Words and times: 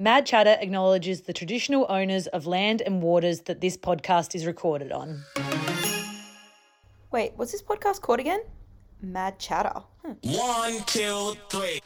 Mad 0.00 0.26
Chatter 0.26 0.56
acknowledges 0.60 1.22
the 1.22 1.32
traditional 1.32 1.84
owners 1.88 2.28
of 2.28 2.46
land 2.46 2.80
and 2.82 3.02
waters 3.02 3.40
that 3.42 3.60
this 3.60 3.76
podcast 3.76 4.36
is 4.36 4.46
recorded 4.46 4.92
on. 4.92 5.24
Wait, 7.10 7.32
what's 7.34 7.50
this 7.50 7.62
podcast 7.62 8.00
called 8.00 8.20
again? 8.20 8.42
Mad 9.02 9.40
Chatter. 9.40 9.82
Hmm. 10.04 10.12
One, 10.22 10.84
two, 10.86 11.34
three. 11.50 11.80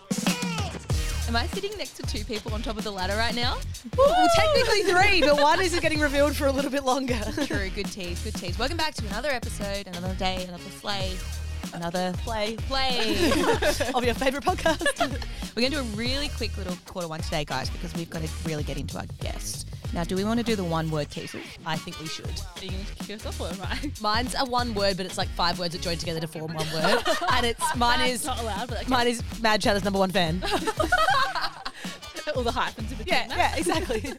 Am 1.27 1.37
I 1.37 1.47
sitting 1.55 1.71
next 1.79 1.95
to 1.95 2.03
two 2.03 2.23
people 2.27 2.53
on 2.53 2.61
top 2.61 2.77
of 2.77 2.85
the 2.85 2.91
ladder 2.93 3.17
right 3.17 3.35
now? 3.35 3.57
Well, 3.97 4.29
technically 4.37 4.83
three, 4.83 5.23
but 5.23 5.41
one 5.41 5.63
isn't 5.63 5.81
getting 5.81 5.99
revealed 6.01 6.37
for 6.37 6.49
a 6.49 6.53
little 6.53 6.71
bit 6.71 6.85
longer. 6.85 7.19
True, 7.47 7.71
good 7.71 7.91
tease, 7.91 8.23
good 8.23 8.35
tease. 8.35 8.59
Welcome 8.59 8.77
back 8.77 8.93
to 8.97 9.07
another 9.07 9.31
episode, 9.31 9.87
another 9.87 10.15
day, 10.17 10.45
another 10.47 10.69
slay, 10.81 11.13
another 11.75 12.13
Play 12.19 12.57
play. 12.69 13.31
of 13.95 14.05
your 14.05 14.15
favourite 14.15 14.45
podcast. 14.45 15.11
We're 15.57 15.61
going 15.61 15.73
to 15.73 15.79
do 15.79 15.81
a 15.81 15.97
really 15.97 16.29
quick 16.29 16.57
little 16.57 16.77
quarter 16.87 17.09
one 17.09 17.21
today, 17.21 17.45
guys, 17.45 17.69
because 17.71 17.95
we've 17.95 18.09
got 18.09 18.23
to 18.23 18.29
really 18.47 18.63
get 18.63 18.79
into 18.79 18.97
our 18.97 19.05
guest. 19.21 19.69
Now, 19.93 20.05
do 20.05 20.17
we 20.17 20.25
want 20.25 20.39
to 20.41 20.45
do 20.45 20.57
the 20.57 20.65
one 20.65 20.91
word 20.91 21.11
teasers? 21.11 21.45
I 21.67 21.77
think 21.77 22.01
we 22.01 22.07
should. 22.07 22.25
Are 22.27 22.65
you 22.65 22.71
going 22.71 22.85
to 22.85 22.95
kick 22.95 23.09
yourself 23.09 23.39
or 23.41 23.49
am 23.49 23.61
I? 23.63 23.93
Mine's 24.01 24.35
a 24.39 24.47
one 24.47 24.73
word, 24.73 24.97
but 24.97 25.05
it's 25.05 25.19
like 25.19 25.29
five 25.29 25.59
words 25.59 25.75
that 25.75 25.83
join 25.83 25.99
together 25.99 26.21
to 26.21 26.27
form 26.27 26.55
one 26.55 26.67
word. 26.73 27.03
and 27.33 27.45
it's 27.45 27.77
mine 27.77 27.99
That's 27.99 28.13
is 28.13 28.25
not 28.25 28.41
allowed, 28.41 28.69
but 28.69 28.79
okay. 28.81 28.89
mine 28.89 29.09
is 29.09 29.23
Mad 29.43 29.61
Chatter's 29.61 29.85
number 29.85 29.99
one 29.99 30.11
fan. 30.11 30.43
all 32.35 32.43
the 32.43 32.53
hyphens 32.53 32.91
in 32.91 32.99
between. 32.99 33.15
yeah, 33.15 33.29
that. 33.29 33.37
yeah, 33.37 33.57
exactly. 33.57 34.15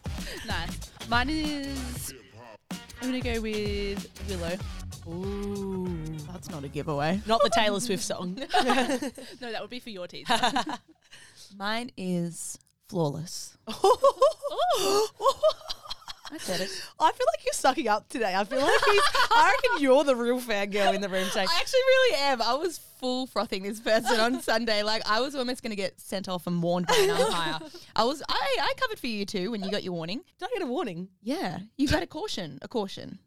Nice. 0.47 0.91
Mine 1.09 1.29
is. 1.29 2.13
I'm 3.01 3.09
going 3.09 3.21
to 3.21 3.33
go 3.33 3.41
with 3.41 4.07
Willow. 4.29 4.55
Ooh. 5.07 5.87
That's 6.31 6.49
not 6.49 6.63
a 6.63 6.67
giveaway. 6.67 7.21
Not 7.25 7.41
the 7.43 7.49
Taylor 7.49 7.79
Swift 7.79 8.03
song. 8.03 8.37
No, 9.41 9.51
that 9.51 9.61
would 9.61 9.69
be 9.69 9.79
for 9.79 9.89
your 9.89 10.07
teaser. 10.07 10.33
Mine 11.57 11.91
is 11.97 12.57
flawless. 12.87 13.57
Oh. 13.67 15.07
I 16.31 16.37
said 16.37 16.61
it. 16.61 16.69
I 16.99 17.11
feel 17.11 17.27
like 17.31 17.45
you're 17.45 17.53
sucking 17.53 17.87
up 17.87 18.09
today. 18.09 18.33
I 18.35 18.43
feel 18.43 18.59
like 18.59 18.85
he's, 18.85 19.01
I 19.31 19.53
reckon 19.55 19.83
you're 19.83 20.03
the 20.03 20.15
real 20.15 20.41
fangirl 20.41 20.95
in 20.95 21.01
the 21.01 21.09
room 21.09 21.27
today. 21.27 21.41
I 21.41 21.57
actually 21.59 21.79
really 21.79 22.15
am. 22.21 22.41
I 22.41 22.55
was 22.55 22.79
full 22.99 23.27
frothing 23.27 23.61
this 23.63 23.79
person 23.79 24.19
on 24.19 24.41
Sunday. 24.41 24.81
Like 24.81 25.07
I 25.07 25.19
was 25.19 25.35
almost 25.35 25.61
going 25.61 25.69
to 25.71 25.75
get 25.75 25.99
sent 25.99 26.27
off 26.27 26.47
and 26.47 26.63
warned 26.63 26.87
by 26.87 26.95
an 26.95 27.11
umpire. 27.11 27.59
I 27.95 28.03
was. 28.05 28.23
I, 28.27 28.57
I 28.61 28.73
covered 28.77 28.97
for 28.97 29.07
you 29.07 29.25
too 29.25 29.51
when 29.51 29.61
you 29.63 29.69
got 29.69 29.83
your 29.83 29.93
warning. 29.93 30.21
Did 30.39 30.49
I 30.49 30.53
get 30.53 30.63
a 30.63 30.67
warning? 30.67 31.09
Yeah, 31.21 31.59
you 31.77 31.87
got 31.87 32.01
a 32.01 32.07
caution. 32.07 32.57
A 32.63 32.67
caution. 32.67 33.19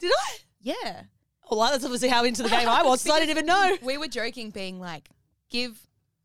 Did 0.00 0.10
I? 0.12 0.36
Yeah. 0.60 1.02
Well, 1.50 1.70
that's 1.70 1.84
obviously 1.84 2.08
how 2.08 2.24
into 2.24 2.42
the 2.42 2.48
game 2.48 2.68
I 2.68 2.82
was, 2.82 3.00
so 3.00 3.12
I 3.12 3.20
didn't 3.20 3.30
even 3.30 3.46
know. 3.46 3.76
We 3.82 3.98
were 3.98 4.08
joking, 4.08 4.50
being 4.50 4.80
like, 4.80 5.08
give 5.50 5.78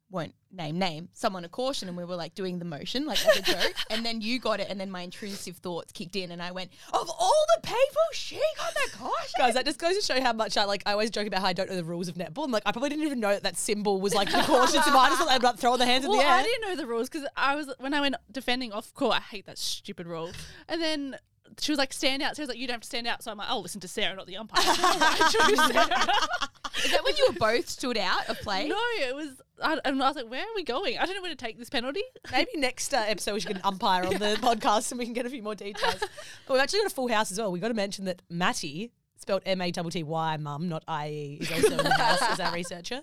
won't 0.10 0.36
name 0.52 0.78
name 0.78 1.10
someone 1.14 1.44
a 1.44 1.50
caution, 1.50 1.88
and 1.88 1.98
we 1.98 2.06
were 2.06 2.16
like 2.16 2.36
doing 2.36 2.60
the 2.60 2.66
motion 2.66 3.08
like 3.08 3.26
as 3.26 3.38
a 3.38 3.42
joke, 3.42 3.74
and 3.90 4.06
then 4.06 4.22
you 4.22 4.40
got 4.40 4.60
it, 4.60 4.68
and 4.70 4.80
then 4.80 4.92
my 4.92 5.02
intrusive 5.02 5.58
thoughts 5.58 5.92
kicked 5.92 6.16
in, 6.16 6.30
and 6.30 6.40
I 6.40 6.52
went, 6.52 6.70
of 6.94 7.10
all 7.10 7.46
the 7.56 7.62
people, 7.64 8.02
she 8.14 8.40
got 8.58 8.74
the 8.76 8.92
caution. 8.96 9.34
Guys, 9.40 9.56
that 9.56 9.66
just 9.66 9.80
goes 9.80 9.96
to 9.98 10.02
show 10.04 10.22
how 10.22 10.32
much 10.32 10.56
I 10.56 10.66
like. 10.66 10.84
I 10.86 10.92
always 10.92 11.10
joke 11.10 11.26
about 11.26 11.42
how 11.42 11.48
I 11.48 11.54
don't 11.54 11.68
know 11.68 11.76
the 11.76 11.84
rules 11.84 12.08
of 12.08 12.16
netball. 12.16 12.46
I'm 12.46 12.52
like, 12.52 12.62
I 12.68 12.72
probably 12.72 12.90
didn't 12.90 13.06
even 13.06 13.20
know 13.20 13.30
that 13.30 13.42
that 13.42 13.58
symbol 13.58 14.00
was 14.00 14.14
like 14.14 14.32
the 14.32 14.42
caution 14.42 14.84
symbol. 14.84 15.00
I 15.00 15.10
just 15.10 15.20
thought 15.20 15.30
they'd 15.30 15.44
like 15.44 15.58
throwing 15.58 15.80
their 15.80 15.88
hands 15.88 16.06
well, 16.06 16.14
in 16.14 16.20
the 16.20 16.26
air. 16.26 16.32
I 16.32 16.44
didn't 16.44 16.70
know 16.70 16.76
the 16.76 16.86
rules 16.86 17.10
because 17.10 17.28
I 17.36 17.56
was 17.56 17.74
when 17.80 17.96
I 17.96 18.02
went 18.02 18.16
defending 18.32 18.72
off 18.72 18.94
court. 18.94 19.16
I 19.16 19.22
hate 19.22 19.48
that 19.48 19.58
stupid 19.58 20.06
rule. 20.06 20.32
And 20.70 20.80
then 20.80 21.18
she 21.60 21.72
was 21.72 21.80
like, 21.80 21.94
"Stand 21.94 22.22
out." 22.22 22.36
So 22.36 22.42
I 22.42 22.44
was 22.44 22.50
like, 22.50 22.58
"You 22.58 22.68
don't 22.68 22.76
have 22.76 22.82
to 22.82 22.88
stand 22.88 23.08
out." 23.08 23.24
So 23.24 23.32
I'm 23.32 23.38
like, 23.38 23.50
"I'll 23.50 23.62
listen 23.62 23.82
to 23.82 23.88
Sarah, 23.88 24.16
not 24.16 24.28
the 24.28 24.38
umpire." 24.38 24.62
I 24.66 25.30
choose 25.32 25.60
Sarah. 25.60 26.86
Is 26.86 26.92
that 26.92 27.04
when 27.04 27.16
you 27.18 27.28
were 27.30 27.40
both 27.40 27.70
stood 27.70 27.98
out 27.98 28.28
of 28.30 28.40
play? 28.42 28.68
no, 28.68 28.78
it 29.00 29.16
was. 29.16 29.42
I, 29.62 29.80
and 29.86 30.02
I 30.02 30.08
was 30.08 30.16
like, 30.16 30.30
"Where 30.30 30.42
are 30.42 30.56
we 30.56 30.64
going?" 30.64 30.98
I 30.98 31.06
don't 31.06 31.16
know 31.16 31.22
where 31.22 31.32
to 31.32 31.38
take 31.38 31.58
this 31.58 31.70
penalty. 31.70 32.04
Maybe 32.32 32.52
next 32.56 32.94
uh, 32.94 33.04
episode 33.08 33.34
we 33.34 33.40
should 33.40 33.50
get 33.50 33.58
an 33.58 33.64
umpire 33.66 34.06
on 34.06 34.14
the 34.14 34.38
podcast 34.42 34.92
and 34.92 35.00
we 35.00 35.06
can 35.06 35.14
get 35.14 35.26
a 35.26 35.30
few 35.30 35.44
more 35.44 35.56
details. 35.56 36.00
But 36.00 36.54
we've 36.54 36.62
actually 36.62 36.80
got 36.80 36.92
a 36.92 36.96
full 36.96 37.08
house 37.08 37.32
as 37.32 37.40
well. 37.40 37.52
We've 37.52 37.62
got 37.62 37.70
to 37.70 37.74
mention 37.74 38.06
that 38.06 38.22
Matty, 38.30 38.92
spelled 39.18 39.44
M 39.46 39.62
A 39.62 39.72
T 39.72 39.82
T 39.90 40.04
Y, 40.04 40.38
mum, 40.38 40.70
not 40.70 40.84
I 40.88 41.10
E, 41.10 41.38
is 41.42 41.52
also 41.52 41.78
in 41.78 41.84
the 41.84 41.94
house 41.94 42.22
as 42.22 42.40
our 42.40 42.54
researcher. 42.54 43.02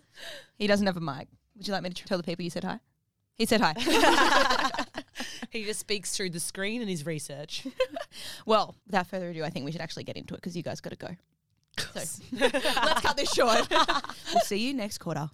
He 0.57 0.67
doesn't 0.67 0.87
have 0.87 0.97
a 0.97 1.01
mic. 1.01 1.29
Would 1.57 1.67
you 1.67 1.73
like 1.73 1.83
me 1.83 1.91
to 1.91 2.05
tell 2.05 2.19
the 2.19 2.25
people 2.25 2.43
you 2.43 2.51
said 2.51 2.65
hi? 2.65 2.81
He 3.35 3.47
said 3.47 3.61
hi. 3.63 3.75
He 5.51 5.65
just 5.65 5.81
speaks 5.81 6.17
through 6.17 6.31
the 6.31 6.41
screen 6.41 6.81
and 6.81 6.89
his 6.89 7.05
research. 7.05 7.67
Well, 8.47 8.77
without 8.87 9.07
further 9.07 9.31
ado, 9.31 9.45
I 9.45 9.51
think 9.51 9.65
we 9.65 9.73
should 9.73 9.81
actually 9.81 10.05
get 10.05 10.17
into 10.17 10.35
it 10.35 10.39
because 10.39 10.57
you 10.57 10.63
guys 10.63 10.81
got 10.81 10.91
to 10.91 10.97
go. 10.97 11.17
So 11.79 12.23
let's 12.41 13.01
cut 13.01 13.17
this 13.17 13.33
short. 13.33 13.69
we'll 14.33 14.43
see 14.43 14.59
you 14.59 14.75
next 14.75 14.99
quarter. 14.99 15.31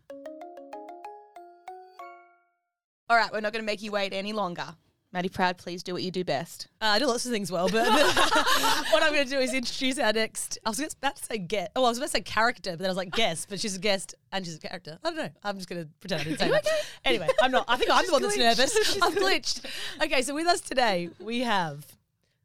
All 3.09 3.17
right, 3.17 3.31
we're 3.33 3.41
not 3.41 3.53
going 3.53 3.63
to 3.63 3.67
make 3.67 3.83
you 3.83 3.93
wait 3.93 4.13
any 4.13 4.33
longer. 4.33 4.75
Maddie 5.13 5.29
Proud, 5.29 5.57
please 5.57 5.83
do 5.83 5.93
what 5.93 6.03
you 6.03 6.11
do 6.11 6.25
best. 6.25 6.67
Uh, 6.83 6.87
I 6.87 6.99
do 6.99 7.07
lots 7.07 7.25
of 7.25 7.33
things 7.33 7.51
well, 7.51 7.69
but 7.69 7.87
what 7.87 9.03
I'm 9.03 9.13
going 9.13 9.25
to 9.25 9.31
do 9.31 9.39
is 9.39 9.55
introduce 9.55 9.99
our 9.99 10.13
next. 10.13 10.59
I 10.65 10.69
was 10.69 10.81
about 10.81 11.17
to 11.17 11.25
say 11.25 11.39
guest. 11.39 11.71
Oh, 11.77 11.85
I 11.85 11.89
was 11.89 11.99
about 11.99 12.07
to 12.07 12.11
say 12.11 12.21
character, 12.21 12.73
but 12.73 12.81
then 12.81 12.89
I 12.89 12.91
was 12.91 12.97
like 12.97 13.13
guest, 13.13 13.47
but 13.49 13.61
she's 13.61 13.77
a 13.77 13.79
guest 13.79 14.15
and 14.33 14.45
she's 14.45 14.57
a 14.57 14.59
character. 14.59 14.99
I 15.03 15.09
don't 15.09 15.17
know. 15.17 15.31
I'm 15.45 15.57
just 15.57 15.69
going 15.69 15.83
to 15.83 15.89
pretend 16.01 16.23
I 16.23 16.25
didn't 16.25 16.41
say 16.41 16.51
that. 16.51 16.67
Anyway, 17.05 17.29
I'm 17.41 17.53
not. 17.53 17.65
I 17.69 17.77
think 17.77 17.91
I'm 17.93 18.05
the 18.05 18.13
one 18.13 18.23
that's 18.23 18.37
nervous. 18.37 19.01
I've 19.01 19.15
glitched. 19.15 19.65
Okay, 20.03 20.21
so 20.23 20.35
with 20.35 20.49
us 20.49 20.61
today 20.61 21.09
we 21.21 21.41
have 21.41 21.87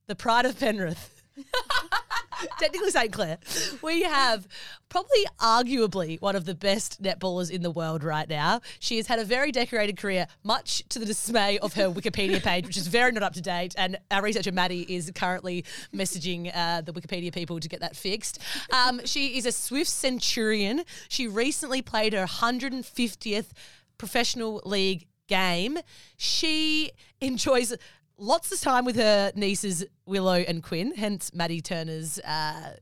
the 0.08 0.16
pride 0.16 0.46
of 0.46 0.60
Penrith. 0.60 1.22
Technically 2.60 2.92
St. 2.92 3.12
Clair. 3.12 3.38
We 3.82 4.04
have 4.04 4.48
probably 4.90 5.26
arguably 5.40 6.20
one 6.22 6.36
of 6.36 6.46
the 6.46 6.56
best 6.56 7.02
netballers 7.02 7.52
in 7.52 7.62
the 7.62 7.72
world 7.72 8.04
right 8.04 8.28
now. 8.28 8.62
She 8.80 8.98
has 8.98 9.08
had 9.08 9.20
a 9.20 9.26
very 9.26 9.52
decorated 9.52 9.98
career, 9.98 10.28
much 10.44 10.84
to 10.90 11.00
the 11.00 11.06
dismay 11.06 11.60
of 11.60 11.74
her 11.74 11.90
Wikipedia 11.90 12.42
page, 12.44 12.66
which 12.66 12.78
is 12.78 12.88
very 12.88 13.12
not 13.12 13.24
up 13.24 13.34
to 13.34 13.42
date. 13.42 13.76
And 13.78 13.98
our 14.10 14.22
researcher 14.22 14.52
Maddie 14.52 14.94
is 14.94 15.12
currently 15.14 15.66
messaging 15.94 16.52
uh, 16.54 16.82
the 16.82 16.94
Wikipedia 16.94 17.34
people 17.34 17.60
to 17.60 17.70
get 17.70 17.80
that 17.82 17.96
fixed. 17.96 18.40
Um, 18.72 19.02
she 19.06 19.38
is 19.38 19.46
a 19.46 19.52
Swift 19.52 19.90
Centurion. 19.90 20.84
She 21.10 21.28
recently 21.28 21.82
played 21.82 22.14
her 22.14 22.26
150th 22.26 23.48
professional 23.98 24.62
league 24.66 25.08
game. 25.28 25.78
She 26.18 26.92
enjoys 27.22 27.74
lots 28.22 28.52
of 28.52 28.62
time 28.62 28.86
with 28.86 28.96
her 28.96 29.32
nieces 29.36 29.84
Willow 30.06 30.36
and 30.36 30.64
Quinn, 30.64 30.94
hence 30.96 31.34
Maddie 31.34 31.62
Turner's 31.62 32.20
uh, 32.20 32.76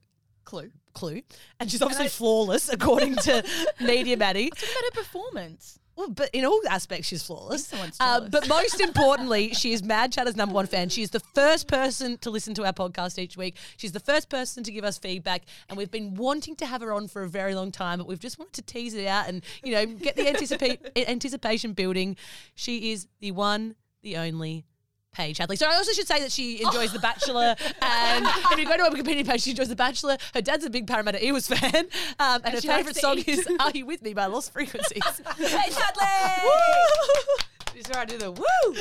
clue. 0.43 0.71
Clue, 0.93 1.21
and 1.59 1.69
she's 1.69 1.83
obviously 1.83 2.07
flawless 2.07 2.67
according 2.73 3.15
to 3.15 3.45
Media 3.79 4.17
Maddie. 4.17 4.49
What 4.49 4.63
about 4.63 4.83
her 4.83 5.03
performance? 5.03 5.79
Well, 5.95 6.09
but 6.09 6.29
in 6.33 6.45
all 6.45 6.59
aspects, 6.67 7.07
she's 7.07 7.23
flawless. 7.23 7.71
Uh, 7.99 8.21
but 8.21 8.47
most 8.49 8.81
importantly, 8.81 9.53
she 9.53 9.71
is 9.71 9.83
Mad 9.83 10.11
Chatter's 10.11 10.35
number 10.35 10.55
one 10.55 10.65
fan. 10.65 10.89
She 10.89 11.03
is 11.03 11.11
the 11.11 11.19
first 11.19 11.67
person 11.67 12.17
to 12.19 12.29
listen 12.31 12.53
to 12.55 12.65
our 12.65 12.73
podcast 12.73 13.19
each 13.19 13.37
week. 13.37 13.55
She's 13.77 13.91
the 13.91 13.99
first 13.99 14.29
person 14.29 14.63
to 14.63 14.71
give 14.71 14.83
us 14.83 14.97
feedback, 14.97 15.43
and 15.69 15.77
we've 15.77 15.91
been 15.91 16.15
wanting 16.15 16.55
to 16.57 16.65
have 16.65 16.81
her 16.81 16.91
on 16.91 17.07
for 17.07 17.23
a 17.23 17.29
very 17.29 17.53
long 17.53 17.71
time, 17.71 17.99
but 17.99 18.07
we've 18.07 18.19
just 18.19 18.39
wanted 18.39 18.53
to 18.53 18.61
tease 18.61 18.95
it 18.95 19.05
out 19.05 19.29
and 19.29 19.43
you 19.63 19.73
know 19.73 19.85
get 19.85 20.15
the 20.15 20.23
anticipa- 20.23 21.07
anticipation 21.07 21.73
building. 21.73 22.17
She 22.55 22.91
is 22.91 23.07
the 23.19 23.31
one, 23.31 23.75
the 24.01 24.17
only. 24.17 24.65
Paige 25.13 25.37
Hadley. 25.37 25.55
So 25.55 25.67
I 25.67 25.75
also 25.75 25.91
should 25.91 26.07
say 26.07 26.19
that 26.21 26.31
she 26.31 26.61
enjoys 26.63 26.93
The 26.93 26.99
Bachelor, 26.99 27.55
and 27.81 28.25
if 28.51 28.59
you 28.59 28.65
go 28.65 28.77
to 28.77 28.83
her 28.83 28.89
Wikipedia 28.91 29.27
page, 29.27 29.41
she 29.41 29.51
enjoys 29.51 29.69
The 29.69 29.75
Bachelor. 29.75 30.17
Her 30.33 30.41
dad's 30.41 30.65
a 30.65 30.69
big 30.69 30.87
Parramatta 30.87 31.23
Eels 31.25 31.47
fan, 31.47 31.87
um, 32.19 32.41
and, 32.43 32.53
her 32.53 32.61
favourite 32.61 32.95
song 32.95 33.19
eat. 33.19 33.27
is 33.27 33.47
"Are 33.59 33.71
You 33.73 33.85
With 33.85 34.01
Me" 34.01 34.13
by 34.13 34.27
Lost 34.27 34.53
Frequencies. 34.53 35.01
Paige 35.37 35.75
Hadley! 35.75 37.45
This 37.79 37.85
is 37.85 37.93
where 37.93 38.01
I 38.01 38.05
do 38.05 38.17
the 38.17 38.31
woo, 38.33 38.75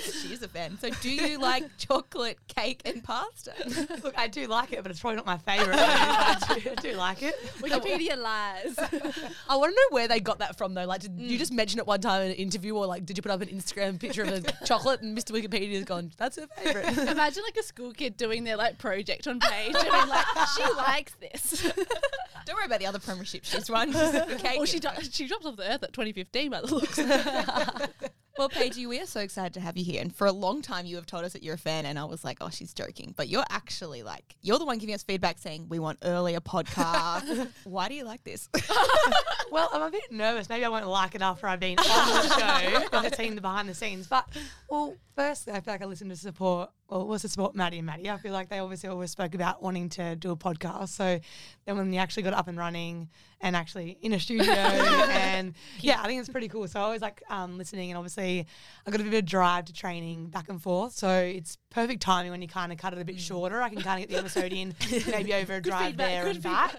She 0.00 0.32
is 0.32 0.40
a 0.40 0.48
fan. 0.48 0.78
So 0.80 0.88
do 1.02 1.10
you 1.10 1.38
like 1.38 1.64
chocolate 1.78 2.38
cake 2.48 2.80
and 2.86 3.04
pasta? 3.04 3.52
Look, 4.02 4.18
I 4.18 4.26
do 4.26 4.46
like 4.46 4.72
it, 4.72 4.82
but 4.82 4.90
it's 4.90 5.00
probably 5.00 5.16
not 5.16 5.26
my 5.26 5.36
favourite. 5.36 5.78
I, 5.78 6.58
do, 6.58 6.70
I 6.70 6.74
do 6.76 6.92
like 6.94 7.22
it. 7.22 7.34
Wikipedia 7.58 8.16
lies. 8.16 8.78
I 9.50 9.56
want 9.56 9.70
to 9.70 9.76
know 9.76 9.94
where 9.94 10.08
they 10.08 10.18
got 10.18 10.38
that 10.38 10.56
from, 10.56 10.72
though. 10.72 10.86
Like, 10.86 11.02
did 11.02 11.20
you 11.20 11.36
mm. 11.36 11.38
just 11.38 11.52
mention 11.52 11.78
it 11.78 11.86
one 11.86 12.00
time 12.00 12.22
in 12.22 12.30
an 12.30 12.36
interview, 12.36 12.74
or 12.74 12.86
like, 12.86 13.04
did 13.04 13.18
you 13.18 13.22
put 13.22 13.32
up 13.32 13.42
an 13.42 13.48
Instagram 13.48 14.00
picture 14.00 14.22
of 14.22 14.30
a 14.30 14.40
chocolate 14.64 15.02
and 15.02 15.14
Mr. 15.14 15.38
Wikipedia's 15.38 15.84
gone, 15.84 16.12
that's 16.16 16.36
her 16.36 16.46
favourite? 16.56 16.96
Imagine 16.96 17.42
like 17.42 17.58
a 17.58 17.62
school 17.62 17.92
kid 17.92 18.16
doing 18.16 18.44
their 18.44 18.56
like 18.56 18.78
project 18.78 19.26
on 19.26 19.40
Paige 19.40 19.74
and 19.74 19.90
being 19.90 20.08
like, 20.08 20.26
she 20.56 20.72
likes 20.72 21.12
this. 21.20 21.70
Don't 22.46 22.56
worry 22.56 22.64
about 22.66 22.78
the 22.78 22.86
other 22.86 22.98
premiership 23.00 23.44
she's 23.44 23.68
won. 23.70 23.92
Well, 23.92 24.64
she 24.64 24.78
do- 24.78 24.88
she 25.10 25.26
dropped 25.26 25.44
off 25.44 25.56
the 25.56 25.70
earth 25.70 25.82
at 25.82 25.92
2015 25.92 26.50
by 26.50 26.60
the 26.62 26.74
looks. 26.74 26.98
Well, 28.38 28.50
Paige, 28.50 28.76
we 28.86 29.00
are 29.00 29.06
so 29.06 29.20
excited 29.20 29.54
to 29.54 29.60
have 29.60 29.78
you 29.78 29.84
here. 29.84 30.02
And 30.02 30.14
for 30.14 30.26
a 30.26 30.32
long 30.32 30.60
time, 30.60 30.84
you 30.84 30.96
have 30.96 31.06
told 31.06 31.24
us 31.24 31.32
that 31.32 31.42
you're 31.42 31.54
a 31.54 31.58
fan, 31.58 31.86
and 31.86 31.98
I 31.98 32.04
was 32.04 32.22
like, 32.22 32.36
oh, 32.42 32.50
she's 32.50 32.74
joking. 32.74 33.14
But 33.16 33.28
you're 33.28 33.46
actually 33.48 34.02
like, 34.02 34.36
you're 34.42 34.58
the 34.58 34.66
one 34.66 34.76
giving 34.76 34.94
us 34.94 35.02
feedback 35.02 35.38
saying, 35.38 35.68
we 35.70 35.78
want 35.78 36.00
earlier 36.02 36.40
podcasts. 36.40 37.48
Why 37.64 37.88
do 37.88 37.94
you 37.94 38.04
like 38.04 38.24
this? 38.24 38.50
Well, 39.50 39.70
I'm 39.72 39.80
a 39.80 39.90
bit 39.90 40.12
nervous. 40.12 40.50
Maybe 40.50 40.66
I 40.66 40.68
won't 40.68 40.86
like 40.86 41.14
it 41.14 41.22
after 41.22 41.46
I've 41.48 41.60
been 41.60 41.78
on 41.78 41.84
the 41.86 42.38
show. 42.38 42.88
I've 42.98 43.14
seen 43.14 43.36
the 43.36 43.40
behind 43.40 43.70
the 43.70 43.74
scenes. 43.74 44.06
But, 44.06 44.28
well, 44.68 44.96
firstly, 45.14 45.54
I 45.54 45.60
feel 45.60 45.72
like 45.72 45.80
I 45.80 45.86
listen 45.86 46.10
to 46.10 46.16
support, 46.16 46.68
well, 46.88 47.06
was 47.06 47.22
to 47.22 47.28
support 47.28 47.54
Maddie 47.54 47.78
and 47.78 47.86
Maddie. 47.86 48.10
I 48.10 48.16
feel 48.16 48.32
like 48.32 48.48
they 48.48 48.58
obviously 48.58 48.88
always 48.88 49.10
spoke 49.10 49.34
about 49.34 49.62
wanting 49.62 49.88
to 49.90 50.16
do 50.16 50.30
a 50.30 50.36
podcast. 50.36 50.88
So 50.88 51.20
then 51.64 51.76
when 51.76 51.92
you 51.92 51.98
actually 51.98 52.24
got 52.24 52.34
up 52.34 52.48
and 52.48 52.58
running 52.58 53.08
and 53.40 53.54
actually 53.54 53.98
in 54.02 54.12
a 54.12 54.20
studio, 54.20 54.52
and 54.52 55.54
yeah, 55.80 56.00
I 56.00 56.06
think 56.06 56.20
it's 56.20 56.28
pretty 56.28 56.48
cool. 56.48 56.66
So 56.68 56.80
I 56.80 56.82
always 56.82 57.02
like 57.02 57.22
um, 57.28 57.58
listening. 57.58 57.90
And 57.90 57.98
obviously, 57.98 58.16
obviously 58.16 58.46
I 58.86 58.90
got 58.90 59.00
a 59.00 59.04
bit 59.04 59.12
of 59.14 59.18
a 59.18 59.22
drive 59.22 59.64
to 59.66 59.72
training 59.72 60.28
back 60.28 60.48
and 60.48 60.60
forth, 60.60 60.92
so 60.92 61.10
it's 61.10 61.58
perfect 61.76 62.00
timing 62.02 62.30
when 62.30 62.40
you 62.40 62.48
kind 62.48 62.72
of 62.72 62.78
cut 62.78 62.94
it 62.94 62.98
a 62.98 63.02
Mm. 63.02 63.06
bit 63.06 63.20
shorter. 63.20 63.60
I 63.60 63.68
can 63.68 63.82
kind 63.82 64.02
of 64.02 64.08
get 64.08 64.14
the 64.14 64.18
episode 64.18 64.50
in 64.52 64.74
maybe 65.10 65.34
over 65.34 65.54
a 65.56 65.60
drive 65.60 65.88
feedback, 65.88 66.08
there 66.08 66.24
good 66.24 66.36
and 66.36 66.42
back. 66.42 66.74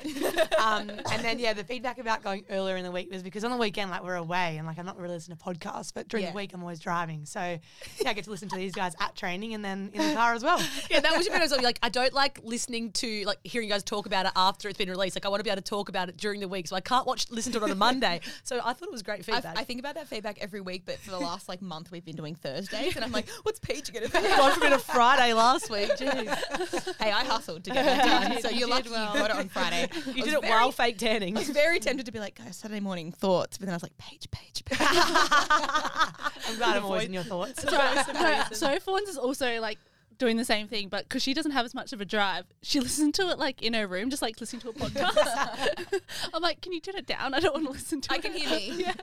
um, 0.59 0.89
and 0.89 1.23
then 1.23 1.37
yeah, 1.37 1.53
the 1.53 1.63
feedback 1.63 1.99
about 1.99 2.23
going 2.23 2.43
earlier 2.49 2.75
in 2.77 2.83
the 2.83 2.91
week 2.91 3.11
was 3.11 3.21
because 3.21 3.43
on 3.43 3.51
the 3.51 3.57
weekend 3.57 3.91
like 3.91 4.03
we're 4.03 4.15
away 4.15 4.57
and 4.57 4.65
like 4.65 4.79
I'm 4.79 4.85
not 4.87 4.97
really 4.99 5.13
listening 5.13 5.37
to 5.37 5.43
podcasts, 5.43 5.93
but 5.93 6.07
during 6.07 6.25
Yeah. 6.25 6.31
the 6.31 6.35
week 6.35 6.51
I'm 6.53 6.61
always 6.61 6.79
driving, 6.79 7.25
so 7.25 7.39
yeah, 8.01 8.09
I 8.09 8.13
get 8.13 8.23
to 8.23 8.31
listen 8.31 8.49
to 8.49 8.55
these 8.55 8.73
guys 8.73 8.93
at 8.99 9.15
training 9.15 9.53
and 9.53 9.63
then 9.63 9.91
in 9.93 10.09
the 10.09 10.15
car 10.15 10.33
as 10.33 10.43
well. 10.43 10.59
Yeah, 10.89 10.99
that 11.01 11.15
was 11.15 11.27
your 11.27 11.37
video. 11.37 11.57
Like, 11.61 11.77
I 11.83 11.89
don't 11.89 12.13
like 12.13 12.39
listening 12.43 12.91
to 12.93 13.23
like 13.25 13.37
hearing 13.43 13.67
you 13.67 13.73
guys 13.73 13.83
talk 13.83 14.07
about 14.07 14.25
it 14.25 14.31
after 14.35 14.67
it's 14.67 14.77
been 14.79 14.89
released. 14.89 15.15
Like, 15.15 15.25
I 15.25 15.29
want 15.29 15.39
to 15.39 15.43
be 15.43 15.49
able 15.51 15.61
to 15.61 15.69
talk 15.69 15.89
about 15.89 16.09
it 16.09 16.17
during 16.17 16.39
the 16.39 16.47
week, 16.47 16.67
so 16.67 16.75
I 16.75 16.81
can't 16.81 17.05
watch 17.05 17.29
listen 17.29 17.51
to 17.53 17.59
it 17.59 17.63
on 17.63 17.69
a 17.71 17.75
Monday. 17.75 18.19
So 18.43 18.57
I 18.63 18.73
thought 18.73 18.87
it 18.87 18.91
was 18.91 19.03
great 19.03 19.23
feedback. 19.23 19.57
I 19.57 19.63
think 19.63 19.79
about 19.79 19.93
that 19.95 20.07
feedback 20.07 20.39
every 20.41 20.61
week, 20.61 20.83
but 20.85 20.97
for 20.99 21.11
the 21.11 21.19
last 21.19 21.47
like 21.47 21.61
month, 21.61 21.91
we've 21.91 22.03
been 22.03 22.15
doing 22.15 22.33
Thursdays, 22.35 22.95
and 22.95 23.05
I'm 23.05 23.11
like, 23.11 23.29
what's 23.43 23.59
Paige 23.59 23.93
gonna 23.93 24.07
do? 24.07 24.13
gone 24.13 24.51
from 24.59 24.73
a 24.73 24.79
Friday 24.87 25.33
last 25.33 25.69
week. 25.69 25.89
Jeez. 25.97 26.95
hey, 27.01 27.11
I 27.11 27.23
hustled 27.25 27.63
to 27.65 27.71
get 27.71 27.85
that 27.85 28.29
done, 28.29 28.41
so 28.41 28.49
You 28.49 28.59
you're 28.59 28.67
did 28.67 28.73
lucky 28.75 28.89
well. 28.89 29.13
you 29.13 29.19
got 29.19 29.29
it 29.31 29.35
on 29.37 29.49
Friday. 29.49 29.89
You 30.07 30.13
was 30.23 30.25
did 30.25 30.33
it 30.33 30.41
very- 30.41 30.49
while 30.53 30.71
fake 30.71 30.97
tanning. 30.97 31.35
I 31.35 31.39
was 31.41 31.49
very 31.49 31.79
tempted 31.79 32.05
to 32.05 32.11
be 32.11 32.19
like, 32.19 32.35
guys, 32.35 32.57
Saturday 32.57 32.79
morning 32.79 33.11
thoughts, 33.11 33.57
but 33.57 33.65
then 33.65 33.73
I 33.73 33.75
was 33.75 33.83
like, 33.83 33.97
Paige, 33.97 34.29
Paige, 34.31 34.63
Paige. 34.65 34.77
I'm 34.81 36.57
glad 36.57 36.77
I'm 36.77 36.85
always 36.85 37.05
in 37.05 37.13
your 37.13 37.23
thoughts. 37.23 37.63
no, 37.65 38.43
so 38.51 38.79
Fawns 38.79 39.09
is 39.09 39.17
also 39.17 39.59
like 39.59 39.77
doing 40.17 40.37
the 40.37 40.45
same 40.45 40.67
thing, 40.67 40.89
but 40.89 41.03
because 41.03 41.21
she 41.23 41.33
doesn't 41.33 41.51
have 41.51 41.65
as 41.65 41.73
much 41.73 41.93
of 41.93 42.01
a 42.01 42.05
drive, 42.05 42.45
she 42.61 42.79
listens 42.87 43.15
to 43.17 43.29
it 43.29 43.37
like 43.39 43.61
in 43.61 43.73
her 43.73 43.87
room, 43.87 44.09
just 44.09 44.21
like 44.21 44.39
listening 44.39 44.61
to 44.61 44.69
a 44.69 44.73
podcast. 44.73 46.01
I'm 46.33 46.41
like, 46.41 46.61
can 46.61 46.73
you 46.73 46.79
turn 46.79 46.95
it 46.95 47.05
down? 47.05 47.33
I 47.33 47.39
don't 47.39 47.53
want 47.53 47.65
to 47.67 47.71
listen 47.71 48.01
to 48.01 48.13
I 48.13 48.15
it. 48.17 48.21
can 48.23 48.33
hear 48.33 48.49
me. 48.49 48.73
Yeah. 48.87 48.93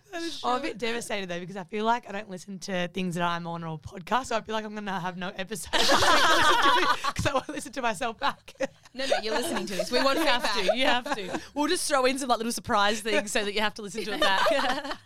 I'm 0.45 0.59
a 0.59 0.63
bit 0.63 0.79
devastated 0.79 1.29
though 1.29 1.41
because 1.41 1.57
I 1.57 1.65
feel 1.65 1.85
like 1.85 2.09
I 2.09 2.13
don't 2.13 2.31
listen 2.31 2.59
to 2.61 2.89
things 2.89 3.15
that 3.17 3.25
I'm 3.25 3.47
on 3.47 3.65
or 3.65 3.79
podcasts. 3.79 4.27
So 4.27 4.37
I 4.37 4.41
feel 4.41 4.55
like 4.55 4.65
I'm 4.65 4.75
gonna 4.75 5.01
have 5.01 5.17
no 5.17 5.33
episode 5.37 5.71
because 5.73 7.27
I 7.27 7.31
won't 7.33 7.49
listen 7.49 7.73
to 7.73 7.83
myself 7.83 8.19
back. 8.19 8.55
No, 8.95 9.05
no, 9.07 9.17
you're 9.23 9.35
listening 9.35 9.67
to 9.67 9.75
this. 9.75 9.91
We 9.91 10.03
want 10.03 10.19
You 10.21 10.27
have 10.27 10.43
feedback. 10.45 10.73
to. 10.73 10.79
You 10.79 10.87
have 10.87 11.15
to. 11.17 11.41
We'll 11.55 11.67
just 11.69 11.89
throw 11.89 12.05
in 12.05 12.19
some 12.19 12.29
like 12.29 12.39
little 12.39 12.53
surprise 12.53 13.01
things 13.01 13.33
so 13.33 13.45
that 13.45 13.53
you 13.55 13.61
have 13.61 13.75
to 13.75 13.83
listen 13.83 14.05
to 14.05 14.15
it 14.15 14.21
back. 14.21 14.97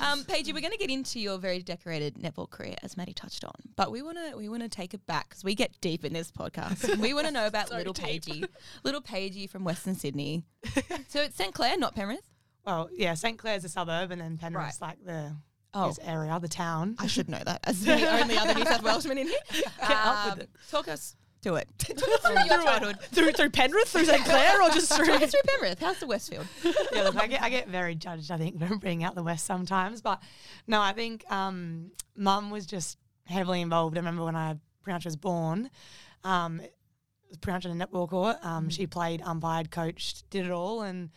Um, 0.00 0.24
Paige, 0.24 0.52
we're 0.52 0.60
going 0.60 0.72
to 0.72 0.78
get 0.78 0.90
into 0.90 1.20
your 1.20 1.38
very 1.38 1.60
decorated 1.62 2.16
netball 2.16 2.50
career, 2.50 2.74
as 2.82 2.96
Maddie 2.96 3.12
touched 3.14 3.44
on, 3.44 3.52
but 3.76 3.92
we 3.92 4.02
want 4.02 4.18
to 4.18 4.36
we 4.36 4.48
want 4.48 4.62
to 4.62 4.68
take 4.68 4.94
it 4.94 5.06
back 5.06 5.32
because 5.40 5.44
we 5.44 5.54
get 5.54 5.80
deep 5.80 6.04
in 6.04 6.12
this 6.12 6.30
podcast. 6.30 6.98
we 6.98 7.14
want 7.14 7.26
to 7.26 7.32
know 7.32 7.46
about 7.46 7.68
So 7.70 7.76
little 7.76 7.92
deep. 7.92 8.22
Paigey, 8.24 8.44
little 8.84 9.00
Paigey 9.00 9.48
from 9.48 9.64
Western 9.64 9.94
Sydney. 9.94 10.44
so 11.08 11.20
it's 11.22 11.36
St 11.36 11.54
Clair, 11.54 11.78
not 11.78 11.94
Penrith. 11.94 12.28
well, 12.66 12.88
yeah, 12.92 13.14
St 13.14 13.38
Clair's 13.38 13.64
a 13.64 13.68
suburb, 13.68 14.10
and 14.10 14.20
then 14.20 14.32
Right. 14.32 14.40
Penrith's 14.40 14.80
like 14.80 15.04
the 15.04 15.34
Oh. 15.72 15.94
area, 16.02 16.36
the 16.40 16.48
town. 16.48 16.96
I 16.98 17.06
should 17.06 17.28
know 17.30 17.40
that 17.44 17.60
as 17.64 17.84
the 17.84 17.92
only 18.22 18.36
other 18.36 18.54
New 18.54 18.64
South 18.64 18.82
Welshman 18.82 19.18
in 19.18 19.28
here. 19.28 19.38
up 19.82 20.24
with 20.24 20.32
Um, 20.34 20.40
it. 20.40 20.50
Talk 20.70 20.88
us 20.88 21.14
to 21.42 21.54
it. 21.54 21.68
through 21.78 21.96
your 22.34 22.62
childhood. 22.64 22.98
through 23.12 23.32
through 23.32 23.50
Penrith, 23.50 23.88
through 23.88 24.04
St 24.04 24.24
Clair, 24.24 24.60
or 24.62 24.68
just 24.70 24.92
through? 24.92 25.06
Through 25.18 25.40
Penrith. 25.46 25.78
How's 25.80 25.98
the 26.00 26.06
Westfield? 26.08 26.46
yeah, 26.92 27.02
look, 27.04 27.16
I 27.16 27.28
get 27.28 27.40
I 27.42 27.48
get 27.50 27.68
very 27.68 27.94
judged. 27.94 28.30
I 28.32 28.36
think 28.36 28.58
for 28.58 28.76
bringing 28.78 29.04
out 29.04 29.14
the 29.14 29.22
West 29.22 29.46
sometimes, 29.46 30.02
but 30.02 30.20
no, 30.66 30.80
I 30.82 30.92
think 30.92 31.24
um, 31.32 31.92
Mum 32.16 32.50
was 32.50 32.66
just 32.66 32.98
heavily 33.26 33.60
involved. 33.60 33.96
I 33.96 34.00
remember 34.00 34.24
when 34.24 34.34
I 34.36 34.56
much 34.86 35.04
was 35.04 35.16
born. 35.16 35.70
Um, 36.24 36.60
it 36.60 36.74
was 37.28 37.38
pretty 37.38 37.54
much 37.54 37.66
on 37.66 37.80
a 37.80 37.86
netball 37.86 38.08
court. 38.08 38.36
Um, 38.42 38.68
She 38.70 38.86
played, 38.86 39.22
umpired, 39.22 39.70
coached, 39.70 40.28
did 40.30 40.46
it 40.46 40.50
all, 40.50 40.82
and 40.82 41.10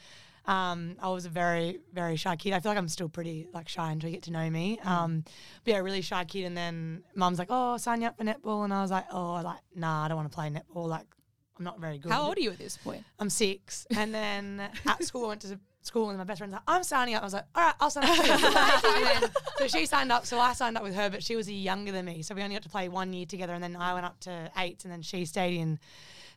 um, 0.46 0.96
I 1.02 1.10
was 1.10 1.26
a 1.26 1.30
very, 1.30 1.80
very 1.94 2.18
shy 2.18 2.36
kid. 2.36 2.54
I 2.54 2.60
feel 2.60 2.70
like 2.72 2.78
I'm 2.78 2.90
still 2.90 3.10
pretty 3.10 3.48
like 3.54 3.70
shy 3.70 3.92
until 3.92 4.10
you 4.10 4.16
get 4.18 4.24
to 4.24 4.32
know 4.32 4.50
me. 4.50 4.78
Um, 4.84 5.24
but 5.64 5.72
yeah, 5.72 5.78
really 5.80 6.02
shy 6.02 6.26
kid. 6.26 6.44
And 6.44 6.56
then 6.58 7.04
Mum's 7.16 7.40
like, 7.40 7.48
"Oh, 7.50 7.78
sign 7.78 8.02
you 8.02 8.08
up 8.08 8.18
for 8.18 8.26
netball," 8.26 8.64
and 8.66 8.74
I 8.74 8.82
was 8.82 8.92
like, 8.92 9.06
"Oh, 9.12 9.36
like 9.44 9.62
nah, 9.74 10.04
I 10.04 10.08
don't 10.10 10.18
want 10.18 10.30
to 10.30 10.36
play 10.36 10.50
netball. 10.50 10.88
Like, 10.88 11.06
I'm 11.58 11.64
not 11.64 11.80
very 11.80 11.98
good." 11.98 12.12
How 12.12 12.24
old 12.24 12.38
are 12.38 12.42
you 12.42 12.52
at 12.52 12.58
this 12.58 12.78
point? 12.78 13.04
I'm 13.20 13.30
six. 13.30 13.88
And 13.96 14.14
then 14.14 14.70
at 14.86 15.04
school, 15.04 15.26
I 15.26 15.28
went 15.30 15.42
to 15.42 15.60
school 15.86 16.10
and 16.10 16.18
my 16.18 16.24
best 16.24 16.40
friend's 16.40 16.54
like, 16.54 16.64
I'm 16.68 16.84
signing 16.84 17.16
up. 17.16 17.22
I 17.22 17.26
was 17.26 17.34
like, 17.34 17.46
all 17.56 17.64
right, 17.64 17.76
I'll 17.80 17.90
sign 17.90 18.04
up 18.06 19.22
too. 19.22 19.28
so 19.58 19.68
she 19.68 19.86
signed 19.86 20.12
up. 20.12 20.26
So 20.26 20.40
I 20.40 20.54
signed 20.54 20.78
up 20.78 20.84
with 20.84 20.96
her, 20.96 21.10
but 21.10 21.24
she 21.24 21.36
was 21.36 21.50
younger 21.52 21.92
than 21.92 22.06
me. 22.06 22.22
So 22.22 22.34
we 22.36 22.42
only 22.42 22.56
got 22.56 22.64
to 22.64 22.70
play 22.70 22.90
one 22.90 23.14
year 23.14 23.26
together. 23.26 23.54
And 23.54 23.64
then 23.64 23.76
I 23.76 23.94
went 23.94 24.06
up 24.06 24.20
to 24.22 24.52
eights 24.58 24.86
and 24.86 24.92
then 24.92 25.02
she 25.02 25.26
stayed 25.26 25.60
in 25.60 25.80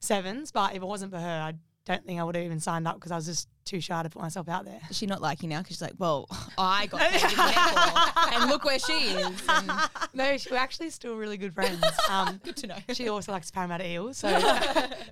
sevens. 0.01 0.51
But 0.53 0.75
if 0.75 0.83
it 0.83 0.87
wasn't 0.87 1.13
for 1.13 1.19
her, 1.19 1.41
I 1.43 1.55
don't 1.87 2.05
think 2.05 2.21
I 2.21 2.25
would 2.25 2.35
have 2.35 2.45
even 2.45 2.59
signed 2.61 2.87
up 2.87 2.97
because 2.97 3.13
I 3.13 3.17
was 3.17 3.27
just 3.27 3.49
too 3.65 3.81
shy 3.81 4.03
to 4.03 4.11
put 4.11 4.21
myself 4.21 4.49
out 4.49 4.65
there. 4.65 4.81
Does 4.89 4.97
she 4.97 5.07
not 5.07 5.23
like 5.23 5.43
you 5.43 5.49
now? 5.49 5.59
Because 5.59 5.77
she's 5.77 5.83
like, 5.83 5.95
well, 5.99 6.27
I 6.59 6.87
got 6.87 7.01
paid 7.01 8.35
and 8.41 8.51
look 8.51 8.65
where 8.65 8.79
she 8.79 8.93
is. 8.93 9.43
And 9.49 9.71
No, 10.13 10.37
she, 10.37 10.51
we're 10.51 10.57
actually 10.57 10.91
still 10.91 11.17
really 11.17 11.37
good 11.37 11.55
friends. 11.55 11.83
Um, 12.09 12.41
good 12.45 12.57
to 12.59 12.67
know. 12.69 12.77
she 12.93 13.09
also 13.09 13.33
likes 13.33 13.51
Parramatta 13.51 13.85
Eels, 13.87 14.19
so 14.19 14.31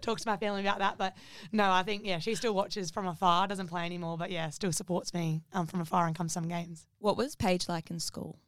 talks 0.01 0.23
to 0.23 0.29
my 0.29 0.37
family 0.37 0.61
about 0.61 0.79
that. 0.79 0.97
But 0.97 1.17
no, 1.51 1.71
I 1.71 1.83
think 1.83 2.05
yeah, 2.05 2.19
she 2.21 2.35
still 2.37 2.55
watches 2.55 2.91
from 2.91 3.09
afar, 3.09 3.49
doesn't 3.49 3.67
play 3.67 3.85
anymore, 3.85 4.17
but 4.17 4.31
yeah, 4.31 4.51
still 4.51 4.73
supports 4.73 5.13
me 5.13 5.43
um, 5.53 5.67
from 5.67 5.81
afar 5.81 6.07
and 6.07 6.15
comes 6.15 6.33
some 6.33 6.47
games. 6.49 6.87
What 6.99 7.17
was 7.17 7.35
Paige 7.35 7.69
like 7.69 7.91
in 7.91 7.99
school? 7.99 8.39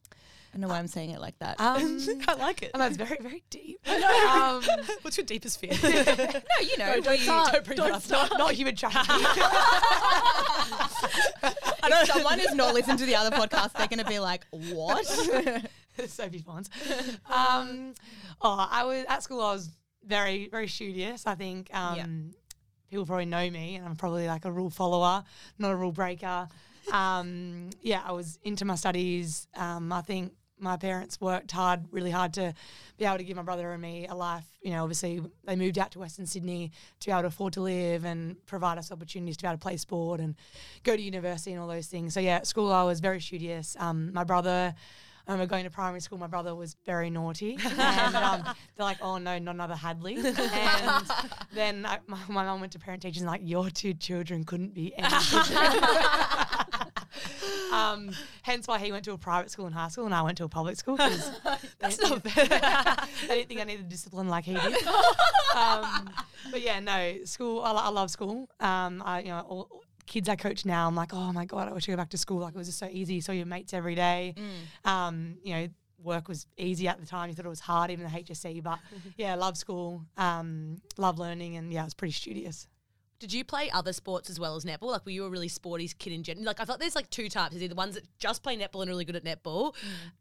I 0.56 0.58
know 0.58 0.68
why 0.68 0.78
I'm 0.78 0.86
saying 0.88 1.10
it 1.10 1.20
like 1.20 1.38
that. 1.40 1.60
Um, 1.60 1.98
I 2.28 2.32
like 2.36 2.62
it. 2.62 2.70
and 2.72 2.80
that's 2.80 2.96
very 2.96 3.18
very 3.20 3.44
deep. 3.50 3.78
Um, 3.86 4.62
What's 5.02 5.18
your 5.18 5.26
deepest 5.26 5.60
fear? 5.60 5.70
no, 5.82 6.40
you 6.62 6.78
know, 6.78 7.00
don't 7.00 7.08
we- 7.08 7.18
start. 7.18 7.52
Don't 7.52 7.64
bring 7.66 7.78
that 7.78 7.92
up. 7.92 8.10
not, 8.10 8.38
not 8.38 8.52
human 8.52 8.74
trafficking. 8.74 9.26
if 11.84 12.08
someone 12.08 12.38
has 12.38 12.54
not 12.54 12.74
listened 12.74 12.98
to 13.00 13.06
the 13.06 13.14
other 13.16 13.34
podcast, 13.36 13.72
they're 13.74 13.86
going 13.88 13.98
to 13.98 14.04
be 14.04 14.18
like, 14.18 14.46
what? 14.50 15.04
Sophie 16.06 16.38
Fawns. 16.38 16.70
Um, 17.30 17.94
oh, 18.40 18.66
I 18.70 18.84
was 18.84 19.04
at 19.08 19.22
school. 19.22 19.40
I 19.42 19.52
was 19.52 19.70
very 20.04 20.48
very 20.48 20.68
studious. 20.68 21.26
I 21.26 21.34
think 21.34 21.74
um, 21.74 21.96
Yeah. 21.96 22.06
people 22.90 23.06
probably 23.06 23.26
know 23.26 23.48
me, 23.50 23.76
and 23.76 23.84
I'm 23.86 23.96
probably 23.96 24.26
like 24.26 24.44
a 24.46 24.52
rule 24.52 24.70
follower, 24.70 25.22
not 25.58 25.72
a 25.72 25.76
rule 25.76 25.92
breaker. 25.92 26.48
Um, 26.92 27.70
yeah, 27.82 28.02
I 28.04 28.12
was 28.12 28.38
into 28.44 28.64
my 28.64 28.76
studies. 28.76 29.48
Um, 29.56 29.92
I 29.92 30.02
think 30.02 30.32
my 30.58 30.76
parents 30.76 31.20
worked 31.20 31.52
hard, 31.52 31.84
really 31.90 32.10
hard 32.10 32.32
to 32.34 32.54
be 32.98 33.04
able 33.04 33.18
to 33.18 33.24
give 33.24 33.36
my 33.36 33.42
brother 33.42 33.72
and 33.72 33.82
me 33.82 34.06
a 34.06 34.14
life. 34.14 34.44
You 34.62 34.70
know, 34.72 34.82
obviously 34.82 35.20
they 35.44 35.56
moved 35.56 35.78
out 35.78 35.90
to 35.92 35.98
Western 35.98 36.26
Sydney 36.26 36.72
to 37.00 37.06
be 37.06 37.12
able 37.12 37.22
to 37.22 37.28
afford 37.28 37.52
to 37.54 37.60
live 37.60 38.04
and 38.04 38.36
provide 38.46 38.78
us 38.78 38.90
opportunities 38.90 39.36
to 39.38 39.42
be 39.42 39.48
able 39.48 39.58
to 39.58 39.62
play 39.62 39.76
sport 39.76 40.20
and 40.20 40.34
go 40.82 40.96
to 40.96 41.02
university 41.02 41.52
and 41.52 41.60
all 41.60 41.68
those 41.68 41.86
things. 41.86 42.14
So 42.14 42.20
yeah, 42.20 42.36
at 42.36 42.46
school 42.46 42.72
I 42.72 42.84
was 42.84 43.00
very 43.00 43.20
studious. 43.20 43.76
Um, 43.78 44.12
my 44.12 44.24
brother. 44.24 44.74
I 45.28 45.32
remember 45.32 45.50
going 45.50 45.64
to 45.64 45.70
primary 45.70 46.00
school. 46.00 46.18
My 46.18 46.28
brother 46.28 46.54
was 46.54 46.76
very 46.86 47.10
naughty, 47.10 47.58
and 47.64 48.14
um, 48.14 48.42
they're 48.76 48.86
like, 48.86 48.98
"Oh 49.02 49.18
no, 49.18 49.36
not 49.40 49.56
another 49.56 49.74
Hadley." 49.74 50.16
And 50.24 51.06
then 51.52 51.84
I, 51.84 51.98
my 52.06 52.18
my 52.28 52.44
mum 52.44 52.60
went 52.60 52.72
to 52.74 52.78
parent 52.78 53.02
teachers 53.02 53.22
and 53.22 53.28
like, 53.28 53.40
"Your 53.42 53.68
two 53.68 53.92
children 53.92 54.44
couldn't 54.44 54.72
be 54.72 54.96
any 54.96 55.08
different." 55.08 55.48
um, 57.72 58.10
hence 58.42 58.66
why 58.68 58.78
he 58.78 58.92
went 58.92 59.04
to 59.06 59.12
a 59.12 59.18
private 59.18 59.50
school 59.50 59.66
in 59.66 59.72
high 59.72 59.88
school 59.88 60.06
and 60.06 60.14
I 60.14 60.22
went 60.22 60.38
to 60.38 60.44
a 60.44 60.48
public 60.48 60.76
school. 60.76 60.96
'cause 60.96 61.30
That's 61.78 62.00
not 62.00 62.22
fair. 62.28 62.46
I 62.62 63.06
didn't 63.28 63.48
think 63.48 63.60
I 63.60 63.64
needed 63.64 63.88
discipline 63.88 64.28
like 64.28 64.44
he 64.44 64.54
did. 64.54 64.86
Um, 65.56 66.10
but 66.50 66.60
yeah, 66.62 66.80
no, 66.80 67.24
school. 67.24 67.60
I, 67.62 67.72
I 67.72 67.88
love 67.88 68.10
school. 68.10 68.48
Um, 68.60 69.02
I 69.04 69.20
you 69.20 69.28
know 69.28 69.40
all, 69.40 69.68
kids 70.06 70.28
I 70.28 70.36
coach 70.36 70.64
now, 70.64 70.86
I'm 70.86 70.94
like, 70.94 71.12
oh 71.12 71.32
my 71.32 71.44
god, 71.44 71.68
I 71.68 71.72
wish 71.72 71.88
I 71.88 71.92
go 71.92 71.96
back 71.96 72.10
to 72.10 72.18
school. 72.18 72.38
Like 72.38 72.54
it 72.54 72.58
was 72.58 72.68
just 72.68 72.78
so 72.78 72.88
easy. 72.90 73.14
You 73.14 73.20
saw 73.20 73.32
your 73.32 73.46
mates 73.46 73.74
every 73.74 73.94
day. 73.94 74.34
Um, 74.84 75.36
you 75.42 75.54
know, 75.54 75.68
work 76.02 76.28
was 76.28 76.46
easy 76.56 76.86
at 76.88 77.00
the 77.00 77.06
time. 77.06 77.28
You 77.28 77.34
thought 77.34 77.46
it 77.46 77.48
was 77.48 77.60
hard, 77.60 77.90
even 77.90 78.04
the 78.04 78.10
HSC. 78.10 78.62
But 78.62 78.78
yeah, 79.16 79.34
love 79.34 79.56
school. 79.56 80.02
Um, 80.16 80.80
love 80.96 81.18
learning, 81.18 81.56
and 81.56 81.72
yeah, 81.72 81.82
I 81.82 81.84
was 81.84 81.94
pretty 81.94 82.12
studious. 82.12 82.68
Did 83.18 83.32
you 83.32 83.44
play 83.44 83.70
other 83.70 83.92
sports 83.92 84.28
as 84.28 84.38
well 84.38 84.56
as 84.56 84.64
netball? 84.64 84.92
Like, 84.92 85.04
were 85.04 85.10
you 85.10 85.24
a 85.24 85.30
really 85.30 85.48
sporty 85.48 85.88
kid 85.98 86.12
in 86.12 86.22
general? 86.22 86.46
Like, 86.46 86.60
I 86.60 86.64
thought 86.64 86.80
there's 86.80 86.94
like 86.94 87.08
two 87.10 87.28
types. 87.28 87.52
There's 87.52 87.62
either 87.62 87.74
ones 87.74 87.94
that 87.94 88.04
just 88.18 88.42
play 88.42 88.56
netball 88.56 88.82
and 88.82 88.90
are 88.90 88.92
really 88.92 89.04
good 89.04 89.16
at 89.16 89.24
netball, 89.24 89.74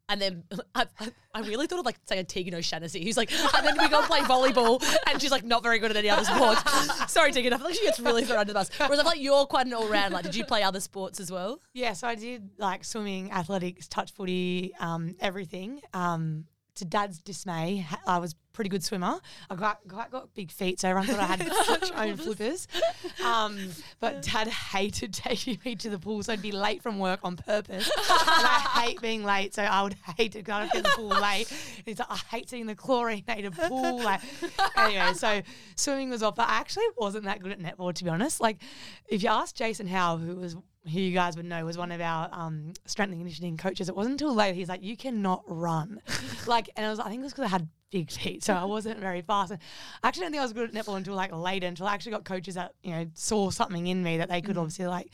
and 0.07 0.21
then 0.21 0.43
I, 0.75 0.85
I, 0.99 1.11
I 1.33 1.39
really 1.41 1.67
thought 1.67 1.79
of 1.79 1.85
like 1.85 1.97
say 2.05 2.19
a 2.19 2.23
Tegan 2.23 2.55
O'Shanassy, 2.55 3.03
who's 3.03 3.17
like, 3.17 3.31
and 3.55 3.65
then 3.65 3.75
we 3.77 3.89
go 3.89 4.01
play 4.03 4.19
volleyball, 4.21 4.83
and 5.07 5.21
she's 5.21 5.31
like 5.31 5.43
not 5.43 5.63
very 5.63 5.79
good 5.79 5.91
at 5.91 5.97
any 5.97 6.09
other 6.09 6.23
sports. 6.23 6.61
Sorry, 7.11 7.31
Tegan, 7.31 7.53
I 7.53 7.57
feel 7.57 7.65
like 7.67 7.75
she 7.75 7.83
gets 7.83 7.99
really 7.99 8.23
thrown 8.23 8.39
under 8.39 8.53
the 8.53 8.59
bus. 8.59 8.69
Whereas 8.77 8.99
I 8.99 9.03
feel 9.03 9.11
like 9.11 9.21
you're 9.21 9.45
quite 9.45 9.67
an 9.67 9.73
all 9.73 9.87
round. 9.87 10.13
Like, 10.13 10.23
did 10.23 10.35
you 10.35 10.45
play 10.45 10.63
other 10.63 10.79
sports 10.79 11.19
as 11.19 11.31
well? 11.31 11.61
Yeah, 11.73 11.93
so 11.93 12.07
I 12.07 12.15
did 12.15 12.49
like 12.57 12.83
swimming, 12.85 13.31
athletics, 13.31 13.87
touch 13.87 14.13
footy, 14.13 14.73
um, 14.79 15.15
everything. 15.19 15.81
Um, 15.93 16.45
to 16.75 16.85
dad's 16.85 17.19
dismay, 17.19 17.85
I 18.05 18.19
was 18.19 18.33
a 18.33 18.35
pretty 18.53 18.69
good 18.69 18.83
swimmer. 18.83 19.19
I 19.49 19.55
got, 19.55 19.85
got 19.87 20.11
got 20.11 20.33
big 20.33 20.51
feet, 20.51 20.79
so 20.79 20.89
everyone 20.89 21.07
thought 21.07 21.19
I 21.19 21.25
had 21.25 21.53
such 21.65 21.91
own 21.95 22.17
flippers. 22.17 22.67
Um, 23.23 23.57
but 23.99 24.21
dad 24.21 24.47
hated 24.47 25.13
taking 25.13 25.57
me 25.63 25.75
to 25.77 25.89
the 25.89 25.99
pool, 25.99 26.23
so 26.23 26.33
I'd 26.33 26.41
be 26.41 26.51
late 26.51 26.81
from 26.81 26.99
work 26.99 27.21
on 27.23 27.37
purpose. 27.37 27.89
and 27.89 27.97
I 28.07 28.81
hate 28.81 29.01
being 29.01 29.23
late, 29.23 29.53
so 29.53 29.63
I 29.63 29.83
would 29.83 29.95
hate 30.17 30.35
it 30.35 30.45
because 30.45 30.63
I'd 30.63 30.71
get 30.71 30.83
the 30.83 30.89
pool 30.91 31.09
late. 31.09 31.47
He's 31.85 31.99
like, 31.99 32.11
I 32.11 32.17
hate 32.29 32.49
seeing 32.49 32.65
the 32.65 32.75
chlorinated 32.75 33.53
pool. 33.53 34.03
Like, 34.03 34.21
anyway, 34.77 35.13
so 35.13 35.41
swimming 35.75 36.09
was 36.09 36.23
off, 36.23 36.35
but 36.35 36.49
I 36.49 36.55
actually 36.55 36.85
wasn't 36.97 37.25
that 37.25 37.41
good 37.41 37.51
at 37.51 37.59
netball, 37.59 37.93
to 37.93 38.03
be 38.03 38.09
honest. 38.09 38.41
Like, 38.41 38.57
if 39.07 39.23
you 39.23 39.29
ask 39.29 39.55
Jason 39.55 39.87
Howe, 39.87 40.17
who 40.17 40.35
was 40.35 40.55
who 40.91 40.99
you 40.99 41.13
guys 41.13 41.35
would 41.35 41.45
know 41.45 41.65
was 41.65 41.77
one 41.77 41.91
of 41.91 42.01
our 42.01 42.29
um, 42.31 42.73
strength 42.85 43.11
and 43.11 43.19
conditioning 43.19 43.57
coaches. 43.57 43.89
It 43.89 43.95
wasn't 43.95 44.13
until 44.13 44.33
later 44.33 44.53
he's 44.53 44.69
like, 44.69 44.83
"You 44.83 44.95
cannot 44.95 45.43
run," 45.47 46.01
like, 46.47 46.69
and 46.75 46.85
I 46.85 46.89
was 46.89 46.99
I 46.99 47.09
think 47.09 47.21
it 47.21 47.23
was 47.23 47.33
because 47.33 47.45
I 47.45 47.49
had 47.49 47.67
big 47.91 48.11
feet, 48.11 48.43
so 48.43 48.53
I 48.53 48.65
wasn't 48.65 48.99
very 48.99 49.21
fast. 49.21 49.51
And 49.51 49.59
I 50.03 50.07
actually 50.07 50.23
don't 50.23 50.31
think 50.31 50.41
I 50.41 50.45
was 50.45 50.53
good 50.53 50.75
at 50.75 50.75
netball 50.75 50.97
until 50.97 51.15
like 51.15 51.31
later, 51.33 51.67
until 51.67 51.87
I 51.87 51.93
actually 51.93 52.11
got 52.13 52.25
coaches 52.25 52.55
that 52.55 52.73
you 52.83 52.91
know 52.91 53.07
saw 53.13 53.49
something 53.49 53.87
in 53.87 54.03
me 54.03 54.17
that 54.17 54.29
they 54.29 54.41
could 54.41 54.57
obviously 54.57 54.85
like. 54.87 55.09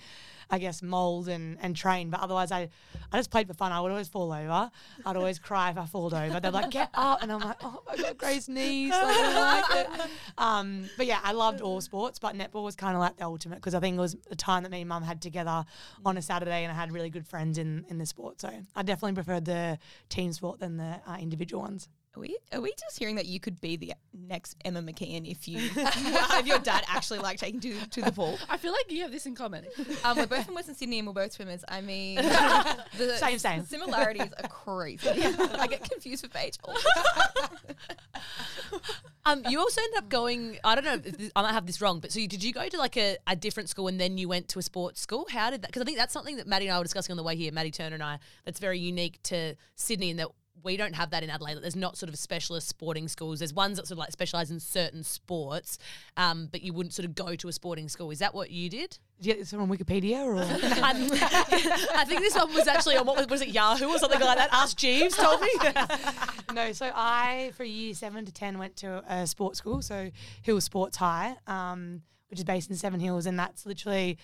I 0.52 0.60
guess 0.60 0.84
mold 0.84 1.30
and, 1.30 1.58
and 1.62 1.76
train, 1.76 2.10
but 2.10 2.20
otherwise 2.20 2.52
I, 2.52 2.70
I 3.12 3.18
just 3.18 3.32
played 3.32 3.48
for 3.48 3.54
fun. 3.54 3.72
I 3.72 3.80
would 3.80 3.92
always 3.92 4.10
fall 4.10 4.34
over. 4.34 4.70
I'd 5.06 5.16
always 5.16 5.40
cry 5.40 5.70
if 5.70 5.78
I 5.78 5.86
fall 5.86 6.14
over. 6.14 6.40
They're 6.40 6.52
like, 6.52 6.70
get 6.70 6.90
up, 6.94 7.24
and 7.24 7.32
I'm 7.32 7.40
like, 7.40 7.58
oh 7.64 7.82
my 7.88 7.96
god, 7.96 8.18
Grace 8.18 8.50
knees. 8.50 8.92
Like, 8.92 9.02
I 9.02 9.62
like 9.64 9.86
it. 9.86 10.10
Um, 10.38 10.90
but 10.98 11.06
yeah, 11.06 11.20
I 11.24 11.32
loved 11.32 11.62
all 11.62 11.80
sports, 11.80 12.20
but 12.20 12.36
netball 12.36 12.64
was 12.64 12.76
kind 12.76 12.96
of 12.96 13.00
like 13.00 13.18
the 13.18 13.24
ultimate 13.24 13.56
because 13.56 13.74
I 13.74 13.80
think 13.80 13.96
it 13.96 14.02
was 14.02 14.18
a 14.30 14.36
time 14.36 14.64
that 14.64 14.72
me 14.72 14.82
and 14.82 14.90
mum 14.90 15.04
had 15.04 15.22
together 15.22 15.64
on 16.06 16.18
a 16.18 16.22
Saturday, 16.22 16.64
and 16.64 16.72
I 16.72 16.76
had 16.76 16.92
really 16.92 17.10
good 17.10 17.26
friends 17.26 17.58
in 17.58 17.86
in 17.90 17.98
the 17.98 18.06
sport. 18.06 18.42
So 18.42 18.50
I 18.76 18.84
definitely 18.84 19.14
preferred 19.14 19.46
the 19.46 19.80
team 20.10 20.34
sport 20.34 20.60
than 20.60 20.78
the 20.78 21.00
uh, 21.08 21.18
individual 21.20 21.64
ones. 21.64 21.88
Are 22.14 22.20
we, 22.20 22.38
are 22.52 22.60
we 22.60 22.74
just 22.78 23.00
hearing 23.00 23.16
that 23.16 23.26
you 23.26 23.40
could 23.40 23.62
be 23.62 23.78
the 23.78 23.94
next 24.14 24.58
Emma 24.66 24.82
McKeon 24.82 25.30
if 25.32 25.48
you, 25.48 25.60
if 25.76 26.46
your 26.46 26.60
dad 26.60 26.84
actually 26.90 27.20
like 27.20 27.38
taking 27.40 27.62
to, 27.62 27.74
to 27.92 28.02
the 28.02 28.12
pool? 28.12 28.38
I 28.50 28.58
feel 28.58 28.74
like 28.74 28.92
you 28.92 29.02
have 29.04 29.12
this 29.14 29.26
in 29.26 29.36
common. 29.36 29.66
Um, 30.04 30.18
we're 30.18 30.26
both 30.26 30.46
from 30.46 30.56
Western 30.56 30.74
Sydney 30.74 30.98
and 30.98 31.08
we're 31.08 31.14
both 31.14 31.32
swimmers. 31.34 31.64
I 31.68 31.82
mean, 31.82 32.16
the 32.98 33.18
Same, 33.20 33.38
same. 33.38 33.66
similarities 33.66 34.30
are 34.42 34.50
crazy. 34.50 35.08
I 35.10 35.68
get 35.68 35.88
confused 35.90 36.24
with 36.24 36.36
age. 36.36 36.58
all 36.64 36.74
the 36.74 37.76
time. 37.78 38.80
Um, 39.26 39.44
you 39.48 39.60
also 39.60 39.80
ended 39.82 40.00
up 40.00 40.10
going. 40.10 40.58
I 40.64 40.74
don't 40.76 40.84
know. 40.84 40.94
If 40.96 41.18
this, 41.18 41.32
I 41.36 41.44
might 41.44 41.52
have 41.54 41.68
this 41.68 41.80
wrong, 41.82 42.00
but 42.00 42.12
so 42.12 42.20
you, 42.20 42.28
did 42.28 42.44
you 42.44 42.52
go 42.54 42.68
to 42.68 42.78
like 42.78 42.98
a, 42.98 43.18
a 43.28 43.36
different 43.36 43.70
school 43.70 43.88
and 43.88 44.00
then 44.00 44.18
you 44.18 44.28
went 44.28 44.50
to 44.50 44.60
a 44.60 44.64
sports 44.64 45.00
school? 45.02 45.28
How 45.30 45.52
did 45.52 45.62
that? 45.62 45.68
Because 45.68 45.84
I 45.84 45.86
think 45.86 45.98
that's 45.98 46.14
something 46.14 46.38
that 46.38 46.48
Maddie 46.48 46.66
and 46.68 46.74
I 46.76 46.80
were 46.80 46.84
discussing 46.84 47.14
on 47.14 47.18
the 47.18 47.24
way 47.24 47.36
here. 47.36 47.52
Maddie 47.52 47.70
Turner 47.72 47.94
and 47.94 48.04
I. 48.04 48.18
That's 48.46 48.60
very 48.60 48.80
unique 48.80 49.22
to 49.24 49.56
Sydney 49.76 50.10
and 50.10 50.20
that 50.20 50.30
we 50.64 50.78
don't 50.78 50.94
have 50.94 51.12
that 51.12 51.24
in 51.24 51.30
Adelaide. 51.30 51.58
There's 51.62 51.76
not 51.76 51.98
sort 51.98 52.10
of 52.10 52.18
specialist 52.18 52.68
sporting 52.68 53.08
schools. 53.08 53.40
There's 53.40 53.54
ones 53.54 53.78
that 53.78 53.88
sort 53.88 53.94
of 53.94 53.98
like 54.00 54.12
specialize 54.12 54.52
in 54.52 54.60
certain 54.60 55.04
sports, 55.04 55.78
um, 56.18 56.48
but 56.52 56.62
you 56.62 56.74
wouldn't 56.74 56.94
sort 56.94 57.06
of 57.06 57.16
go 57.16 57.36
to 57.36 57.48
a 57.48 57.52
sporting 57.52 57.90
school. 57.90 58.12
Is 58.12 58.20
that 58.20 58.34
what 58.34 58.52
you 58.52 58.70
did? 58.70 58.98
You 59.20 59.34
get 59.34 59.40
this 59.40 59.52
from 59.52 59.70
Wikipedia 59.70 60.26
or? 60.26 60.38
I 60.42 62.06
think 62.06 62.22
this 62.22 62.36
one 62.36 62.54
was 62.54 62.68
actually 62.68 62.98
on 62.98 63.06
what 63.06 63.18
was, 63.18 63.28
was 63.28 63.42
it 63.42 63.50
Yahoo 63.50 63.88
or 63.88 64.00
something 64.00 64.20
like 64.20 64.38
that. 64.38 64.50
Ask 64.52 64.78
Jeeves 64.78 65.16
told 65.16 65.42
me. 65.42 65.50
no, 66.54 66.72
so 66.72 66.92
I 66.94 67.52
for 67.56 67.64
year 67.64 67.94
seven 67.94 68.26
to 68.26 68.32
ten 68.32 68.58
went 68.58 68.78
to 68.78 69.04
a 69.08 69.28
sports 69.28 69.60
school, 69.60 69.82
so 69.82 70.10
Hill 70.42 70.60
Sports 70.60 70.98
High, 70.98 71.36
um, 71.46 72.02
which 72.30 72.40
is 72.40 72.46
based 72.46 72.70
in 72.70 72.76
Seven 72.76 73.00
Hills, 73.00 73.26
and 73.26 73.38
that's 73.38 73.66
literally 73.66 74.18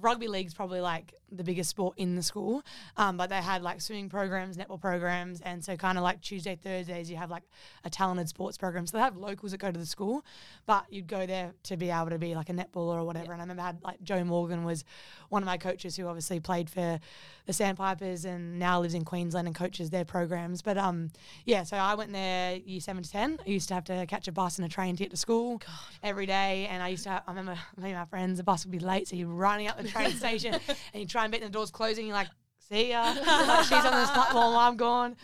rugby 0.00 0.28
league's 0.28 0.54
probably 0.54 0.80
like 0.80 1.14
the 1.36 1.44
biggest 1.44 1.70
sport 1.70 1.94
in 1.96 2.16
the 2.16 2.22
school. 2.22 2.62
Um, 2.96 3.16
but 3.16 3.30
they 3.30 3.36
had 3.36 3.62
like 3.62 3.80
swimming 3.80 4.08
programs, 4.08 4.56
netball 4.56 4.80
programs, 4.80 5.40
and 5.40 5.64
so 5.64 5.76
kind 5.76 5.98
of 5.98 6.04
like 6.04 6.20
Tuesday, 6.20 6.56
Thursdays, 6.56 7.10
you 7.10 7.16
have 7.16 7.30
like 7.30 7.44
a 7.84 7.90
talented 7.90 8.28
sports 8.28 8.56
program. 8.58 8.86
So 8.86 8.96
they 8.96 9.02
have 9.02 9.16
locals 9.16 9.52
that 9.52 9.58
go 9.58 9.70
to 9.70 9.78
the 9.78 9.86
school, 9.86 10.24
but 10.66 10.86
you'd 10.90 11.06
go 11.06 11.26
there 11.26 11.52
to 11.64 11.76
be 11.76 11.90
able 11.90 12.10
to 12.10 12.18
be 12.18 12.34
like 12.34 12.48
a 12.48 12.52
netballer 12.52 12.96
or 12.96 13.04
whatever. 13.04 13.32
And 13.32 13.40
I 13.40 13.44
remember 13.44 13.62
I 13.62 13.66
had 13.66 13.82
like 13.82 14.02
Joe 14.02 14.24
Morgan 14.24 14.64
was 14.64 14.84
one 15.28 15.42
of 15.42 15.46
my 15.46 15.56
coaches 15.56 15.96
who 15.96 16.06
obviously 16.06 16.40
played 16.40 16.70
for 16.70 17.00
the 17.46 17.52
Sandpipers 17.52 18.24
and 18.24 18.58
now 18.58 18.80
lives 18.80 18.94
in 18.94 19.04
Queensland 19.04 19.46
and 19.46 19.54
coaches 19.54 19.90
their 19.90 20.04
programs. 20.04 20.62
But 20.62 20.78
um, 20.78 21.10
yeah, 21.44 21.62
so 21.62 21.76
I 21.76 21.94
went 21.94 22.12
there 22.12 22.56
year 22.56 22.80
seven 22.80 23.02
to 23.02 23.10
ten. 23.10 23.38
I 23.44 23.50
used 23.50 23.68
to 23.68 23.74
have 23.74 23.84
to 23.84 24.06
catch 24.06 24.28
a 24.28 24.32
bus 24.32 24.58
and 24.58 24.66
a 24.66 24.68
train 24.68 24.96
to 24.96 25.04
get 25.04 25.10
to 25.10 25.16
school 25.16 25.60
every 26.02 26.26
day, 26.26 26.66
and 26.70 26.82
I 26.82 26.88
used 26.88 27.04
to. 27.04 27.10
Have, 27.10 27.22
I 27.26 27.30
remember 27.30 27.58
me 27.76 27.90
and 27.90 27.98
my 27.98 28.04
friends, 28.06 28.38
the 28.38 28.44
bus 28.44 28.64
would 28.64 28.72
be 28.72 28.78
late, 28.78 29.08
so 29.08 29.16
you're 29.16 29.28
running 29.28 29.68
up 29.68 29.80
the 29.80 29.88
train 29.88 30.10
station 30.16 30.54
and 30.54 31.00
you 31.00 31.06
try 31.06 31.24
and 31.26 31.32
beat 31.32 31.42
the 31.42 31.50
doors 31.50 31.70
closing. 31.70 32.06
You're 32.06 32.16
like. 32.16 32.28
See 32.68 32.90
ya. 32.90 33.14
Like, 33.14 33.62
she's 33.62 33.84
on 33.84 33.92
this 33.92 34.10
platform. 34.10 34.52
While 34.52 34.56
I'm 34.56 34.76
gone. 34.76 35.14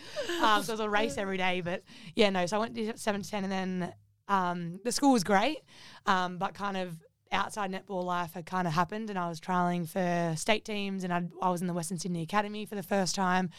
Um, 0.41 0.63
so 0.63 0.71
it 0.71 0.75
was 0.75 0.79
a 0.79 0.89
race 0.89 1.17
every 1.17 1.35
day. 1.35 1.59
But 1.59 1.83
yeah, 2.15 2.29
no. 2.29 2.45
So 2.45 2.55
I 2.55 2.59
went 2.61 2.73
to 2.75 2.97
seven 2.97 3.21
to 3.21 3.29
ten, 3.29 3.43
and 3.43 3.51
then 3.51 3.93
um, 4.29 4.79
the 4.85 4.93
school 4.93 5.11
was 5.11 5.25
great, 5.25 5.57
um, 6.05 6.37
but 6.37 6.53
kind 6.53 6.77
of 6.77 6.95
outside 7.33 7.69
netball 7.69 8.05
life 8.05 8.33
had 8.33 8.45
kind 8.45 8.65
of 8.65 8.73
happened, 8.73 9.09
and 9.09 9.19
I 9.19 9.27
was 9.27 9.41
trialing 9.41 9.85
for 9.89 10.37
state 10.37 10.63
teams, 10.63 11.03
and 11.03 11.11
I'd, 11.11 11.31
I 11.41 11.49
was 11.49 11.59
in 11.59 11.67
the 11.67 11.73
Western 11.73 11.97
Sydney 11.97 12.21
Academy 12.21 12.65
for 12.65 12.75
the 12.75 12.83
first 12.83 13.13
time, 13.13 13.49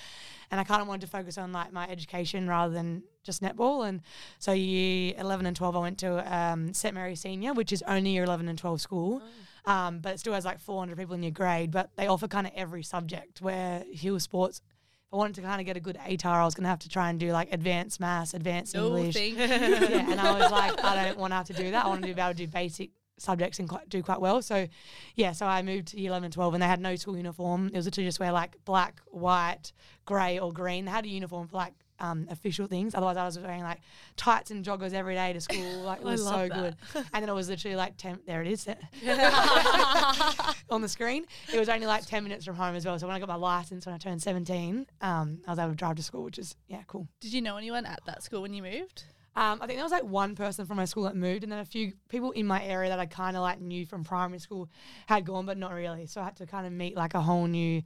and 0.50 0.58
I 0.58 0.64
kind 0.64 0.80
of 0.80 0.88
wanted 0.88 1.02
to 1.02 1.08
focus 1.08 1.36
on 1.36 1.52
like 1.52 1.70
my 1.70 1.86
education 1.86 2.48
rather 2.48 2.72
than 2.72 3.02
just 3.22 3.42
netball. 3.42 3.86
And 3.86 4.00
so 4.38 4.52
year 4.52 5.12
eleven 5.18 5.44
and 5.44 5.54
twelve, 5.54 5.76
I 5.76 5.80
went 5.80 5.98
to 5.98 6.34
um, 6.34 6.72
St 6.72 6.94
Mary 6.94 7.16
Senior, 7.16 7.52
which 7.52 7.70
is 7.70 7.82
only 7.86 8.12
year 8.12 8.24
eleven 8.24 8.48
and 8.48 8.58
twelve 8.58 8.80
school. 8.80 9.20
Um, 9.66 10.00
but 10.00 10.14
it 10.14 10.21
still 10.21 10.35
has 10.35 10.44
like 10.44 10.61
400 10.61 10.99
people 10.99 11.14
in 11.14 11.23
your 11.23 11.33
grade, 11.33 11.71
but 11.71 11.90
they 11.97 12.06
offer 12.06 12.28
kind 12.28 12.47
of 12.47 12.52
every 12.54 12.83
subject 12.83 13.40
where 13.40 13.83
Hill 13.90 14.21
Sports 14.21 14.61
if 15.06 15.12
I 15.12 15.16
wanted 15.16 15.37
to 15.37 15.42
kind 15.42 15.61
of 15.61 15.66
get 15.66 15.76
a 15.76 15.80
good 15.80 15.97
ATAR, 15.97 16.26
I 16.26 16.44
was 16.44 16.54
going 16.54 16.64
to 16.64 16.71
have 16.71 16.80
to 16.80 16.88
try 16.88 17.11
and 17.11 17.21
do 17.21 17.30
like 17.30 17.52
advanced 17.52 18.00
maths, 18.00 18.35
advanced 18.35 18.75
No, 18.75 18.97
English. 18.97 19.16
yeah, 19.37 20.11
and 20.11 20.21
I 20.21 20.38
was 20.38 20.50
like, 20.50 20.83
I 20.83 21.04
don't 21.04 21.18
want 21.18 21.30
to 21.30 21.37
have 21.37 21.47
to 21.47 21.52
do 21.52 21.71
that. 21.71 21.85
I 21.85 21.88
want 21.88 22.02
to 22.04 22.12
be 22.12 22.21
able 22.21 22.33
to 22.33 22.35
do 22.35 22.49
basic 22.49 22.90
subjects 23.18 23.59
and 23.59 23.68
quite, 23.68 23.88
do 23.88 24.02
quite 24.02 24.21
well. 24.21 24.42
So, 24.42 24.66
yeah, 25.14 25.33
so 25.33 25.47
I 25.47 25.62
moved 25.62 25.88
to 25.88 26.00
year 26.00 26.09
11 26.09 26.25
and 26.25 26.33
12 26.33 26.54
and 26.54 26.62
they 26.62 26.66
had 26.66 26.80
no 26.80 26.97
school 26.97 27.16
uniform. 27.16 27.68
It 27.68 27.76
was 27.76 27.85
literally 27.85 28.09
just 28.09 28.18
wear 28.18 28.33
like 28.33 28.56
black, 28.64 29.00
white, 29.06 29.73
grey, 30.04 30.38
or 30.38 30.52
green. 30.52 30.85
They 30.85 30.90
had 30.90 31.04
a 31.04 31.09
uniform 31.09 31.49
for 31.49 31.56
like 31.56 31.75
um, 32.00 32.26
official 32.30 32.66
things. 32.66 32.94
Otherwise, 32.94 33.16
I 33.16 33.24
was 33.24 33.38
wearing 33.38 33.62
like 33.62 33.80
tights 34.16 34.50
and 34.50 34.64
joggers 34.64 34.92
every 34.92 35.14
day 35.14 35.32
to 35.32 35.40
school. 35.40 35.64
Like 35.84 36.00
it 36.00 36.04
was 36.04 36.22
so 36.22 36.30
love 36.30 36.50
good. 36.50 36.76
And 36.94 37.22
then 37.22 37.28
it 37.28 37.34
was 37.34 37.48
literally 37.48 37.76
like 37.76 37.96
10, 37.96 38.20
there 38.26 38.40
it 38.40 38.48
is 38.48 38.66
on 40.70 40.80
the 40.80 40.88
screen. 40.88 41.26
It 41.52 41.58
was 41.58 41.68
only 41.68 41.86
like 41.86 42.06
10 42.06 42.22
minutes 42.22 42.44
from 42.44 42.56
home 42.56 42.74
as 42.74 42.86
well. 42.86 42.98
So 42.98 43.06
when 43.06 43.14
I 43.14 43.18
got 43.18 43.28
my 43.28 43.34
license 43.34 43.84
when 43.84 43.94
I 43.94 43.98
turned 43.98 44.22
17, 44.22 44.86
um, 45.02 45.40
I 45.46 45.50
was 45.50 45.58
able 45.58 45.70
to 45.70 45.76
drive 45.76 45.96
to 45.96 46.02
school, 46.02 46.24
which 46.24 46.38
is, 46.38 46.56
yeah, 46.68 46.82
cool. 46.86 47.06
Did 47.20 47.32
you 47.32 47.42
know 47.42 47.56
anyone 47.56 47.86
at 47.86 48.00
that 48.06 48.22
school 48.22 48.42
when 48.42 48.54
you 48.54 48.62
moved? 48.62 49.04
Um, 49.36 49.58
I 49.60 49.66
think 49.66 49.78
there 49.78 49.84
was 49.84 49.92
like 49.92 50.04
one 50.04 50.36
person 50.36 50.64
from 50.64 50.76
my 50.76 50.84
school 50.84 51.04
that 51.04 51.16
moved, 51.16 51.42
and 51.42 51.50
then 51.50 51.58
a 51.58 51.64
few 51.64 51.92
people 52.08 52.30
in 52.32 52.46
my 52.46 52.64
area 52.64 52.90
that 52.90 53.00
I 53.00 53.06
kind 53.06 53.36
of 53.36 53.42
like 53.42 53.60
knew 53.60 53.84
from 53.84 54.04
primary 54.04 54.38
school 54.38 54.68
had 55.06 55.24
gone, 55.24 55.44
but 55.44 55.58
not 55.58 55.72
really. 55.72 56.06
So 56.06 56.20
I 56.20 56.24
had 56.24 56.36
to 56.36 56.46
kind 56.46 56.66
of 56.66 56.72
meet 56.72 56.96
like 56.96 57.14
a 57.14 57.20
whole 57.20 57.46
new 57.46 57.82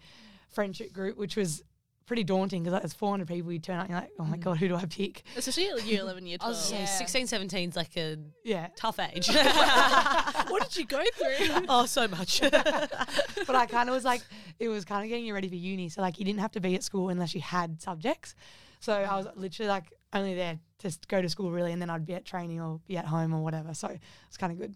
friendship 0.51 0.93
group, 0.93 1.17
which 1.17 1.37
was 1.37 1.63
pretty 2.09 2.25
daunting 2.25 2.63
because 2.63 2.73
like, 2.73 2.83
there's 2.83 2.95
400 2.95 3.29
people. 3.29 3.53
You 3.53 3.61
turn 3.61 3.77
out, 3.77 3.83
and 3.83 3.91
you're 3.91 4.01
like, 4.01 4.11
oh 4.19 4.25
my 4.25 4.37
mm. 4.37 4.41
god, 4.41 4.57
who 4.57 4.67
do 4.67 4.75
I 4.75 4.87
pick? 4.87 5.23
Especially 5.37 5.69
at 5.69 5.87
year 5.87 6.01
11, 6.01 6.27
year 6.27 6.39
I 6.41 6.45
12. 6.45 6.51
was 6.51 6.65
saying 6.65 6.83
Yeah. 6.83 6.87
16, 6.87 7.27
17 7.29 7.69
is 7.69 7.77
like 7.77 7.97
a 7.97 8.17
Yeah, 8.43 8.69
tough 8.75 8.99
age. 8.99 9.29
what 10.49 10.63
did 10.65 10.77
you 10.77 10.87
go 10.87 11.03
through? 11.15 11.67
oh, 11.69 11.87
so 11.87 12.09
much. 12.09 12.41
but 12.41 13.55
I 13.55 13.67
kind 13.67 13.89
of 13.89 13.95
was 13.95 14.05
like, 14.05 14.23
it 14.59 14.69
was 14.69 14.85
kind 14.85 15.05
of 15.05 15.09
getting 15.09 15.27
you 15.27 15.35
ready 15.35 15.49
for 15.49 15.55
uni. 15.55 15.89
So 15.89 16.01
like, 16.01 16.19
you 16.19 16.25
didn't 16.25 16.41
have 16.41 16.53
to 16.53 16.61
be 16.61 16.75
at 16.75 16.83
school 16.83 17.11
unless 17.11 17.35
you 17.35 17.41
had 17.41 17.81
subjects. 17.81 18.35
So 18.81 18.93
I 18.93 19.17
was 19.17 19.27
literally 19.35 19.69
like 19.69 19.93
only 20.13 20.35
there 20.35 20.59
to 20.79 20.99
go 21.09 21.21
to 21.21 21.29
school 21.29 21.51
really, 21.51 21.73
and 21.73 21.83
then 21.83 21.91
I'd 21.91 22.07
be 22.07 22.15
at 22.15 22.25
training 22.25 22.61
or 22.61 22.81
be 22.87 22.97
at 22.97 23.05
home 23.05 23.35
or 23.35 23.43
whatever. 23.43 23.75
So 23.75 23.89
it's 24.29 24.37
kind 24.37 24.53
of 24.53 24.59
good. 24.59 24.75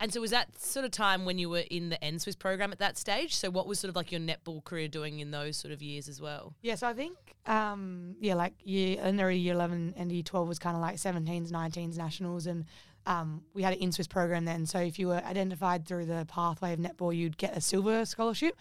And 0.00 0.12
so 0.12 0.20
was 0.20 0.30
that 0.32 0.60
sort 0.60 0.84
of 0.84 0.90
time 0.90 1.24
when 1.24 1.38
you 1.38 1.48
were 1.48 1.64
in 1.70 1.88
the 1.88 1.96
NSWIS 1.96 2.38
program 2.38 2.72
at 2.72 2.78
that 2.78 2.98
stage? 2.98 3.34
So 3.34 3.50
what 3.50 3.66
was 3.66 3.78
sort 3.78 3.90
of 3.90 3.96
like 3.96 4.12
your 4.12 4.20
netball 4.20 4.62
career 4.64 4.88
doing 4.88 5.20
in 5.20 5.30
those 5.30 5.56
sort 5.56 5.72
of 5.72 5.82
years 5.82 6.08
as 6.08 6.20
well? 6.20 6.54
Yeah, 6.62 6.74
so 6.74 6.88
I 6.88 6.94
think, 6.94 7.16
um, 7.46 8.16
yeah, 8.20 8.34
like 8.34 8.54
year, 8.64 8.98
and 9.00 9.18
there 9.18 9.30
year 9.30 9.54
11 9.54 9.94
and 9.96 10.12
year 10.12 10.22
12 10.22 10.48
was 10.48 10.58
kind 10.58 10.76
of 10.76 10.82
like 10.82 10.96
17s, 10.96 11.50
19s 11.50 11.96
nationals. 11.96 12.46
And 12.46 12.64
um, 13.06 13.42
we 13.54 13.62
had 13.62 13.74
an 13.74 13.80
NSWIS 13.80 14.08
program 14.08 14.44
then. 14.44 14.66
So 14.66 14.78
if 14.78 14.98
you 14.98 15.08
were 15.08 15.22
identified 15.24 15.86
through 15.86 16.06
the 16.06 16.26
pathway 16.28 16.72
of 16.72 16.80
netball, 16.80 17.14
you'd 17.16 17.38
get 17.38 17.56
a 17.56 17.60
silver 17.60 18.04
scholarship. 18.04 18.56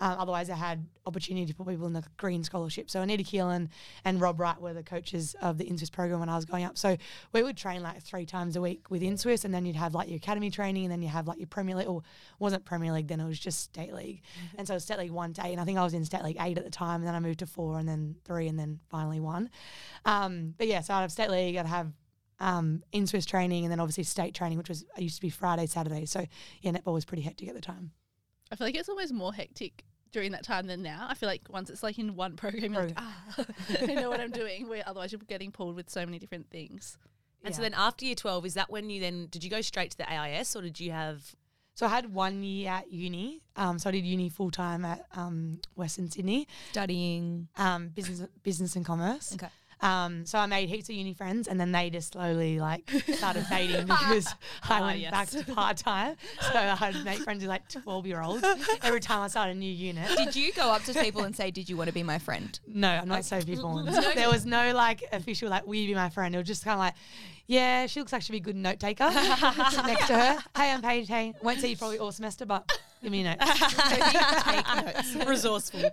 Um, 0.00 0.16
otherwise, 0.18 0.50
I 0.50 0.56
had 0.56 0.86
opportunity 1.06 1.46
to 1.46 1.54
put 1.54 1.66
people 1.66 1.86
in 1.86 1.92
the 1.92 2.04
green 2.16 2.44
scholarship. 2.44 2.90
So 2.90 3.02
Anita 3.02 3.24
Keelan 3.24 3.68
and 4.04 4.20
Rob 4.20 4.40
Wright 4.40 4.60
were 4.60 4.72
the 4.72 4.82
coaches 4.82 5.34
of 5.42 5.58
the 5.58 5.64
NSWIS 5.64 5.92
program 5.92 6.20
when 6.20 6.28
I 6.28 6.36
was 6.36 6.44
going 6.44 6.64
up. 6.64 6.78
So 6.78 6.96
we 7.32 7.42
would 7.42 7.56
train 7.56 7.82
like 7.82 8.02
three 8.02 8.26
times 8.26 8.56
a 8.56 8.60
week 8.60 8.90
with 8.90 9.02
NSWIS, 9.02 9.44
and 9.44 9.52
then 9.52 9.66
you'd 9.66 9.76
have 9.76 9.94
like 9.94 10.08
your 10.08 10.16
academy 10.16 10.50
training, 10.50 10.84
and 10.84 10.92
then 10.92 11.02
you 11.02 11.08
have 11.08 11.26
like 11.26 11.38
your 11.38 11.48
Premier 11.48 11.76
League, 11.76 11.88
or 11.88 12.02
wasn't 12.38 12.64
Premier 12.64 12.92
League 12.92 13.08
then, 13.08 13.20
it 13.20 13.26
was 13.26 13.38
just 13.38 13.60
State 13.60 13.92
League. 13.92 14.22
And 14.56 14.66
so 14.66 14.74
it 14.74 14.76
was 14.76 14.84
State 14.84 14.98
League 14.98 15.10
one 15.10 15.32
to 15.34 15.46
eight, 15.46 15.52
and 15.52 15.60
I 15.60 15.64
think 15.64 15.78
I 15.78 15.84
was 15.84 15.94
in 15.94 16.04
State 16.04 16.22
League 16.22 16.36
eight 16.40 16.58
at 16.58 16.64
the 16.64 16.70
time, 16.70 17.00
and 17.00 17.06
then 17.06 17.14
I 17.14 17.20
moved 17.20 17.40
to 17.40 17.46
four, 17.46 17.78
and 17.78 17.88
then 17.88 18.16
three, 18.24 18.48
and 18.48 18.58
then 18.58 18.80
finally 18.88 19.20
one. 19.20 19.50
Um, 20.04 20.54
but 20.56 20.66
yeah, 20.66 20.80
so 20.80 20.94
I'd 20.94 21.02
have 21.02 21.12
State 21.12 21.30
League, 21.30 21.56
I'd 21.56 21.66
have 21.66 21.92
um, 22.40 22.82
NSWIS 22.92 23.26
training, 23.26 23.64
and 23.64 23.72
then 23.72 23.80
obviously 23.80 24.04
state 24.04 24.34
training, 24.34 24.58
which 24.58 24.68
was 24.68 24.84
I 24.96 25.00
used 25.00 25.16
to 25.16 25.22
be 25.22 25.30
Friday, 25.30 25.66
Saturday. 25.66 26.06
So 26.06 26.26
yeah, 26.60 26.72
netball 26.72 26.92
was 26.92 27.04
pretty 27.04 27.22
hectic 27.22 27.48
at 27.48 27.54
the 27.54 27.60
time. 27.60 27.92
I 28.52 28.56
feel 28.56 28.66
like 28.66 28.76
it's 28.76 28.88
always 28.88 29.12
more 29.12 29.32
hectic 29.34 29.82
during 30.12 30.32
that 30.32 30.44
time 30.44 30.66
than 30.66 30.82
now. 30.82 31.06
I 31.08 31.14
feel 31.14 31.28
like 31.28 31.48
once 31.50 31.70
it's 31.70 31.82
like 31.82 31.98
in 31.98 32.14
one 32.14 32.36
program, 32.36 32.74
you're 32.74 32.82
like, 32.84 32.94
ah, 32.98 33.34
I 33.80 33.94
know 33.94 34.10
what 34.10 34.20
I'm 34.20 34.30
doing. 34.42 34.68
Where 34.68 34.82
otherwise 34.86 35.10
you're 35.10 35.20
getting 35.26 35.50
pulled 35.50 35.74
with 35.74 35.88
so 35.88 36.04
many 36.04 36.18
different 36.18 36.50
things. 36.50 36.98
And 37.44 37.52
so 37.54 37.62
then 37.62 37.74
after 37.74 38.04
year 38.04 38.14
12, 38.14 38.46
is 38.46 38.54
that 38.54 38.70
when 38.70 38.88
you 38.88 39.00
then, 39.00 39.26
did 39.30 39.42
you 39.42 39.50
go 39.50 39.62
straight 39.62 39.90
to 39.92 39.96
the 39.96 40.08
AIS 40.12 40.54
or 40.54 40.62
did 40.62 40.78
you 40.78 40.92
have, 40.92 41.34
So 41.74 41.86
I 41.86 41.88
had 41.88 42.12
one 42.14 42.44
year 42.44 42.70
at 42.70 42.92
uni. 42.92 43.40
Um, 43.56 43.80
so 43.80 43.88
I 43.88 43.92
did 43.92 44.04
uni 44.04 44.28
full 44.28 44.50
time 44.52 44.84
at 44.84 45.06
um, 45.16 45.58
Western 45.74 46.08
Sydney, 46.08 46.46
Studying. 46.70 47.48
um, 47.56 47.88
business 47.88 48.22
business 48.44 48.76
and 48.76 48.84
commerce. 48.84 49.34
Okay. 49.34 49.48
Um, 49.82 50.24
so 50.26 50.38
I 50.38 50.46
made 50.46 50.68
heaps 50.68 50.88
of 50.88 50.94
uni 50.94 51.12
friends, 51.12 51.48
and 51.48 51.60
then 51.60 51.72
they 51.72 51.90
just 51.90 52.12
slowly 52.12 52.60
like 52.60 52.88
started 53.14 53.44
fading 53.46 53.82
because 53.86 54.28
I 54.62 54.80
Ah, 54.80 54.86
went 54.86 55.00
yes. 55.00 55.10
back 55.10 55.28
to 55.30 55.52
part 55.52 55.76
time. 55.76 56.16
So 56.40 56.76
I'd 56.80 57.04
make 57.04 57.18
friends 57.18 57.40
with 57.42 57.48
like 57.50 57.68
twelve 57.68 58.06
year 58.06 58.22
olds 58.22 58.44
every 58.82 59.00
time 59.00 59.20
I 59.22 59.28
started 59.28 59.56
a 59.56 59.58
new 59.58 59.70
unit. 59.70 60.08
Did 60.16 60.36
you 60.36 60.52
go 60.52 60.70
up 60.70 60.84
to 60.84 60.94
people 60.94 61.24
and 61.24 61.34
say, 61.34 61.50
"Did 61.50 61.68
you 61.68 61.76
want 61.76 61.88
to 61.88 61.94
be 61.94 62.02
my 62.04 62.18
friend"? 62.18 62.58
No, 62.66 62.88
I'm 62.88 63.08
not 63.08 63.24
Sophie 63.24 63.56
Fawns. 63.56 63.98
There 64.14 64.30
was 64.30 64.46
no 64.46 64.72
like 64.72 65.02
official 65.12 65.48
like, 65.50 65.66
will 65.66 65.74
you 65.74 65.88
be 65.88 65.94
my 65.94 66.10
friend? 66.10 66.34
It 66.34 66.38
was 66.38 66.46
just 66.46 66.64
kind 66.64 66.74
of 66.74 66.78
like, 66.78 66.94
yeah, 67.46 67.86
she 67.86 67.98
looks 68.00 68.12
like 68.12 68.22
she'd 68.22 68.32
be 68.32 68.38
a 68.38 68.40
good 68.40 68.54
note 68.56 68.78
taker. 68.78 69.10
Sit 69.70 69.84
next 69.86 70.06
to 70.06 70.14
her. 70.18 70.38
Hey, 70.56 70.70
I'm 70.70 70.80
Paige. 70.80 71.08
Hey, 71.08 71.34
won't 71.42 71.60
see 71.60 71.68
you 71.70 71.76
probably 71.76 71.98
all 71.98 72.12
semester, 72.12 72.46
but 72.46 72.70
give 73.02 73.12
me 73.12 73.20
a 73.20 73.24
note. 73.24 73.40
Take 73.90 74.84
notes. 74.84 75.28
Resourceful. 75.28 75.90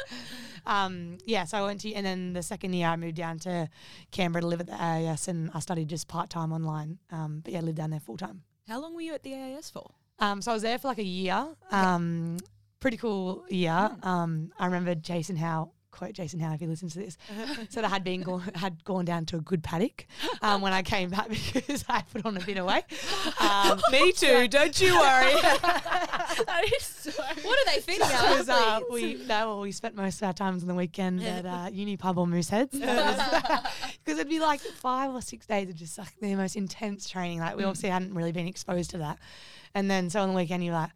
um, 0.66 1.18
yeah, 1.24 1.44
so 1.44 1.58
I 1.58 1.62
went 1.62 1.80
to, 1.82 1.92
and 1.92 2.04
then 2.04 2.32
the 2.32 2.42
second 2.42 2.72
year 2.72 2.88
I 2.88 2.96
moved 2.96 3.16
down 3.16 3.38
to 3.40 3.68
Canberra 4.10 4.42
to 4.42 4.46
live 4.46 4.60
at 4.60 4.66
the 4.66 4.82
AIS, 4.82 5.28
and 5.28 5.50
I 5.54 5.60
studied 5.60 5.88
just 5.88 6.08
part 6.08 6.30
time 6.30 6.52
online. 6.52 6.98
Um, 7.10 7.40
but 7.44 7.52
yeah, 7.52 7.60
lived 7.60 7.78
down 7.78 7.90
there 7.90 8.00
full 8.00 8.16
time. 8.16 8.42
How 8.68 8.80
long 8.80 8.94
were 8.94 9.00
you 9.00 9.14
at 9.14 9.22
the 9.22 9.34
AIS 9.34 9.70
for? 9.70 9.90
Um, 10.18 10.42
so 10.42 10.50
I 10.50 10.54
was 10.54 10.62
there 10.62 10.78
for 10.78 10.88
like 10.88 10.98
a 10.98 11.04
year. 11.04 11.46
Um, 11.70 12.38
pretty 12.78 12.96
cool 12.96 13.44
year. 13.48 13.90
Um, 14.02 14.52
I 14.58 14.66
remember 14.66 14.94
Jason 14.94 15.36
Howe. 15.36 15.72
Quote 16.00 16.14
Jason 16.14 16.40
Howe 16.40 16.54
if 16.54 16.60
he 16.60 16.66
listens 16.66 16.94
to 16.94 17.00
this. 17.00 17.18
said 17.68 17.84
I 17.84 17.88
had 17.88 18.02
been 18.02 18.22
gone, 18.22 18.40
had 18.54 18.82
gone 18.84 19.04
down 19.04 19.26
to 19.26 19.36
a 19.36 19.40
good 19.42 19.62
paddock 19.62 20.06
um, 20.40 20.62
when 20.62 20.72
I 20.72 20.80
came 20.80 21.10
back 21.10 21.28
because 21.52 21.84
I 21.90 22.00
put 22.10 22.24
on 22.24 22.38
a 22.38 22.40
bit 22.40 22.56
of 22.56 22.64
weight. 22.64 22.84
Um, 23.38 23.78
Me 23.92 24.10
too. 24.12 24.48
Don't 24.48 24.80
you 24.80 24.94
worry. 24.98 25.34
that 25.34 26.64
is 26.74 26.86
so. 26.86 27.10
What 27.42 27.58
are 27.58 27.74
they 27.74 27.82
feeding 27.82 28.00
us? 28.00 28.48
uh, 28.48 28.80
we 28.90 29.22
no, 29.28 29.58
we 29.60 29.72
spent 29.72 29.94
most 29.94 30.22
of 30.22 30.28
our 30.28 30.32
times 30.32 30.62
on 30.62 30.68
the 30.68 30.74
weekend 30.74 31.22
at 31.22 31.44
uh, 31.44 31.68
uni 31.70 31.98
pub 31.98 32.16
or 32.16 32.26
Mooseheads 32.26 32.72
because 32.72 34.18
it'd 34.18 34.30
be 34.30 34.40
like 34.40 34.60
five 34.60 35.14
or 35.14 35.20
six 35.20 35.44
days 35.44 35.68
of 35.68 35.76
just 35.76 35.98
like 35.98 36.18
the 36.22 36.34
most 36.34 36.56
intense 36.56 37.10
training. 37.10 37.40
Like 37.40 37.58
we 37.58 37.64
obviously 37.64 37.90
hadn't 37.90 38.14
really 38.14 38.32
been 38.32 38.48
exposed 38.48 38.88
to 38.92 38.98
that, 38.98 39.18
and 39.74 39.90
then 39.90 40.08
so 40.08 40.22
on 40.22 40.30
the 40.30 40.34
weekend 40.34 40.64
you're 40.64 40.72
like. 40.72 40.92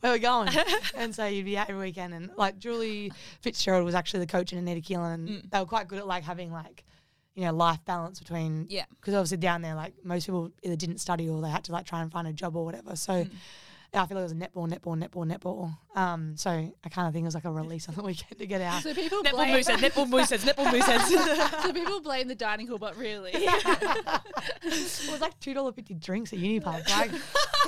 Where 0.00 0.12
are 0.12 0.16
we 0.16 0.18
going? 0.18 0.50
and 0.94 1.14
so 1.14 1.26
you'd 1.26 1.46
be 1.46 1.56
out 1.56 1.70
every 1.70 1.80
weekend, 1.86 2.12
and 2.12 2.30
like 2.36 2.58
Julie 2.58 3.10
Fitzgerald 3.40 3.84
was 3.84 3.94
actually 3.94 4.20
the 4.20 4.26
coach 4.26 4.52
in 4.52 4.58
Anita 4.58 4.80
Keelan, 4.80 5.14
and 5.14 5.28
mm. 5.28 5.50
they 5.50 5.58
were 5.58 5.64
quite 5.64 5.88
good 5.88 5.98
at 5.98 6.06
like 6.06 6.24
having 6.24 6.52
like, 6.52 6.84
you 7.34 7.44
know, 7.44 7.52
life 7.52 7.80
balance 7.84 8.18
between 8.18 8.66
Yeah. 8.68 8.84
because 9.00 9.14
obviously 9.14 9.38
down 9.38 9.62
there, 9.62 9.74
like 9.74 9.94
most 10.04 10.26
people 10.26 10.50
either 10.62 10.76
didn't 10.76 10.98
study 10.98 11.28
or 11.28 11.40
they 11.40 11.48
had 11.48 11.64
to 11.64 11.72
like 11.72 11.86
try 11.86 12.02
and 12.02 12.12
find 12.12 12.28
a 12.28 12.32
job 12.32 12.54
or 12.54 12.64
whatever. 12.64 12.96
So 12.96 13.12
mm. 13.12 13.30
I 13.94 14.06
feel 14.06 14.16
like 14.16 14.22
it 14.22 14.22
was 14.22 14.32
a 14.32 14.34
netball, 14.34 14.68
netball, 14.68 14.98
netball, 14.98 15.24
netball. 15.24 15.76
Um, 15.96 16.36
so 16.36 16.50
I 16.50 16.88
kind 16.88 17.06
of 17.06 17.14
think 17.14 17.22
it 17.22 17.26
was 17.26 17.34
like 17.34 17.44
a 17.44 17.52
release 17.52 17.88
on 17.88 17.94
the 17.94 18.02
weekend 18.02 18.38
to 18.38 18.46
get 18.46 18.60
out. 18.60 18.82
So 18.82 18.92
people 18.92 19.22
Netball 19.22 19.30
blame, 19.32 19.54
mooseheads, 19.54 19.78
netball 19.78 20.08
mooseheads, 20.08 20.44
netball 20.44 20.66
mooseheads. 20.72 21.62
so 21.62 21.72
people 21.72 22.00
blame 22.00 22.26
the 22.26 22.34
dining 22.34 22.66
hall, 22.66 22.78
but 22.78 22.96
really, 22.96 23.30
it 23.34 25.10
was 25.10 25.20
like 25.20 25.38
two 25.40 25.54
dollar 25.54 25.72
fifty 25.72 25.94
drinks 25.94 26.32
at 26.32 26.38
uni 26.40 26.60
pub. 26.60 26.82
Like 26.90 27.12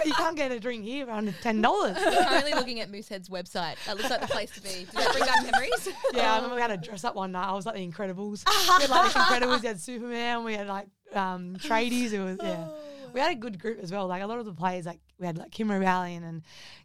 you 0.05 0.13
can't 0.13 0.37
get 0.37 0.51
a 0.53 0.59
drink 0.59 0.85
here 0.85 1.07
for 1.07 1.13
under 1.13 1.33
ten 1.33 1.61
dollars. 1.61 1.97
Currently 1.97 2.55
looking 2.55 2.81
at 2.81 2.91
Moosehead's 2.91 3.29
website. 3.29 3.77
That 3.87 3.97
looks 3.97 4.11
like 4.11 4.21
the 4.21 4.27
place 4.27 4.51
to 4.53 4.63
be. 4.63 4.71
Did 4.71 4.89
that 4.93 5.13
bring 5.13 5.25
back 5.25 5.45
memories? 5.45 5.89
Yeah, 6.13 6.33
I 6.33 6.37
remember 6.37 6.57
we 6.57 6.61
had 6.61 6.69
to 6.69 6.77
dress 6.77 7.05
up 7.05 7.15
one 7.15 7.33
night. 7.33 7.49
I 7.49 7.53
was 7.53 7.67
like 7.67 7.77
the 7.77 7.87
Incredibles. 7.87 8.45
we 8.47 8.83
had 8.83 8.91
like 8.91 9.13
the 9.13 9.19
Incredibles. 9.47 9.61
We 9.63 9.69
had 9.69 9.81
Superman. 9.81 10.45
We 10.45 10.55
had 10.55 10.67
like 10.67 10.87
um, 11.15 11.57
tradies. 11.57 12.13
It 12.13 12.23
was 12.23 12.39
yeah. 12.43 12.69
We 13.17 13.23
had 13.23 13.33
a 13.33 13.41
good 13.41 13.59
group 13.59 13.79
as 13.83 13.91
well. 13.91 14.07
Like 14.07 14.21
a 14.23 14.27
lot 14.27 14.41
of 14.41 14.45
the 14.45 14.53
players, 14.53 14.85
like 14.85 15.01
we 15.19 15.27
had 15.27 15.39
like 15.39 15.51
Kim 15.51 15.69
Ravaillion 15.69 16.23
and 16.23 16.43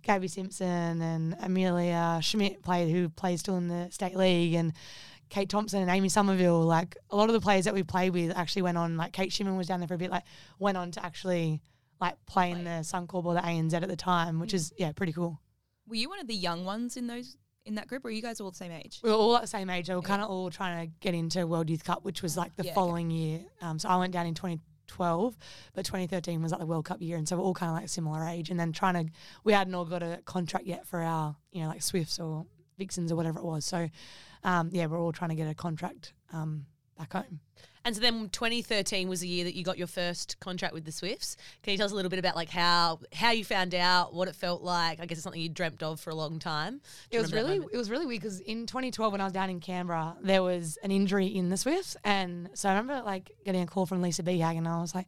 Gabi 0.07 0.29
Simpson 0.29 1.01
and 1.01 1.35
Amelia 1.41 2.19
Schmidt 2.21 2.63
played, 2.63 2.89
who 2.89 3.09
plays 3.09 3.41
still 3.41 3.57
in 3.57 3.67
the 3.67 3.89
state 3.91 4.15
league, 4.15 4.53
and 4.53 4.71
Kate 5.27 5.49
Thompson 5.49 5.81
and 5.81 5.91
Amy 5.91 6.07
Somerville. 6.07 6.61
Like 6.61 6.95
a 7.09 7.17
lot 7.17 7.27
of 7.27 7.33
the 7.33 7.41
players 7.41 7.65
that 7.65 7.73
we 7.73 7.83
played 7.83 8.13
with 8.13 8.31
actually 8.33 8.61
went 8.61 8.77
on. 8.77 8.95
Like 8.95 9.11
Kate 9.11 9.29
Shimmin 9.29 9.57
was 9.57 9.67
down 9.67 9.81
there 9.81 9.89
for 9.89 9.95
a 9.95 9.97
bit. 9.97 10.09
Like 10.09 10.23
went 10.57 10.77
on 10.77 10.91
to 10.91 11.05
actually 11.05 11.61
like 11.99 12.15
play 12.27 12.51
in 12.51 12.63
the 12.63 12.79
Suncorp 12.79 13.25
or 13.25 13.33
the 13.33 13.41
ANZ 13.41 13.73
at 13.73 13.85
the 13.89 13.97
time, 13.97 14.39
which 14.39 14.53
is 14.53 14.71
yeah 14.77 14.93
pretty 14.93 15.11
cool. 15.11 15.37
Were 15.85 15.95
you 15.95 16.07
one 16.07 16.21
of 16.21 16.27
the 16.27 16.33
young 16.33 16.63
ones 16.63 16.95
in 16.95 17.07
those 17.07 17.35
in 17.65 17.75
that 17.75 17.87
group, 17.87 18.05
or 18.05 18.07
are 18.07 18.11
you 18.11 18.21
guys 18.21 18.39
all 18.39 18.51
the 18.51 18.55
same 18.55 18.71
age? 18.71 19.01
We 19.03 19.09
were 19.09 19.17
all 19.17 19.35
at 19.35 19.41
the 19.41 19.47
same 19.49 19.69
age. 19.69 19.89
We 19.89 19.95
were 19.95 20.01
kind 20.01 20.21
of 20.21 20.29
all 20.29 20.49
trying 20.49 20.87
to 20.87 20.93
get 21.01 21.13
into 21.13 21.45
World 21.45 21.69
Youth 21.69 21.83
Cup, 21.83 22.05
which 22.05 22.21
was 22.21 22.37
like 22.37 22.55
the 22.55 22.63
Yeah, 22.63 22.73
following 22.73 23.11
year. 23.11 23.41
Um, 23.61 23.79
so 23.79 23.89
I 23.89 23.97
went 23.97 24.13
down 24.13 24.27
in 24.27 24.33
2012, 24.91 25.37
but 25.73 25.85
2013 25.85 26.41
was 26.41 26.51
like 26.51 26.59
the 26.59 26.65
World 26.65 26.85
Cup 26.85 27.01
year, 27.01 27.17
and 27.17 27.27
so 27.27 27.37
we're 27.37 27.43
all 27.43 27.53
kind 27.53 27.71
of 27.71 27.77
like 27.77 27.89
similar 27.89 28.25
age. 28.27 28.49
And 28.49 28.59
then 28.59 28.71
trying 28.71 29.05
to, 29.05 29.11
we 29.43 29.53
hadn't 29.53 29.73
all 29.73 29.85
got 29.85 30.03
a 30.03 30.19
contract 30.25 30.65
yet 30.65 30.85
for 30.85 31.01
our, 31.01 31.35
you 31.51 31.61
know, 31.61 31.69
like 31.69 31.81
Swifts 31.81 32.19
or 32.19 32.45
Vixens 32.77 33.11
or 33.11 33.15
whatever 33.15 33.39
it 33.39 33.45
was. 33.45 33.65
So, 33.65 33.89
um, 34.43 34.69
yeah, 34.71 34.85
we're 34.87 34.99
all 34.99 35.11
trying 35.11 35.29
to 35.29 35.35
get 35.35 35.47
a 35.47 35.55
contract 35.55 36.13
um, 36.33 36.65
back 36.97 37.13
home. 37.13 37.39
And 37.83 37.95
so 37.95 38.01
then 38.01 38.29
2013 38.29 39.09
was 39.09 39.21
the 39.21 39.27
year 39.27 39.43
that 39.43 39.55
you 39.55 39.63
got 39.63 39.77
your 39.77 39.87
first 39.87 40.39
contract 40.39 40.73
with 40.73 40.85
the 40.85 40.91
Swifts. 40.91 41.35
Can 41.63 41.71
you 41.71 41.77
tell 41.77 41.85
us 41.85 41.91
a 41.91 41.95
little 41.95 42.09
bit 42.09 42.19
about 42.19 42.35
like 42.35 42.49
how 42.49 42.99
how 43.13 43.31
you 43.31 43.43
found 43.43 43.73
out, 43.73 44.13
what 44.13 44.27
it 44.27 44.35
felt 44.35 44.61
like? 44.61 44.99
I 44.99 45.05
guess 45.05 45.17
it's 45.17 45.23
something 45.23 45.41
you 45.41 45.49
dreamt 45.49 45.81
of 45.81 45.99
for 45.99 46.11
a 46.11 46.15
long 46.15 46.39
time. 46.39 46.81
It 47.09 47.19
was 47.19 47.33
really 47.33 47.57
it 47.71 47.77
was 47.77 47.89
really 47.89 48.05
weird 48.05 48.21
because 48.21 48.39
in 48.39 48.67
2012 48.67 49.11
when 49.11 49.21
I 49.21 49.23
was 49.23 49.33
down 49.33 49.49
in 49.49 49.59
Canberra 49.59 50.15
there 50.21 50.43
was 50.43 50.77
an 50.83 50.91
injury 50.91 51.27
in 51.27 51.49
the 51.49 51.57
Swifts 51.57 51.97
and 52.03 52.49
so 52.53 52.69
I 52.69 52.73
remember 52.73 53.03
like 53.03 53.31
getting 53.45 53.61
a 53.61 53.67
call 53.67 53.85
from 53.85 54.01
Lisa 54.01 54.23
Beehag 54.23 54.57
and 54.57 54.67
I 54.67 54.79
was 54.79 54.93
like 54.93 55.07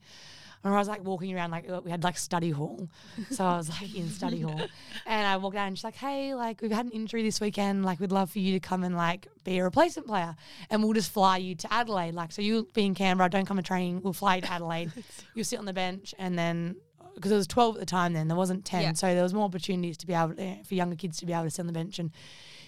I 0.64 0.70
remember 0.70 0.78
I 0.78 0.82
was 0.82 0.88
like 0.88 1.04
walking 1.04 1.36
around 1.36 1.52
like 1.52 1.70
we 1.84 1.92
had 1.92 2.04
like 2.06 2.18
study 2.18 2.50
hall. 2.52 2.88
So 3.32 3.44
I 3.44 3.58
was 3.58 3.70
like 3.70 3.94
in 3.96 4.10
study 4.10 4.42
hall. 4.42 4.60
And 5.06 5.28
I 5.28 5.36
walked 5.38 5.58
out 5.58 5.68
and 5.68 5.78
she's 5.78 5.84
like 5.84 5.96
hey 5.96 6.34
like 6.36 6.62
we've 6.62 6.72
had 6.72 6.86
an 6.86 6.92
injury 6.92 7.22
this 7.22 7.42
weekend. 7.42 7.84
Like 7.84 8.00
we'd 8.00 8.12
love 8.14 8.32
for 8.32 8.40
you 8.40 8.54
to 8.54 8.60
come 8.60 8.84
and 8.84 8.96
like 8.96 9.28
be 9.44 9.58
a 9.58 9.64
replacement 9.64 10.08
player. 10.08 10.36
And 10.70 10.82
we'll 10.84 10.94
just 10.94 11.12
fly 11.12 11.38
you 11.38 11.56
to 11.56 11.74
Adelaide. 11.74 12.14
Like 12.16 12.32
so 12.32 12.42
you'll 12.42 12.64
be 12.74 12.86
in 12.86 12.96
Canberra. 12.96 13.30
Don't 13.30 13.46
come 13.46 13.58
to 13.58 13.64
training. 13.64 14.02
We'll 14.04 14.14
fly 14.14 14.36
you 14.38 14.42
to 14.44 14.52
Adelaide. 14.52 14.92
You'll 15.36 15.44
sit 15.46 15.60
on 15.60 15.66
the 15.66 15.74
bench 15.74 16.16
and 16.18 16.40
then 16.40 16.78
uh, 17.02 17.06
because 17.16 17.32
it 17.32 17.36
was 17.36 17.48
12 17.48 17.76
at 17.76 17.80
the 17.82 17.86
time 17.86 18.14
then. 18.14 18.28
There 18.30 18.38
wasn't 18.38 18.64
10 18.64 18.82
Yeah. 18.82 18.94
so 18.94 19.14
there 19.14 19.24
was 19.24 19.34
more 19.34 19.44
opportunities 19.46 19.98
to 19.98 20.08
be 20.08 20.14
able 20.14 20.36
to, 20.36 20.64
for 20.64 20.76
younger 20.76 20.96
kids 20.96 21.18
to 21.20 21.26
be 21.26 21.34
able 21.34 21.44
to 21.44 21.50
sit 21.50 21.60
on 21.62 21.68
the 21.68 21.74
bench 21.74 22.00
and 22.00 22.12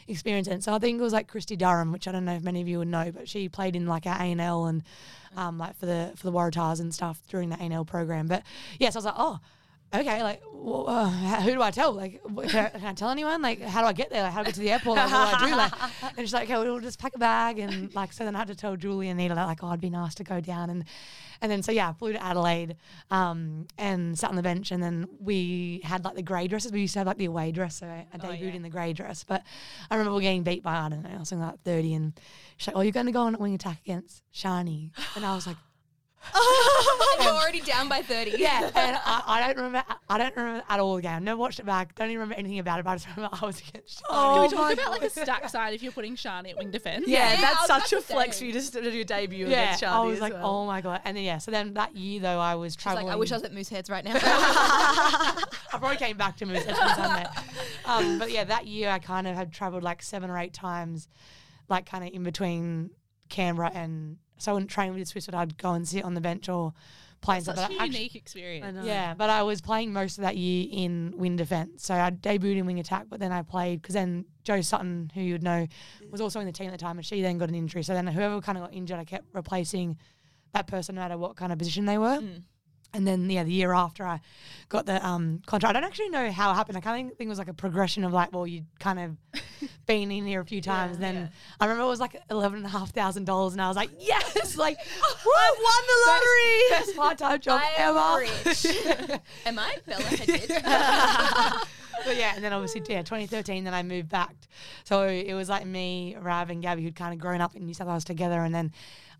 experience 0.07 0.47
it. 0.47 0.63
So 0.63 0.73
I 0.73 0.79
think 0.79 0.99
it 0.99 1.03
was 1.03 1.13
like 1.13 1.27
Christy 1.27 1.55
Durham, 1.55 1.91
which 1.91 2.07
I 2.07 2.11
don't 2.11 2.25
know 2.25 2.35
if 2.35 2.43
many 2.43 2.61
of 2.61 2.67
you 2.67 2.79
would 2.79 2.87
know, 2.87 3.11
but 3.11 3.27
she 3.27 3.49
played 3.49 3.75
in 3.75 3.87
like 3.87 4.05
our 4.05 4.17
ANL 4.17 4.69
and 4.69 4.83
um, 5.35 5.57
like 5.57 5.75
for 5.77 5.85
the 5.85 6.11
for 6.15 6.23
the 6.29 6.31
Waratahs 6.31 6.79
and 6.79 6.93
stuff 6.93 7.21
during 7.29 7.49
the 7.49 7.57
ANL 7.57 7.85
program. 7.85 8.27
But 8.27 8.43
yes, 8.79 8.95
I 8.95 8.99
was 8.99 9.05
like, 9.05 9.15
oh. 9.17 9.39
Okay, 9.93 10.23
like, 10.23 10.41
wh- 10.41 10.89
uh, 10.89 11.09
who 11.41 11.51
do 11.51 11.61
I 11.61 11.71
tell? 11.71 11.93
Like, 11.93 12.19
can 12.49 12.65
I, 12.65 12.69
can 12.69 12.85
I 12.85 12.93
tell 12.93 13.11
anyone? 13.11 13.41
Like, 13.41 13.61
how 13.61 13.81
do 13.81 13.87
I 13.87 13.93
get 13.93 14.09
there? 14.09 14.23
Like, 14.23 14.33
how 14.33 14.39
do 14.39 14.41
I 14.41 14.45
get 14.45 14.55
to 14.55 14.59
the 14.59 14.71
airport? 14.71 14.97
Like, 14.97 15.11
what 15.11 15.39
do 15.39 15.45
I 15.45 15.49
do? 15.49 15.55
Like, 15.55 15.71
and 16.17 16.17
she's 16.17 16.33
like, 16.33 16.49
okay, 16.49 16.57
we'll 16.57 16.79
just 16.81 16.99
pack 16.99 17.15
a 17.15 17.19
bag 17.19 17.59
and 17.59 17.93
like, 17.95 18.11
so 18.11 18.25
then 18.25 18.35
I 18.35 18.39
had 18.39 18.47
to 18.47 18.55
tell 18.55 18.75
Julie 18.75 19.07
and 19.07 19.17
Nita 19.17 19.35
like, 19.35 19.63
oh, 19.63 19.67
it'd 19.69 19.79
be 19.79 19.91
nice 19.91 20.15
to 20.15 20.23
go 20.25 20.41
down 20.41 20.69
and, 20.69 20.85
and 21.41 21.51
then 21.51 21.63
so 21.63 21.71
yeah, 21.71 21.89
I 21.89 21.93
flew 21.93 22.13
to 22.13 22.23
Adelaide, 22.23 22.75
um, 23.11 23.67
and 23.77 24.17
sat 24.17 24.29
on 24.29 24.35
the 24.35 24.43
bench, 24.43 24.71
and 24.71 24.81
then 24.81 25.07
we 25.19 25.81
had 25.83 26.03
like 26.03 26.15
the 26.15 26.23
grey 26.23 26.47
dresses. 26.47 26.71
We 26.71 26.81
used 26.81 26.93
to 26.93 26.99
have 26.99 27.07
like 27.07 27.17
the 27.17 27.25
away 27.25 27.51
dress, 27.51 27.77
so 27.77 27.87
I, 27.87 28.07
I 28.13 28.17
debuted 28.17 28.55
in 28.55 28.61
the 28.61 28.69
grey 28.69 28.93
dress. 28.93 29.23
But 29.23 29.43
I 29.89 29.95
remember 29.95 30.19
getting 30.19 30.43
beat 30.43 30.63
by 30.63 30.75
I 30.75 30.89
don't 30.89 31.03
know, 31.03 31.23
something 31.23 31.39
like 31.39 31.61
thirty, 31.63 31.93
and 31.93 32.13
she's 32.57 32.67
like, 32.67 32.75
"Oh, 32.75 32.81
you're 32.81 32.91
going 32.91 33.05
to 33.07 33.11
go 33.11 33.21
on 33.23 33.35
a 33.35 33.37
wing 33.37 33.55
attack 33.55 33.79
against 33.83 34.23
Sharni," 34.33 34.91
and 35.15 35.25
I 35.25 35.35
was 35.35 35.47
like. 35.47 35.57
and 37.17 37.23
you're 37.23 37.33
already 37.33 37.61
down 37.61 37.87
by 37.89 38.01
30. 38.01 38.31
Yeah, 38.37 38.63
and 38.75 38.97
I, 39.05 39.23
I 39.25 39.47
don't 39.47 39.57
remember. 39.63 39.83
I 40.09 40.17
don't 40.17 40.35
remember 40.35 40.63
at 40.67 40.79
all 40.79 40.95
the 40.95 41.01
game. 41.01 41.23
Never 41.23 41.37
watched 41.39 41.59
it 41.59 41.65
back. 41.65 41.95
Don't 41.95 42.07
even 42.09 42.19
remember 42.19 42.35
anything 42.35 42.59
about 42.59 42.79
it. 42.79 42.83
But 42.85 42.91
I 42.91 42.95
just 42.95 43.07
remember 43.15 43.37
I 43.41 43.45
was 43.45 43.59
against. 43.67 44.03
Oh 44.09 44.47
Can 44.49 44.57
Sharni. 44.57 44.69
we 44.69 44.75
talk 44.75 44.85
about 44.85 44.91
like 44.91 45.01
a 45.03 45.09
stack 45.09 45.49
side 45.49 45.73
if 45.73 45.81
you're 45.83 45.91
putting 45.91 46.15
Sharni 46.15 46.51
at 46.51 46.57
wing 46.57 46.71
defence? 46.71 47.05
Yeah, 47.07 47.33
Yeah, 47.33 47.41
that's 47.41 47.67
such 47.67 47.93
a 47.93 48.01
flex 48.01 48.37
say. 48.37 48.51
for 48.51 48.57
you 48.57 48.61
to 48.61 48.81
do 48.81 48.89
your 48.91 49.05
debut 49.05 49.47
yeah, 49.47 49.63
against 49.63 49.79
Charlie. 49.81 49.95
I 49.95 50.09
was 50.09 50.15
as 50.17 50.21
like, 50.21 50.33
well. 50.33 50.45
oh 50.45 50.65
my 50.65 50.81
god. 50.81 51.01
And 51.05 51.15
then 51.17 51.23
yeah, 51.23 51.37
so 51.37 51.51
then 51.51 51.73
that 51.75 51.95
year 51.95 52.19
though, 52.19 52.39
I 52.39 52.55
was 52.55 52.73
She's 52.73 52.83
traveling. 52.83 53.05
like, 53.07 53.13
I 53.13 53.17
wish 53.17 53.31
I 53.31 53.35
was 53.35 53.43
at 53.43 53.53
Mooseheads 53.53 53.89
right 53.89 54.03
now. 54.03 54.13
I 54.15 55.43
probably 55.71 55.97
came 55.97 56.17
back 56.17 56.37
to 56.37 56.45
Mooseheads 56.45 56.79
on 56.81 56.95
Sunday. 56.95 57.25
Um, 57.85 58.19
but 58.19 58.31
yeah, 58.31 58.43
that 58.45 58.67
year 58.67 58.89
I 58.89 58.99
kind 58.99 59.27
of 59.27 59.35
had 59.35 59.51
travelled 59.53 59.83
like 59.83 60.01
seven 60.01 60.29
or 60.29 60.37
eight 60.37 60.53
times, 60.53 61.07
like 61.69 61.85
kind 61.85 62.03
of 62.03 62.13
in 62.13 62.23
between 62.23 62.91
Canberra 63.29 63.71
and 63.73 64.17
so 64.37 64.51
I 64.51 64.53
wouldn't 64.53 64.69
train 64.71 64.91
with 64.93 64.99
the 65.01 65.05
Swifts, 65.05 65.27
but 65.27 65.35
I'd 65.35 65.57
go 65.57 65.73
and 65.73 65.87
sit 65.87 66.03
on 66.03 66.13
the 66.13 66.21
bench 66.21 66.49
or 66.49 66.73
play 67.21 67.37
and 67.37 67.45
Such 67.45 67.55
stuff. 67.55 67.69
a 67.69 67.73
But 67.73 67.81
actually- 67.83 67.97
unique 67.97 68.15
experience. 68.15 68.85
yeah, 68.85 69.13
but 69.15 69.29
I 69.29 69.41
was 69.43 69.61
playing 69.61 69.93
most 69.93 70.17
of 70.17 70.23
that 70.23 70.37
year 70.37 70.67
in 70.71 71.13
wing 71.17 71.35
defence. 71.37 71.83
So 71.85 71.95
I 71.95 72.11
debuted 72.11 72.57
in 72.57 72.65
wing 72.65 72.79
attack, 72.79 73.05
but 73.09 73.19
then 73.19 73.31
I 73.31 73.41
played 73.41 73.81
because 73.81 73.93
then 73.95 74.25
Joe 74.43 74.61
Sutton, 74.61 75.11
who 75.15 75.21
you'd 75.21 75.41
know, 75.41 75.65
was 76.11 76.21
also 76.21 76.39
in 76.39 76.45
the 76.45 76.51
team 76.51 76.67
at 76.67 76.71
the 76.71 76.77
time, 76.77 76.97
and 76.97 77.05
she 77.05 77.21
then 77.21 77.37
got 77.37 77.49
an 77.49 77.55
injury. 77.55 77.81
So 77.83 77.93
then 77.93 78.05
whoever 78.07 78.39
kind 78.41 78.57
of 78.57 78.65
got 78.65 78.73
injured, 78.73 78.99
I 78.99 79.05
kept 79.05 79.25
replacing 79.33 79.97
that 80.53 80.67
person 80.67 80.95
no 80.95 81.01
matter 81.01 81.17
what 81.17 81.35
kind 81.35 81.51
of 81.51 81.57
position 81.57 81.85
they 81.85 81.97
were. 81.97 82.19
Mm. 82.19 82.43
And 82.95 83.05
then 83.05 83.29
yeah, 83.29 83.43
the 83.43 83.51
year 83.51 83.73
after 83.73 84.05
I 84.05 84.21
got 84.69 84.85
the 84.85 85.05
um, 85.05 85.41
contract, 85.45 85.75
I 85.75 85.79
don't 85.79 85.87
actually 85.87 86.09
know 86.09 86.31
how 86.31 86.51
it 86.51 86.55
happened. 86.55 86.77
I 86.77 86.81
kind 86.81 87.11
of 87.11 87.17
think 87.17 87.27
it 87.27 87.29
was 87.29 87.37
like 87.37 87.49
a 87.49 87.53
progression 87.53 88.05
of 88.05 88.13
like, 88.13 88.31
well, 88.31 88.47
you'd 88.47 88.65
kind 88.79 88.99
of 88.99 89.41
been 89.85 90.11
in 90.11 90.25
here 90.25 90.39
a 90.39 90.45
few 90.45 90.61
times. 90.61 90.97
then 90.97 91.29
I 91.59 91.65
remember 91.65 91.83
it 91.83 91.87
was 91.87 91.99
like 91.99 92.15
eleven 92.31 92.57
and 92.57 92.65
a 92.65 92.69
half 92.69 92.91
thousand 92.91 93.25
dollars, 93.25 93.51
and 93.53 93.61
I 93.61 93.67
was 93.67 93.75
like, 93.75 93.89
yes, 93.99 94.55
like 94.57 94.77
I 94.79 95.51
won 95.61 95.83
the 95.89 95.97
lottery, 96.07 96.85
best, 96.85 96.95
part 96.95 97.17
time 97.17 97.39
job 97.41 97.61
I 97.61 97.81
am 97.81 97.97
ever. 97.97 98.19
rich. 98.45 99.19
Am 99.45 99.59
I? 99.59 99.75
Bella 99.85 100.01
Hadid. 100.03 101.67
but 102.05 102.15
yeah, 102.15 102.33
and 102.35 102.43
then 102.43 102.53
obviously, 102.53 102.81
yeah, 102.87 103.01
2013, 103.01 103.63
then 103.65 103.73
I 103.73 103.83
moved 103.83 104.09
back. 104.09 104.35
So 104.85 105.03
it 105.03 105.33
was 105.33 105.49
like 105.49 105.65
me, 105.65 106.15
Rav, 106.19 106.49
and 106.49 106.63
Gabi 106.63 106.81
who'd 106.83 106.95
kind 106.95 107.13
of 107.13 107.19
grown 107.19 107.41
up 107.41 107.55
in 107.55 107.65
New 107.65 107.73
South 107.73 107.87
Wales 107.87 108.05
together. 108.05 108.41
And 108.41 108.55
then 108.55 108.71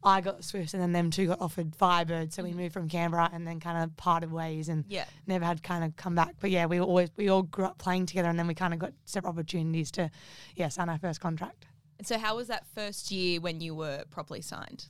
I 0.06 0.22
got 0.22 0.44
Swifts 0.44 0.74
and 0.76 0.82
then 0.84 0.92
them 0.94 1.10
two 1.10 1.28
got 1.28 1.42
offered 1.42 1.76
Firebird. 1.76 2.32
So 2.32 2.44
we 2.44 2.54
moved 2.54 2.74
from 2.74 2.88
Canberra 2.88 3.30
and 3.34 3.46
then 3.48 3.60
kind 3.60 3.84
of 3.84 3.98
parted 3.98 4.32
ways 4.32 4.70
and 4.70 4.86
Yeah. 4.88 5.06
never 5.26 5.44
had 5.44 5.64
kind 5.64 5.84
of 5.84 5.96
come 5.96 6.14
back. 6.16 6.36
But 6.40 6.52
yeah, 6.52 6.68
we 6.68 6.80
were 6.80 6.86
always 6.86 7.10
we 7.18 7.28
all 7.30 7.42
grew 7.44 7.66
up 7.66 7.78
playing 7.80 8.06
together 8.06 8.30
and 8.30 8.38
then 8.38 8.46
we 8.48 8.54
kind 8.54 8.74
of 8.74 8.80
got 8.80 8.94
separate 9.06 9.32
opportunities 9.32 9.90
to 9.92 10.12
yeah 10.56 10.70
sign 10.70 10.90
our 10.90 11.00
first 11.00 11.20
contract. 11.20 11.66
And 11.98 12.06
so, 12.06 12.18
how 12.20 12.36
was 12.36 12.48
that 12.50 12.66
first 12.76 13.10
year 13.10 13.40
when 13.42 13.62
you 13.62 13.74
were 13.74 14.04
properly 14.12 14.42
signed? 14.42 14.86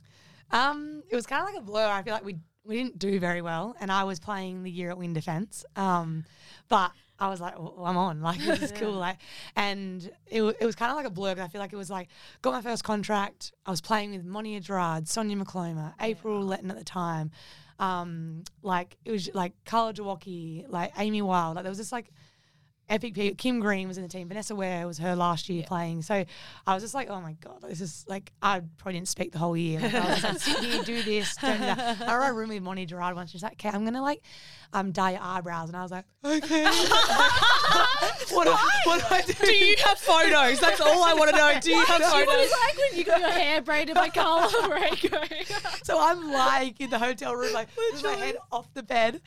Um, 0.50 1.02
it 1.10 1.14
was 1.16 1.26
kind 1.26 1.42
of 1.42 1.48
like 1.54 1.58
a 1.62 1.64
blur. 1.64 1.86
I 1.88 2.02
feel 2.02 2.12
like 2.12 2.24
we 2.24 2.36
we 2.64 2.76
didn't 2.82 2.98
do 2.98 3.18
very 3.20 3.42
well, 3.42 3.76
and 3.80 3.92
I 3.92 4.02
was 4.04 4.18
playing 4.18 4.64
the 4.64 4.70
year 4.70 4.90
at 4.90 4.98
Wing 4.98 5.12
Defence. 5.12 5.64
Um, 5.76 6.24
but 6.68 6.90
I 7.18 7.28
was 7.28 7.40
like, 7.40 7.58
well, 7.58 7.84
I'm 7.84 7.96
on. 7.96 8.20
Like 8.26 8.38
this 8.38 8.62
is 8.62 8.72
cool. 8.72 8.92
Like, 8.92 9.18
and 9.54 10.10
it, 10.26 10.42
wa- 10.42 10.52
it 10.60 10.66
was 10.66 10.74
kind 10.74 10.90
of 10.90 10.96
like 10.96 11.06
a 11.06 11.10
blur. 11.10 11.34
I 11.40 11.48
feel 11.48 11.60
like 11.60 11.72
it 11.72 11.76
was 11.76 11.90
like 11.90 12.08
got 12.42 12.52
my 12.52 12.62
first 12.62 12.84
contract. 12.84 13.52
I 13.64 13.70
was 13.70 13.80
playing 13.80 14.12
with 14.12 14.24
Mo'onia 14.24 14.60
Gerrard, 14.60 15.08
Sonia 15.08 15.36
Mkoloma, 15.36 15.94
April 16.00 16.42
Letton 16.42 16.70
at 16.70 16.78
the 16.78 16.84
time. 16.84 17.30
Um, 17.78 18.42
like 18.62 18.96
it 19.04 19.12
was 19.12 19.30
like 19.34 19.52
Carla 19.64 19.92
Jawaki, 19.92 20.64
like 20.68 20.92
Amy 20.98 21.22
Wild. 21.22 21.56
Like 21.56 21.64
there 21.64 21.70
was 21.70 21.78
this 21.78 21.92
like 21.92 22.10
epic 22.88 23.14
people. 23.14 23.36
Kim 23.36 23.60
Green 23.60 23.88
was 23.88 23.96
in 23.96 24.02
the 24.02 24.08
team. 24.08 24.28
Vanessa 24.28 24.54
Ware 24.54 24.86
was 24.86 24.98
her 24.98 25.14
last 25.16 25.48
year 25.48 25.64
playing. 25.66 26.02
So 26.02 26.24
I 26.66 26.74
was 26.74 26.82
just 26.82 26.94
like, 26.94 27.10
oh 27.10 27.20
my 27.20 27.32
God, 27.34 27.62
this 27.62 27.80
is 27.80 28.04
like, 28.08 28.32
I 28.42 28.60
probably 28.78 28.94
didn't 28.94 29.08
speak 29.08 29.32
the 29.32 29.38
whole 29.38 29.56
year. 29.56 29.80
Like, 29.80 29.94
I 29.94 30.14
was 30.14 30.22
like, 30.22 30.38
sit 30.38 30.58
here, 30.58 30.82
do 30.82 31.02
this, 31.02 31.34
don't 31.36 31.52
do 31.54 31.58
that. 31.64 31.78
I 32.00 32.14
remember 32.14 32.22
I 32.24 32.28
room 32.28 32.48
with 32.50 32.62
Monty 32.62 32.86
Gerrard 32.86 33.16
once. 33.16 33.30
She's 33.30 33.42
like, 33.42 33.54
okay, 33.54 33.70
I'm 33.70 33.82
going 33.82 33.94
to 33.94 34.02
like 34.02 34.22
um, 34.72 34.92
dye 34.92 35.12
your 35.12 35.20
eyebrows. 35.22 35.68
And 35.68 35.76
I 35.76 35.82
was 35.82 35.90
like, 35.90 36.04
okay. 36.24 36.64
what, 38.32 38.44
do, 38.46 38.52
what 38.84 39.00
do 39.00 39.14
I 39.14 39.22
do? 39.26 39.32
Do 39.34 39.52
you 39.54 39.76
have 39.84 39.98
photos? 39.98 40.60
That's 40.60 40.80
all 40.80 41.04
I 41.04 41.14
want 41.14 41.30
to 41.30 41.36
know. 41.36 41.52
Do 41.60 41.70
you 41.70 41.84
have 41.84 42.00
What 42.00 42.12
photos? 42.26 42.46
is 42.46 42.52
it 42.52 42.56
like 42.60 42.76
when 42.90 42.98
you 42.98 43.04
got 43.04 43.20
your 43.20 43.30
hair 43.30 43.62
braided 43.62 43.94
by 43.94 44.08
Carla 44.08 44.48
Borrego? 44.50 45.22
So 45.86 46.00
I'm 46.00 46.32
like 46.32 46.80
in 46.80 46.90
the 46.90 46.98
hotel 46.98 47.36
room, 47.36 47.52
like 47.52 47.68
with 47.76 48.02
my 48.02 48.12
head 48.14 48.36
off 48.50 48.66
the 48.74 48.82
bed. 48.82 49.20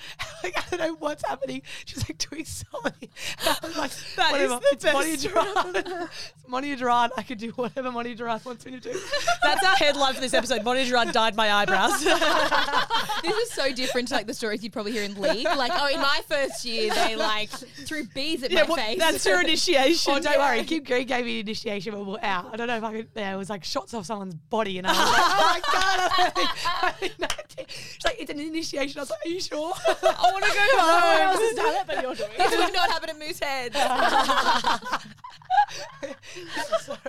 like 0.44 0.58
I 0.58 0.64
don't 0.76 0.80
know 0.88 0.96
what's 1.00 1.26
happening. 1.26 1.62
She's 1.86 2.08
like 2.10 2.18
doing 2.18 2.44
something. 2.44 3.08
And 3.40 3.48
I 3.48 3.58
was 3.66 3.78
like, 3.78 3.92
That 4.18 4.36
is 4.42 4.50
whatever. 4.50 4.60
the 4.60 4.68
it's 4.74 4.84
Monty 4.84 5.12
best. 5.12 5.24
Gerard. 5.24 5.76
it's 6.12 6.48
Monty 6.50 6.76
Gerrard. 6.76 7.12
I 7.16 7.24
could 7.24 7.38
do 7.38 7.52
whatever 7.52 7.92
Monty 7.94 8.14
Gerrard 8.14 8.44
wants 8.44 8.66
me 8.66 8.74
to 8.74 8.80
do. 8.82 9.00
That's 9.42 9.64
our 9.64 9.76
headline 9.76 10.16
for 10.16 10.22
this 10.22 10.34
episode. 10.34 10.66
Bonnie 10.66 10.84
Gerard 10.86 11.14
dyed 11.14 11.36
my 11.36 11.50
eyebrows. 11.52 12.04
this 12.04 13.36
is 13.38 13.52
so 13.52 13.72
different 13.74 14.10
to 14.10 14.16
like 14.16 14.28
the 14.28 14.34
stories 14.34 14.62
you'd 14.62 14.74
probably 14.74 14.92
hear 14.92 15.04
in 15.04 15.14
Like, 15.34 15.72
oh, 15.76 15.88
in 15.88 16.00
my 16.02 16.22
first 16.28 16.64
year, 16.66 16.94
they 16.94 17.16
like 17.16 17.50
threw 17.50 18.06
bees 18.08 18.44
at 18.44 18.52
yeah, 18.52 18.64
my 18.64 18.70
what- 18.70 18.80
face. 18.80 19.00
that's 19.00 19.26
your 19.26 19.42
initiation. 19.42 20.14
Oh, 20.16 20.20
don't 20.20 20.38
worry. 20.40 20.64
Kim 20.64 20.84
Green 20.84 21.08
gave 21.08 21.26
me 21.26 21.40
an 21.40 21.46
initiation 21.48 21.94
when 21.94 22.06
we 22.06 22.12
were 22.14 22.24
out. 22.24 22.50
I 22.54 22.58
don't 22.58 22.68
know 22.68 22.78
if 22.78 22.84
I 22.84 22.92
could. 22.94 23.08
Yeah, 23.16 23.34
it 23.34 23.38
was 23.38 23.50
like 23.50 23.64
shots 23.64 23.94
off 23.94 24.06
someone's 24.06 24.36
body, 24.36 24.78
and 24.78 24.86
I 24.88 24.92
was 24.92 25.00
like, 25.00 25.24
oh 25.26 25.54
my 25.54 25.62
god! 25.72 26.00
I 26.00 26.08
don't 26.18 26.36
think, 26.36 26.50
I 26.84 26.92
think 26.92 27.18
that- 27.18 27.36
She's 27.68 28.06
like, 28.06 28.16
it's 28.20 28.32
an 28.32 28.40
initiation. 28.40 29.00
I 29.00 29.02
was 29.02 29.10
like, 29.10 29.26
are 29.26 29.30
you 29.30 29.42
sure? 29.42 29.74
I 29.86 30.30
want 30.32 30.46
to 30.46 30.52
go 30.52 30.66
No 30.78 30.86
one 30.86 31.02
home. 31.02 31.22
else 31.22 31.40
has 31.40 31.56
done 31.56 31.76
it, 31.76 31.88
but 31.88 32.02
you're 32.02 32.16
doing 32.16 32.30
This 32.38 32.54
it. 32.54 32.60
would 32.60 32.74
not 32.74 32.90
happen 32.90 33.10
at 33.10 33.20
Mooseheads. 33.20 33.74
sorry. 36.82 37.00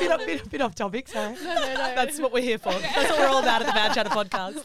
bit, 0.00 0.10
off, 0.12 0.26
bit, 0.26 0.50
bit 0.50 0.60
off 0.62 0.74
topic. 0.74 1.08
Sorry. 1.08 1.34
No, 1.34 1.54
no, 1.54 1.74
no. 1.74 1.94
That's 1.94 2.18
what 2.20 2.32
we're 2.32 2.42
here 2.42 2.58
for. 2.58 2.72
That's 2.72 3.10
what 3.10 3.18
we're 3.18 3.26
all 3.28 3.42
about 3.42 3.62
at 3.62 3.66
the 3.66 3.72
Bad 3.72 3.94
Chatter 3.94 4.10
podcast. 4.10 4.64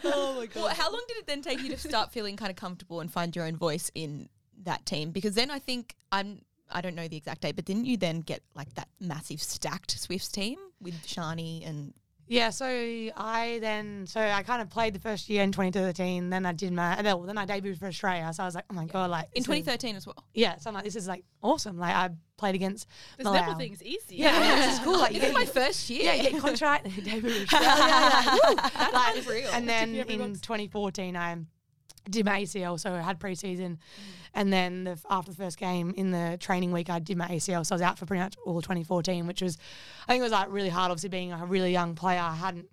oh 0.04 0.34
my 0.36 0.46
god. 0.46 0.62
Well, 0.62 0.74
how 0.74 0.90
long 0.90 1.02
did 1.08 1.18
it 1.18 1.26
then 1.26 1.42
take 1.42 1.62
you 1.62 1.68
to 1.70 1.76
start 1.76 2.12
feeling 2.12 2.36
kind 2.36 2.50
of 2.50 2.56
comfortable 2.56 3.00
and 3.00 3.12
find 3.12 3.34
your 3.34 3.44
own 3.44 3.56
voice 3.56 3.90
in 3.94 4.28
that 4.62 4.84
team? 4.86 5.10
Because 5.10 5.34
then 5.34 5.50
I 5.50 5.58
think 5.58 5.94
I'm. 6.10 6.42
I 6.70 6.80
don't 6.80 6.94
know 6.94 7.06
the 7.06 7.16
exact 7.16 7.42
date, 7.42 7.56
but 7.56 7.66
didn't 7.66 7.84
you 7.84 7.96
then 7.96 8.20
get 8.20 8.42
like 8.54 8.72
that 8.74 8.88
massive 8.98 9.42
stacked 9.42 10.00
Swifts 10.00 10.28
team 10.28 10.58
with 10.80 10.94
Sharni 11.06 11.68
and 11.68 11.92
Yeah, 12.26 12.50
so 12.50 12.64
I 12.66 13.58
then 13.60 14.06
so 14.06 14.20
I 14.20 14.42
kind 14.42 14.62
of 14.62 14.70
played 14.70 14.94
the 14.94 14.98
first 14.98 15.28
year 15.28 15.42
in 15.42 15.52
2013. 15.52 16.30
Then 16.30 16.46
I 16.46 16.52
did 16.52 16.72
my 16.72 16.92
uh, 16.92 16.96
and 16.96 17.06
then, 17.06 17.26
then 17.26 17.38
I 17.38 17.44
debuted 17.46 17.78
for 17.78 17.86
Australia. 17.86 18.30
So 18.32 18.42
I 18.42 18.46
was 18.46 18.54
like, 18.54 18.64
oh 18.70 18.74
my 18.74 18.86
god, 18.86 19.10
like 19.10 19.24
in 19.26 19.30
this 19.34 19.42
is- 19.42 19.46
2013 19.46 19.96
as 19.96 20.06
well? 20.06 20.24
Yeah, 20.32 20.56
so 20.56 20.70
I'm 20.70 20.74
like, 20.74 20.84
this 20.84 20.96
is 20.96 21.06
like 21.06 21.24
awesome. 21.42 21.78
Like 21.78 21.94
I 21.94 22.10
played 22.36 22.54
against 22.54 22.88
This 23.18 23.26
Malau. 23.26 23.32
level 23.34 23.54
thing's 23.56 23.82
easy. 23.82 24.16
Yeah, 24.16 24.56
this 24.66 24.74
is 24.78 24.84
cool. 24.84 24.98
Like 24.98 25.12
you 25.12 25.20
This 25.20 25.30
is 25.30 25.36
get 25.36 25.38
my 25.38 25.46
first 25.46 25.90
year. 25.90 26.04
yeah, 26.04 26.14
you 26.14 26.30
get 26.30 26.40
contract, 26.40 26.84
debut 27.04 27.30
Australia. 27.42 27.68
like, 27.68 28.72
That 28.72 29.14
is 29.16 29.26
real. 29.26 29.48
And 29.52 29.68
then 29.68 29.88
Tick 29.94 30.08
me 30.08 30.14
every 30.14 30.24
in 30.24 30.34
2014, 30.34 31.16
I 31.16 31.36
did 32.08 32.26
my 32.26 32.42
ACL, 32.42 32.78
so 32.78 32.92
I 32.92 33.00
had 33.00 33.18
preseason. 33.18 33.78
And 34.34 34.52
then 34.52 34.84
the, 34.84 34.98
after 35.08 35.30
the 35.30 35.36
first 35.36 35.58
game 35.58 35.94
in 35.96 36.10
the 36.10 36.36
training 36.40 36.72
week, 36.72 36.90
I 36.90 36.98
did 36.98 37.16
my 37.16 37.28
ACL, 37.28 37.64
so 37.64 37.74
I 37.74 37.76
was 37.76 37.82
out 37.82 37.98
for 37.98 38.06
pretty 38.06 38.22
much 38.22 38.36
all 38.44 38.58
of 38.58 38.64
2014, 38.64 39.26
which 39.26 39.42
was, 39.42 39.58
I 40.06 40.12
think 40.12 40.20
it 40.20 40.24
was 40.24 40.32
like 40.32 40.48
really 40.50 40.68
hard. 40.68 40.90
Obviously, 40.90 41.08
being 41.08 41.32
a 41.32 41.46
really 41.46 41.72
young 41.72 41.94
player, 41.94 42.20
I 42.20 42.34
hadn't, 42.34 42.66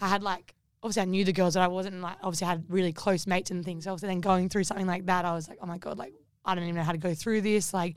I 0.00 0.08
had 0.08 0.22
like. 0.22 0.54
Obviously, 0.82 1.02
I 1.02 1.04
knew 1.04 1.26
the 1.26 1.32
girls, 1.34 1.54
but 1.54 1.60
I 1.60 1.68
wasn't 1.68 2.00
like. 2.00 2.16
Obviously, 2.22 2.46
I 2.46 2.50
had 2.50 2.64
really 2.70 2.92
close 2.92 3.26
mates 3.26 3.50
and 3.50 3.62
things. 3.62 3.84
So, 3.84 3.92
obviously, 3.92 4.08
then 4.08 4.20
going 4.22 4.48
through 4.48 4.64
something 4.64 4.86
like 4.86 5.04
that, 5.06 5.26
I 5.26 5.34
was 5.34 5.46
like, 5.46 5.58
"Oh 5.60 5.66
my 5.66 5.76
god! 5.76 5.98
Like, 5.98 6.14
I 6.42 6.54
don't 6.54 6.64
even 6.64 6.76
know 6.76 6.82
how 6.82 6.92
to 6.92 6.98
go 6.98 7.14
through 7.14 7.42
this. 7.42 7.74
Like, 7.74 7.96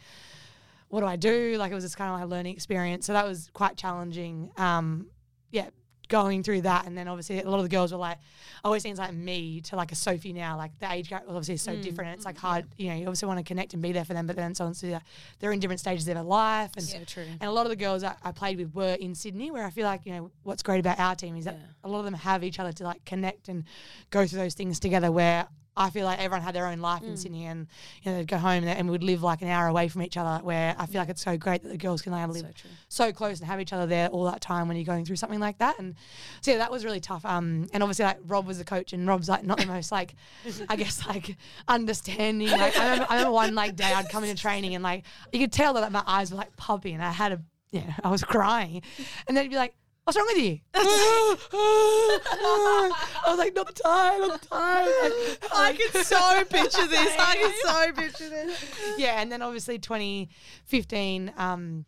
what 0.94 1.00
do 1.00 1.08
I 1.08 1.16
do? 1.16 1.56
Like 1.58 1.72
it 1.72 1.76
was 1.76 1.84
just 1.84 1.98
kind 1.98 2.12
of 2.12 2.20
like 2.20 2.26
a 2.26 2.28
learning 2.28 2.54
experience. 2.54 3.08
So 3.08 3.14
that 3.14 3.26
was 3.26 3.50
quite 3.54 3.78
challenging. 3.78 4.52
Um, 4.58 5.08
yeah, 5.50 5.70
going 6.14 6.44
through 6.44 6.62
that, 6.62 6.86
and 6.86 6.96
then 6.96 7.08
obviously 7.08 7.42
a 7.42 7.50
lot 7.50 7.58
of 7.58 7.64
the 7.64 7.76
girls 7.76 7.92
were 7.92 7.98
like, 7.98 8.20
always 8.64 8.84
seems 8.84 9.00
like 9.00 9.12
me 9.16 9.62
to 9.62 9.76
like 9.76 9.92
a 9.92 9.96
Sophie 9.96 10.32
now. 10.32 10.56
Like 10.56 10.78
the 10.78 10.92
age 10.92 11.10
gap 11.10 11.24
obviously 11.28 11.56
is 11.56 11.64
so 11.64 11.72
mm, 11.72 11.82
different. 11.82 12.10
and 12.12 12.18
It's 12.18 12.26
like 12.26 12.36
mm-hmm. 12.36 12.46
hard. 12.46 12.66
You 12.78 12.90
know, 12.90 12.96
you 12.96 13.06
obviously 13.08 13.28
want 13.28 13.40
to 13.40 13.44
connect 13.44 13.74
and 13.74 13.82
be 13.82 13.92
there 13.92 14.06
for 14.06 14.14
them, 14.14 14.28
but 14.28 14.36
then 14.36 14.54
so 14.54 14.72
so 14.74 14.90
uh, 14.90 15.00
they're 15.40 15.52
in 15.52 15.60
different 15.60 15.80
stages 15.80 16.08
of 16.08 16.14
their 16.14 16.24
life, 16.24 16.70
and 16.78 16.86
So 16.86 17.04
true. 17.04 17.26
and 17.26 17.50
a 17.50 17.52
lot 17.52 17.66
of 17.66 17.72
the 17.72 17.76
girls 17.76 18.04
I, 18.04 18.14
I 18.24 18.32
played 18.32 18.60
with 18.60 18.76
were 18.76 18.94
in 18.94 19.16
Sydney, 19.16 19.50
where 19.50 19.66
I 19.66 19.72
feel 19.72 19.86
like 19.86 20.06
you 20.06 20.14
know 20.14 20.32
what's 20.44 20.62
great 20.62 20.80
about 20.80 21.00
our 21.00 21.16
team 21.16 21.36
is 21.36 21.46
that 21.46 21.58
a 21.84 21.90
lot 21.90 21.98
of 22.00 22.06
them 22.06 22.14
have 22.14 22.44
each 22.44 22.60
other 22.60 22.72
to 22.74 22.84
like 22.84 23.04
connect 23.06 23.50
and 23.50 23.64
go 24.12 24.28
through 24.28 24.38
those 24.38 24.54
things 24.54 24.80
together. 24.80 25.12
Where 25.12 25.48
I 25.76 25.90
feel 25.90 26.06
like 26.06 26.20
everyone 26.20 26.44
had 26.44 26.54
their 26.54 26.68
own 26.68 26.80
life 26.80 27.04
in 27.04 27.18
Sydney, 27.18 27.46
and 27.46 27.68
you 28.04 28.12
know 28.12 28.18
they'd 28.18 28.28
go 28.28 28.38
home 28.38 28.64
and, 28.64 28.70
and 28.70 28.90
we'd 28.90 29.04
live 29.04 29.24
like 29.24 29.42
an 29.42 29.48
hour 29.48 29.68
away 29.68 29.88
from 29.88 30.04
each 30.04 30.18
other. 30.18 30.44
Where 30.44 30.76
I 30.78 30.86
feel 30.86 31.02
like 31.02 31.10
it's 31.10 31.24
so 31.24 31.38
great 31.38 31.64
that 31.64 31.70
the 31.70 31.78
girls 31.78 32.02
can 32.02 32.12
like 32.12 32.28
live 32.30 32.54
so, 32.90 33.12
close 33.12 33.40
and 33.40 33.48
have 33.48 33.60
each 33.60 33.74
other 33.74 33.86
there 33.86 34.08
all 34.10 34.26
that 34.26 34.42
time 34.42 34.68
when 34.68 34.78
you're 34.78 34.86
going 34.86 35.06
through 35.06 35.16
something 35.16 35.40
like 35.40 35.58
that. 35.58 35.80
And 35.80 35.96
so 36.42 36.52
yeah, 36.52 36.58
that 36.58 36.72
was 36.72 36.86
really 36.86 37.00
tough. 37.00 37.26
Um, 37.26 37.68
and 37.74 37.82
obviously 37.82 38.06
like 38.06 38.20
Rob 38.26 38.46
was 38.46 38.58
the 38.60 38.64
coach, 38.64 38.94
and 38.94 39.08
Rob's 39.08 39.30
like 39.30 39.44
not 39.44 39.58
the 39.58 39.66
most 39.66 39.92
like 39.92 40.16
I 40.70 40.76
guess 40.76 41.06
like 41.08 41.36
understanding. 41.68 42.50
Like 42.50 42.78
I 42.78 42.84
remember, 42.84 43.08
I 43.10 43.16
remember 43.16 43.34
one 43.34 43.56
like 43.56 43.76
day 43.76 43.92
I'd 43.92 44.10
come 44.10 44.24
into 44.24 44.40
training 44.40 44.76
and 44.76 44.84
like 44.84 45.06
you 45.32 45.40
could 45.40 45.52
tell 45.52 45.74
that 45.74 45.82
like, 45.82 45.92
my 45.92 46.04
eyes 46.06 46.32
were 46.32 46.38
like 46.38 46.56
puppy, 46.56 46.94
and 46.94 47.04
I 47.04 47.12
had 47.12 47.32
a 47.32 47.42
yeah 47.72 47.94
I 48.04 48.10
was 48.10 48.24
crying, 48.24 48.82
and 49.28 49.36
then 49.36 49.44
he'd 49.44 49.50
be 49.50 49.56
like. 49.56 49.74
What's 50.04 50.18
wrong 50.18 50.28
with 50.34 50.44
you? 50.44 50.60
I 50.74 51.38
was 53.28 53.38
like, 53.38 53.56
not 53.56 53.68
the 53.68 53.74
time, 53.74 54.20
not 54.20 54.42
the 54.42 54.48
time. 54.48 54.86
Like, 54.86 55.14
I 55.54 55.74
can 55.74 56.04
so 56.04 56.44
picture 56.44 56.86
this. 56.88 57.16
I 57.18 57.36
can 57.38 57.54
so 57.64 57.94
picture 58.02 58.30
this. 58.30 58.66
yeah, 58.98 59.22
and 59.22 59.32
then 59.32 59.42
obviously 59.42 59.80
2015 59.80 61.34
um, 61.38 61.86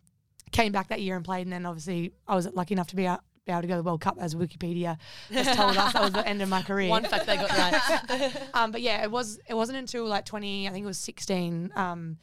came 0.50 0.72
back 0.72 0.88
that 0.88 1.02
year 1.02 1.14
and 1.16 1.26
played, 1.26 1.42
and 1.42 1.52
then 1.52 1.66
obviously 1.66 2.14
I 2.26 2.34
was 2.34 2.48
lucky 2.54 2.72
enough 2.72 2.88
to 2.88 2.96
be 2.96 3.06
out. 3.06 3.20
Be 3.44 3.52
able 3.52 3.62
to 3.62 3.68
go 3.68 3.74
to 3.74 3.82
the 3.82 3.84
World 3.84 4.00
Cup 4.00 4.16
as 4.18 4.34
Wikipedia 4.34 4.98
has 5.30 5.54
told 5.54 5.76
us 5.76 5.92
that 5.92 6.02
was 6.02 6.10
the 6.10 6.26
end 6.26 6.42
of 6.42 6.48
my 6.48 6.62
career. 6.62 6.88
One 6.88 7.04
fact 7.04 7.26
they 7.26 7.36
got 7.36 7.48
right. 7.50 8.32
um, 8.54 8.72
but 8.72 8.80
yeah, 8.80 9.04
it 9.04 9.10
was 9.10 9.38
it 9.46 9.54
wasn't 9.54 9.78
until 9.78 10.04
like 10.04 10.24
20, 10.24 10.66
I 10.66 10.72
think 10.72 10.82
it 10.82 10.86
was 10.86 10.98
16, 10.98 11.70
um, 11.76 12.16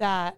that 0.00 0.36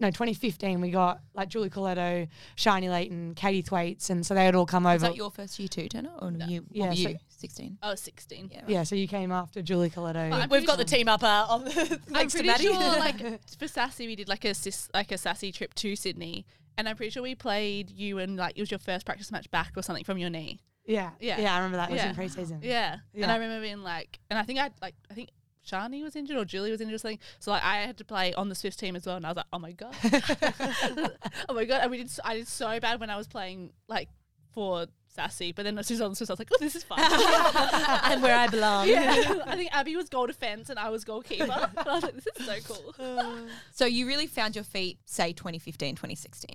no 0.00 0.08
2015 0.10 0.80
we 0.80 0.90
got 0.90 1.20
like 1.34 1.48
Julie 1.48 1.70
Corletto, 1.70 2.26
Sharni 2.56 2.88
Layton, 2.90 3.34
Katie 3.34 3.62
Thwaites, 3.62 4.10
and 4.10 4.24
so 4.24 4.34
they 4.34 4.44
had 4.44 4.54
all 4.54 4.66
come 4.66 4.86
over. 4.86 4.94
Was 4.94 5.02
that 5.02 5.16
your 5.16 5.30
first 5.30 5.58
year 5.58 5.68
too, 5.68 5.88
Turner? 5.88 6.10
Or 6.20 6.30
no. 6.30 6.46
you, 6.46 6.64
Yeah, 6.70 6.88
what 6.88 6.98
were 6.98 7.04
so- 7.12 7.14
16. 7.28 7.78
Oh, 7.82 7.94
16. 7.96 8.50
Yeah. 8.52 8.60
yeah, 8.68 8.82
so 8.84 8.94
you 8.94 9.06
came 9.08 9.32
after 9.32 9.62
Julie 9.62 9.90
Corletto. 9.90 10.32
I'm 10.32 10.48
We've 10.48 10.66
got 10.66 10.78
the 10.78 10.84
team 10.84 11.08
up 11.08 11.22
uh, 11.24 11.46
on 11.48 11.64
the 11.64 11.70
I'm 12.06 12.14
thanks 12.14 12.32
to 12.34 12.38
pretty 12.38 12.48
Maddie. 12.48 12.64
sure, 12.64 12.74
like 12.98 13.40
for 13.58 13.66
Sassy, 13.68 14.06
we 14.06 14.16
did 14.16 14.28
like 14.28 14.44
a 14.44 14.54
sis, 14.54 14.88
like 14.94 15.12
a 15.12 15.18
Sassy 15.18 15.50
trip 15.52 15.74
to 15.74 15.94
Sydney, 15.96 16.46
and 16.78 16.88
I'm 16.88 16.96
pretty 16.96 17.10
sure 17.10 17.22
we 17.22 17.34
played 17.34 17.90
you 17.90 18.18
and 18.18 18.36
like 18.36 18.56
it 18.56 18.62
was 18.62 18.70
your 18.70 18.78
first 18.78 19.04
practice 19.04 19.30
match 19.32 19.50
back 19.50 19.72
or 19.76 19.82
something 19.82 20.04
from 20.04 20.18
your 20.18 20.30
knee. 20.30 20.60
yeah, 20.86 21.10
Yeah. 21.20 21.40
yeah, 21.40 21.52
I 21.54 21.58
remember 21.58 21.76
that. 21.78 21.90
It 21.90 21.94
was 21.94 22.02
Yeah. 22.02 22.10
in 22.10 22.16
preseason. 22.16 22.58
Yeah. 22.62 22.98
Yeah. 23.12 23.22
And 23.24 23.32
I 23.32 23.36
remember 23.36 23.60
being 23.60 23.82
like, 23.82 24.20
and 24.30 24.38
I 24.38 24.42
think 24.44 24.58
I 24.60 24.70
like, 24.80 24.94
I 25.10 25.14
think 25.14 25.28
Sharni 25.66 26.02
was 26.02 26.16
injured 26.16 26.36
or 26.36 26.44
Julie 26.44 26.70
was 26.70 26.80
injured 26.80 26.94
or 26.96 26.98
something. 26.98 27.18
So 27.38 27.50
like 27.52 27.62
I 27.62 27.76
had 27.82 27.96
to 27.98 28.04
play 28.04 28.34
on 28.34 28.48
the 28.48 28.54
Swift 28.54 28.78
team 28.78 28.96
as 28.96 29.06
well, 29.06 29.16
and 29.16 29.24
I 29.26 29.30
was 29.30 29.36
like, 29.36 29.46
oh 29.52 29.58
my 29.58 29.72
god, 29.72 29.94
oh 31.48 31.54
my 31.54 31.64
god. 31.64 31.82
And 31.82 31.90
we 31.90 31.98
did, 31.98 32.06
s- 32.06 32.20
I 32.24 32.34
did 32.36 32.48
so 32.48 32.78
bad 32.80 33.00
when 33.00 33.10
I 33.10 33.16
was 33.16 33.28
playing 33.28 33.72
like 33.88 34.08
for 34.52 34.86
Sassy, 35.08 35.52
but 35.52 35.64
then 35.64 35.78
as 35.78 35.86
soon 35.86 35.96
as 35.96 36.00
I 36.00 36.04
was 36.04 36.08
on 36.08 36.10
the 36.12 36.16
Swift, 36.16 36.30
I 36.30 36.32
was 36.32 36.38
like, 36.40 36.48
oh, 36.52 36.56
this 36.60 36.74
is 36.76 36.82
fun. 36.84 36.98
I'm 37.02 38.22
where 38.22 38.34
I 38.36 38.46
belong. 38.48 38.88
yeah. 38.88 39.42
I 39.46 39.56
think 39.56 39.74
Abbey 39.74 39.96
was 39.96 40.08
goal 40.08 40.26
defense 40.26 40.68
and 40.70 40.78
I 40.78 40.88
was 40.90 41.04
goalkeeper. 41.04 41.44
And 41.76 41.88
I 41.88 41.94
was 41.94 42.02
like, 42.02 42.14
this 42.14 42.26
is 42.38 42.46
so 42.46 42.74
cool. 42.96 43.36
So 43.72 43.84
you 43.86 44.06
really 44.06 44.26
found 44.26 44.54
your 44.54 44.64
feet, 44.64 44.98
say 45.04 45.32
2015, 45.32 45.94
2016. 45.96 46.50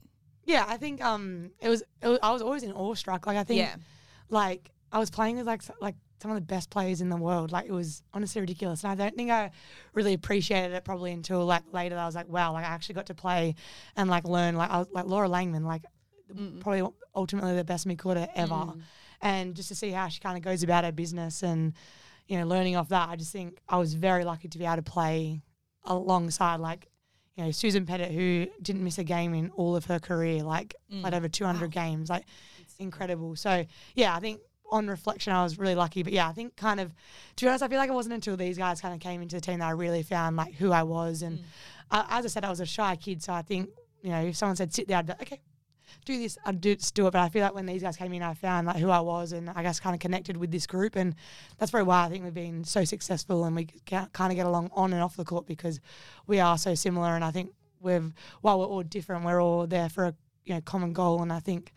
Yeah, 0.46 0.66
I 0.68 0.78
think 0.78 1.04
um, 1.04 1.52
it 1.60 1.70
was, 1.70 1.84
it 2.02 2.08
was. 2.08 2.20
I 2.24 2.32
was 2.32 2.42
always 2.42 2.64
in 2.64 2.72
awestruck. 2.72 3.28
Like 3.28 3.38
I 3.38 3.44
think, 3.44 3.60
Yeah. 3.60 3.76
like 4.30 4.72
I 4.92 5.00
was 5.00 5.10
playing 5.10 5.36
with 5.38 5.46
like 5.46 5.62
like 5.82 5.96
some 6.22 6.32
of 6.32 6.36
the 6.36 6.42
best 6.42 6.70
players 6.70 7.02
in 7.02 7.10
the 7.10 7.18
world. 7.18 7.52
Like 7.52 7.66
it 7.66 7.72
was 7.72 8.02
honestly 8.14 8.42
ridiculous, 8.42 8.84
and 8.84 8.92
I 8.92 8.96
don't 8.96 9.16
think 9.16 9.32
I 9.32 9.52
really 9.94 10.14
appreciated 10.14 10.74
it 10.74 10.84
probably 10.84 11.12
until 11.12 11.46
like 11.46 11.64
later. 11.72 11.98
I 11.98 12.06
was 12.06 12.16
like, 12.16 12.28
wow, 12.28 12.54
like 12.54 12.66
I 12.66 12.70
actually 12.70 12.96
got 12.96 13.08
to 13.08 13.16
play 13.16 13.56
and 13.96 14.10
like 14.10 14.26
learn. 14.26 14.56
Like 14.56 14.70
I 14.70 14.80
was 14.80 14.88
like 14.92 15.06
Laura 15.06 15.30
Langman, 15.30 15.64
like 15.64 15.84
mm. 16.34 16.60
probably 16.60 16.88
ultimately 17.16 17.56
the 17.56 17.64
best 17.64 17.88
midfielder 17.88 18.28
ever. 18.36 18.54
Mm. 18.54 18.82
and 19.22 19.56
just 19.56 19.70
to 19.70 19.76
see 19.76 19.92
how 19.92 20.08
she 20.08 20.20
kind 20.20 20.38
of 20.38 20.44
goes 20.44 20.64
about 20.64 20.84
her 20.84 20.92
business 20.92 21.44
and 21.44 21.74
you 22.28 22.38
know 22.38 22.46
learning 22.46 22.76
off 22.76 22.90
that. 22.90 23.10
I 23.10 23.16
just 23.16 23.32
think 23.32 23.60
I 23.70 23.78
was 23.78 23.94
very 23.94 24.24
lucky 24.24 24.48
to 24.48 24.58
be 24.58 24.66
able 24.66 24.78
to 24.78 24.82
play 24.82 25.42
alongside 25.84 26.60
like 26.60 26.88
you 27.36 27.46
know 27.46 27.52
Susan 27.52 27.86
Pettitt, 27.86 28.12
who 28.12 28.48
didn't 28.62 28.84
miss 28.84 28.98
a 28.98 29.04
game 29.04 29.34
in 29.34 29.52
all 29.52 29.76
of 29.76 29.86
her 29.86 30.00
career, 30.00 30.44
like 30.44 30.76
mm. 30.92 31.02
played 31.02 31.14
over 31.14 31.30
200 31.30 31.72
games, 31.72 32.10
like 32.10 32.26
incredible. 32.80 33.36
So 33.36 33.66
yeah, 33.96 34.16
I 34.16 34.20
think 34.20 34.40
on 34.72 34.88
reflection, 34.88 35.34
I 35.34 35.44
was 35.44 35.58
really 35.58 35.76
lucky. 35.76 36.04
But 36.04 36.14
yeah, 36.14 36.28
I 36.28 36.34
think 36.34 36.56
kind 36.56 36.80
of 36.80 36.94
to 37.36 37.46
be 37.46 37.50
honest, 37.50 37.64
I 37.64 37.68
feel 37.68 37.78
like 37.78 37.90
it 37.90 37.94
wasn't 37.94 38.16
until 38.16 38.38
these 38.38 38.58
guys 38.58 38.82
kind 38.82 38.94
of 38.94 39.00
came 39.00 39.22
into 39.22 39.36
the 39.36 39.42
team 39.42 39.60
that 39.60 39.68
I 39.68 39.72
really 39.72 40.04
found 40.04 40.36
like 40.36 40.56
who 40.56 40.72
I 40.72 40.84
was. 40.84 41.22
And 41.22 41.44
uh, 41.92 42.06
as 42.10 42.26
I 42.26 42.30
said, 42.30 42.46
I 42.46 42.50
was 42.50 42.60
a 42.60 42.66
shy 42.66 42.96
kid, 42.96 43.24
so 43.24 43.34
I 43.34 43.42
think 43.42 43.70
you 44.02 44.12
know 44.12 44.22
if 44.22 44.36
someone 44.36 44.56
said 44.56 44.74
sit 44.74 44.88
there, 44.88 44.98
I'd 44.98 45.06
be 45.06 45.14
like, 45.14 45.22
okay. 45.24 45.42
Do 46.06 46.18
this, 46.18 46.38
I'd 46.46 46.62
do, 46.62 46.76
do 46.76 47.08
it. 47.08 47.12
But 47.12 47.22
I 47.22 47.30
feel 47.30 47.42
like 47.42 47.54
when 47.54 47.66
these 47.66 47.82
guys 47.82 47.98
came 47.98 48.14
in, 48.14 48.22
I 48.22 48.34
found 48.34 48.68
like 48.68 48.78
who 48.78 48.90
I 48.90 49.00
was, 49.00 49.32
and 49.32 49.50
I 49.50 49.64
guess 49.64 49.80
kind 49.80 49.94
of 49.94 50.00
connected 50.00 50.38
with 50.38 50.52
this 50.52 50.68
group, 50.68 50.96
and 50.96 51.16
that's 51.58 51.72
probably 51.72 51.88
why 51.88 52.06
I 52.06 52.10
think 52.10 52.24
we've 52.24 52.34
been 52.34 52.64
so 52.64 52.84
successful, 52.84 53.46
and 53.46 53.56
we 53.56 53.68
kind 53.86 54.10
of 54.14 54.36
get 54.36 54.46
along 54.46 54.70
on 54.74 54.94
and 54.94 55.02
off 55.02 55.16
the 55.16 55.26
court 55.26 55.48
because 55.48 55.80
we 56.26 56.40
are 56.40 56.58
so 56.58 56.76
similar. 56.76 57.16
And 57.16 57.24
I 57.24 57.32
think 57.32 57.52
we've 57.80 58.14
while 58.42 58.60
we're 58.60 58.66
all 58.66 58.84
different, 58.84 59.26
we're 59.26 59.42
all 59.42 59.66
there 59.66 59.90
for 59.90 60.06
a 60.06 60.16
you 60.46 60.56
know 60.56 60.62
common 60.62 60.94
goal, 60.94 61.22
and 61.22 61.32
I 61.32 61.40
think 61.40 61.74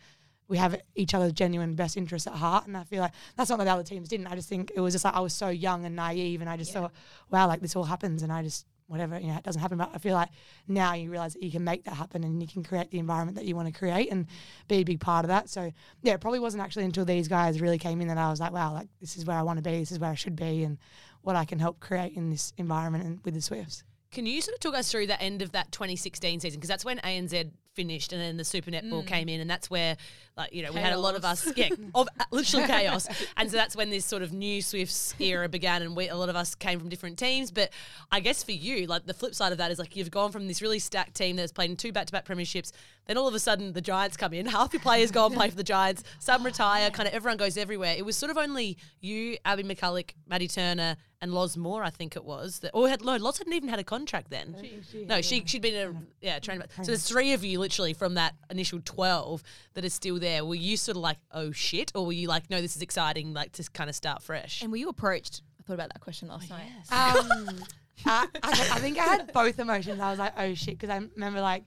we 0.51 0.57
have 0.57 0.75
each 0.95 1.13
other's 1.13 1.31
genuine 1.31 1.75
best 1.75 1.95
interests 1.95 2.27
at 2.27 2.33
heart. 2.33 2.67
And 2.67 2.75
I 2.75 2.83
feel 2.83 2.99
like 2.99 3.13
that's 3.37 3.49
not 3.49 3.57
that 3.59 3.63
the 3.63 3.71
other 3.71 3.83
teams 3.83 4.09
didn't. 4.09 4.27
I 4.27 4.35
just 4.35 4.49
think 4.49 4.69
it 4.75 4.81
was 4.81 4.93
just 4.93 5.05
like 5.05 5.15
I 5.15 5.21
was 5.21 5.33
so 5.33 5.47
young 5.47 5.85
and 5.85 5.95
naive, 5.95 6.41
and 6.41 6.49
I 6.49 6.57
just 6.57 6.73
thought, 6.73 6.91
wow, 7.31 7.47
like 7.47 7.61
this 7.61 7.73
all 7.73 7.85
happens, 7.85 8.21
and 8.21 8.33
I 8.33 8.43
just 8.43 8.67
whatever 8.87 9.17
you 9.17 9.27
know 9.27 9.37
it 9.37 9.43
doesn't 9.43 9.61
happen. 9.61 9.77
But 9.77 9.91
I 9.93 9.97
feel 9.97 10.13
like 10.13 10.27
now 10.67 10.93
you 10.93 11.09
realize 11.09 11.33
that 11.35 11.41
you 11.41 11.51
can 11.51 11.63
make 11.63 11.85
that 11.85 11.93
happen, 11.93 12.25
and 12.25 12.41
you 12.41 12.49
can 12.49 12.63
create 12.63 12.91
the 12.91 12.99
environment 12.99 13.37
that 13.37 13.45
you 13.45 13.55
want 13.55 13.73
to 13.73 13.79
create, 13.79 14.11
and 14.11 14.27
be 14.67 14.75
a 14.75 14.83
big 14.83 14.99
part 14.99 15.23
of 15.23 15.29
that. 15.29 15.47
So 15.47 15.71
yeah, 16.01 16.15
it 16.15 16.19
probably 16.19 16.39
wasn't 16.39 16.63
actually 16.63 16.83
until 16.83 17.05
these 17.05 17.29
guys 17.29 17.61
really 17.61 17.79
came 17.79 18.01
in 18.01 18.09
that 18.09 18.17
I 18.17 18.29
was 18.29 18.41
like, 18.41 18.51
wow, 18.51 18.73
like 18.73 18.89
this 18.99 19.15
is 19.15 19.25
where 19.25 19.37
I 19.37 19.43
want 19.43 19.57
to 19.57 19.63
be, 19.63 19.79
this 19.79 19.93
is 19.93 19.99
where 19.99 20.11
I 20.11 20.15
should 20.15 20.35
be, 20.35 20.65
and 20.65 20.77
what 21.21 21.37
I 21.37 21.45
can 21.45 21.59
help 21.59 21.79
create 21.79 22.17
in 22.17 22.29
this 22.29 22.51
environment 22.57 23.05
and 23.05 23.19
with 23.23 23.35
the 23.35 23.41
Swifts. 23.41 23.85
Can 24.11 24.25
you 24.25 24.41
sort 24.41 24.55
of 24.55 24.59
talk 24.59 24.75
us 24.75 24.91
through 24.91 25.07
the 25.07 25.21
end 25.21 25.41
of 25.41 25.53
that 25.53 25.71
2016 25.71 26.41
season? 26.41 26.59
Because 26.59 26.67
that's 26.67 26.83
when 26.83 26.97
ANZ 26.97 27.49
finished 27.75 28.11
and 28.13 28.21
then 28.21 28.37
the 28.37 28.43
Super 28.43 28.71
Netball 28.71 29.05
came 29.05 29.29
in, 29.29 29.39
and 29.39 29.49
that's 29.49 29.69
where, 29.69 29.97
like, 30.37 30.53
you 30.53 30.63
know, 30.63 30.71
we 30.71 30.79
had 30.79 30.93
a 30.93 30.99
lot 30.99 31.15
of 31.15 31.23
us, 31.23 31.51
yeah, 31.55 31.69
of 31.95 32.07
uh, 32.19 32.23
literal 32.31 32.63
chaos. 32.67 33.07
And 33.37 33.49
so 33.49 33.57
that's 33.57 33.75
when 33.75 33.89
this 33.89 34.05
sort 34.05 34.23
of 34.23 34.33
new 34.33 34.61
Swifts 34.61 35.15
era 35.19 35.47
began, 35.47 35.81
and 35.81 35.95
we, 35.95 36.09
a 36.09 36.15
lot 36.15 36.29
of 36.29 36.35
us 36.35 36.55
came 36.55 36.79
from 36.79 36.89
different 36.89 37.17
teams. 37.17 37.51
But 37.51 37.71
I 38.11 38.19
guess 38.19 38.43
for 38.43 38.51
you, 38.51 38.87
like, 38.87 39.05
the 39.05 39.13
flip 39.13 39.35
side 39.35 39.51
of 39.51 39.57
that 39.59 39.71
is 39.71 39.79
like 39.79 39.95
you've 39.95 40.11
gone 40.11 40.31
from 40.31 40.47
this 40.47 40.61
really 40.61 40.79
stacked 40.79 41.15
team 41.15 41.35
that's 41.35 41.51
played 41.51 41.69
in 41.69 41.77
two 41.77 41.91
back 41.91 42.07
to 42.07 42.11
back 42.11 42.25
premierships, 42.25 42.71
then 43.07 43.17
all 43.17 43.27
of 43.27 43.33
a 43.33 43.39
sudden 43.39 43.73
the 43.73 43.81
Giants 43.81 44.17
come 44.17 44.33
in, 44.33 44.45
half 44.47 44.73
your 44.73 44.81
players 44.81 45.11
go 45.11 45.25
and 45.25 45.35
play 45.35 45.49
for 45.49 45.55
the 45.55 45.63
Giants, 45.63 46.03
some 46.19 46.43
retire, 46.43 46.89
kind 46.89 47.07
of 47.07 47.13
everyone 47.13 47.37
goes 47.37 47.57
everywhere. 47.57 47.95
It 47.97 48.05
was 48.05 48.17
sort 48.17 48.29
of 48.29 48.37
only 48.37 48.77
you, 48.99 49.37
Abbey 49.45 49.63
McCulloch, 49.63 50.11
Maddie 50.27 50.47
Turner, 50.47 50.97
and 51.21 51.33
Loz 51.33 51.55
Moore, 51.55 51.83
I 51.83 51.91
think 51.91 52.15
it 52.15 52.25
was. 52.25 52.59
That, 52.59 52.71
or 52.73 52.89
had 52.89 53.03
no, 53.05 53.15
Loz 53.15 53.37
hadn't 53.37 53.53
even 53.53 53.69
had 53.69 53.77
a 53.79 53.83
contract 53.83 54.31
then. 54.31 54.55
no, 55.07 55.21
she 55.21 55.43
she'd 55.45 55.61
been 55.61 55.75
a 55.75 56.25
yeah 56.25 56.39
trained. 56.39 56.63
So 56.77 56.83
there's 56.85 57.07
three 57.07 57.33
of 57.33 57.43
you 57.43 57.60
literally 57.61 57.93
from 57.93 58.15
that 58.15 58.35
initial 58.49 58.81
twelve 58.83 59.41
that 59.73 59.85
are 59.85 59.89
still 59.89 60.19
there. 60.19 60.43
Were 60.43 60.55
you 60.55 60.75
sort 60.75 60.97
of 60.97 61.01
like 61.03 61.17
oh 61.31 61.51
shit, 61.51 61.91
or 61.95 62.05
were 62.05 62.11
you 62.11 62.27
like 62.27 62.49
no, 62.49 62.61
this 62.61 62.75
is 62.75 62.81
exciting, 62.81 63.33
like 63.33 63.53
to 63.53 63.63
kind 63.71 63.89
of 63.89 63.95
start 63.95 64.21
fresh? 64.21 64.61
And 64.61 64.71
were 64.71 64.77
you 64.77 64.89
approached? 64.89 65.41
I 65.59 65.63
thought 65.63 65.73
about 65.75 65.93
that 65.93 66.01
question 66.01 66.27
last 66.27 66.49
night. 66.49 66.67
Um, 66.91 67.59
I, 68.05 68.27
I, 68.41 68.49
I 68.49 68.79
think 68.79 68.97
I 68.97 69.03
had 69.03 69.31
both 69.33 69.59
emotions. 69.59 69.99
I 69.99 70.09
was 70.09 70.19
like, 70.19 70.33
oh 70.37 70.53
shit, 70.53 70.79
because 70.79 70.89
I 70.89 70.97
remember 71.15 71.41
like 71.41 71.63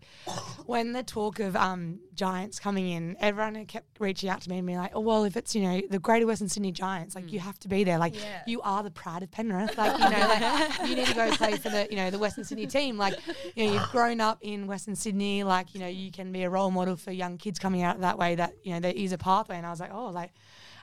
when 0.67 0.93
the 0.93 1.03
talk 1.03 1.41
of 1.41 1.55
um, 1.57 2.01
Giants 2.15 2.59
coming 2.59 2.89
in, 2.89 3.17
everyone 3.21 3.55
had 3.55 3.69
kept 3.69 4.01
reaching 4.01 4.29
out 4.29 4.41
to 4.43 4.51
me 4.51 4.59
and 4.59 4.67
being 4.67 4.79
like, 4.79 4.93
oh 4.95 5.01
well, 5.01 5.25
if 5.25 5.37
it's 5.37 5.55
you 5.55 5.63
know 5.63 5.81
the 5.91 5.99
Greater 5.99 6.27
Western 6.27 6.49
Sydney 6.49 6.73
Giants, 6.73 7.15
like 7.15 7.33
you 7.33 7.41
have 7.41 7.59
to 7.61 7.69
be 7.69 7.85
there. 7.85 7.99
Like 7.99 8.15
you 8.47 8.61
are 8.63 8.83
the 8.83 8.91
pride 8.91 9.23
of 9.23 9.31
Penrith. 9.31 9.77
Like 9.79 9.93
you 9.93 10.11
know, 10.11 10.29
like 10.29 10.89
you 10.89 10.97
need 10.97 11.07
to 11.07 11.15
go 11.15 11.31
play 11.33 11.57
for 11.57 11.71
the 11.71 11.87
you 11.91 11.97
know 11.97 12.11
the 12.11 12.19
Western 12.19 12.45
Sydney 12.45 12.67
team. 12.67 12.99
Like 12.99 13.15
you 13.55 13.67
know 13.67 13.73
you've 13.73 13.91
grown 13.91 14.21
up 14.21 14.39
in 14.43 14.67
Western 14.67 14.97
Sydney. 14.97 15.45
Like 15.45 15.75
you 15.75 15.81
know 15.81 15.89
you 15.89 16.11
can 16.11 16.33
be 16.33 16.43
a 16.43 16.51
role 16.51 16.71
model 16.71 16.97
for 16.97 17.13
young 17.13 17.39
kids 17.39 17.59
coming 17.59 17.83
out 17.83 18.01
that 18.01 18.19
way. 18.19 18.35
That 18.35 18.55
you 18.63 18.73
know 18.73 18.81
there 18.81 18.93
is 18.95 19.13
a 19.13 19.19
pathway. 19.19 19.57
And 19.57 19.67
I 19.67 19.71
was 19.71 19.81
like, 19.81 19.93
oh, 19.93 20.09
like 20.09 20.33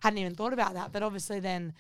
hadn't 0.02 0.18
even 0.18 0.36
thought 0.36 0.54
about 0.54 0.74
that. 0.74 0.92
But 0.92 1.04
obviously 1.04 1.40
then 1.40 1.74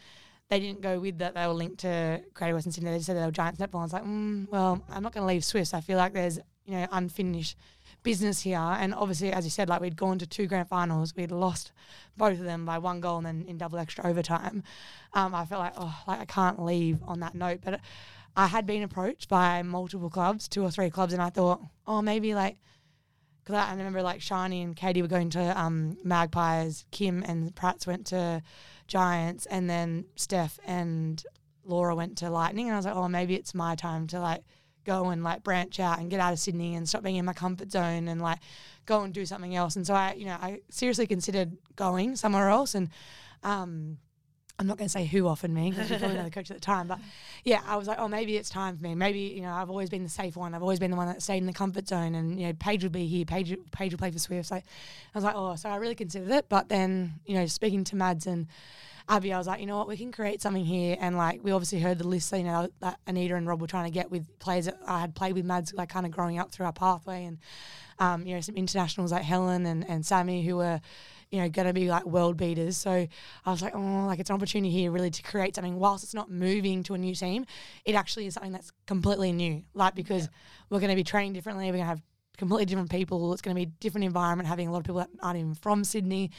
they 0.51 0.59
didn't 0.59 0.81
go 0.81 0.99
with 0.99 1.17
that. 1.19 1.33
They 1.33 1.47
were 1.47 1.53
linked 1.53 1.79
to 1.79 2.21
Greater 2.33 2.53
Western 2.53 2.73
Sydney. 2.73 2.91
They 2.91 2.97
just 2.97 3.05
said 3.05 3.15
they 3.15 3.25
were 3.25 3.31
Giants 3.31 3.61
netball. 3.61 3.79
I 3.79 3.83
was 3.83 3.93
like, 3.93 4.03
mm, 4.03 4.49
well, 4.49 4.83
I'm 4.89 5.01
not 5.01 5.13
going 5.13 5.21
to 5.21 5.27
leave 5.27 5.45
Swifts. 5.45 5.73
I 5.73 5.79
feel 5.79 5.97
like 5.97 6.11
there's 6.11 6.39
you 6.65 6.73
know 6.73 6.87
unfinished 6.91 7.57
business 8.03 8.41
here. 8.41 8.59
And 8.59 8.93
obviously, 8.93 9.31
as 9.31 9.45
you 9.45 9.49
said, 9.49 9.69
like 9.69 9.79
we'd 9.79 9.95
gone 9.95 10.19
to 10.19 10.27
two 10.27 10.47
grand 10.47 10.67
finals, 10.67 11.15
we'd 11.15 11.31
lost 11.31 11.71
both 12.17 12.37
of 12.37 12.43
them 12.43 12.65
by 12.65 12.79
one 12.79 12.99
goal 12.99 13.17
and 13.19 13.25
then 13.25 13.45
in 13.47 13.57
double 13.57 13.79
extra 13.79 14.05
overtime. 14.05 14.63
Um, 15.13 15.33
I 15.33 15.45
felt 15.45 15.61
like 15.61 15.73
oh, 15.77 16.03
like 16.05 16.19
I 16.19 16.25
can't 16.25 16.61
leave 16.61 16.99
on 17.07 17.21
that 17.21 17.33
note. 17.33 17.61
But 17.63 17.79
I 18.35 18.47
had 18.47 18.65
been 18.65 18.83
approached 18.83 19.29
by 19.29 19.61
multiple 19.61 20.09
clubs, 20.09 20.49
two 20.49 20.63
or 20.63 20.69
three 20.69 20.89
clubs, 20.89 21.13
and 21.13 21.21
I 21.21 21.29
thought, 21.29 21.61
oh, 21.87 22.01
maybe 22.01 22.35
like 22.35 22.57
because 23.43 23.55
I 23.55 23.71
remember 23.71 24.01
like 24.01 24.19
Sharni 24.21 24.63
and 24.63 24.75
Katie 24.75 25.01
were 25.01 25.07
going 25.07 25.29
to 25.31 25.59
um, 25.59 25.97
Magpies, 26.03 26.85
Kim 26.91 27.23
and 27.23 27.55
Pratt's 27.55 27.87
went 27.87 28.07
to 28.07 28.41
Giants, 28.87 29.45
and 29.47 29.69
then 29.69 30.05
Steph 30.15 30.59
and 30.65 31.23
Laura 31.63 31.95
went 31.95 32.17
to 32.19 32.29
Lightning, 32.29 32.67
and 32.67 32.73
I 32.73 32.77
was 32.77 32.85
like, 32.85 32.95
oh, 32.95 33.07
maybe 33.07 33.35
it's 33.35 33.53
my 33.53 33.75
time 33.75 34.07
to 34.07 34.19
like 34.19 34.43
go 34.83 35.09
and 35.09 35.23
like 35.23 35.43
branch 35.43 35.79
out 35.79 35.99
and 35.99 36.09
get 36.09 36.19
out 36.19 36.33
of 36.33 36.39
Sydney 36.39 36.75
and 36.75 36.89
stop 36.89 37.03
being 37.03 37.17
in 37.17 37.25
my 37.25 37.33
comfort 37.33 37.71
zone 37.71 38.07
and 38.07 38.21
like 38.21 38.39
go 38.85 39.01
and 39.01 39.13
do 39.13 39.25
something 39.25 39.55
else. 39.55 39.75
And 39.75 39.85
so 39.85 39.93
I, 39.93 40.13
you 40.13 40.25
know, 40.25 40.37
I 40.41 40.61
seriously 40.69 41.05
considered 41.07 41.55
going 41.75 42.15
somewhere 42.15 42.49
else, 42.49 42.75
and 42.75 42.89
um, 43.43 43.97
I'm 44.61 44.67
not 44.67 44.77
going 44.77 44.85
to 44.85 44.91
say 44.91 45.05
who 45.05 45.27
offered 45.27 45.49
me 45.49 45.71
because 45.71 45.89
you 45.89 45.97
probably 45.97 46.17
know 46.17 46.23
the 46.23 46.29
coach 46.39 46.51
at 46.51 46.57
the 46.57 46.61
time, 46.61 46.87
but 46.87 46.99
yeah, 47.43 47.61
I 47.65 47.77
was 47.77 47.87
like, 47.87 47.97
oh, 47.97 48.07
maybe 48.07 48.37
it's 48.37 48.47
time 48.47 48.77
for 48.77 48.83
me. 48.83 48.93
Maybe 48.93 49.21
you 49.21 49.41
know, 49.41 49.51
I've 49.51 49.71
always 49.71 49.89
been 49.89 50.03
the 50.03 50.09
safe 50.09 50.37
one. 50.37 50.53
I've 50.53 50.61
always 50.61 50.77
been 50.77 50.91
the 50.91 50.97
one 50.97 51.07
that 51.07 51.23
stayed 51.23 51.39
in 51.39 51.47
the 51.47 51.53
comfort 51.53 51.87
zone, 51.87 52.13
and 52.13 52.39
you 52.39 52.45
know, 52.45 52.53
Paige 52.53 52.83
would 52.83 52.91
be 52.91 53.07
here. 53.07 53.25
Paige, 53.25 53.57
Paige 53.71 53.93
would 53.93 53.99
play 53.99 54.11
for 54.11 54.19
Swift. 54.19 54.49
So 54.49 54.57
I 54.57 54.63
was 55.15 55.23
like, 55.23 55.33
oh, 55.35 55.55
so 55.55 55.67
I 55.67 55.77
really 55.77 55.95
considered 55.95 56.29
it. 56.29 56.45
But 56.47 56.69
then 56.69 57.13
you 57.25 57.33
know, 57.33 57.47
speaking 57.47 57.83
to 57.85 57.95
Mads 57.95 58.27
and 58.27 58.45
Abbey, 59.09 59.33
I 59.33 59.39
was 59.39 59.47
like, 59.47 59.61
you 59.61 59.65
know 59.65 59.79
what, 59.79 59.87
we 59.87 59.97
can 59.97 60.11
create 60.11 60.43
something 60.43 60.63
here. 60.63 60.95
And 60.99 61.17
like, 61.17 61.43
we 61.43 61.51
obviously 61.51 61.79
heard 61.79 61.97
the 61.97 62.07
list, 62.07 62.31
you 62.31 62.43
know, 62.43 62.69
that 62.81 62.99
Anita 63.07 63.35
and 63.35 63.47
Rob 63.47 63.61
were 63.61 63.67
trying 63.67 63.85
to 63.85 63.91
get 63.91 64.11
with 64.11 64.27
players 64.37 64.65
that 64.65 64.77
I 64.85 64.99
had 64.99 65.15
played 65.15 65.33
with 65.33 65.43
Mads, 65.43 65.73
like 65.73 65.89
kind 65.89 66.05
of 66.05 66.11
growing 66.11 66.37
up 66.37 66.51
through 66.51 66.67
our 66.67 66.71
pathway, 66.71 67.25
and 67.25 67.39
um, 67.97 68.27
you 68.27 68.35
know, 68.35 68.41
some 68.41 68.55
internationals 68.55 69.11
like 69.11 69.23
Helen 69.23 69.65
and 69.65 69.89
and 69.89 70.05
Sammy 70.05 70.45
who 70.45 70.57
were 70.57 70.81
you 71.31 71.39
know, 71.39 71.49
going 71.49 71.67
to 71.67 71.73
be 71.73 71.87
like 71.87 72.05
world 72.05 72.37
beaters. 72.37 72.77
So 72.77 72.91
I 73.45 73.51
was 73.51 73.61
like, 73.61 73.73
oh, 73.73 74.05
like 74.05 74.19
it's 74.19 74.29
an 74.29 74.35
opportunity 74.35 74.69
here 74.71 74.91
really 74.91 75.09
to 75.09 75.23
create 75.23 75.55
something. 75.55 75.79
Whilst 75.79 76.03
it's 76.03 76.13
not 76.13 76.29
moving 76.29 76.83
to 76.83 76.93
a 76.93 76.97
new 76.97 77.15
team, 77.15 77.45
it 77.85 77.95
actually 77.95 78.27
is 78.27 78.33
something 78.33 78.51
that's 78.51 78.71
completely 78.85 79.31
new. 79.31 79.63
Like 79.73 79.95
because 79.95 80.29
we're 80.69 80.79
going 80.79 80.89
to 80.89 80.95
be 80.95 81.03
training 81.03 81.33
differently. 81.33 81.65
We're 81.65 81.77
going 81.77 81.83
to 81.83 81.89
have 81.89 82.01
completely 82.37 82.65
different 82.65 82.89
people. 82.89 83.31
It's 83.33 83.41
going 83.41 83.55
to 83.55 83.59
be 83.59 83.69
a 83.69 83.73
different 83.79 84.03
environment, 84.03 84.49
having 84.49 84.67
a 84.67 84.71
lot 84.71 84.79
of 84.79 84.83
people 84.83 84.99
that 84.99 85.09
aren't 85.21 85.37
even 85.37 85.53
from 85.53 85.83
Sydney. 85.83 86.31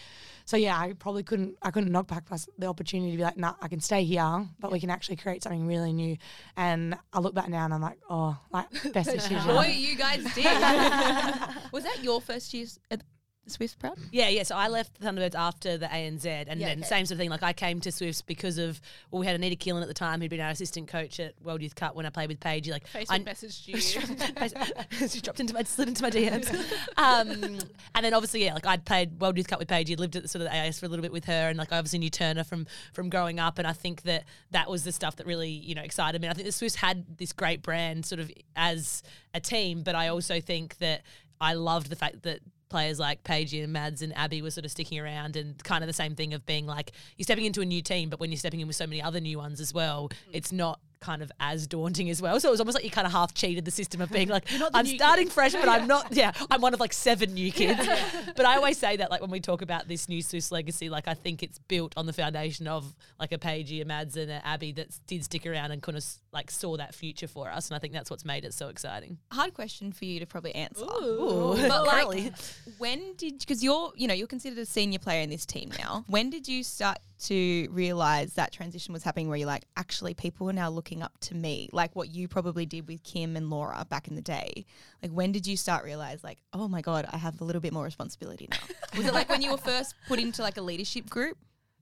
So 0.45 0.57
yeah, 0.57 0.77
I 0.79 0.93
probably 0.95 1.23
couldn't, 1.23 1.57
I 1.63 1.71
couldn't 1.71 1.93
knock 1.93 2.09
back 2.09 2.27
past 2.27 2.51
the 2.59 2.67
opportunity 2.67 3.13
to 3.13 3.17
be 3.17 3.23
like, 3.23 3.37
nah, 3.37 3.55
I 3.63 3.69
can 3.69 3.81
stay 3.81 4.05
here, 4.05 4.45
but 4.59 4.73
we 4.73 4.81
can 4.81 4.91
actually 4.91 5.17
create 5.17 5.43
something 5.43 5.67
really 5.67 5.93
new. 5.93 6.17
And 6.57 6.99
I 7.13 7.21
look 7.21 7.35
back 7.35 7.49
now 7.49 7.65
and 7.65 7.73
I'm 7.73 7.81
like, 7.81 7.99
oh, 8.11 8.37
like 8.51 8.67
best 8.93 9.13
decision. 9.13 9.47
Boy, 9.47 9.75
you 9.77 9.97
guys 9.97 10.25
did. 10.35 10.45
Was 11.73 11.85
that 11.85 12.01
your 12.03 12.21
first 12.21 12.53
year 12.53 12.67
at 12.91 13.03
Swifts 13.47 13.75
Proud? 13.75 13.99
Yeah, 14.13 14.29
yeah. 14.29 14.45
So 14.45 14.57
I 14.57 14.69
left 14.69 15.01
the 15.01 15.07
Thunderbirds 15.07 15.35
after 15.35 15.77
the 15.77 15.87
ANZ, 15.87 16.25
and 16.25 16.61
Yeah, 16.61 16.69
then 16.69 16.79
okay. 16.79 16.87
same 16.87 17.07
sort 17.07 17.13
of 17.17 17.19
thing. 17.19 17.31
Like 17.31 17.43
I 17.43 17.53
came 17.53 17.81
to 17.81 17.91
Swifts 17.91 18.23
because 18.23 18.57
of 18.57 18.81
well, 19.11 19.21
we 19.21 19.27
had 19.27 19.35
Anita 19.35 19.57
Keelan 19.57 19.83
at 19.83 19.89
the 19.89 19.95
time, 19.95 20.21
who'd 20.21 20.31
been 20.31 20.41
our 20.41 20.51
assistant 20.51 20.89
coach 20.89 21.19
at 21.19 21.35
World 21.43 21.61
Youth 21.61 21.75
Cup 21.75 21.97
when 21.97 22.07
I 22.07 22.11
played 22.11 22.29
with 22.29 22.39
Paige. 22.39 22.71
Like 22.71 22.89
Facebook 22.89 23.11
I, 23.11 23.19
messaged 23.19 23.67
you. 23.67 25.09
she 25.09 25.21
dropped 25.21 25.41
into 25.41 25.55
my 25.55 25.65
slid 25.65 25.89
into 25.89 26.03
my 26.03 26.11
DMs. 26.11 26.49
Um, 26.97 27.59
and 27.95 28.05
then 28.05 28.15
obviously, 28.15 28.45
yeah, 28.45 28.55
like 28.55 28.67
I'd 28.67 28.85
played 28.85 29.21
World 29.21 29.37
Youth 29.37 29.49
Cup 29.49 29.59
with 29.59 29.69
Paige. 29.69 29.91
You'd 29.91 29.99
lived 29.99 30.15
at 30.15 30.23
the 30.23 30.29
sort 30.29 30.43
of 30.43 30.51
the 30.51 30.57
AIS 30.57 30.79
for 30.79 30.87
a 30.87 30.89
little 30.89 31.03
bit 31.03 31.13
with 31.13 31.25
her, 31.25 31.49
and 31.49 31.59
like 31.59 31.73
I 31.73 31.79
obviously 31.79 31.99
knew 31.99 32.11
Turner 32.11 32.45
from 32.45 32.67
from 32.93 33.11
growing 33.11 33.41
up. 33.41 33.59
And 33.59 33.67
I 33.67 33.73
think 33.73 34.03
that 34.03 34.25
that 34.51 34.71
was 34.71 34.85
the 34.85 34.93
stuff 34.93 35.17
that 35.17 35.27
really 35.27 35.51
you 35.51 35.75
know 35.75 35.83
excited 35.83 36.21
me. 36.21 36.29
I 36.29 36.33
think 36.35 36.47
the 36.47 36.53
Swifts 36.53 36.77
had 36.77 37.19
this 37.19 37.33
great 37.33 37.63
brand 37.63 38.07
sort 38.07 38.21
of 38.21 38.31
as 38.55 39.03
a 39.35 39.41
team, 39.41 39.83
but 39.83 39.95
I 39.95 40.09
also 40.09 40.41
think 40.41 40.79
that 40.79 41.03
I 41.41 41.55
loved 41.55 41.89
the 41.91 41.97
fact 41.97 42.23
that 42.23 42.41
players 42.73 42.99
like 42.99 43.23
Paige 43.23 43.55
and 43.55 43.73
Mads 43.73 44.03
and 44.03 44.17
Abbey 44.17 44.43
were 44.43 44.51
sort 44.51 44.65
of 44.65 44.71
sticking 44.71 44.99
around 44.99 45.37
and 45.37 45.63
kind 45.63 45.85
of 45.85 45.89
the 45.89 45.93
same 45.93 46.17
thing 46.17 46.35
of 46.35 46.45
being 46.47 46.67
like 46.67 46.91
you're 47.17 47.25
stepping 47.25 47.45
into 47.45 47.61
a 47.61 47.67
new 47.67 47.83
team, 47.83 48.09
but 48.09 48.19
when 48.19 48.31
you're 48.31 48.39
stepping 48.39 48.61
in 48.61 48.67
with 48.67 48.77
so 48.77 48.87
many 48.87 49.01
other 49.01 49.21
new 49.21 49.39
ones 49.39 49.61
as 49.61 49.73
well, 49.73 50.09
mm. 50.09 50.15
it's 50.33 50.51
not 50.51 50.81
kind 51.03 51.21
of 51.23 51.31
as 51.41 51.67
daunting 51.67 52.09
as 52.09 52.23
well. 52.23 52.41
So 52.41 52.49
it 52.49 52.53
was 52.53 52.61
almost 52.61 52.77
like 52.77 52.85
you 52.85 52.91
kind 52.91 53.07
of 53.07 53.13
half 53.13 53.35
cheated 53.35 53.65
the 53.67 53.71
system 53.71 54.01
of 54.01 54.11
being 54.11 54.29
like, 54.37 54.45
I'm 54.73 54.87
starting 54.87 55.27
kid." 55.27 55.33
fresh, 55.35 55.53
but 55.53 55.69
I'm 55.69 55.87
not. 55.87 56.07
Yeah, 56.13 56.33
I'm 56.51 56.61
one 56.63 56.73
of 56.73 56.81
like 56.81 56.93
seven 56.95 57.35
new 57.35 57.53
kids. 57.53 57.87
But 58.35 58.47
I 58.47 58.57
always 58.57 58.79
say 58.79 58.97
that 58.97 59.11
like 59.11 59.21
when 59.21 59.31
we 59.31 59.41
talk 59.41 59.61
about 59.63 59.89
this 59.89 60.09
new 60.09 60.23
Swifts 60.23 60.51
legacy, 60.51 60.89
like 60.89 61.07
I 61.07 61.15
think 61.15 61.43
it's 61.43 61.59
built 61.59 61.93
on 61.97 62.07
the 62.07 62.13
foundation 62.13 62.67
of 62.67 62.95
like 63.21 63.33
a 63.33 63.39
Paige, 63.39 63.73
a 63.73 63.85
Mads, 63.85 64.17
and 64.17 64.31
a 64.31 64.47
Abbey 64.47 64.73
that 64.73 64.89
did 65.07 65.25
stick 65.25 65.45
around 65.47 65.71
and 65.73 65.83
kind 65.83 65.99
of 65.99 66.05
like 66.33 66.51
saw 66.51 66.77
that 66.79 66.95
future 66.95 67.29
for 67.29 67.51
us, 67.51 67.69
and 67.69 67.77
I 67.77 67.79
think 67.79 67.93
that's 67.93 68.11
what's 68.11 68.25
made 68.25 68.45
it 68.45 68.55
so 68.55 68.69
exciting. 68.69 69.19
Hard 69.33 69.53
question 69.55 69.93
for 69.93 70.05
you 70.05 70.21
to 70.21 70.27
probably 70.27 70.55
answer. 70.55 70.85
Ooh, 70.85 71.57
But 71.57 71.85
like, 71.85 72.33
when 72.79 73.15
did 73.17 73.41
because 73.41 73.63
you're 73.63 73.93
you 73.97 74.07
know 74.09 74.15
you're 74.15 74.27
considered 74.27 74.59
a 74.59 74.67
senior 74.67 74.99
player 74.99 75.23
in 75.23 75.31
this 75.31 75.45
team 75.45 75.71
now? 75.79 76.05
When 76.07 76.31
did 76.31 76.49
you 76.49 76.63
start 76.63 76.99
to 77.27 77.69
realize 77.71 78.35
that 78.35 78.53
transition 78.53 78.93
was 78.93 79.03
happening? 79.03 79.29
Where 79.29 79.37
you're 79.37 79.47
like, 79.47 79.65
actually, 79.77 80.15
people 80.15 80.49
are 80.51 80.53
now 80.53 80.71
looking 80.71 81.03
up 81.03 81.13
to 81.23 81.35
me, 81.35 81.69
like 81.73 81.95
what 81.97 82.09
you 82.15 82.29
probably 82.29 82.67
did 82.67 82.89
with 82.89 83.03
Kim 83.03 83.37
and 83.37 83.51
Laura 83.51 83.87
back 83.89 84.09
in 84.09 84.15
the 84.15 84.23
day. 84.23 84.65
Like, 85.03 85.13
when 85.13 85.33
did 85.33 85.47
you 85.47 85.57
start 85.57 85.85
realize 85.85 86.23
like, 86.25 86.39
oh 86.53 86.69
my 86.69 86.81
god, 86.81 87.07
I 87.13 87.17
have 87.17 87.41
a 87.41 87.45
little 87.45 87.61
bit 87.61 87.73
more 87.73 87.85
responsibility 87.85 88.49
now? 88.51 88.59
was 88.97 89.07
it 89.07 89.15
like 89.15 89.29
when 89.29 89.43
you 89.43 89.51
were 89.51 89.57
first 89.59 89.95
put 90.09 90.19
into 90.19 90.43
like 90.43 90.57
a 90.57 90.63
leadership 90.63 91.09
group? 91.11 91.37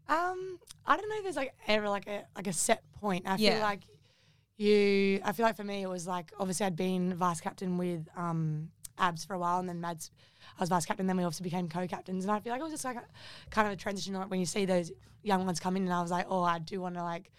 Um, 0.09 0.59
I 0.87 0.97
don't 0.97 1.09
know 1.09 1.17
if 1.19 1.23
there's 1.23 1.37
like 1.37 1.55
ever 1.69 1.89
like 1.89 2.07
a 2.07 2.25
like 2.35 2.47
a 2.47 2.53
set 2.53 2.83
point. 3.01 3.25
I 3.27 3.37
Yeah. 3.37 3.53
feel 3.55 3.63
like 3.63 3.81
you. 4.57 5.21
I 5.25 5.33
feel 5.33 5.47
like 5.47 5.57
for 5.57 5.65
me 5.65 5.83
it 5.83 5.89
was 5.89 6.07
like 6.07 6.33
obviously 6.39 6.67
I'd 6.67 6.77
been 6.77 7.15
vice 7.15 7.41
captain 7.41 7.79
with 7.79 8.07
um 8.17 8.71
Abs 9.01 9.25
for 9.25 9.35
a 9.35 9.39
while, 9.39 9.59
and 9.59 9.69
then 9.69 9.81
Mads, 9.81 10.11
I 10.57 10.61
was 10.63 10.69
vice 10.69 10.85
captain. 10.87 11.07
Then 11.07 11.17
we 11.17 11.25
obviously 11.25 11.45
became 11.45 11.69
co-captains, 11.69 12.25
and 12.25 12.31
I 12.33 12.41
feel 12.41 12.53
like 12.53 12.61
it 12.61 12.65
was 12.65 12.73
just 12.73 12.85
like 12.85 12.97
a 12.97 13.03
kind 13.51 13.67
of 13.67 13.73
a 13.75 13.77
transition. 13.77 14.15
Like 14.15 14.31
when 14.31 14.41
you 14.41 14.47
see 14.47 14.65
those 14.65 14.93
young 15.23 15.45
ones 15.47 15.59
come 15.61 15.77
in, 15.77 15.85
and 15.85 15.93
I 15.93 16.03
was 16.03 16.11
like, 16.11 16.27
oh, 16.29 16.43
I 16.43 16.59
do 16.59 16.81
want 16.81 16.95
to 16.97 17.03
like 17.03 17.31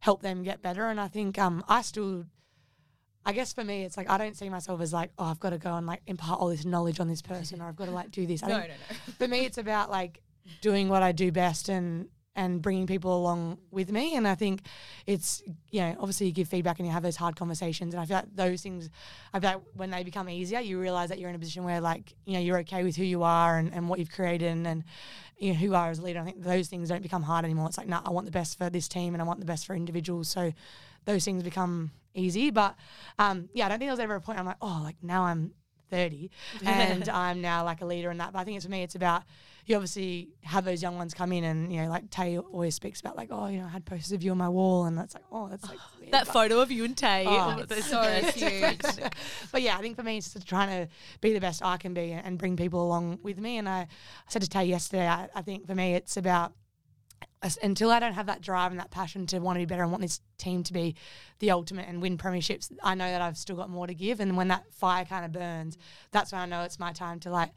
help 0.00 0.22
them 0.22 0.42
get 0.42 0.62
better. 0.62 0.86
And 0.86 1.00
I 1.00 1.08
think 1.08 1.38
um 1.38 1.64
I 1.68 1.82
still. 1.82 2.24
I 3.26 3.32
guess 3.32 3.52
for 3.52 3.62
me, 3.62 3.84
it's 3.84 3.96
like 3.98 4.08
I 4.08 4.16
don't 4.16 4.36
see 4.36 4.48
myself 4.48 4.80
as 4.80 4.92
like, 4.92 5.10
oh, 5.18 5.24
I've 5.24 5.40
got 5.40 5.50
to 5.50 5.58
go 5.58 5.74
and 5.74 5.86
like 5.86 6.00
impart 6.06 6.40
all 6.40 6.48
this 6.48 6.64
knowledge 6.64 6.98
on 6.98 7.08
this 7.08 7.20
person, 7.20 7.60
or 7.60 7.66
I've 7.66 7.76
got 7.76 7.86
to 7.86 7.90
like 7.90 8.10
do 8.10 8.26
this. 8.26 8.42
I 8.42 8.48
No, 8.48 8.58
think 8.60 8.68
no, 8.70 8.74
no. 8.90 9.12
for 9.18 9.28
me, 9.28 9.44
it's 9.44 9.58
about 9.58 9.90
like 9.90 10.22
doing 10.62 10.88
what 10.88 11.02
I 11.02 11.12
do 11.12 11.30
best 11.30 11.68
and 11.68 12.08
and 12.38 12.62
bringing 12.62 12.86
people 12.86 13.16
along 13.16 13.58
with 13.72 13.90
me. 13.90 14.14
And 14.14 14.26
I 14.26 14.36
think 14.36 14.62
it's 15.06 15.42
you 15.70 15.80
know 15.80 15.96
obviously 15.98 16.28
you 16.28 16.32
give 16.32 16.48
feedback 16.48 16.78
and 16.78 16.86
you 16.86 16.92
have 16.92 17.02
those 17.02 17.16
hard 17.16 17.34
conversations. 17.34 17.92
And 17.92 18.00
I 18.00 18.06
feel 18.06 18.18
like 18.18 18.34
those 18.34 18.62
things, 18.62 18.88
I 19.34 19.40
feel 19.40 19.50
like 19.50 19.62
when 19.74 19.90
they 19.90 20.04
become 20.04 20.28
easier, 20.28 20.60
you 20.60 20.80
realize 20.80 21.08
that 21.08 21.18
you're 21.18 21.28
in 21.28 21.34
a 21.34 21.38
position 21.38 21.64
where 21.64 21.80
like 21.80 22.14
you 22.24 22.34
know 22.34 22.38
you're 22.38 22.58
okay 22.60 22.84
with 22.84 22.94
who 22.94 23.04
you 23.04 23.24
are 23.24 23.58
and, 23.58 23.74
and 23.74 23.88
what 23.88 23.98
you've 23.98 24.12
created 24.12 24.46
and, 24.46 24.66
and 24.66 24.84
you 25.36 25.52
know 25.52 25.58
who 25.58 25.66
you 25.66 25.74
are 25.74 25.90
as 25.90 25.98
a 25.98 26.02
leader. 26.02 26.20
I 26.20 26.24
think 26.24 26.42
those 26.42 26.68
things 26.68 26.88
don't 26.88 27.02
become 27.02 27.24
hard 27.24 27.44
anymore. 27.44 27.66
It's 27.66 27.76
like, 27.76 27.88
nah, 27.88 28.02
I 28.04 28.10
want 28.10 28.26
the 28.26 28.32
best 28.32 28.56
for 28.56 28.70
this 28.70 28.86
team 28.86 29.14
and 29.14 29.20
I 29.20 29.24
want 29.24 29.40
the 29.40 29.46
best 29.46 29.66
for 29.66 29.74
individuals. 29.74 30.28
So 30.28 30.52
those 31.06 31.24
things 31.24 31.42
become 31.42 31.90
easy. 32.14 32.50
But 32.50 32.76
um, 33.18 33.48
yeah, 33.52 33.66
I 33.66 33.68
don't 33.68 33.78
think 33.78 33.88
there 33.88 33.94
was 33.94 34.00
ever 34.00 34.14
a 34.14 34.20
point 34.20 34.38
I'm 34.38 34.46
like, 34.46 34.56
oh, 34.62 34.80
like 34.84 34.96
now 35.02 35.24
I'm 35.24 35.52
30 35.90 36.30
and 36.64 37.08
I'm 37.08 37.40
now 37.40 37.64
like 37.64 37.80
a 37.80 37.86
leader 37.86 38.10
in 38.10 38.18
that. 38.18 38.32
But 38.32 38.40
I 38.40 38.44
think 38.44 38.56
it's 38.56 38.66
for 38.66 38.70
me, 38.70 38.82
it's 38.82 38.94
about 38.94 39.22
you 39.68 39.76
obviously 39.76 40.30
have 40.44 40.64
those 40.64 40.82
young 40.82 40.96
ones 40.96 41.12
come 41.12 41.32
in 41.32 41.44
and, 41.44 41.72
you 41.72 41.82
know, 41.82 41.88
like 41.88 42.08
Tay 42.10 42.38
always 42.38 42.74
speaks 42.74 43.00
about 43.00 43.16
like, 43.16 43.28
oh, 43.30 43.48
you 43.48 43.58
know, 43.58 43.66
I 43.66 43.68
had 43.68 43.84
posters 43.84 44.12
of 44.12 44.22
you 44.22 44.30
on 44.30 44.38
my 44.38 44.48
wall 44.48 44.86
and 44.86 44.96
that's 44.96 45.14
like, 45.14 45.24
oh, 45.30 45.48
that's 45.48 45.64
like 45.64 45.78
oh, 45.78 45.90
weird, 46.00 46.12
That 46.12 46.26
photo 46.26 46.60
of 46.60 46.70
you 46.70 46.84
and 46.84 46.96
Tay. 46.96 47.24
Oh, 47.26 47.64
so 47.80 48.20
cute. 48.32 48.82
but 49.52 49.60
yeah, 49.60 49.76
I 49.76 49.80
think 49.80 49.96
for 49.96 50.02
me, 50.02 50.16
it's 50.16 50.32
just 50.32 50.48
trying 50.48 50.68
to 50.68 50.92
be 51.20 51.32
the 51.32 51.40
best 51.40 51.62
I 51.62 51.76
can 51.76 51.94
be 51.94 52.12
and 52.12 52.28
and 52.28 52.38
bring 52.38 52.56
people 52.56 52.84
along 52.84 53.18
with 53.22 53.38
me. 53.38 53.56
And 53.58 53.68
I, 53.68 53.80
I 53.80 53.86
said 54.28 54.42
to 54.42 54.48
Tay 54.48 54.64
yesterday, 54.66 55.08
I, 55.08 55.28
I 55.34 55.42
think 55.42 55.66
for 55.66 55.74
me, 55.74 55.94
it's 55.94 56.16
about 56.16 56.52
until 57.62 57.90
I 57.90 58.00
don't 58.00 58.12
have 58.12 58.26
that 58.26 58.40
drive 58.40 58.70
and 58.70 58.80
that 58.80 58.90
passion 58.90 59.26
to 59.26 59.38
want 59.38 59.56
to 59.56 59.60
be 59.60 59.64
better 59.64 59.82
and 59.82 59.90
want 59.90 60.02
this 60.02 60.20
team 60.38 60.62
to 60.64 60.72
be 60.72 60.94
the 61.38 61.50
ultimate 61.50 61.88
and 61.88 62.02
win 62.02 62.18
premierships, 62.18 62.70
I 62.82 62.94
know 62.94 63.10
that 63.10 63.22
I've 63.22 63.36
still 63.36 63.56
got 63.56 63.70
more 63.70 63.86
to 63.86 63.94
give. 63.94 64.20
And 64.20 64.36
when 64.36 64.48
that 64.48 64.72
fire 64.72 65.04
kind 65.04 65.24
of 65.24 65.32
burns, 65.32 65.78
that's 66.10 66.32
when 66.32 66.40
I 66.40 66.46
know 66.46 66.62
it's 66.62 66.78
my 66.78 66.92
time 66.92 67.20
to 67.20 67.30
like, 67.30 67.52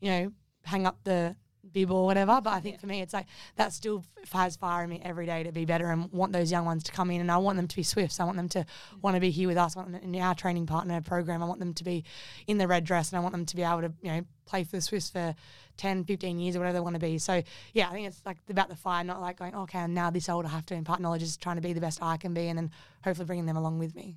you 0.00 0.10
know, 0.10 0.32
hang 0.64 0.86
up 0.86 0.98
the 1.04 1.36
bib 1.72 1.90
or 1.90 2.04
whatever. 2.04 2.40
But 2.42 2.54
I 2.54 2.60
think 2.60 2.80
for 2.80 2.86
me, 2.86 3.00
it's 3.00 3.12
like 3.14 3.26
that 3.56 3.72
still 3.72 4.04
has 4.32 4.56
fire 4.56 4.84
in 4.84 4.90
me 4.90 5.00
every 5.04 5.26
day 5.26 5.42
to 5.42 5.52
be 5.52 5.64
better 5.64 5.90
and 5.90 6.10
want 6.12 6.32
those 6.32 6.50
young 6.50 6.64
ones 6.64 6.84
to 6.84 6.92
come 6.92 7.10
in. 7.10 7.20
And 7.20 7.30
I 7.30 7.36
want 7.38 7.56
them 7.56 7.68
to 7.68 7.76
be 7.76 7.82
Swifts. 7.82 8.20
I 8.20 8.24
want 8.24 8.36
them 8.36 8.48
to 8.50 8.60
mm. 8.60 9.02
want 9.02 9.16
to 9.16 9.20
be 9.20 9.30
here 9.30 9.48
with 9.48 9.56
us. 9.56 9.76
I 9.76 9.80
want 9.80 9.92
them 9.92 10.02
in 10.02 10.20
our 10.20 10.34
training 10.34 10.66
partner 10.66 11.00
program. 11.00 11.42
I 11.42 11.46
want 11.46 11.60
them 11.60 11.74
to 11.74 11.84
be 11.84 12.04
in 12.46 12.58
the 12.58 12.68
red 12.68 12.84
dress 12.84 13.10
and 13.10 13.18
I 13.18 13.20
want 13.20 13.32
them 13.32 13.46
to 13.46 13.56
be 13.56 13.62
able 13.62 13.82
to, 13.82 13.92
you 14.02 14.10
know, 14.10 14.22
play 14.46 14.64
for 14.64 14.76
the 14.76 14.82
Swifts 14.82 15.10
for 15.10 15.34
10, 15.76 16.04
15 16.04 16.38
years 16.38 16.56
or 16.56 16.60
whatever 16.60 16.74
they 16.74 16.80
want 16.80 16.94
to 16.94 17.00
be. 17.00 17.18
So 17.18 17.42
yeah, 17.72 17.88
I 17.88 17.92
think 17.92 18.08
it's 18.08 18.22
like 18.24 18.38
about 18.48 18.68
the 18.68 18.76
fire, 18.76 19.04
not 19.04 19.20
like 19.20 19.38
going, 19.38 19.54
okay, 19.54 19.80
I'm 19.80 19.94
now 19.94 20.10
this 20.10 20.28
old, 20.28 20.46
I 20.46 20.50
have 20.50 20.66
to 20.66 20.74
impart 20.74 21.00
knowledge, 21.00 21.20
just 21.20 21.42
trying 21.42 21.56
to 21.56 21.62
be 21.62 21.72
the 21.72 21.80
best 21.80 22.02
I 22.02 22.16
can 22.16 22.34
be 22.34 22.48
and 22.48 22.58
then 22.58 22.70
hopefully 23.04 23.26
bringing 23.26 23.46
them 23.46 23.56
along 23.56 23.78
with 23.78 23.94
me. 23.94 24.16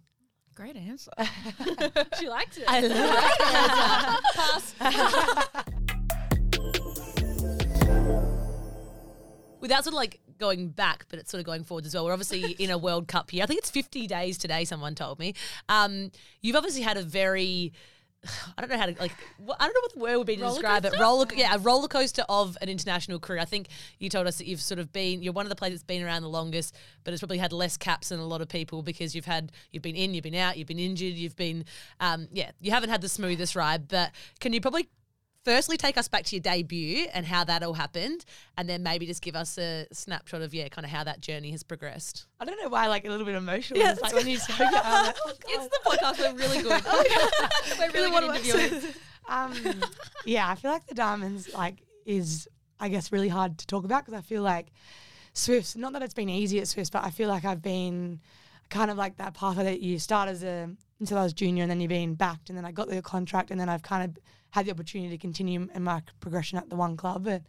Great 0.59 0.75
answer. 0.75 1.11
she 2.19 2.27
liked 2.27 2.57
it. 2.57 2.65
I 2.67 2.81
love 2.81 4.19
Without 9.79 9.93
sort 9.93 9.93
of 9.93 10.11
like 10.11 10.19
going 10.37 10.69
back, 10.69 11.05
but 11.09 11.19
it's 11.19 11.31
sort 11.31 11.39
of 11.39 11.45
going 11.45 11.63
forwards 11.63 11.87
as 11.87 11.93
well. 11.93 12.05
We're 12.05 12.13
obviously 12.13 12.51
in 12.59 12.69
a 12.69 12.77
World 12.77 13.07
Cup 13.07 13.31
year. 13.31 13.43
I 13.43 13.45
think 13.45 13.59
it's 13.59 13.71
50 13.71 14.07
days 14.07 14.37
today, 14.37 14.65
someone 14.65 14.95
told 14.95 15.19
me. 15.19 15.35
Um, 15.69 16.11
you've 16.41 16.55
obviously 16.55 16.81
had 16.81 16.97
a 16.97 17.01
very. 17.01 17.71
I 18.57 18.61
don't 18.61 18.69
know 18.69 18.77
how 18.77 18.87
to 18.87 18.95
like. 18.99 19.13
I 19.39 19.65
don't 19.65 19.73
know 19.73 19.81
what 19.81 19.93
the 19.93 19.99
word 19.99 20.17
would 20.17 20.27
be 20.27 20.35
to 20.35 20.41
Roller 20.41 20.55
describe 20.55 20.83
it. 20.85 20.89
coaster? 20.89 21.01
Roller, 21.01 21.25
yeah, 21.33 21.55
a 21.55 21.59
roller 21.59 21.87
coaster 21.87 22.23
of 22.27 22.57
an 22.61 22.67
international 22.67 23.19
career. 23.19 23.39
I 23.39 23.45
think 23.45 23.69
you 23.99 24.09
told 24.09 24.27
us 24.27 24.37
that 24.39 24.47
you've 24.47 24.61
sort 24.61 24.79
of 24.79 24.91
been. 24.91 25.21
You're 25.23 25.31
one 25.31 25.45
of 25.45 25.49
the 25.49 25.55
players 25.55 25.75
that's 25.75 25.83
been 25.83 26.03
around 26.03 26.23
the 26.23 26.29
longest, 26.29 26.75
but 27.05 27.13
it's 27.13 27.21
probably 27.21 27.37
had 27.37 27.53
less 27.53 27.77
caps 27.77 28.09
than 28.09 28.19
a 28.19 28.25
lot 28.25 28.41
of 28.41 28.49
people 28.49 28.81
because 28.81 29.15
you've 29.15 29.25
had 29.25 29.53
you've 29.71 29.83
been 29.83 29.95
in, 29.95 30.13
you've 30.13 30.23
been 30.23 30.35
out, 30.35 30.57
you've 30.57 30.67
been 30.67 30.79
injured, 30.79 31.13
you've 31.13 31.37
been, 31.37 31.63
um, 32.01 32.27
yeah, 32.33 32.51
you 32.59 32.71
haven't 32.71 32.89
had 32.89 32.99
the 32.99 33.09
smoothest 33.09 33.55
ride. 33.55 33.87
But 33.87 34.11
can 34.41 34.51
you 34.51 34.59
probably 34.59 34.89
firstly 35.49 35.77
take 35.77 35.97
us 35.97 36.07
back 36.07 36.25
to 36.25 36.35
your 36.35 36.41
debut 36.41 37.07
and 37.11 37.25
how 37.25 37.43
that 37.43 37.63
all 37.63 37.73
happened, 37.73 38.23
and 38.55 38.69
then 38.69 38.83
maybe 38.83 39.07
just 39.07 39.23
give 39.23 39.35
us 39.35 39.57
a 39.57 39.87
snapshot 39.91 40.43
of 40.43 40.53
yeah, 40.53 40.67
kind 40.67 40.85
of 40.85 40.91
how 40.91 41.03
that 41.03 41.21
journey 41.21 41.49
has 41.49 41.63
progressed. 41.63 42.27
I 42.39 42.45
don't 42.45 42.61
know 42.61 42.69
why, 42.69 42.85
like 42.85 43.03
a 43.05 43.09
little 43.09 43.25
bit 43.25 43.33
emotional. 43.33 43.79
Yeah, 43.79 43.93
it's 43.93 44.01
like 44.01 44.13
when 44.13 44.27
you 44.27 44.37
spoke, 44.37 44.59
it, 44.59 44.73
like, 44.73 45.15
oh, 45.25 45.33
it's 45.47 45.67
the 45.67 45.79
podcast. 45.83 46.19
We're 46.19 46.37
really 46.37 46.61
good. 46.61 46.83
We're 47.79 47.91
really 47.91 48.11
good 48.11 48.45
interviewers. 48.45 48.95
um, 49.27 49.81
yeah, 50.23 50.47
I 50.47 50.53
feel 50.53 50.69
like 50.69 50.85
the 50.85 50.93
diamonds 50.93 51.51
like 51.51 51.81
is 52.05 52.47
I 52.79 52.89
guess 52.89 53.11
really 53.11 53.29
hard 53.29 53.57
to 53.57 53.65
talk 53.65 53.85
about 53.85 54.05
because 54.05 54.19
I 54.19 54.21
feel 54.21 54.43
like 54.43 54.67
Swifts. 55.33 55.75
Not 55.75 55.93
that 55.93 56.03
it's 56.03 56.13
been 56.13 56.29
easy 56.29 56.59
at 56.59 56.67
Swifts, 56.67 56.91
but 56.91 57.03
I 57.03 57.09
feel 57.09 57.27
like 57.27 57.43
I've 57.43 57.63
been 57.63 58.19
kind 58.69 58.91
of 58.91 58.97
like 58.97 59.17
that 59.17 59.33
pathway 59.33 59.63
that 59.63 59.79
you 59.79 59.97
start 59.97 60.29
as 60.29 60.43
a 60.43 60.69
until 60.99 61.17
I 61.17 61.23
was 61.23 61.33
junior 61.33 61.63
and 61.63 61.71
then 61.71 61.79
you're 61.79 61.89
being 61.89 62.13
backed 62.13 62.49
and 62.49 62.57
then 62.57 62.65
I 62.65 62.71
got 62.71 62.87
the 62.87 63.01
contract 63.01 63.49
and 63.49 63.59
then 63.59 63.67
I've 63.67 63.81
kind 63.81 64.03
of 64.03 64.21
had 64.51 64.65
the 64.65 64.71
opportunity 64.71 65.09
to 65.09 65.17
continue 65.17 65.67
in 65.73 65.83
my 65.83 66.01
progression 66.19 66.57
at 66.57 66.69
the 66.69 66.75
one 66.75 66.97
club. 66.97 67.27
And, 67.27 67.43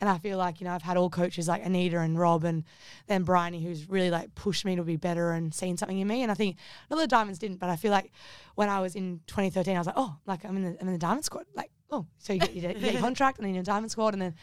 and 0.00 0.08
I 0.08 0.18
feel 0.18 0.38
like 0.38 0.60
you 0.60 0.66
know 0.66 0.72
I've 0.72 0.82
had 0.82 0.96
all 0.96 1.10
coaches 1.10 1.48
like 1.48 1.64
Anita 1.64 1.98
and 1.98 2.18
Rob 2.18 2.44
and 2.44 2.64
then 3.06 3.24
Bryony 3.24 3.62
who's 3.62 3.88
really 3.88 4.10
like 4.10 4.34
pushed 4.34 4.64
me 4.64 4.76
to 4.76 4.82
be 4.82 4.96
better 4.96 5.32
and 5.32 5.54
seen 5.54 5.76
something 5.76 5.98
in 5.98 6.06
me. 6.06 6.22
And 6.22 6.30
I 6.30 6.34
think 6.34 6.56
not 6.90 6.96
that 6.96 7.02
the 7.02 7.08
Diamonds 7.08 7.38
didn't 7.38 7.58
but 7.58 7.70
I 7.70 7.76
feel 7.76 7.90
like 7.90 8.12
when 8.54 8.68
I 8.68 8.80
was 8.80 8.94
in 8.94 9.20
2013 9.26 9.74
I 9.74 9.78
was 9.78 9.86
like 9.86 9.96
oh 9.98 10.16
like 10.26 10.44
I'm 10.44 10.56
in 10.56 10.64
the, 10.64 10.80
I'm 10.80 10.86
in 10.86 10.92
the 10.92 10.98
Diamond 10.98 11.24
squad. 11.24 11.46
Like 11.54 11.70
oh 11.90 12.06
so 12.18 12.32
you 12.32 12.40
get, 12.40 12.54
your, 12.54 12.72
you 12.72 12.80
get 12.80 12.92
your 12.92 13.02
contract 13.08 13.38
and 13.38 13.46
then 13.46 13.54
you're 13.54 13.60
in 13.60 13.64
Diamond 13.64 13.90
squad 13.90 14.14
and 14.14 14.22
then 14.22 14.34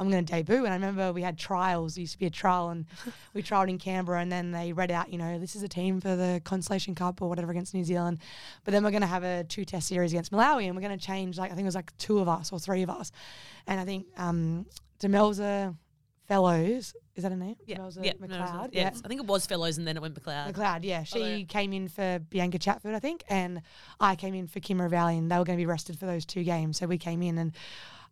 I'm 0.00 0.10
going 0.10 0.24
to 0.24 0.32
debut. 0.32 0.64
And 0.64 0.68
I 0.68 0.74
remember 0.74 1.12
we 1.12 1.22
had 1.22 1.38
trials. 1.38 1.94
There 1.94 2.02
used 2.02 2.12
to 2.12 2.18
be 2.18 2.26
a 2.26 2.30
trial, 2.30 2.70
and 2.70 2.86
we 3.34 3.42
trialed 3.42 3.68
in 3.68 3.78
Canberra. 3.78 4.20
And 4.20 4.30
then 4.30 4.52
they 4.52 4.72
read 4.72 4.90
out, 4.90 5.10
you 5.12 5.18
know, 5.18 5.38
this 5.38 5.56
is 5.56 5.62
a 5.62 5.68
team 5.68 6.00
for 6.00 6.14
the 6.14 6.40
Constellation 6.44 6.94
Cup 6.94 7.20
or 7.20 7.28
whatever 7.28 7.50
against 7.50 7.74
New 7.74 7.84
Zealand. 7.84 8.18
But 8.64 8.72
then 8.72 8.84
we're 8.84 8.90
going 8.90 9.02
to 9.02 9.08
have 9.08 9.24
a 9.24 9.44
two 9.44 9.64
test 9.64 9.88
series 9.88 10.12
against 10.12 10.32
Malawi, 10.32 10.66
and 10.66 10.76
we're 10.76 10.82
going 10.82 10.98
to 10.98 11.04
change, 11.04 11.38
like, 11.38 11.50
I 11.50 11.54
think 11.54 11.64
it 11.64 11.68
was 11.68 11.74
like 11.74 11.96
two 11.98 12.18
of 12.20 12.28
us 12.28 12.52
or 12.52 12.58
three 12.58 12.82
of 12.82 12.90
us. 12.90 13.10
And 13.66 13.80
I 13.80 13.84
think 13.84 14.06
um, 14.16 14.66
Demelza 15.00 15.74
Fellowes, 16.28 16.94
is 17.16 17.22
that 17.22 17.32
a 17.32 17.36
name? 17.36 17.56
Demelza 17.66 18.04
yeah, 18.04 18.10
it 18.10 18.20
was- 18.20 18.30
McCloud. 18.30 18.68
yeah, 18.72 18.90
I 19.04 19.08
think 19.08 19.20
it 19.20 19.26
was 19.26 19.46
Fellowes, 19.46 19.78
and 19.78 19.88
then 19.88 19.96
it 19.96 20.00
went 20.00 20.14
McCloud. 20.14 20.52
McCloud, 20.52 20.80
yeah. 20.84 21.02
She 21.02 21.38
yeah. 21.38 21.44
came 21.46 21.72
in 21.72 21.88
for 21.88 22.20
Bianca 22.30 22.58
Chatfield, 22.58 22.94
I 22.94 22.98
think, 23.00 23.24
and 23.28 23.62
I 23.98 24.14
came 24.14 24.34
in 24.34 24.46
for 24.46 24.60
Kim 24.60 24.78
Ravaillion, 24.78 25.18
and 25.18 25.30
they 25.30 25.38
were 25.38 25.44
going 25.44 25.56
to 25.56 25.62
be 25.62 25.66
rested 25.66 25.98
for 25.98 26.06
those 26.06 26.26
two 26.26 26.44
games. 26.44 26.78
So 26.78 26.86
we 26.86 26.98
came 26.98 27.22
in, 27.22 27.38
and 27.38 27.52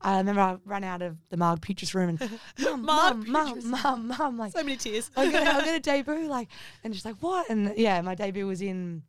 I 0.00 0.18
remember 0.18 0.40
I 0.40 0.56
ran 0.64 0.84
out 0.84 1.02
of 1.02 1.16
the 1.30 1.36
Marg 1.36 1.60
Peaches 1.60 1.94
room, 1.94 2.10
and 2.10 2.40
mum, 2.82 2.84
Marg 2.84 3.26
mum, 3.26 3.70
mum, 3.70 3.70
mum, 3.70 4.08
mum, 4.18 4.38
like 4.38 4.52
So 4.52 4.62
many 4.62 4.76
tears. 4.76 5.10
I'm 5.16 5.30
gonna, 5.30 5.50
I'm 5.50 5.64
gonna 5.64 5.80
debut, 5.80 6.26
like, 6.28 6.48
and 6.84 6.94
she's 6.94 7.04
like, 7.04 7.16
what? 7.20 7.48
And 7.50 7.74
yeah, 7.76 8.00
my 8.02 8.14
debut 8.14 8.46
was 8.46 8.60
in 8.62 9.02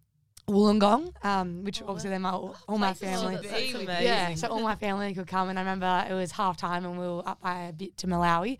Wollongong, 0.49 1.13
um, 1.25 1.65
which 1.65 1.81
obviously 1.81 2.09
then 2.09 2.21
my 2.21 2.31
all 2.31 2.55
my 2.77 2.93
family. 2.93 3.35
that's 3.35 3.49
so 3.49 3.79
amazing. 3.79 3.87
Yeah, 3.89 4.33
so 4.35 4.47
all 4.47 4.61
my 4.61 4.75
family 4.75 5.13
could 5.13 5.27
come, 5.27 5.49
and 5.49 5.59
I 5.59 5.61
remember 5.61 6.05
it 6.09 6.13
was 6.13 6.31
half 6.31 6.55
time, 6.55 6.85
and 6.85 6.97
we 6.97 7.05
were 7.05 7.27
up 7.27 7.41
by 7.41 7.63
a 7.63 7.73
bit 7.73 7.97
to 7.97 8.07
Malawi, 8.07 8.57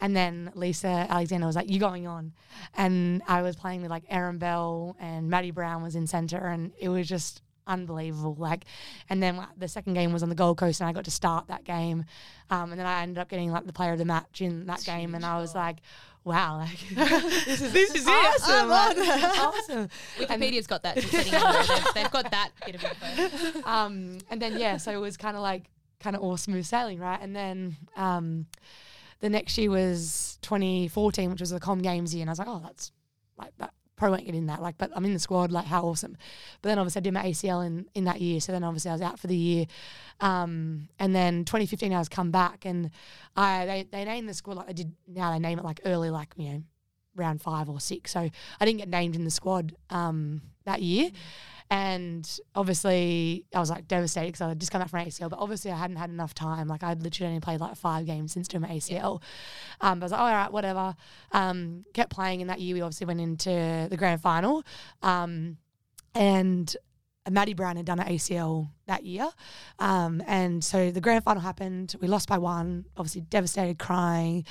and 0.00 0.16
then 0.16 0.50
Lisa 0.56 1.06
Alexander 1.08 1.46
was 1.46 1.54
like, 1.54 1.70
"You 1.70 1.78
going 1.78 2.08
on?" 2.08 2.32
And 2.76 3.22
I 3.28 3.42
was 3.42 3.54
playing 3.54 3.82
with 3.82 3.90
like 3.90 4.02
Erin 4.08 4.38
Bell 4.38 4.96
and 4.98 5.30
Maddie 5.30 5.52
Browne 5.52 5.80
was 5.80 5.94
in 5.94 6.08
centre, 6.08 6.44
and 6.44 6.72
it 6.76 6.88
was 6.88 7.06
just 7.06 7.40
unbelievable. 7.68 8.34
Like, 8.36 8.64
and 9.08 9.22
then 9.22 9.36
like, 9.36 9.48
the 9.56 9.68
second 9.68 9.94
game 9.94 10.12
was 10.12 10.22
on 10.24 10.28
the 10.28 10.34
Gold 10.34 10.58
Coast, 10.58 10.80
and 10.80 10.88
I 10.88 10.92
got 10.92 11.04
to 11.04 11.10
start 11.10 11.46
that 11.48 11.64
game, 11.64 12.04
um, 12.50 12.70
and 12.72 12.80
then 12.80 12.86
I 12.86 13.02
ended 13.02 13.18
up 13.18 13.28
getting 13.28 13.52
like 13.52 13.66
the 13.66 13.72
player 13.72 13.92
of 13.92 13.98
the 13.98 14.04
match 14.04 14.40
in 14.40 14.66
that 14.66 14.82
game, 14.84 15.14
and 15.14 15.24
I 15.24 15.38
was 15.40 15.54
like, 15.54 15.76
wow, 16.24 16.58
like 16.58 16.78
this 16.94 17.60
is 17.60 17.72
This 17.72 17.94
is 17.94 18.06
it. 18.06 18.10
awesome, 18.10 18.54
I'm 18.54 18.68
like, 18.68 18.96
awesome. 19.38 19.88
Wikipedia's 20.18 20.66
got 20.66 20.82
that. 20.82 20.96
Just 20.96 21.12
letting 21.12 21.32
you 21.32 21.38
know. 21.38 21.62
They've, 21.62 21.94
they've 21.94 22.10
got 22.10 22.30
that 22.30 22.50
bit 22.66 22.74
of 22.74 22.84
info. 22.84 23.62
um, 23.68 24.18
and 24.30 24.42
then 24.42 24.58
yeah, 24.58 24.76
so 24.78 24.90
it 24.90 25.00
was 25.00 25.16
kind 25.16 25.36
of 25.36 25.42
like 25.42 25.64
kind 26.00 26.16
of 26.16 26.22
all 26.22 26.36
smooth 26.36 26.64
sailing, 26.64 26.98
right? 26.98 27.18
And 27.20 27.34
then 27.34 27.76
um, 27.96 28.46
the 29.20 29.28
next 29.30 29.56
year 29.58 29.70
was 29.70 30.38
2014, 30.42 31.30
which 31.30 31.40
was 31.40 31.50
the 31.50 31.60
Com 31.60 31.80
Games 31.80 32.14
year, 32.14 32.22
and 32.22 32.30
I 32.30 32.32
was 32.32 32.38
like, 32.38 32.48
oh, 32.48 32.60
that's 32.62 32.92
like 33.38 33.52
that. 33.58 33.72
Probably 33.98 34.16
won't 34.16 34.26
get 34.26 34.34
in 34.34 34.46
that, 34.46 34.62
like, 34.62 34.78
but 34.78 34.90
I'm 34.94 35.04
in 35.04 35.12
the 35.12 35.18
squad, 35.18 35.52
like, 35.52 35.66
how 35.66 35.82
awesome. 35.82 36.16
But 36.62 36.70
then 36.70 36.78
obviously 36.78 37.00
I 37.00 37.02
did 37.02 37.12
my 37.12 37.24
ACL 37.24 37.66
in, 37.66 37.86
in 37.94 38.04
that 38.04 38.20
year, 38.20 38.40
so 38.40 38.52
then 38.52 38.64
obviously 38.64 38.90
I 38.90 38.94
was 38.94 39.02
out 39.02 39.18
for 39.18 39.26
the 39.26 39.36
year. 39.36 39.66
Um, 40.20 40.88
and 40.98 41.14
then 41.14 41.44
2015 41.44 41.92
I 41.92 41.98
was 41.98 42.08
come 42.08 42.30
back, 42.30 42.64
and 42.64 42.90
I 43.36 43.66
they, 43.66 43.86
they 43.90 44.04
named 44.04 44.28
the 44.28 44.34
squad 44.34 44.56
like 44.56 44.68
they 44.68 44.72
did 44.72 44.92
now. 45.06 45.32
They 45.32 45.38
name 45.38 45.58
it 45.58 45.64
like 45.64 45.80
early, 45.84 46.10
like 46.10 46.32
you 46.36 46.48
know, 46.48 46.62
round 47.16 47.42
five 47.42 47.68
or 47.68 47.80
six. 47.80 48.12
So 48.12 48.30
I 48.60 48.64
didn't 48.64 48.78
get 48.78 48.88
named 48.88 49.16
in 49.16 49.24
the 49.24 49.30
squad 49.30 49.74
um, 49.90 50.42
that 50.64 50.80
year. 50.80 51.10
And 51.70 52.28
obviously, 52.54 53.44
I 53.54 53.60
was 53.60 53.70
like 53.70 53.88
devastated 53.88 54.28
because 54.28 54.40
I 54.40 54.48
had 54.48 54.60
just 54.60 54.72
come 54.72 54.80
back 54.80 54.90
from 54.90 55.04
ACL. 55.04 55.28
But 55.28 55.38
obviously, 55.38 55.70
I 55.70 55.76
hadn't 55.76 55.96
had 55.96 56.10
enough 56.10 56.34
time. 56.34 56.66
Like, 56.66 56.82
I'd 56.82 57.02
literally 57.02 57.28
only 57.28 57.40
played 57.40 57.60
like 57.60 57.76
five 57.76 58.06
games 58.06 58.32
since 58.32 58.48
doing 58.48 58.62
my 58.62 58.68
ACL. 58.68 59.22
Um, 59.80 60.00
but 60.00 60.04
I 60.04 60.06
was 60.06 60.12
like, 60.12 60.20
oh, 60.20 60.24
all 60.24 60.32
right, 60.32 60.52
whatever. 60.52 60.96
Um, 61.32 61.84
kept 61.92 62.10
playing. 62.10 62.40
And 62.40 62.48
that 62.48 62.60
year, 62.60 62.74
we 62.74 62.80
obviously 62.80 63.06
went 63.06 63.20
into 63.20 63.86
the 63.90 63.96
grand 63.96 64.22
final. 64.22 64.64
Um, 65.02 65.58
and 66.14 66.74
Maddie 67.30 67.54
Browne 67.54 67.76
had 67.76 67.84
done 67.84 68.00
an 68.00 68.08
ACL 68.08 68.70
that 68.86 69.04
year. 69.04 69.28
Um, 69.78 70.22
and 70.26 70.64
so 70.64 70.90
the 70.90 71.00
grand 71.00 71.24
final 71.24 71.42
happened. 71.42 71.94
We 72.00 72.08
lost 72.08 72.28
by 72.28 72.38
one, 72.38 72.86
obviously 72.96 73.22
devastated, 73.22 73.78
crying, 73.78 74.44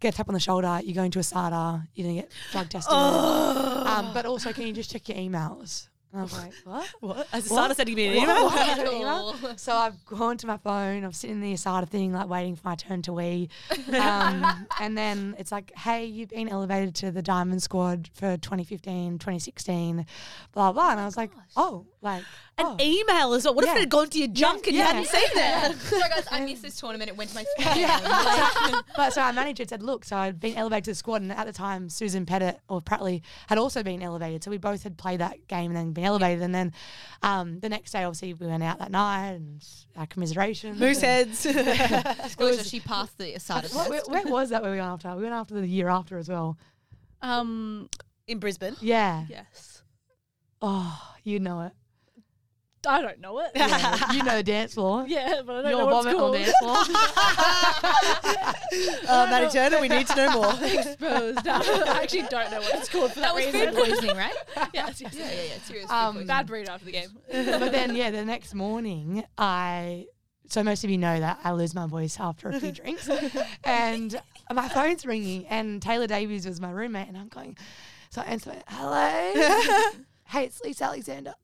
get 0.00 0.14
a 0.14 0.16
tap 0.16 0.28
on 0.28 0.34
the 0.34 0.40
shoulder. 0.40 0.80
You 0.82 0.94
go 0.94 1.02
into 1.02 1.18
ASADA, 1.18 1.86
you're 1.94 2.06
going 2.06 2.16
to 2.16 2.22
get 2.22 2.32
drug 2.50 2.68
tested. 2.70 2.92
um, 2.94 4.12
but 4.14 4.26
also, 4.26 4.52
can 4.52 4.66
you 4.66 4.72
just 4.72 4.90
check 4.90 5.08
your 5.08 5.18
emails? 5.18 5.88
And 6.12 6.20
I 6.20 6.24
was 6.24 6.32
like, 6.36 6.52
what? 6.64 6.88
What? 7.00 7.28
As 7.32 7.46
a 7.50 7.54
What? 7.54 7.56
starter 7.56 7.74
sending 7.74 7.94
me 7.96 8.06
an 8.08 8.14
email? 8.22 8.44
What? 8.44 9.58
So 9.58 9.74
I've 9.74 10.04
gone 10.04 10.36
to 10.38 10.46
my 10.46 10.56
phone. 10.58 11.04
I'm 11.04 11.12
sitting 11.12 11.36
in 11.36 11.42
the 11.42 11.56
SADA 11.56 11.86
thing, 11.86 12.12
like 12.12 12.28
waiting 12.28 12.54
for 12.56 12.68
my 12.68 12.74
turn 12.74 13.02
to 13.02 13.12
wee. 13.12 13.48
Um, 13.92 14.66
and 14.80 14.96
then 14.96 15.34
it's 15.38 15.52
like, 15.52 15.72
hey, 15.76 16.04
you've 16.06 16.30
been 16.30 16.48
elevated 16.48 16.94
to 16.96 17.10
the 17.10 17.22
Diamond 17.22 17.62
Squad 17.62 18.08
for 18.14 18.36
2015, 18.36 19.18
2016, 19.18 20.06
blah, 20.52 20.72
blah. 20.72 20.90
And 20.90 21.00
I 21.00 21.04
was 21.04 21.16
like, 21.16 21.30
oh, 21.56 21.86
like, 22.00 22.24
An 22.62 22.76
oh. 22.78 22.84
email 22.84 23.34
as 23.34 23.44
well. 23.44 23.54
What 23.54 23.64
if 23.64 23.74
it 23.74 23.80
had 23.80 23.90
gone 23.90 24.08
to 24.08 24.18
your 24.18 24.28
junk 24.28 24.66
and 24.66 24.76
you 24.76 24.82
hadn't 24.82 25.06
seen 25.06 25.22
it? 25.22 25.76
Sorry 25.80 26.08
guys, 26.08 26.26
I 26.30 26.44
missed 26.44 26.62
this 26.62 26.78
tournament. 26.78 27.10
It 27.10 27.16
went 27.16 27.30
to 27.30 27.36
my 27.36 27.44
spam. 27.58 28.82
but 28.96 29.12
so 29.12 29.22
our 29.22 29.32
manager 29.32 29.64
said, 29.66 29.82
look, 29.82 30.04
so 30.04 30.16
I'd 30.16 30.40
been 30.40 30.56
elevated 30.56 30.84
to 30.84 30.90
the 30.92 30.94
squad, 30.94 31.22
and 31.22 31.32
at 31.32 31.46
the 31.46 31.52
time, 31.52 31.88
Susan 31.88 32.26
Pettitt 32.26 32.60
or 32.68 32.80
Pratley 32.80 33.22
had 33.48 33.58
also 33.58 33.82
been 33.82 34.02
elevated. 34.02 34.44
So 34.44 34.50
we 34.50 34.58
both 34.58 34.82
had 34.82 34.96
played 34.96 35.20
that 35.20 35.48
game 35.48 35.70
and 35.70 35.76
then 35.76 35.92
been 35.92 36.04
elevated. 36.04 36.42
And 36.42 36.54
then 36.54 36.72
um, 37.22 37.60
the 37.60 37.68
next 37.68 37.92
day, 37.92 38.04
obviously, 38.04 38.34
we 38.34 38.46
went 38.46 38.62
out 38.62 38.78
that 38.78 38.90
night 38.90 39.32
and 39.32 39.64
our 39.96 40.06
commiserations. 40.06 40.78
Moose 40.78 41.02
and- 41.02 41.30
heads. 41.30 41.42
Disclosure, 42.22 42.64
she 42.64 42.80
passed 42.80 43.18
the 43.18 43.34
ASADA 43.34 43.62
test. 43.62 43.90
where, 43.90 44.02
where 44.06 44.26
was 44.26 44.50
that 44.50 44.62
where 44.62 44.70
we 44.70 44.78
went 44.78 44.88
after? 44.88 45.14
We 45.16 45.22
went 45.22 45.34
after 45.34 45.54
the 45.54 45.66
year 45.66 45.88
after 45.88 46.18
as 46.18 46.28
well. 46.28 46.56
Um, 47.20 47.88
in 48.26 48.38
Brisbane. 48.38 48.76
Yeah. 48.80 49.24
yes. 49.28 49.82
Oh, 50.60 51.00
you 51.24 51.40
know 51.40 51.62
it. 51.62 51.72
I 52.86 53.00
don't 53.00 53.20
know 53.20 53.38
it. 53.40 53.52
Yeah, 53.54 54.12
you 54.12 54.22
know 54.24 54.36
the 54.36 54.42
dance 54.42 54.74
floor. 54.74 55.04
Yeah, 55.06 55.42
but 55.46 55.56
I 55.56 55.62
don't 55.62 55.70
Your 55.70 55.80
know 55.80 55.86
what 55.86 56.04
vomit 56.16 56.48
it's 56.48 56.62
on 56.62 56.74
dance 56.74 56.88
floor. 56.88 57.02
Uh, 59.08 59.26
Maddie 59.30 59.50
Turner, 59.50 59.80
we 59.80 59.88
need 59.88 60.06
to 60.06 60.16
know 60.16 60.32
more. 60.32 60.54
Exposed. 60.62 61.44
No, 61.44 61.52
I 61.52 62.00
actually 62.02 62.22
don't 62.22 62.50
know 62.50 62.60
what 62.60 62.74
it's 62.74 62.88
called 62.88 63.12
for 63.12 63.20
that, 63.20 63.26
That 63.26 63.34
was 63.34 63.46
reason. 63.52 63.74
food 63.74 63.84
poisoning, 63.84 64.16
right? 64.16 64.34
yes, 64.74 65.00
yes. 65.00 65.14
Yeah, 65.14 65.30
yeah, 65.30 65.42
yeah. 65.42 65.58
Serious 65.62 65.90
Um, 65.90 66.26
Bad 66.26 66.46
burrito 66.48 66.68
after 66.70 66.86
the 66.86 66.92
game. 66.92 67.10
but 67.30 67.72
then, 67.72 67.94
yeah, 67.94 68.10
the 68.10 68.24
next 68.24 68.54
morning, 68.54 69.24
I. 69.36 70.06
So 70.48 70.62
most 70.62 70.84
of 70.84 70.90
you 70.90 70.98
know 70.98 71.18
that 71.20 71.38
I 71.44 71.52
lose 71.52 71.74
my 71.74 71.86
voice 71.86 72.18
after 72.20 72.48
a 72.48 72.60
few 72.60 72.72
drinks, 72.72 73.08
and 73.64 74.20
my 74.52 74.68
phone's 74.68 75.06
ringing, 75.06 75.46
and 75.46 75.80
Taylor 75.80 76.06
Davies 76.06 76.46
was 76.46 76.60
my 76.60 76.70
roommate, 76.70 77.08
and 77.08 77.16
I'm 77.16 77.28
going. 77.28 77.56
So 78.10 78.20
I 78.20 78.24
answer, 78.24 78.50
it, 78.52 78.62
hello, 78.68 79.90
hey, 80.28 80.44
it's 80.44 80.60
Lisa 80.62 80.84
Alexander. 80.84 81.34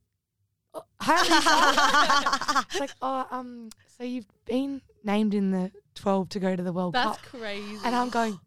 "Oh, 0.75 0.83
Hi, 1.01 1.23
Lisa. 1.23 2.67
It's 2.71 2.81
like, 2.81 2.91
oh, 3.03 3.27
um, 3.31 3.71
so 3.97 4.05
you've 4.05 4.27
been 4.45 4.81
named 5.05 5.35
in 5.35 5.51
the 5.51 5.71
12 5.95 6.29
to 6.31 6.41
go 6.41 6.55
to 6.57 6.63
the 6.63 6.73
World 6.73 6.95
That's 6.95 7.07
Cup, 7.07 7.17
That's 7.33 7.43
crazy. 7.43 7.79
and 7.85 7.95
I'm 7.97 8.11
going, 8.11 8.39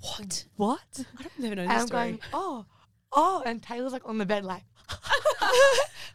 What? 0.00 0.44
what? 0.56 1.04
I 1.18 1.22
don't 1.22 1.38
never 1.38 1.54
know 1.54 1.62
And 1.62 1.70
this 1.70 1.80
I'm 1.82 1.86
story. 1.86 2.02
going, 2.04 2.20
oh, 2.32 2.66
oh, 3.12 3.42
and 3.46 3.62
Taylor's 3.62 3.92
like 3.92 4.06
on 4.08 4.18
the 4.18 4.26
bed, 4.26 4.44
like, 4.44 4.62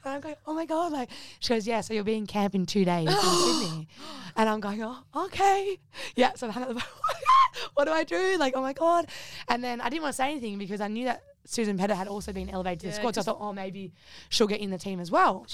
and 0.05 0.13
I'm 0.13 0.21
going, 0.21 0.35
oh 0.45 0.53
my 0.53 0.65
god, 0.65 0.91
like, 0.91 1.09
she 1.39 1.53
goes, 1.53 1.65
yeah, 1.67 1.81
so 1.81 1.93
you'll 1.93 2.03
be 2.03 2.15
in 2.15 2.27
camp 2.27 2.55
in 2.55 2.65
two 2.65 2.85
days 2.85 3.07
in 3.07 3.15
Sydney, 3.63 3.87
and 4.35 4.49
I'm 4.49 4.59
going, 4.59 4.83
oh, 4.83 5.03
okay, 5.25 5.79
yeah. 6.15 6.33
So 6.35 6.47
I 6.47 6.51
hung 6.51 6.63
up 6.63 6.69
the 6.69 6.75
phone. 6.79 7.69
what 7.73 7.85
do 7.85 7.91
I 7.91 8.03
do? 8.03 8.37
Like, 8.37 8.53
oh 8.55 8.61
my 8.61 8.73
god, 8.73 9.07
and 9.47 9.63
then 9.63 9.81
I 9.81 9.89
didn't 9.89 10.03
want 10.03 10.13
to 10.13 10.17
say 10.17 10.31
anything 10.31 10.57
because 10.57 10.81
I 10.81 10.87
knew 10.87 11.05
that 11.05 11.23
Susan 11.45 11.77
Pettitt 11.77 11.95
had 11.95 12.07
also 12.07 12.33
been 12.33 12.49
elevated 12.49 12.79
to 12.81 12.85
the 12.87 12.91
Yeah, 12.91 12.97
squad, 12.97 13.15
so 13.15 13.21
I 13.21 13.23
thought, 13.23 13.37
oh, 13.39 13.53
maybe 13.53 13.93
she'll 14.29 14.47
get 14.47 14.59
in 14.59 14.71
the 14.71 14.77
team 14.77 14.99
as 14.99 15.11
well. 15.11 15.45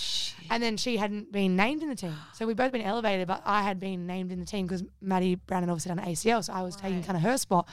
And 0.49 0.63
then 0.63 0.77
she 0.77 0.97
hadn't 0.97 1.31
been 1.31 1.55
named 1.55 1.83
in 1.83 1.89
the 1.89 1.95
team, 1.95 2.15
so 2.33 2.45
we'd 2.47 2.57
both 2.57 2.71
been 2.71 2.81
elevated, 2.81 3.27
but 3.27 3.41
I 3.45 3.61
had 3.61 3.79
been 3.79 4.07
named 4.07 4.31
in 4.31 4.39
the 4.39 4.45
team 4.45 4.65
because 4.65 4.83
Maddie 5.01 5.35
Browne 5.35 5.63
had 5.63 5.69
obviously 5.69 5.93
done 5.93 6.05
ACL, 6.05 6.43
so 6.43 6.53
I 6.53 6.61
was 6.63 6.75
taking 6.75 7.03
kind 7.03 7.17
of 7.17 7.23
her 7.23 7.37
spot. 7.37 7.67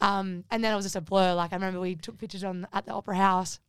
Um, 0.00 0.44
and 0.50 0.62
then 0.64 0.72
it 0.72 0.76
was 0.76 0.84
just 0.84 0.96
a 0.96 1.00
blur. 1.00 1.34
Like 1.34 1.52
I 1.52 1.56
remember 1.56 1.80
we 1.80 1.94
took 1.94 2.18
pictures 2.18 2.44
on 2.44 2.66
at 2.72 2.84
the 2.86 2.92
Opera 2.92 3.16
House. 3.16 3.60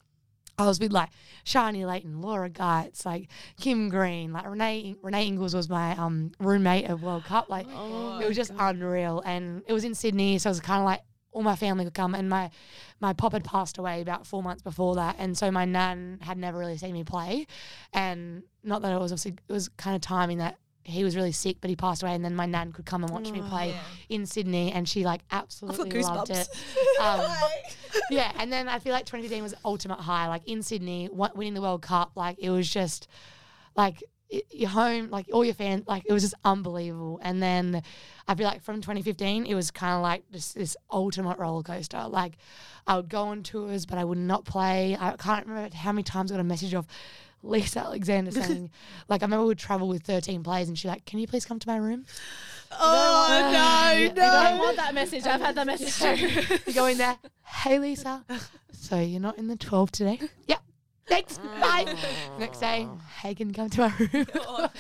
I 0.58 0.68
was 0.68 0.80
with 0.80 0.91
like 0.91 1.10
Sharni 1.46 1.84
Layton, 1.88 2.22
Laura 2.22 2.48
Geitz, 2.50 3.06
like 3.08 3.28
Kim 3.60 3.89
Green, 3.89 4.34
like 4.34 4.46
Renae 4.46 4.96
Renae 5.02 5.26
Ingles 5.26 5.56
was 5.56 5.68
my 5.68 5.96
um 5.98 6.32
roommate 6.39 6.86
at 6.86 7.00
World 7.00 7.24
Cup. 7.24 7.50
Like 7.50 7.66
it 7.68 8.28
was 8.28 8.36
just 8.36 8.52
unreal, 8.58 9.22
and 9.26 9.64
it 9.68 9.74
was 9.74 9.84
in 9.84 9.96
Sydney, 9.96 10.38
so 10.38 10.50
it 10.50 10.52
was 10.52 10.60
kind 10.60 10.80
of 10.80 10.86
like 10.86 11.02
all 11.34 11.41
my 11.43 11.55
family 11.55 11.84
could 11.84 11.93
come, 11.93 12.15
and 12.15 12.29
my 12.29 12.49
my 12.99 13.13
pop 13.13 13.34
had 13.34 13.43
passed 13.43 13.77
away 13.77 14.01
about 14.01 14.25
four 14.25 14.41
months 14.41 14.61
before 14.61 14.95
that, 14.95 15.15
and 15.19 15.38
so 15.38 15.51
my 15.51 15.65
nan 15.65 16.19
had 16.21 16.38
never 16.38 16.57
really 16.57 16.77
seen 16.77 16.93
me 16.93 17.03
play, 17.03 17.47
and 17.91 18.43
not 18.63 18.81
that 18.81 18.93
it 18.93 18.99
was 18.99 19.11
obviously 19.11 19.36
it 19.47 19.53
was 19.53 19.69
kind 19.69 19.95
of 19.95 20.01
timing 20.01 20.38
that 20.38 20.57
he 20.86 21.03
was 21.03 21.15
really 21.15 21.31
sick, 21.31 21.57
but 21.61 21.69
he 21.69 21.75
passed 21.75 22.03
away, 22.03 22.13
and 22.13 22.25
then 22.25 22.36
my 22.36 22.45
nan 22.45 22.71
could 22.71 22.86
come 22.86 23.03
and 23.03 23.11
watch 23.13 23.31
me 23.31 23.41
play 23.41 23.73
in 24.09 24.25
Sydney, 24.25 24.71
and 24.71 24.88
she 24.88 25.05
like 25.05 25.21
absolutely 25.31 26.01
loved 26.03 26.29
it. 26.31 26.47
Um, 27.01 27.21
yeah, 28.09 28.31
and 28.38 28.51
then 28.51 28.67
I 28.69 28.79
feel 28.79 28.93
like 28.93 29.05
2015 29.05 29.43
was 29.43 29.53
ultimate 29.65 29.99
high, 29.99 30.27
like 30.27 30.47
in 30.47 30.61
Sydney, 30.61 31.09
winning 31.11 31.53
the 31.53 31.61
World 31.61 31.81
Cup, 31.81 32.11
like 32.15 32.38
it 32.39 32.49
was 32.49 32.69
just 32.69 33.07
like 33.75 34.03
your 34.51 34.69
home, 34.69 35.09
like 35.09 35.27
all 35.31 35.45
your 35.45 35.53
fans, 35.53 35.84
like 35.88 36.03
it 36.05 36.13
was 36.13 36.23
just 36.23 36.36
unbelievable. 36.43 37.19
And 37.21 37.41
then 37.41 37.84
I 38.27 38.36
feel 38.36 38.45
like 38.47 38.61
from 38.61 38.77
2015, 38.77 39.45
it 39.45 39.55
was 39.55 39.71
kind 39.71 39.95
of 39.95 40.01
like 40.01 40.23
just 40.31 40.55
this 40.55 40.75
ultimate 40.91 41.38
roller 41.38 41.63
coaster. 41.63 42.05
Like 42.07 42.34
I 42.88 42.95
would 42.95 43.09
go 43.09 43.23
on 43.23 43.43
tours, 43.43 43.86
but 43.86 43.97
I 43.97 44.03
would 44.03 44.17
not 44.17 44.45
play. 44.45 44.97
I 44.99 45.15
can't 45.17 45.45
remember 45.45 45.75
how 45.75 45.91
many 45.91 46.03
times 46.03 46.31
I 46.31 46.36
got 46.36 46.41
a 46.41 46.43
message 46.43 46.73
of 46.73 46.88
Lisa 47.43 47.81
Alexander 47.81 48.31
saying, 48.41 48.71
like, 49.09 49.21
I 49.21 49.25
remember 49.25 49.43
we 49.43 49.49
would 49.49 49.59
travel 49.59 49.88
with 49.88 50.03
13 50.03 50.43
players, 50.43 50.69
and 50.69 50.77
she's 50.77 50.89
like, 50.89 51.05
"Can 51.05 51.19
you 51.19 51.27
please 51.27 51.45
come 51.45 51.59
to 51.59 51.67
my 51.67 51.77
room?" 51.77 52.05
oh, 52.71 53.49
no, 53.51 54.13
no. 54.13 54.27
I 54.27 54.49
don't 54.49 54.59
want 54.59 54.77
that 54.77 54.93
message. 54.95 55.25
I've 55.25 55.41
had 55.41 55.55
that 55.55 55.67
message 55.67 55.99
too. 55.99 56.57
You 56.65 56.73
go 56.73 56.86
in 56.86 56.97
there, 56.97 57.17
hey 57.43 57.77
Lisa, 57.79 58.23
so 58.71 58.99
you're 58.99 59.19
not 59.21 59.38
in 59.38 59.47
the 59.47 59.55
12 59.57 59.91
today? 59.91 60.19
Yep. 60.47 60.62
Thanks. 61.14 61.38
Bye. 61.61 61.95
Next 62.39 62.59
day, 62.59 62.88
oh. 62.89 62.99
hey, 63.22 63.36
can 63.36 63.49
you 63.49 63.53
come 63.53 63.70
to 63.70 63.82
my 63.82 63.93
room? 63.97 64.09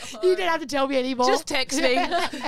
you 0.23 0.35
don't 0.35 0.47
have 0.47 0.61
to 0.61 0.65
tell 0.65 0.87
me 0.87 0.97
anymore. 0.97 1.27
Just 1.27 1.47
text 1.47 1.79
me. 1.79 1.95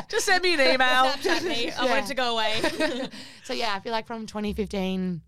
Just 0.09 0.25
send 0.25 0.43
me 0.43 0.55
an 0.55 0.61
email. 0.61 1.05
Snapchat 1.05 1.43
me. 1.43 1.71
I 1.71 1.85
want 1.85 2.05
it 2.05 2.07
to 2.07 2.15
go 2.15 2.33
away. 2.33 3.09
so 3.43 3.53
yeah, 3.53 3.73
I 3.75 3.79
feel 3.79 3.91
like 3.91 4.07
from 4.07 4.25
2015 4.25 5.21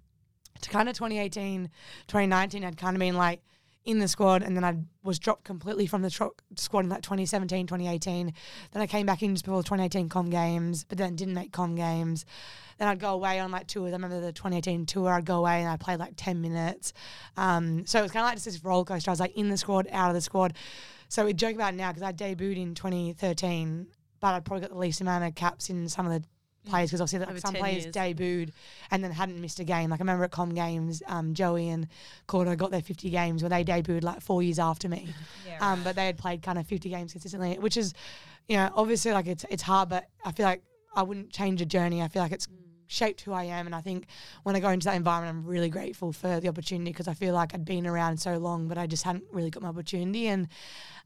to 0.61 0.69
kind 0.69 0.89
of 0.89 0.95
2018, 0.95 1.69
2019, 2.07 2.63
I'd 2.63 2.77
kind 2.77 2.95
of 2.95 2.99
been 2.99 3.15
like 3.15 3.41
in 3.87 3.99
the 3.99 4.07
squad, 4.09 4.43
and 4.43 4.55
then 4.55 4.65
I 4.65 4.75
was 5.01 5.17
dropped 5.17 5.45
completely 5.45 5.87
from 5.87 6.01
the 6.01 6.09
tro- 6.09 6.35
squad 6.57 6.81
in 6.81 6.89
like 6.89 7.03
2017, 7.03 7.67
2018. 7.67 8.33
Then 8.73 8.81
I 8.81 8.85
came 8.85 9.05
back 9.05 9.23
in 9.23 9.33
just 9.33 9.45
before 9.45 9.61
the 9.61 9.63
2018 9.63 10.09
Com 10.09 10.29
Games, 10.29 10.83
but 10.83 10.97
then 10.97 11.15
didn't 11.15 11.33
make 11.33 11.53
Com 11.53 11.73
Games. 11.75 12.25
Then 12.77 12.89
I'd 12.89 12.99
go 12.99 13.13
away 13.13 13.39
on 13.39 13.49
like 13.49 13.65
tours. 13.65 13.93
I 13.93 13.95
remember 13.95 14.19
the 14.19 14.33
2018 14.33 14.85
tour. 14.87 15.09
I'd 15.09 15.25
go 15.25 15.37
away 15.37 15.61
and 15.61 15.69
I 15.69 15.77
played 15.77 15.99
like 15.99 16.13
10 16.17 16.41
minutes. 16.41 16.91
Um, 17.37 17.87
so 17.87 17.99
it 17.99 18.01
was 18.01 18.11
kind 18.11 18.25
of 18.25 18.27
like 18.27 18.35
just 18.35 18.45
this 18.45 18.63
roller 18.63 18.83
coaster. 18.83 19.09
I 19.09 19.13
was 19.13 19.21
like 19.21 19.37
in 19.37 19.49
the 19.49 19.57
squad, 19.57 19.87
out 19.89 20.09
of 20.09 20.15
the 20.15 20.21
squad. 20.21 20.53
So 21.07 21.23
we 21.23 21.33
joke 21.33 21.55
about 21.55 21.73
it 21.73 21.77
now 21.77 21.93
because 21.93 22.03
I 22.03 22.11
debuted 22.11 22.61
in 22.61 22.75
2013, 22.75 23.87
but 24.19 24.33
I'd 24.33 24.43
probably 24.43 24.61
got 24.61 24.71
the 24.71 24.77
least 24.77 24.99
amount 24.99 25.23
of 25.23 25.33
caps 25.33 25.69
in 25.69 25.87
some 25.87 26.05
of 26.05 26.11
the 26.11 26.27
players 26.67 26.89
because 26.89 27.01
obviously 27.01 27.25
Over 27.27 27.39
some 27.39 27.55
players 27.55 27.83
years. 27.85 27.95
debuted 27.95 28.51
and 28.91 29.03
then 29.03 29.11
hadn't 29.11 29.39
missed 29.41 29.59
a 29.59 29.63
game. 29.63 29.89
Like 29.89 29.99
I 29.99 30.03
remember 30.03 30.23
at 30.25 30.31
Com 30.31 30.53
Games, 30.53 31.01
um, 31.07 31.33
Joey 31.33 31.69
and 31.69 31.87
Cordo 32.27 32.55
got 32.57 32.71
their 32.71 32.81
50 32.81 33.09
games 33.09 33.41
where 33.41 33.49
they 33.49 33.63
debuted 33.63 34.03
like 34.03 34.21
four 34.21 34.43
years 34.43 34.59
after 34.59 34.87
me. 34.89 35.07
um, 35.59 35.83
but 35.83 35.95
they 35.95 36.05
had 36.05 36.17
played 36.17 36.41
kind 36.43 36.57
of 36.57 36.67
50 36.67 36.89
games 36.89 37.11
consistently, 37.13 37.57
which 37.59 37.77
is, 37.77 37.93
you 38.47 38.57
know, 38.57 38.69
obviously 38.75 39.11
like 39.11 39.27
it's 39.27 39.45
it's 39.49 39.63
hard, 39.63 39.89
but 39.89 40.07
I 40.23 40.31
feel 40.31 40.45
like 40.45 40.61
I 40.95 41.03
wouldn't 41.03 41.31
change 41.31 41.61
a 41.61 41.65
journey. 41.65 42.01
I 42.01 42.07
feel 42.07 42.21
like 42.21 42.31
it's 42.31 42.47
shaped 42.87 43.21
who 43.21 43.33
I 43.33 43.45
am. 43.45 43.65
And 43.65 43.75
I 43.75 43.81
think 43.81 44.07
when 44.43 44.55
I 44.55 44.59
go 44.59 44.69
into 44.69 44.85
that 44.85 44.95
environment, 44.95 45.37
I'm 45.37 45.45
really 45.45 45.69
grateful 45.69 46.11
for 46.11 46.39
the 46.39 46.47
opportunity 46.47 46.91
because 46.91 47.07
I 47.07 47.13
feel 47.13 47.33
like 47.33 47.53
I'd 47.53 47.65
been 47.65 47.85
around 47.85 48.17
so 48.17 48.37
long, 48.37 48.67
but 48.67 48.77
I 48.77 48.87
just 48.87 49.03
hadn't 49.03 49.25
really 49.31 49.49
got 49.49 49.63
my 49.63 49.69
opportunity. 49.69 50.27
And 50.27 50.47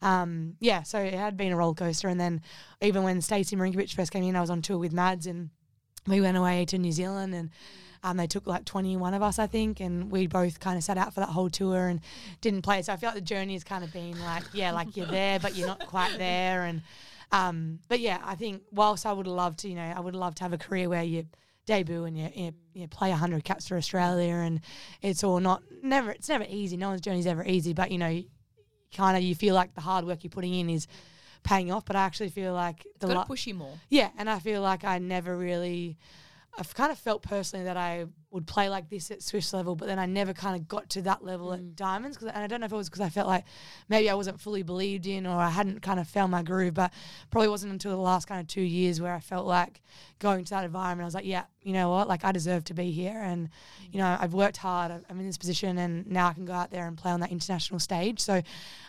um, 0.01 0.55
yeah, 0.59 0.83
so 0.83 0.99
it 0.99 1.13
had 1.13 1.37
been 1.37 1.51
a 1.51 1.57
roller 1.57 1.73
coaster. 1.73 2.07
And 2.07 2.19
then 2.19 2.41
even 2.81 3.03
when 3.03 3.21
Stacey 3.21 3.55
Marinkovic 3.55 3.93
first 3.93 4.11
came 4.11 4.23
in, 4.23 4.35
I 4.35 4.41
was 4.41 4.49
on 4.49 4.61
tour 4.61 4.77
with 4.77 4.93
Mads 4.93 5.27
and 5.27 5.49
we 6.07 6.21
went 6.21 6.37
away 6.37 6.65
to 6.65 6.77
New 6.77 6.91
Zealand 6.91 7.35
and 7.35 7.49
um, 8.03 8.17
they 8.17 8.27
took 8.27 8.47
like 8.47 8.65
21 8.65 9.13
of 9.13 9.21
us, 9.21 9.37
I 9.37 9.47
think, 9.47 9.79
and 9.79 10.11
we 10.11 10.25
both 10.27 10.59
kind 10.59 10.77
of 10.77 10.83
sat 10.83 10.97
out 10.97 11.13
for 11.13 11.19
that 11.19 11.29
whole 11.29 11.49
tour 11.49 11.87
and 11.87 11.99
didn't 12.41 12.63
play. 12.63 12.81
So 12.81 12.93
I 12.93 12.95
feel 12.95 13.09
like 13.09 13.15
the 13.15 13.21
journey 13.21 13.53
has 13.53 13.63
kind 13.63 13.83
of 13.83 13.93
been 13.93 14.19
like, 14.19 14.43
yeah, 14.53 14.71
like 14.71 14.97
you're 14.97 15.05
there, 15.05 15.39
but 15.39 15.55
you're 15.55 15.67
not 15.67 15.85
quite 15.85 16.17
there. 16.17 16.63
And 16.63 16.81
um, 17.31 17.79
but 17.87 17.99
yeah, 17.99 18.19
I 18.23 18.35
think 18.35 18.63
whilst 18.71 19.05
I 19.05 19.13
would 19.13 19.27
loved 19.27 19.59
to, 19.59 19.69
you 19.69 19.75
know, 19.75 19.93
I 19.95 19.99
would 19.99 20.15
love 20.15 20.35
to 20.35 20.43
have 20.43 20.53
a 20.53 20.57
career 20.57 20.89
where 20.89 21.03
you 21.03 21.27
debut 21.65 22.05
and 22.05 22.17
you, 22.17 22.29
you, 22.33 22.53
you 22.73 22.87
play 22.87 23.09
100 23.09 23.43
caps 23.43 23.67
for 23.67 23.77
Australia 23.77 24.33
and 24.33 24.61
it's 25.01 25.23
all 25.23 25.39
not 25.39 25.63
never 25.83 26.11
it's 26.11 26.29
never 26.29 26.45
easy. 26.47 26.77
No 26.77 26.89
one's 26.89 27.01
journey's 27.01 27.27
ever 27.27 27.45
easy, 27.45 27.73
but 27.73 27.91
you 27.91 27.97
know, 27.97 28.23
kind 28.95 29.17
of 29.17 29.23
you 29.23 29.35
feel 29.35 29.55
like 29.55 29.73
the 29.75 29.81
hard 29.81 30.05
work 30.05 30.23
you're 30.23 30.31
putting 30.31 30.53
in 30.53 30.69
is 30.69 30.87
paying 31.43 31.71
off. 31.71 31.85
But 31.85 31.95
I 31.95 32.01
actually 32.01 32.29
feel 32.29 32.53
like 32.53 32.85
the 32.99 33.07
Got 33.07 33.27
push 33.27 33.47
you 33.47 33.55
more. 33.55 33.73
yeah, 33.89 34.09
and 34.17 34.29
I 34.29 34.39
feel 34.39 34.61
like 34.61 34.83
I 34.83 34.99
never 34.99 35.37
really, 35.37 35.97
I've 36.57 36.73
kind 36.73 36.91
of 36.91 36.97
felt 36.97 37.21
personally 37.21 37.65
that 37.65 37.77
I 37.77 38.05
would 38.31 38.47
play 38.47 38.69
like 38.69 38.89
this 38.89 39.11
at 39.11 39.21
Swifts 39.21 39.53
level, 39.53 39.75
but 39.75 39.87
then 39.87 39.99
I 39.99 40.05
never 40.05 40.33
kind 40.33 40.55
of 40.55 40.67
got 40.67 40.89
to 40.91 41.01
that 41.03 41.23
level 41.23 41.53
at 41.53 41.59
mm. 41.59 41.75
Diamonds. 41.75 42.17
Cause, 42.17 42.29
and 42.33 42.41
I 42.41 42.47
don't 42.47 42.61
know 42.61 42.65
if 42.65 42.71
it 42.71 42.75
was 42.75 42.89
because 42.89 43.01
I 43.01 43.09
felt 43.09 43.27
like 43.27 43.43
maybe 43.89 44.09
I 44.09 44.13
wasn't 44.13 44.39
fully 44.39 44.63
believed 44.63 45.05
in 45.05 45.27
or 45.27 45.35
I 45.35 45.49
hadn't 45.49 45.81
kind 45.81 45.99
of 45.99 46.07
found 46.07 46.31
my 46.31 46.41
groove, 46.41 46.73
but 46.73 46.93
probably 47.29 47.49
wasn't 47.49 47.73
until 47.73 47.91
the 47.91 47.97
last 47.97 48.27
kind 48.27 48.39
of 48.39 48.47
two 48.47 48.61
years 48.61 49.01
where 49.01 49.13
I 49.13 49.19
felt 49.19 49.45
like 49.45 49.81
going 50.19 50.45
to 50.45 50.49
that 50.51 50.63
environment. 50.63 51.03
I 51.03 51.05
was 51.05 51.15
like, 51.15 51.25
yeah, 51.25 51.43
you 51.61 51.73
know 51.73 51.89
what? 51.89 52.07
Like 52.07 52.23
I 52.23 52.31
deserve 52.31 52.63
to 52.65 52.73
be 52.73 52.91
here. 52.91 53.19
And, 53.21 53.49
you 53.91 53.99
know, 53.99 54.17
I've 54.19 54.33
worked 54.33 54.57
hard. 54.57 54.91
I'm 55.09 55.19
in 55.19 55.27
this 55.27 55.37
position 55.37 55.77
and 55.77 56.07
now 56.07 56.27
I 56.29 56.33
can 56.33 56.45
go 56.45 56.53
out 56.53 56.71
there 56.71 56.87
and 56.87 56.97
play 56.97 57.11
on 57.11 57.19
that 57.19 57.31
international 57.31 57.79
stage. 57.79 58.21
So 58.21 58.41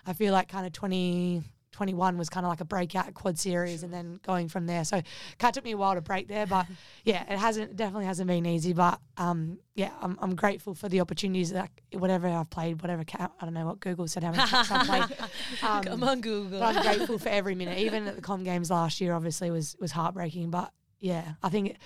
I 0.07 0.13
feel 0.13 0.33
like 0.33 0.49
kind 0.49 0.67
of 0.67 0.73
20, 0.73 1.43
21 1.73 2.19
was 2.19 2.29
kind 2.29 2.45
of 2.47 2.51
like 2.51 2.61
a 2.61 2.65
breakout 2.65 3.13
quad 3.15 3.39
series 3.39 3.83
and 3.83 3.93
then 3.93 4.21
going 4.27 4.49
from 4.49 4.67
there. 4.67 4.85
So 4.85 5.01
kind 5.39 5.51
of 5.51 5.55
took 5.55 5.65
me 5.65 5.73
a 5.73 5.77
while 5.77 5.95
to 5.95 6.01
break 6.01 6.29
there, 6.29 6.47
but 6.47 6.67
yeah, 7.05 7.23
it 7.33 7.39
hasn't 7.39 7.77
definitely 7.77 8.05
hasn't 8.07 8.29
been 8.29 8.47
easy. 8.47 8.73
But 8.73 9.01
um, 9.17 9.59
yeah, 9.75 9.91
I'm, 10.01 10.19
I'm 10.21 10.35
grateful 10.35 10.75
for 10.75 10.89
the 10.89 11.01
opportunities 11.01 11.51
that 11.53 11.71
whatever 11.93 12.29
I've 12.29 12.51
played, 12.51 12.81
whatever 12.83 13.05
ca- 13.05 13.31
I 13.41 13.45
don't 13.45 13.55
know 13.55 13.67
what 13.67 13.81
Google 13.81 14.07
said 14.07 14.23
how 14.23 14.31
many 14.31 14.43
I've 14.43 14.87
played. 14.87 15.19
Um, 15.63 15.83
Come 15.83 16.05
on, 16.05 16.21
Google. 16.21 16.61
but 16.61 16.77
I'm 16.77 16.83
grateful 16.97 17.19
for 17.19 17.29
every 17.31 17.55
minute. 17.55 17.79
Even 17.79 18.07
at 18.07 18.17
the 18.17 18.23
Com 18.23 18.45
Games 18.45 18.71
last 18.71 19.01
year, 19.01 19.15
obviously 19.15 19.51
was 19.51 19.75
was 19.81 19.93
heartbreaking. 19.93 20.51
But 20.51 20.73
yeah, 21.01 21.33
I 21.43 21.49
think 21.49 21.71
it, 21.71 21.77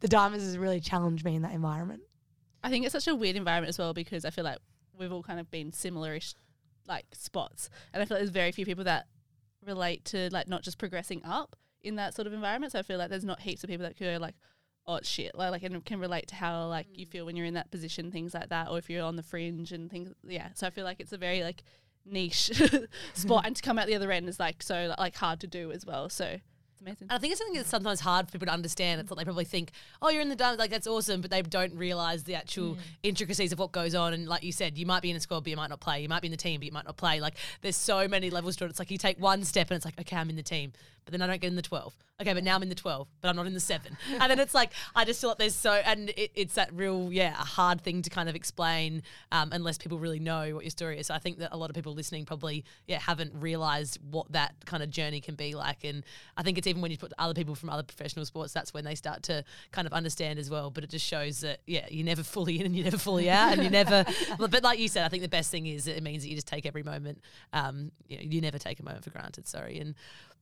the 0.00 0.08
Diamonds 0.08 0.44
has 0.44 0.56
really 0.56 0.80
challenged 0.80 1.24
me 1.24 1.34
in 1.34 1.42
that 1.42 1.52
environment. 1.52 2.02
I 2.62 2.70
think 2.70 2.84
it's 2.84 2.92
such 2.92 3.08
a 3.08 3.14
weird 3.14 3.36
environment 3.36 3.68
as 3.68 3.78
well 3.78 3.92
because 3.92 4.24
I 4.24 4.30
feel 4.30 4.44
like 4.44 4.58
we've 4.96 5.12
all 5.12 5.22
kind 5.22 5.38
of 5.40 5.50
been 5.50 5.72
similar-ish 5.72 6.34
like 6.86 7.04
spots, 7.12 7.68
and 7.92 8.02
I 8.02 8.06
feel 8.06 8.16
like 8.16 8.20
there's 8.20 8.30
very 8.30 8.52
few 8.52 8.64
people 8.64 8.84
that 8.84 9.06
relate 9.66 10.04
to 10.06 10.28
like 10.30 10.48
not 10.48 10.62
just 10.62 10.78
progressing 10.78 11.22
up 11.24 11.56
in 11.82 11.96
that 11.96 12.14
sort 12.14 12.26
of 12.26 12.32
environment. 12.32 12.72
So 12.72 12.78
I 12.78 12.82
feel 12.82 12.98
like 12.98 13.10
there's 13.10 13.24
not 13.24 13.40
heaps 13.40 13.62
of 13.62 13.70
people 13.70 13.84
that 13.84 13.98
go 13.98 14.16
like, 14.20 14.34
oh 14.86 15.00
shit, 15.02 15.34
like, 15.34 15.50
like 15.50 15.62
and 15.62 15.84
can 15.84 16.00
relate 16.00 16.28
to 16.28 16.34
how 16.34 16.66
like 16.66 16.86
you 16.92 17.06
feel 17.06 17.26
when 17.26 17.36
you're 17.36 17.46
in 17.46 17.54
that 17.54 17.70
position, 17.70 18.10
things 18.10 18.34
like 18.34 18.48
that, 18.48 18.68
or 18.68 18.78
if 18.78 18.90
you're 18.90 19.04
on 19.04 19.16
the 19.16 19.22
fringe 19.22 19.72
and 19.72 19.90
things. 19.90 20.12
Yeah, 20.22 20.48
so 20.54 20.66
I 20.66 20.70
feel 20.70 20.84
like 20.84 21.00
it's 21.00 21.12
a 21.12 21.18
very 21.18 21.42
like 21.42 21.62
niche 22.04 22.50
spot, 23.14 23.46
and 23.46 23.56
to 23.56 23.62
come 23.62 23.78
out 23.78 23.86
the 23.86 23.94
other 23.94 24.12
end 24.12 24.28
is 24.28 24.40
like 24.40 24.62
so 24.62 24.94
like 24.98 25.16
hard 25.16 25.40
to 25.40 25.46
do 25.46 25.72
as 25.72 25.86
well. 25.86 26.08
So 26.08 26.38
it's 26.74 26.80
amazing. 26.80 27.06
And 27.08 27.16
I 27.16 27.18
think 27.18 27.32
it's 27.32 27.38
something 27.38 27.56
that's 27.56 27.68
sometimes 27.68 28.00
hard 28.00 28.26
for 28.26 28.32
people 28.32 28.46
to 28.46 28.52
understand. 28.52 29.00
It's 29.00 29.08
that 29.08 29.16
they 29.16 29.24
probably 29.24 29.44
think, 29.44 29.70
oh, 30.02 30.10
you're 30.10 30.22
in 30.22 30.28
the 30.28 30.36
diamond, 30.36 30.58
like 30.58 30.70
that's 30.70 30.86
awesome, 30.86 31.20
but 31.20 31.30
they 31.30 31.42
don't 31.42 31.74
realize 31.74 32.24
the 32.24 32.34
actual 32.34 32.76
intricacies 33.02 33.52
of 33.52 33.58
what 33.58 33.72
goes 33.72 33.94
on. 33.94 34.12
And 34.12 34.28
like 34.28 34.42
you 34.42 34.52
said, 34.52 34.76
you 34.76 34.86
might 34.86 35.02
be 35.02 35.10
in 35.10 35.16
a 35.16 35.20
squad, 35.20 35.40
but 35.40 35.50
you 35.50 35.56
might 35.56 35.70
not 35.70 35.80
play. 35.80 36.02
You 36.02 36.08
might 36.08 36.22
be 36.22 36.28
in 36.28 36.32
the 36.32 36.36
team, 36.36 36.60
but 36.60 36.66
you 36.66 36.72
might 36.72 36.86
not 36.86 36.96
play. 36.96 37.20
Like 37.20 37.34
there's 37.62 37.76
so 37.76 38.08
many 38.08 38.30
levels 38.30 38.56
to 38.56 38.64
it. 38.64 38.70
It's 38.70 38.78
like 38.78 38.90
you 38.90 38.98
take 38.98 39.18
one 39.18 39.44
step 39.44 39.70
and 39.70 39.76
it's 39.76 39.84
like, 39.84 39.98
okay, 40.00 40.16
I'm 40.16 40.30
in 40.30 40.36
the 40.36 40.42
team, 40.42 40.72
but 41.04 41.12
then 41.12 41.22
I 41.22 41.26
don't 41.26 41.40
get 41.40 41.48
in 41.48 41.56
the 41.56 41.62
12. 41.62 41.94
Okay, 42.20 42.32
but 42.32 42.44
now 42.44 42.54
I'm 42.54 42.62
in 42.62 42.68
the 42.68 42.76
12, 42.76 43.08
but 43.20 43.28
I'm 43.28 43.34
not 43.34 43.46
in 43.46 43.54
the 43.54 43.60
seven. 43.60 43.96
and 44.20 44.30
then 44.30 44.38
it's 44.38 44.54
like, 44.54 44.70
I 44.94 45.04
just 45.04 45.20
feel 45.20 45.30
like 45.30 45.38
there's 45.38 45.54
so, 45.54 45.72
and 45.72 46.10
it, 46.10 46.30
it's 46.36 46.54
that 46.54 46.72
real, 46.72 47.12
yeah, 47.12 47.32
a 47.32 47.44
hard 47.44 47.80
thing 47.80 48.02
to 48.02 48.10
kind 48.10 48.28
of 48.28 48.36
explain 48.36 49.02
um, 49.32 49.50
unless 49.52 49.78
people 49.78 49.98
really 49.98 50.20
know 50.20 50.54
what 50.54 50.62
your 50.62 50.70
story 50.70 51.00
is. 51.00 51.08
So 51.08 51.14
I 51.14 51.18
think 51.18 51.38
that 51.38 51.50
a 51.52 51.56
lot 51.56 51.70
of 51.70 51.74
people 51.74 51.92
listening 51.92 52.24
probably, 52.24 52.64
yeah, 52.86 53.00
haven't 53.00 53.32
realized 53.34 53.98
what 54.10 54.30
that 54.30 54.54
kind 54.64 54.82
of 54.82 54.90
journey 54.90 55.20
can 55.20 55.34
be 55.34 55.54
like. 55.54 55.82
And 55.82 56.04
I 56.36 56.44
think 56.44 56.56
it's 56.56 56.63
even 56.66 56.82
when 56.82 56.90
you 56.90 56.98
put 56.98 57.12
other 57.18 57.34
people 57.34 57.54
from 57.54 57.70
other 57.70 57.82
professional 57.82 58.24
sports, 58.24 58.52
that's 58.52 58.74
when 58.74 58.84
they 58.84 58.94
start 58.94 59.22
to 59.24 59.44
kind 59.72 59.86
of 59.86 59.92
understand 59.92 60.38
as 60.38 60.50
well. 60.50 60.70
But 60.70 60.84
it 60.84 60.90
just 60.90 61.06
shows 61.06 61.40
that, 61.40 61.60
yeah, 61.66 61.86
you're 61.90 62.04
never 62.04 62.22
fully 62.22 62.60
in 62.60 62.66
and 62.66 62.74
you're 62.74 62.84
never 62.84 62.98
fully 62.98 63.30
out. 63.30 63.52
And 63.54 63.62
you 63.62 63.70
never, 63.70 64.04
but, 64.38 64.50
but 64.50 64.62
like 64.62 64.78
you 64.78 64.88
said, 64.88 65.04
I 65.04 65.08
think 65.08 65.22
the 65.22 65.28
best 65.28 65.50
thing 65.50 65.66
is 65.66 65.84
that 65.84 65.96
it 65.96 66.02
means 66.02 66.22
that 66.22 66.28
you 66.28 66.34
just 66.34 66.46
take 66.46 66.66
every 66.66 66.82
moment. 66.82 67.20
Um, 67.52 67.92
you, 68.08 68.16
know, 68.16 68.22
you 68.24 68.40
never 68.40 68.58
take 68.58 68.80
a 68.80 68.84
moment 68.84 69.04
for 69.04 69.10
granted. 69.10 69.46
Sorry. 69.46 69.78
And 69.78 69.94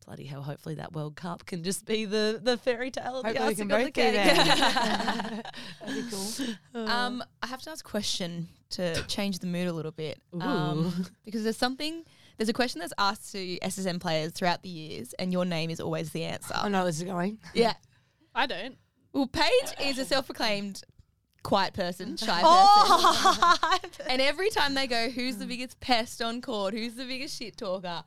bloody 0.05 0.25
hell, 0.25 0.43
hopefully 0.43 0.75
that 0.77 0.93
World 0.93 1.17
Cup 1.17 1.47
can 1.47 1.63
just 1.63 1.87
be 1.87 2.05
the, 2.05 2.41
the 2.43 2.57
fairy 2.57 2.91
tale 2.91 3.17
of 3.17 3.23
the 3.23 3.29
Hopefully 3.29 3.49
we 3.49 3.55
can 3.55 3.71
icing 3.71 3.73
on 3.73 3.79
both 3.79 3.87
the 3.87 3.93
cake. 3.93 4.15
there. 4.15 5.43
That'd 5.87 6.05
be 6.05 6.11
cool. 6.11 6.55
Um, 6.93 7.23
I 7.43 7.47
have 7.47 7.63
to 7.63 7.71
ask 7.71 7.87
a 7.87 7.91
question 7.91 8.49
to 8.71 9.03
change 9.07 9.39
the 9.39 9.47
mood 9.47 9.69
a 9.69 9.73
little 9.73 9.93
bit. 9.93 10.21
Um, 10.41 11.07
because 11.25 11.45
there's 11.45 11.57
something, 11.57 12.05
there's 12.37 12.49
a 12.49 12.53
question 12.53 12.81
that's 12.81 12.93
asked 12.99 13.33
to 13.33 13.59
SSN 13.59 14.01
players 14.01 14.33
throughout 14.33 14.63
the 14.63 14.69
years, 14.69 15.13
and 15.15 15.33
your 15.33 15.45
name 15.45 15.71
is 15.71 15.81
always 15.81 16.11
the 16.11 16.25
answer. 16.25 16.55
I 16.57 16.69
know 16.69 16.85
this 16.85 16.99
is 16.99 17.05
going. 17.05 17.39
Yeah. 17.55 17.75
I 18.35 18.47
don't. 18.47 18.77
Well, 19.13 19.27
Paige 19.27 19.75
is 19.81 19.99
a 19.99 20.05
self-proclaimed 20.05 20.83
quiet 21.43 21.75
person, 21.75 22.17
shy 22.17 22.41
oh. 22.45 23.81
person. 23.81 23.99
Oh, 24.03 24.11
And 24.11 24.23
every 24.23 24.49
time 24.51 24.75
they 24.75 24.87
go, 24.87 25.11
who's 25.11 25.37
the 25.37 25.47
biggest 25.47 25.81
pest 25.81 26.23
on 26.23 26.41
court? 26.41 26.73
Who's 26.73 26.95
the 26.95 27.05
biggest 27.05 27.39
shit 27.39 27.57
talker? 27.57 28.05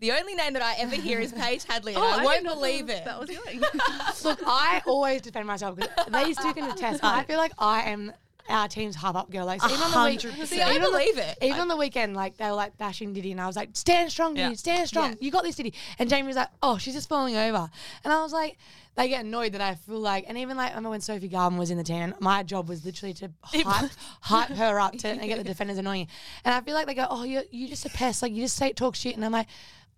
The 0.00 0.12
only 0.12 0.34
name 0.34 0.52
that 0.52 0.62
I 0.62 0.74
ever 0.80 0.96
hear 0.96 1.20
is 1.20 1.32
Paige 1.32 1.64
Hadley, 1.64 1.94
and 1.94 2.02
Oh, 2.02 2.06
I, 2.06 2.20
I 2.20 2.24
won't 2.24 2.44
believe 2.44 2.90
it. 2.90 3.04
That 3.04 3.18
was 3.18 3.30
going. 3.30 3.60
Look, 4.24 4.40
I 4.44 4.82
always 4.86 5.22
defend 5.22 5.46
myself 5.46 5.76
because 5.76 6.24
these 6.24 6.36
two 6.36 6.52
can 6.52 6.70
attest. 6.70 7.02
I 7.02 7.22
feel 7.24 7.38
like 7.38 7.52
I 7.58 7.82
am 7.82 8.12
our 8.48 8.68
team's 8.68 8.94
hub 8.96 9.16
up 9.16 9.30
girl. 9.30 9.46
Like 9.46 9.60
so 9.62 9.68
even 9.68 9.80
on 9.80 9.90
the 10.04 10.10
week, 10.10 10.46
See, 10.46 10.60
I 10.60 10.70
even 10.72 10.82
on 10.84 10.92
the- 10.92 10.98
believe 10.98 11.18
it. 11.18 11.38
Even 11.42 11.60
on 11.60 11.68
the 11.68 11.76
weekend, 11.76 12.14
like 12.14 12.36
they 12.36 12.44
were 12.46 12.52
like 12.52 12.76
bashing 12.78 13.12
Diddy, 13.12 13.32
and 13.32 13.40
I 13.40 13.46
was 13.46 13.56
like, 13.56 13.70
"Stand 13.72 14.10
strong, 14.10 14.36
Yeah. 14.36 14.44
Diddy, 14.44 14.56
stand 14.56 14.88
strong. 14.88 15.10
Yeah. 15.10 15.16
You 15.20 15.30
got 15.30 15.44
this, 15.44 15.56
Diddy." 15.56 15.72
And 15.98 16.08
Jamie 16.10 16.26
was 16.28 16.36
like, 16.36 16.50
"Oh, 16.62 16.76
she's 16.78 16.94
just 16.94 17.08
falling 17.08 17.36
over," 17.36 17.70
and 18.04 18.12
I 18.12 18.22
was 18.22 18.32
like, 18.32 18.58
they 18.96 19.08
get 19.08 19.24
annoyed 19.24 19.52
that 19.52 19.60
I 19.60 19.74
feel 19.74 19.98
like, 19.98 20.24
and 20.28 20.38
even 20.38 20.56
like 20.56 20.66
I 20.68 20.74
remember 20.74 20.90
when 20.90 21.00
Sophie 21.00 21.28
Garbin 21.28 21.58
was 21.58 21.70
in 21.70 21.78
the 21.78 21.82
team, 21.84 22.14
my 22.20 22.42
job 22.42 22.68
was 22.68 22.84
literally 22.84 23.12
to 23.14 23.30
hype, 23.42 23.90
hype 24.20 24.50
her 24.50 24.78
up 24.78 24.96
to 24.98 25.08
and 25.08 25.20
get 25.28 25.38
the 25.38 25.44
defenders 25.44 25.78
annoying, 25.78 26.06
and 26.44 26.54
I 26.54 26.60
feel 26.60 26.74
like 26.74 26.86
they 26.86 26.94
go, 26.94 27.06
"Oh, 27.10 27.24
you 27.24 27.42
you 27.50 27.66
just 27.68 27.86
a 27.86 27.90
pest. 27.90 28.22
Like 28.22 28.32
you 28.32 28.42
just 28.42 28.56
say 28.56 28.72
talk 28.72 28.94
shit," 28.94 29.16
and 29.16 29.24
I'm 29.24 29.32
like. 29.32 29.48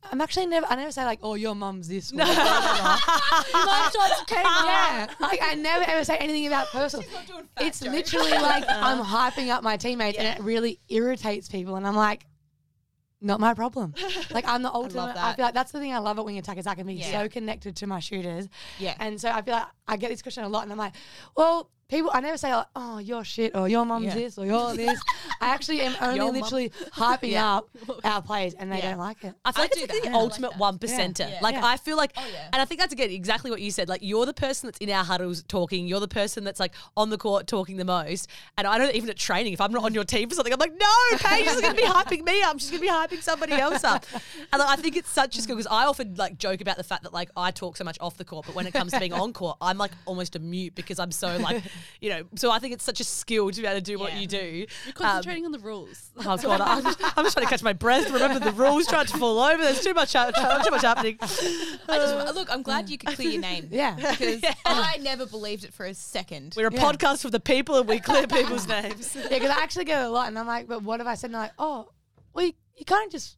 I'm 0.05 0.21
actually 0.21 0.47
never. 0.47 0.67
I 0.69 0.77
never 0.77 0.93
say 0.93 1.05
like, 1.05 1.19
"Oh, 1.23 1.35
your 1.35 1.55
mum's 1.55 1.89
this." 1.89 2.13
No, 2.13 2.25
yeah, 2.25 2.99
like 5.21 5.41
I 5.43 5.55
never 5.57 5.85
ever 5.89 6.05
say 6.05 6.17
anything 6.19 6.47
about 6.47 6.69
personal. 6.69 7.07
It's 7.61 7.83
literally 7.83 8.31
like 8.31 8.65
I'm 8.69 9.03
hyping 9.05 9.49
up 9.49 9.63
my 9.63 9.77
teammates, 9.77 10.19
and 10.19 10.27
it 10.29 10.43
really 10.43 10.81
irritates 10.89 11.49
people. 11.49 11.77
And 11.77 11.87
I'm 11.87 11.97
like, 11.97 12.25
not 13.21 13.41
my 13.41 13.55
problem. 13.55 13.95
Like 14.31 14.47
I'm 14.47 14.63
the 14.63 14.73
ultimate. 14.73 15.03
I, 15.03 15.15
that. 15.15 15.37
feel 15.37 15.45
like 15.47 15.55
that's 15.55 15.73
the 15.73 15.81
thing 15.81 15.93
I 15.93 15.99
love 15.99 16.19
at 16.19 16.25
wing 16.25 16.39
attackers. 16.39 16.67
I 16.67 16.75
can 16.75 16.87
be 16.87 16.95
Yeah. 16.95 17.23
so 17.23 17.29
connected 17.29 17.77
to 17.77 17.87
my 17.87 18.01
shooters. 18.01 18.49
Yeah. 18.79 18.95
And 19.01 19.21
so 19.21 19.31
I 19.31 19.43
feel 19.43 19.55
like 19.55 19.67
I 19.89 19.97
get 19.97 20.11
this 20.11 20.23
question 20.23 20.45
a 20.45 20.49
lot, 20.49 20.63
and 20.65 20.73
I'm 20.73 20.79
like, 20.79 20.95
well. 21.37 21.71
People, 21.89 22.11
I 22.13 22.21
never 22.21 22.37
say 22.37 22.53
like, 22.53 22.67
"Oh, 22.75 22.99
you're 22.99 23.23
shit," 23.23 23.55
or 23.55 23.69
"Your 23.69 23.85
mum's 23.85 24.07
Yeah. 24.07 24.15
this," 24.15 24.39
or 24.39 24.45
"You're 24.45 24.75
this." 24.77 25.01
I 25.41 25.51
actually 25.51 25.83
am 25.83 25.95
only 26.01 26.17
Your 26.17 26.27
mum. 26.33 26.35
literally 26.35 26.71
hyping 26.95 27.31
Yeah. 27.31 27.57
up 27.59 27.69
our 28.03 28.21
plays, 28.23 28.55
and 28.55 28.73
they 28.73 28.79
Yeah. 28.79 28.91
don't 28.91 28.99
like 28.99 29.23
it. 29.23 29.35
I 29.45 29.53
feel 29.53 29.61
I 29.61 29.65
like 29.65 29.71
it's 29.71 29.77
do 29.77 29.81
like 29.83 29.91
that. 29.93 30.03
the 30.03 30.09
I 30.09 30.13
like 30.13 30.21
ultimate 30.21 30.51
that. 30.53 30.59
one 30.59 30.79
percenter. 30.81 31.31
Yeah. 31.31 31.39
Like 31.43 31.55
Yeah. 31.55 31.65
I 31.65 31.77
feel 31.77 31.97
like, 31.97 32.11
Oh, 32.17 32.25
yeah. 32.33 32.49
and 32.53 32.61
I 32.61 32.65
think 32.65 32.81
that's 32.81 32.93
again 32.93 33.11
exactly 33.11 33.53
what 33.53 33.61
you 33.61 33.71
said. 33.71 33.89
Like 33.89 34.01
you're 34.03 34.27
the 34.27 34.35
person 34.35 34.67
that's 34.67 34.79
in 34.79 34.91
our 34.91 35.05
huddles 35.05 35.45
talking. 35.47 35.87
You're 35.87 36.01
the 36.01 36.09
person 36.09 36.43
that's 36.43 36.59
like 36.59 36.73
on 36.97 37.11
the 37.11 37.19
court 37.19 37.47
talking 37.47 37.77
the 37.77 37.85
most. 37.85 38.29
And 38.59 38.67
I 38.67 38.79
don't 38.79 38.93
even 38.97 39.09
at 39.09 39.17
training 39.17 39.53
if 39.53 39.61
I'm 39.61 39.71
not 39.71 39.85
on 39.85 39.95
your 39.95 40.03
team 40.05 40.29
for 40.29 40.35
something, 40.35 40.53
I'm 40.53 40.59
like, 40.59 40.73
no, 40.77 41.19
Paige 41.19 41.47
is 41.47 41.61
going 41.61 41.77
to 41.77 41.81
be 41.81 41.87
hyping 41.87 42.25
me 42.25 42.43
up. 42.43 42.59
She's 42.59 42.71
going 42.71 42.83
to 42.83 42.87
be 42.89 42.93
hyping 42.93 43.23
somebody 43.23 43.53
else 43.53 43.85
up. 43.85 44.05
And 44.53 44.59
like, 44.59 44.71
I 44.71 44.75
think 44.83 44.97
it's 44.97 45.11
such 45.11 45.39
a 45.39 45.41
skill 45.43 45.55
because 45.55 45.69
I 45.71 45.85
often 45.87 46.17
like 46.17 46.37
joke 46.37 46.61
about 46.61 46.79
the 46.79 46.85
fact 46.85 47.05
that 47.05 47.13
like 47.13 47.31
I 47.37 47.53
talk 47.53 47.77
so 47.77 47.85
much 47.85 47.97
off 48.01 48.17
the 48.17 48.25
court, 48.25 48.47
but 48.47 48.57
when 48.57 48.67
it 48.67 48.73
comes 48.73 48.91
to 48.93 48.99
being 48.99 49.13
on 49.13 49.33
court, 49.33 49.57
I'm 49.61 49.79
like 49.79 49.93
almost 50.05 50.35
a 50.35 50.41
mute 50.41 50.75
because 50.75 50.99
I'm 50.99 51.13
so 51.13 51.37
like, 51.37 51.63
you 52.01 52.11
know. 52.11 52.23
So 52.37 52.51
I 52.51 52.59
think 52.59 52.75
it's 52.75 52.85
such 52.85 53.01
a 53.01 53.05
skill 53.05 53.51
to 53.51 53.61
be 53.61 53.67
able 53.67 53.77
to 53.77 53.81
do 53.83 53.99
what 53.99 54.15
you 54.17 54.27
do. 54.27 54.37
You're 54.39 54.67
Um, 54.89 54.93
concentrating 54.95 55.45
on 55.45 55.53
the 55.53 55.59
rules. 55.59 56.11
Oh 56.19 56.37
God, 56.37 56.61
I'm 56.61 56.83
just, 56.83 56.99
I'm 57.19 57.25
just 57.25 57.37
trying 57.37 57.47
to 57.47 57.51
catch 57.51 57.63
my 57.63 57.73
breath. 57.73 58.11
Remember 58.11 58.39
the 58.39 58.53
rules, 58.53 58.87
trying 58.87 59.07
to 59.07 59.17
fall 59.19 59.39
over. 59.39 59.63
There's 59.63 59.83
too 59.83 59.95
much, 59.95 60.13
hap- 60.13 60.35
too 60.35 60.71
much 60.71 60.83
happening. 60.83 61.19
I 61.21 61.27
just 61.89 62.35
look. 62.35 62.49
I'm 62.53 62.63
glad 62.63 62.89
you 62.91 62.99
could 62.99 63.15
clear 63.17 63.31
your 63.31 63.41
name. 63.43 63.69
Yeah. 63.71 63.97
because 64.19 64.43
I 64.65 64.99
never 65.03 65.27
believed 65.27 65.65
it 65.65 65.73
for 65.75 65.87
a 65.87 65.95
second. 65.95 66.55
We're 66.57 66.69
a 66.69 66.73
Yeah. 66.75 66.81
podcast 66.83 67.23
for 67.23 67.31
the 67.31 67.41
people, 67.41 67.77
and 67.79 67.89
we 67.89 68.01
clear 68.01 68.27
people's 68.39 68.67
names. 68.69 69.15
Yeah, 69.15 69.29
because 69.29 69.51
I 69.51 69.61
actually 69.63 69.85
get 69.85 70.03
it 70.03 70.07
a 70.07 70.11
lot, 70.11 70.29
and 70.29 70.39
I'm 70.39 70.47
like, 70.47 70.69
but 70.69 70.83
what 70.83 71.01
have 71.01 71.07
I 71.07 71.15
said? 71.15 71.27
And 71.29 71.35
they're 71.35 71.43
like, 71.43 71.53
oh, 71.59 71.91
well, 72.35 72.47
you, 72.47 72.53
you 72.77 72.85
can't 72.85 73.11
just, 73.11 73.37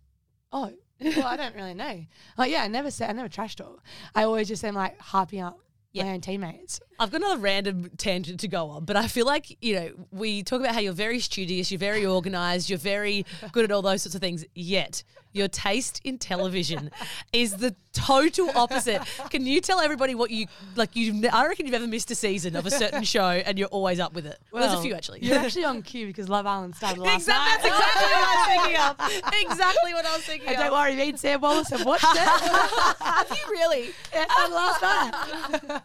oh, 0.52 0.72
well, 1.00 1.26
I 1.26 1.36
don't 1.36 1.54
really 1.54 1.74
know. 1.74 2.04
Like, 2.36 2.50
yeah, 2.50 2.62
I 2.62 2.68
never 2.68 2.90
said, 2.90 3.08
I 3.10 3.12
never 3.12 3.28
trash 3.28 3.54
talk. 3.56 3.82
I 4.14 4.24
always 4.24 4.48
just 4.48 4.64
am 4.64 4.74
like 4.74 4.98
harping 5.00 5.40
up 5.40 5.58
Yeah. 5.92 6.04
my 6.04 6.10
own 6.10 6.20
teammates. 6.20 6.80
I've 6.98 7.10
got 7.10 7.22
another 7.22 7.40
random 7.40 7.90
tangent 7.96 8.40
to 8.40 8.48
go 8.48 8.68
on, 8.68 8.84
but 8.84 8.96
I 8.96 9.06
feel 9.06 9.24
like, 9.26 9.56
you 9.62 9.74
know, 9.74 9.90
we 10.10 10.42
talk 10.42 10.60
about 10.60 10.74
how 10.74 10.80
you're 10.80 10.92
very 10.92 11.18
studious, 11.18 11.70
you're 11.70 11.78
very 11.78 12.04
organized, 12.04 12.68
you're 12.68 12.78
very 12.78 13.24
good 13.52 13.64
at 13.64 13.72
all 13.72 13.82
those 13.82 14.02
sorts 14.02 14.14
of 14.14 14.20
things, 14.20 14.44
yet 14.54 15.02
your 15.38 15.48
taste 15.48 16.00
in 16.04 16.18
television 16.18 16.90
is 17.32 17.56
the 17.56 17.74
total 17.94 18.50
opposite. 18.56 19.00
Can 19.30 19.46
you 19.46 19.60
tell 19.60 19.80
everybody 19.80 20.14
what 20.14 20.30
you 20.30 20.46
like? 20.76 20.94
You, 20.94 21.28
I 21.32 21.46
reckon 21.46 21.64
you've 21.66 21.74
ever 21.74 21.86
missed 21.86 22.10
a 22.10 22.14
season 22.14 22.54
of 22.56 22.66
a 22.66 22.70
certain 22.70 23.02
show 23.04 23.26
and 23.28 23.58
you're 23.58 23.68
always 23.68 23.98
up 24.00 24.12
with 24.12 24.26
it. 24.26 24.38
Well, 24.52 24.66
There's 24.66 24.78
a 24.78 24.82
few 24.82 24.94
actually. 24.94 25.20
You're 25.22 25.38
actually 25.38 25.64
on 25.64 25.82
cue 25.82 26.06
because 26.08 26.28
Love 26.28 26.46
Island 26.46 26.74
started 26.76 27.00
last 27.00 27.14
Exactly, 27.22 27.70
night. 27.70 27.78
that's 27.80 27.94
exactly 27.94 28.12
what 28.12 28.26
I 28.28 28.34
was 28.36 28.46
thinking 28.62 28.80
of. 28.80 29.24
Exactly 29.50 29.94
what 29.94 30.06
I 30.06 30.12
was 30.16 30.24
thinking 30.24 30.48
And 30.48 30.56
of. 30.56 30.62
don't 30.64 30.72
worry, 30.72 30.94
me 30.96 31.08
and 31.10 31.18
Sam 31.18 31.40
Wallace 31.40 31.70
have 31.70 31.84
watched 31.86 32.04
it. 32.04 32.18
Have 33.00 33.30
you 33.30 33.50
really? 33.50 33.90
started 34.10 34.54
last 34.54 34.82
night. 34.82 35.80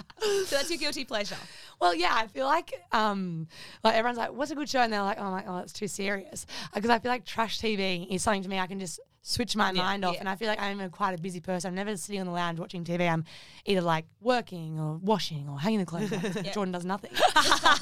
So 0.46 0.56
that's 0.56 0.70
your 0.70 0.78
guilty 0.78 1.04
pleasure. 1.04 1.36
Well, 1.80 1.94
yeah, 1.94 2.12
I 2.12 2.26
feel 2.26 2.46
like 2.46 2.72
um, 2.92 3.48
like 3.82 3.94
everyone's 3.94 4.18
like, 4.18 4.32
"What's 4.32 4.50
a 4.50 4.54
good 4.54 4.68
show?" 4.68 4.80
And 4.80 4.92
they're 4.92 5.02
like, 5.02 5.18
"Oh 5.18 5.30
my, 5.30 5.44
oh, 5.46 5.58
it's 5.58 5.72
too 5.72 5.88
serious." 5.88 6.46
Uh, 6.66 6.76
because 6.76 6.90
I 6.90 6.98
feel 6.98 7.10
like 7.10 7.24
trash 7.24 7.58
TV 7.58 8.06
is 8.08 8.22
something 8.22 8.42
to 8.42 8.48
me 8.48 8.58
I 8.58 8.66
can 8.66 8.78
just 8.78 9.00
switch 9.22 9.56
my 9.56 9.72
mind 9.72 10.04
off, 10.04 10.16
and 10.18 10.28
I 10.28 10.36
feel 10.36 10.48
like 10.48 10.60
I'm 10.60 10.80
a, 10.80 10.88
quite 10.88 11.18
a 11.18 11.20
busy 11.20 11.40
person. 11.40 11.68
I'm 11.68 11.74
never 11.74 11.96
sitting 11.96 12.20
on 12.20 12.26
the 12.26 12.32
lounge 12.32 12.58
watching 12.58 12.84
TV. 12.84 13.08
I'm 13.08 13.24
either 13.64 13.80
like 13.80 14.04
working 14.20 14.78
or 14.78 14.96
washing 14.98 15.48
or 15.48 15.58
hanging 15.58 15.80
the 15.80 15.86
clothes. 15.86 16.12
up. 16.12 16.22
Jordan 16.52 16.72
does 16.72 16.84
nothing. 16.84 17.10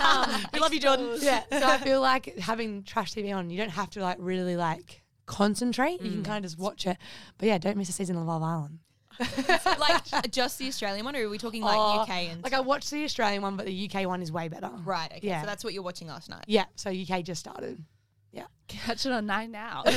Um, 0.01 0.47
we 0.53 0.61
love 0.61 0.73
you, 0.73 0.81
Jordan. 0.81 1.17
yeah, 1.21 1.43
so 1.51 1.63
I 1.63 1.79
feel 1.79 2.01
like 2.01 2.39
having 2.39 2.83
trash 2.83 3.13
TV 3.13 3.35
on, 3.35 3.51
you 3.51 3.59
don't 3.59 3.71
have 3.71 3.91
to 3.91 4.01
like 4.01 4.17
really 4.19 4.57
like 4.57 5.03
concentrate. 5.27 6.01
You 6.03 6.11
can 6.11 6.23
mm. 6.23 6.25
kind 6.25 6.45
of 6.45 6.51
just 6.51 6.59
watch 6.59 6.87
it. 6.87 6.97
But 7.39 7.49
yeah, 7.49 7.59
don't 7.59 7.77
miss 7.77 7.89
a 7.89 7.93
season 7.93 8.17
of 8.17 8.25
Love 8.25 8.43
Island. 8.43 8.79
like 9.79 10.31
just 10.33 10.59
the 10.59 10.69
Australian 10.69 11.05
one, 11.05 11.15
or 11.17 11.25
are 11.25 11.29
we 11.29 11.39
talking 11.39 11.63
like 11.63 11.79
Oh, 11.79 12.01
UK 12.03 12.11
and 12.31 12.43
Like 12.43 12.55
I 12.55 12.61
watched 12.61 12.91
the 12.91 13.05
Australian 13.05 13.43
one, 13.43 13.57
but 13.57 13.67
the 13.67 13.91
UK 13.93 14.07
one 14.07 14.23
is 14.23 14.33
way 14.33 14.49
better. 14.49 14.71
right? 14.85 15.11
Okay, 15.17 15.27
Yeah. 15.29 15.41
so 15.43 15.47
that's 15.47 15.63
what 15.65 15.75
you're 15.75 15.83
watching 15.83 16.09
last 16.09 16.29
night. 16.29 16.45
Yeah, 16.47 16.65
so 16.77 16.91
UK 16.91 17.23
just 17.25 17.41
started. 17.41 17.85
Catch 18.71 19.05
it 19.05 19.13
on 19.13 19.27
nine 19.27 19.51
now. 19.51 19.83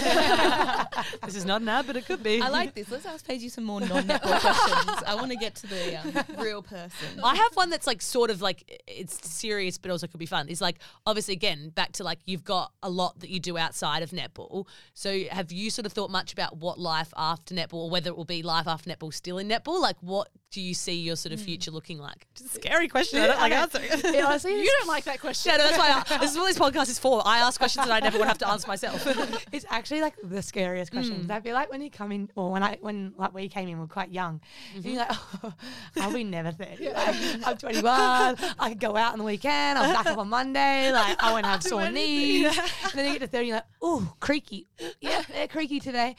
This 1.26 1.36
is 1.36 1.46
not 1.46 1.62
an 1.62 1.70
ad, 1.70 1.88
but 1.88 1.96
it 1.96 2.06
could 2.06 2.24
be. 2.24 2.42
I 2.42 2.50
like 2.50 2.74
this. 2.74 2.90
Let's 2.92 3.06
ask 3.06 3.26
Paige 3.26 3.42
you 3.42 3.50
some 3.50 3.64
more 3.64 3.80
non-netball 3.80 4.40
questions. 4.40 5.04
I 5.08 5.16
want 5.16 5.32
to 5.32 5.38
get 5.38 5.56
to 5.56 5.68
the 5.68 5.98
um, 5.98 6.42
real 6.44 6.62
person. 6.62 7.20
I 7.24 7.36
have 7.36 7.56
one 7.56 7.70
that's 7.70 7.88
like 7.88 8.02
sort 8.02 8.30
of 8.30 8.42
like 8.42 8.82
it's 8.88 9.30
serious, 9.30 9.78
but 9.78 9.92
also 9.92 10.08
could 10.08 10.20
be 10.20 10.26
fun. 10.26 10.48
It's 10.50 10.62
like 10.62 10.80
obviously 11.06 11.34
again 11.34 11.70
back 11.70 11.94
to 11.94 12.04
like 12.04 12.20
you've 12.26 12.44
got 12.44 12.72
a 12.82 12.90
lot 12.90 13.20
that 13.20 13.30
you 13.30 13.40
do 13.40 13.58
outside 13.58 14.04
of 14.04 14.12
netball. 14.12 14.68
So 14.94 15.24
have 15.32 15.52
you 15.52 15.70
sort 15.70 15.86
of 15.86 15.94
thought 15.94 16.10
much 16.10 16.34
about 16.34 16.58
what 16.58 16.80
life 16.80 17.14
after 17.16 17.54
netball, 17.56 17.86
or 17.86 17.90
whether 17.90 18.10
it 18.10 18.18
will 18.18 18.26
be 18.26 18.44
life 18.44 18.68
after 18.68 18.90
netball 18.90 19.14
still 19.14 19.38
in 19.38 19.48
netball? 19.48 19.82
Like 19.82 19.98
what 20.02 20.30
do 20.52 20.62
you 20.62 20.76
see 20.76 20.94
your 20.94 21.16
sort 21.16 21.34
of 21.34 21.42
future 21.42 21.72
looking 21.72 21.98
like? 21.98 22.28
It's 22.34 22.42
a 22.42 22.48
scary 22.48 22.88
question. 22.88 23.20
I 23.20 23.28
don't 23.28 23.40
like 23.40 23.52
answering. 23.54 23.86
Yeah, 24.14 24.38
you 24.46 24.72
don't 24.80 24.88
like 24.88 25.04
that 25.06 25.20
question. 25.20 25.34
Yeah, 25.54 25.58
no, 25.58 25.64
that's 25.66 25.78
why 25.78 26.04
I, 26.16 26.18
this 26.20 26.32
is 26.32 26.38
what 26.38 26.48
this 26.48 26.58
podcast 26.60 26.90
is 26.90 27.00
for. 27.00 27.22
I 27.26 27.40
ask 27.40 27.60
questions 27.60 27.88
that 27.88 27.94
I 27.94 28.00
never 28.00 28.18
would 28.20 28.28
have 28.28 28.38
to 28.38 28.48
answer 28.48 28.63
myself. 28.68 29.06
it's 29.52 29.66
actually 29.70 30.02
like 30.02 30.16
the 30.24 30.42
scariest 30.42 30.92
question. 30.92 31.26
Mm. 31.26 31.32
I 31.32 31.40
feel 31.42 31.54
like 31.54 31.72
when 31.72 31.82
you 31.82 31.90
come 31.90 32.12
in, 32.12 32.30
or 32.36 32.52
when 32.52 32.64
I 32.64 32.78
when 32.82 33.14
like 33.18 33.34
we 33.34 33.50
came 33.50 33.68
in, 33.70 33.78
we 33.78 33.84
are 33.86 33.88
quite 33.88 34.12
young. 34.12 34.42
And 34.76 34.86
you're 34.86 34.98
like, 34.98 35.12
oh, 35.44 35.54
I'll 35.98 36.14
be 36.14 36.24
never 36.24 36.52
thirty. 36.52 36.90
Like, 36.90 37.16
I'm 37.48 37.58
21. 37.58 37.84
I 37.86 38.70
can 38.70 38.78
go 38.78 38.96
out 38.96 39.14
on 39.14 39.20
the 39.20 39.26
weekend. 39.26 39.80
I'm 39.80 39.94
back 39.94 40.06
up 40.06 40.18
on 40.18 40.30
Monday. 40.30 40.92
Like 40.92 41.22
I 41.22 41.32
won't 41.32 41.46
have 41.46 41.64
sore 41.74 41.90
knees. 41.90 42.58
and 42.58 42.94
then 42.94 43.06
you 43.06 43.20
get 43.20 43.26
to 43.26 43.28
30, 43.28 43.48
you're 43.48 43.56
like, 43.58 43.66
oh, 43.82 44.14
creaky. 44.20 44.68
Yeah, 45.02 45.24
they're 45.32 45.48
creaky 45.48 45.80
today. 45.80 46.16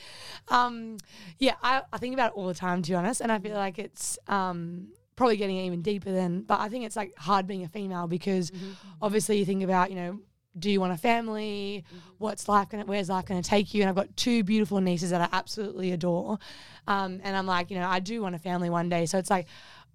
Um, 0.48 0.98
yeah, 1.38 1.54
I, 1.62 1.82
I 1.92 1.98
think 1.98 2.14
about 2.14 2.32
it 2.32 2.36
all 2.36 2.46
the 2.46 2.54
time, 2.54 2.82
to 2.82 2.90
be 2.90 2.94
honest. 2.94 3.20
And 3.20 3.30
I 3.30 3.38
feel 3.38 3.54
like 3.54 3.78
it's 3.78 4.18
um, 4.28 4.88
probably 5.16 5.36
getting 5.36 5.56
even 5.56 5.82
deeper 5.82 6.12
than. 6.12 6.42
But 6.42 6.60
I 6.60 6.68
think 6.68 6.84
it's 6.84 6.96
like 6.96 7.16
hard 7.16 7.46
being 7.46 7.64
a 7.64 7.68
female 7.68 8.06
because 8.06 8.52
obviously 9.00 9.38
you 9.38 9.44
think 9.44 9.62
about 9.62 9.90
you 9.90 9.96
know 9.96 10.18
do 10.58 10.70
you 10.70 10.80
want 10.80 10.92
a 10.92 10.96
family? 10.96 11.84
What's 12.18 12.48
life 12.48 12.68
gonna? 12.68 12.84
Where's 12.84 13.08
life 13.08 13.26
gonna 13.26 13.42
take 13.42 13.74
you? 13.74 13.82
And 13.82 13.88
I've 13.88 13.96
got 13.96 14.16
two 14.16 14.44
beautiful 14.44 14.80
nieces 14.80 15.10
that 15.10 15.20
I 15.20 15.28
absolutely 15.36 15.92
adore, 15.92 16.38
um, 16.86 17.20
and 17.22 17.36
I'm 17.36 17.46
like, 17.46 17.70
you 17.70 17.78
know, 17.78 17.88
I 17.88 18.00
do 18.00 18.22
want 18.22 18.34
a 18.34 18.38
family 18.38 18.70
one 18.70 18.88
day. 18.88 19.06
So 19.06 19.18
it's 19.18 19.30
like 19.30 19.46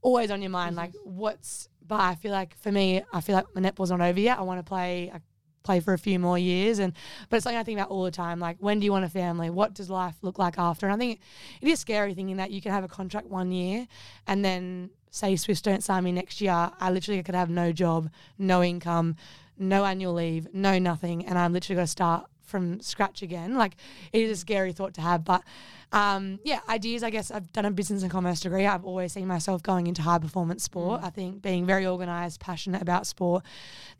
always 0.02 0.32
on 0.32 0.42
your 0.42 0.52
mind, 0.52 0.76
like 0.76 0.94
what's. 1.04 1.70
But 1.86 2.02
I 2.02 2.16
feel 2.16 2.32
like 2.32 2.56
for 2.58 2.72
me, 2.72 3.02
I 3.12 3.22
feel 3.22 3.36
like 3.36 3.48
my 3.56 3.62
netball's 3.62 3.90
not 3.90 4.02
over 4.02 4.20
yet. 4.20 4.38
I 4.38 4.42
want 4.42 4.60
to 4.60 4.68
play. 4.68 5.12
I 5.14 5.22
play 5.64 5.80
for 5.80 5.94
a 5.94 5.98
few 5.98 6.20
more 6.20 6.38
years, 6.38 6.80
and 6.80 6.94
but 7.30 7.38
it's 7.38 7.44
something 7.44 7.58
I 7.58 7.64
think 7.64 7.80
about 7.80 7.90
all 7.90 8.04
the 8.04 8.12
time. 8.12 8.40
Like, 8.40 8.58
when 8.60 8.80
do 8.80 8.86
you 8.86 8.92
want 8.92 9.06
a 9.06 9.10
family? 9.10 9.50
What 9.50 9.74
does 9.74 9.90
life 9.90 10.16
look 10.22 10.38
like 10.38 10.58
after? 10.58 10.86
And 10.86 10.94
I 10.94 10.98
think 10.98 11.20
it 11.62 11.68
is 11.68 11.80
scary 11.80 12.14
thinking 12.14 12.38
that 12.38 12.52
you 12.52 12.62
can 12.62 12.72
have 12.72 12.84
a 12.84 12.88
contract 12.88 13.28
one 13.28 13.52
year, 13.52 13.88
and 14.28 14.44
then 14.44 14.90
say 15.12 15.36
Swifts 15.36 15.62
don't 15.62 15.84
sign 15.84 16.04
me 16.04 16.12
next 16.12 16.42
year. 16.42 16.72
I 16.80 16.92
literally 16.92 17.22
could 17.24 17.36
have 17.36 17.50
no 17.50 17.72
job, 17.72 18.10
no 18.38 18.64
income 18.64 19.16
no 19.60 19.86
annual 19.86 20.14
leave, 20.14 20.48
no 20.54 20.80
nothing, 20.80 21.26
and 21.26 21.38
I'm 21.38 21.54
literally 21.54 21.76
going 21.76 21.86
to 21.86 21.92
start 21.92 22.26
from 22.42 22.82
scratch 22.82 23.22
again. 23.22 23.56
Like 23.56 23.76
it 24.12 24.22
is 24.22 24.32
a 24.32 24.36
scary 24.36 24.74
thought 24.74 24.96
to 24.96 25.02
have, 25.02 25.24
but 25.24 25.44
um, 25.92 26.40
yeah, 26.44 26.60
ideas. 26.68 27.04
I 27.04 27.10
guess 27.10 27.32
I've 27.32 27.52
done 27.52 27.66
a 27.66 27.72
business 27.72 28.02
and 28.04 28.12
commerce 28.12 28.42
degree. 28.42 28.66
I've 28.66 28.86
always 28.86 29.14
seen 29.14 29.28
myself 29.28 29.64
going 29.64 29.88
into 29.88 30.02
high 30.02 30.20
performance 30.20 30.64
sport. 30.64 31.02
I 31.04 31.10
think 31.10 31.42
being 31.42 31.66
very 31.66 31.86
organized, 31.86 32.40
passionate 32.40 32.82
about 32.82 33.08
sport. 33.08 33.44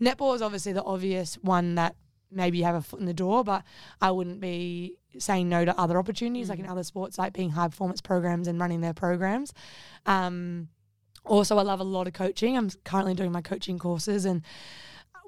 Netball 0.02 0.36
is 0.36 0.42
obviously 0.42 0.74
the 0.74 0.84
obvious 0.84 1.36
one 1.36 1.76
that 1.76 1.96
maybe 2.32 2.60
you 2.60 2.64
have 2.64 2.76
a 2.76 2.82
foot 2.82 3.00
in 3.00 3.06
the 3.06 3.14
door, 3.14 3.44
but 3.44 3.64
I 4.02 4.12
wouldn't 4.12 4.40
be 4.40 4.98
saying 5.18 5.50
no 5.50 5.66
to 5.66 5.80
other 5.80 5.98
opportunities 5.98 6.50
like 6.50 6.60
in 6.60 6.68
other 6.68 6.84
sports, 6.84 7.18
like 7.18 7.34
being 7.34 7.50
high 7.50 7.68
performance 7.68 8.02
programs 8.02 8.48
and 8.48 8.60
running 8.60 8.82
their 8.82 8.94
programs. 8.94 9.54
Um, 10.06 10.68
also, 11.26 11.58
I 11.58 11.64
love 11.64 11.80
a 11.80 11.84
lot 11.84 12.08
of 12.08 12.14
coaching. 12.14 12.56
I'm 12.58 12.70
currently 12.86 13.14
doing 13.14 13.32
my 13.32 13.42
coaching 13.42 13.80
courses 13.80 14.26
and 14.26 14.44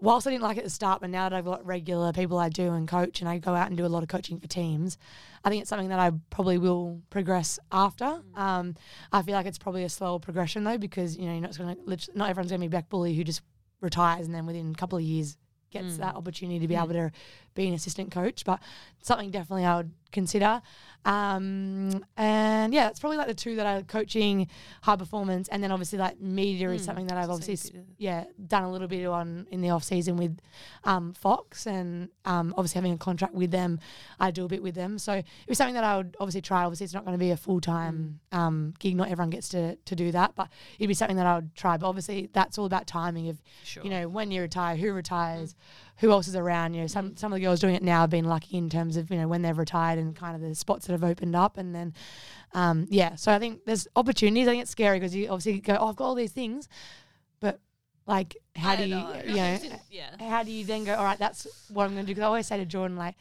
whilst 0.02 0.28
I 0.28 0.32
didn't 0.32 0.44
like 0.44 0.58
it 0.58 0.62
at 0.62 0.64
the 0.66 0.72
start, 0.72 1.00
but 1.00 1.10
now 1.10 1.30
that 1.30 1.36
I've 1.36 1.46
got 1.46 1.66
regular 1.66 2.12
people 2.12 2.38
I 2.38 2.50
do 2.50 2.74
and 2.74 2.88
coach, 2.88 3.22
and 3.22 3.30
I 3.30 3.38
go 3.38 3.54
out 3.54 3.68
and 3.68 3.78
do 3.78 3.86
a 3.86 3.88
lot 3.88 4.04
of 4.04 4.10
coaching 4.10 4.40
for 4.40 4.48
teams, 4.48 4.98
I 5.46 5.50
think 5.50 5.62
it's 5.62 5.70
something 5.70 5.90
that 5.90 6.00
I 6.00 6.12
probably 6.30 6.58
will 6.58 7.02
progress 7.10 7.60
after. 7.72 8.06
Mm. 8.06 8.38
Um, 8.38 8.76
I 9.12 9.22
feel 9.22 9.36
like 9.36 9.46
it's 9.46 9.58
probably 9.58 9.84
a 9.84 9.90
slower 9.90 10.20
progression 10.20 10.64
though, 10.64 10.78
because 10.78 11.18
you 11.18 11.26
know 11.26 11.34
you're 11.34 11.42
not 11.42 11.58
going 11.58 11.76
to 11.76 12.10
not 12.16 12.30
everyone's 12.30 12.52
going 12.52 12.62
to 12.62 12.68
be 12.68 12.72
Bec 12.72 12.90
Bulley 12.90 13.16
who 13.16 13.24
just 13.24 13.42
retires 13.80 14.26
and 14.26 14.36
then 14.36 14.46
within 14.46 14.72
a 14.72 14.76
couple 14.76 14.98
of 14.98 15.04
years 15.04 15.38
gets 15.72 15.98
that 15.98 16.14
mm. 16.14 16.18
opportunity 16.18 16.60
to 16.60 16.68
be 16.68 16.76
mm. 16.76 16.84
able 16.84 16.94
to 16.94 17.12
be 17.56 17.68
an 17.68 17.74
assistant 17.74 18.12
coach. 18.12 18.44
But 18.44 18.60
something 19.02 19.32
definitely 19.32 19.66
I 19.66 19.78
would 19.78 19.92
consider. 20.12 20.62
Um, 21.04 22.06
and 22.16 22.74
yeah, 22.74 22.90
it's 22.90 23.00
probably 23.00 23.18
like 23.18 23.28
the 23.28 23.34
two 23.34 23.56
that 23.56 23.66
are 23.66 23.82
coaching, 23.82 24.48
high 24.84 24.96
performance, 24.96 25.48
and 25.48 25.64
then 25.64 25.72
obviously 25.72 25.98
like 25.98 26.20
media 26.22 26.70
is 26.70 26.84
something 26.84 27.08
that 27.08 27.18
I've 27.18 27.30
obviously 27.32 27.82
yeah 27.98 28.26
done 28.48 28.64
a 28.64 28.72
little 28.72 28.88
bit 28.88 29.06
on 29.08 29.48
in 29.50 29.62
the 29.62 29.72
off 29.72 29.84
season 29.84 30.16
with 30.16 30.38
um, 30.84 31.14
Fox, 31.14 31.66
and 31.66 32.10
um, 32.26 32.54
obviously 32.56 32.78
having 32.78 32.94
a 32.94 32.98
contract 32.98 33.34
with 33.34 33.50
them, 33.50 33.80
I 34.20 34.30
do 34.30 34.46
a 34.46 34.48
bit 34.48 34.62
with 34.62 34.76
them. 34.76 35.00
So 35.00 35.14
it 35.14 35.26
was 35.48 35.58
something 35.58 35.76
that 35.76 35.84
I 35.84 35.98
would 35.98 36.16
obviously 36.20 36.42
try. 36.42 36.64
Obviously, 36.66 36.84
it's 36.84 36.94
not 36.94 37.04
going 37.04 37.18
to 37.18 37.20
be 37.20 37.32
a 37.32 37.38
full 37.38 37.62
time 37.62 38.20
um, 38.32 38.76
gig. 38.78 38.96
Not 38.96 39.10
everyone 39.10 39.32
gets 39.32 39.50
to 39.50 39.78
to 39.78 39.96
do 39.96 40.12
that, 40.12 40.36
but 40.36 40.50
it'd 40.78 40.88
be 40.88 40.94
something 40.94 41.18
that 41.18 41.26
I 41.26 41.38
would 41.38 41.56
try. 41.56 41.78
But 41.78 41.88
obviously, 41.88 42.30
that's 42.32 42.60
all 42.60 42.66
about 42.66 42.86
timing 42.86 43.28
of 43.30 43.42
you 43.84 43.90
know 43.90 44.08
when 44.08 44.30
you 44.30 44.42
retire, 44.42 44.76
who 44.76 44.94
retires, 44.94 45.56
who 46.02 46.12
else 46.12 46.28
is 46.28 46.36
around. 46.36 46.74
You 46.74 46.82
know, 46.82 46.88
some 46.88 47.16
some 47.16 47.32
of 47.32 47.38
the 47.40 47.46
girls 47.46 47.60
doing 47.62 47.76
it 47.76 47.82
now 47.84 48.02
have 48.02 48.10
been 48.10 48.26
lucky 48.26 48.58
in 48.58 48.70
terms 48.70 48.98
of 48.98 49.10
you 49.10 49.18
know 49.18 49.28
when 49.28 49.42
they've 49.42 49.58
retired 49.58 49.98
and 49.98 50.16
kind 50.16 50.36
of 50.36 50.42
the 50.42 50.54
spots 50.54 50.86
that 50.88 50.92
have 50.94 51.04
opened 51.04 51.36
up, 51.36 51.58
and 51.58 51.74
then 51.74 51.94
um, 52.54 52.88
yeah. 52.90 53.16
So 53.16 53.32
I 53.32 53.40
think 53.40 53.62
there's 53.66 53.88
opportunities. 53.96 54.48
I 54.48 54.52
think 54.52 54.64
it's 54.64 54.72
scary 54.72 55.00
because 55.00 55.16
you 55.16 55.30
obviously 55.30 55.62
go, 55.62 55.78
oh, 55.80 55.88
I've 55.88 55.96
got 55.96 56.06
all 56.06 56.16
these 56.16 56.34
things, 56.34 56.68
but 57.40 57.60
like 58.08 58.36
how 58.56 58.76
do 58.76 58.84
you 58.84 58.98
you 59.28 59.36
know 59.36 59.58
yeah. 59.90 60.10
how 60.20 60.44
do 60.44 60.52
you 60.52 60.66
then 60.66 60.84
go 60.84 60.96
all 60.96 61.04
right 61.04 61.20
that's 61.20 61.46
what 61.72 61.84
i'm 61.86 61.92
going 61.94 62.04
to 62.04 62.08
do 62.08 62.16
because 62.16 62.24
i 62.24 62.26
always 62.26 62.48
say 62.48 62.58
to 62.58 62.66
jordan 62.66 62.98
like 62.98 63.16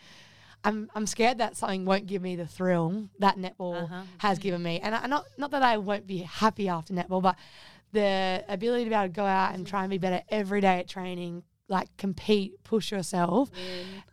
I'm, 0.64 0.90
I'm 0.94 1.06
scared 1.06 1.38
that 1.38 1.56
something 1.56 1.84
won't 1.84 2.06
give 2.06 2.20
me 2.22 2.34
the 2.34 2.46
thrill 2.46 3.08
that 3.18 3.36
netball 3.36 3.84
Uh-huh. 3.84 4.02
has 4.18 4.38
given 4.38 4.62
me 4.62 4.80
and 4.80 4.94
I, 4.94 5.06
not 5.06 5.26
not 5.36 5.50
that 5.50 5.62
i 5.62 5.76
won't 5.76 6.06
be 6.06 6.18
happy 6.18 6.68
after 6.68 6.94
netball 6.94 7.20
but 7.22 7.36
the 7.92 8.42
ability 8.48 8.84
to 8.84 8.90
be 8.90 8.96
able 8.96 9.04
to 9.06 9.12
go 9.12 9.24
out 9.26 9.54
and 9.54 9.66
try 9.66 9.82
and 9.82 9.90
be 9.90 9.98
better 9.98 10.22
every 10.30 10.60
day 10.62 10.78
at 10.80 10.88
training 10.88 11.42
like 11.70 11.88
compete 11.96 12.62
push 12.64 12.92
yourself 12.92 13.50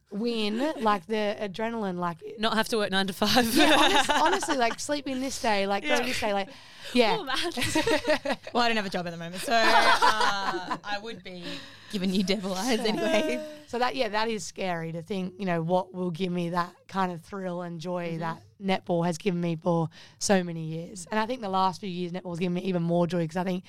win 0.10 0.60
like 0.80 1.06
the 1.08 1.36
adrenaline 1.42 1.98
like 1.98 2.18
Not 2.40 2.54
have 2.54 2.70
to 2.70 2.78
work 2.78 2.92
nine 2.92 3.08
to 3.08 3.14
five. 3.14 3.54
yeah, 3.54 3.76
honest, 3.78 4.10
honestly 4.10 4.56
like 4.56 4.80
sleeping 4.80 5.20
this 5.20 5.42
day 5.42 5.68
like 5.68 5.84
go 5.86 5.98
this 6.02 6.20
day 6.22 6.32
like 6.34 6.48
yeah 6.94 7.18
Oh. 7.20 7.26
Well, 8.54 8.64
I 8.64 8.70
don't 8.70 8.78
have 8.78 8.86
a 8.86 8.90
job 8.90 9.06
at 9.06 9.12
the 9.12 9.18
moment, 9.18 9.42
so 9.42 9.52
uh, 9.56 10.78
I 10.84 10.98
would 11.02 11.24
be 11.24 11.44
giving 11.92 12.14
you 12.14 12.24
devil 12.24 12.54
eyes 12.54 12.80
anyway. 12.80 13.44
So 13.68 13.80
that 13.80 13.96
yeah, 13.96 14.08
that 14.10 14.30
is 14.30 14.46
scary 14.46 14.94
to 14.94 15.02
think, 15.02 15.34
you 15.38 15.46
know, 15.46 15.62
what 15.62 15.94
will 15.94 16.12
give 16.12 16.32
me 16.32 16.50
that 16.52 16.74
kind 16.88 17.12
of 17.12 17.22
thrill 17.22 17.62
and 17.64 17.80
joy 17.82 18.18
that 18.20 18.42
netball 18.64 19.06
has 19.06 19.18
given 19.18 19.42
me 19.42 19.58
for 19.58 19.90
so 20.20 20.44
many 20.44 20.62
years. 20.64 21.06
And 21.12 21.20
I 21.20 21.26
think 21.26 21.42
the 21.42 21.50
last 21.50 21.82
few 21.82 21.90
years 21.90 22.14
netball 22.14 22.32
has 22.32 22.40
given 22.40 22.54
me 22.54 22.62
even 22.62 22.82
more 22.84 23.06
joy 23.08 23.24
because 23.24 23.38
I 23.38 23.44
think 23.44 23.66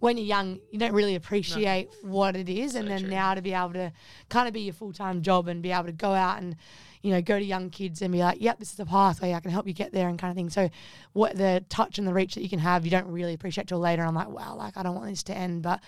when 0.00 0.16
you're 0.16 0.26
young, 0.26 0.60
you 0.70 0.78
don't 0.78 0.92
really 0.92 1.14
appreciate 1.14 1.88
what 2.02 2.36
it 2.36 2.48
is, 2.48 2.74
and 2.74 2.88
then 2.88 3.08
now 3.08 3.34
to 3.34 3.42
be 3.42 3.52
able 3.52 3.72
to 3.72 3.92
kind 4.28 4.46
of 4.46 4.54
be 4.54 4.62
your 4.62 4.74
full 4.74 4.92
time 4.92 5.22
job 5.22 5.48
and 5.48 5.62
be 5.62 5.72
able 5.72 5.86
to 5.86 5.92
go 5.92 6.12
out 6.12 6.40
and 6.40 6.56
you 7.02 7.10
know 7.10 7.20
go 7.20 7.38
to 7.38 7.44
young 7.44 7.70
kids 7.70 8.00
and 8.02 8.12
be 8.12 8.18
like, 8.18 8.40
yep, 8.40 8.58
this 8.58 8.72
is 8.72 8.78
a 8.80 8.86
pathway, 8.86 9.32
I 9.34 9.40
can 9.40 9.50
help 9.50 9.66
you 9.66 9.72
get 9.72 9.92
there, 9.92 10.08
and 10.08 10.18
kind 10.18 10.30
of 10.30 10.36
thing. 10.36 10.50
So 10.50 10.70
what 11.12 11.36
the 11.36 11.64
touch 11.68 11.98
and 11.98 12.06
the 12.06 12.14
reach 12.14 12.34
that 12.34 12.42
you 12.42 12.48
can 12.48 12.60
have, 12.60 12.84
you 12.84 12.90
don't 12.90 13.08
really 13.08 13.34
appreciate 13.34 13.66
till 13.66 13.80
later. 13.80 14.04
I'm 14.04 14.14
like, 14.14 14.28
wow, 14.28 14.54
like 14.56 14.76
I 14.76 14.82
don't 14.82 14.94
want 14.94 15.08
this 15.08 15.22
to 15.24 15.36
end, 15.36 15.62
but 15.62 15.80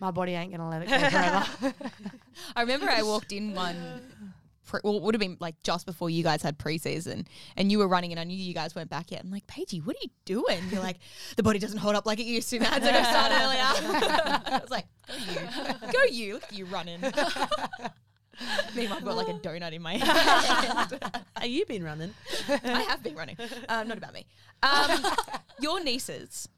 my 0.00 0.10
body 0.10 0.32
ain't 0.32 0.52
gonna 0.52 0.68
let 0.68 0.82
it 0.82 0.88
go 0.88 0.98
forever. 1.10 1.74
I 2.56 2.60
remember 2.62 2.88
I 2.88 3.02
walked 3.02 3.32
in 3.32 3.54
one. 3.54 4.00
Pre- 4.70 4.80
well, 4.84 4.96
it 4.96 5.02
would 5.02 5.16
have 5.16 5.20
been 5.20 5.36
like 5.40 5.60
just 5.64 5.84
before 5.84 6.10
you 6.10 6.22
guys 6.22 6.42
had 6.42 6.56
preseason, 6.56 7.26
and 7.56 7.72
you 7.72 7.80
were 7.80 7.88
running, 7.88 8.12
and 8.12 8.20
I 8.20 8.24
knew 8.24 8.36
you 8.36 8.54
guys 8.54 8.72
weren't 8.76 8.88
back 8.88 9.10
yet. 9.10 9.20
I'm 9.20 9.30
like, 9.32 9.44
Paigey, 9.48 9.84
what 9.84 9.96
are 9.96 9.98
you 10.00 10.10
doing? 10.24 10.62
You're 10.70 10.80
like, 10.80 10.98
the 11.36 11.42
body 11.42 11.58
doesn't 11.58 11.78
hold 11.78 11.96
up 11.96 12.06
like 12.06 12.20
it 12.20 12.26
used 12.26 12.48
to. 12.50 12.60
Now, 12.60 12.78
so 12.78 12.88
I 12.88 13.02
start 13.02 13.32
earlier. 13.32 13.62
I 14.46 14.60
was 14.60 14.70
like, 14.70 14.86
go 15.08 15.14
you, 15.16 15.92
go 15.92 16.04
you, 16.04 16.34
look 16.34 16.44
at 16.44 16.52
you 16.52 16.66
running. 16.66 17.00
Meanwhile, 18.76 18.98
I've 18.98 19.04
got 19.04 19.16
like 19.16 19.28
a 19.28 19.32
donut 19.32 19.72
in 19.72 19.82
my 19.82 19.96
hand. 19.96 21.00
Are 21.36 21.46
you 21.46 21.66
been 21.66 21.82
running? 21.82 22.14
I 22.48 22.82
have 22.82 23.02
been 23.02 23.16
running. 23.16 23.36
Um, 23.68 23.88
not 23.88 23.98
about 23.98 24.14
me. 24.14 24.24
Um, 24.62 25.02
your 25.58 25.82
nieces 25.82 26.48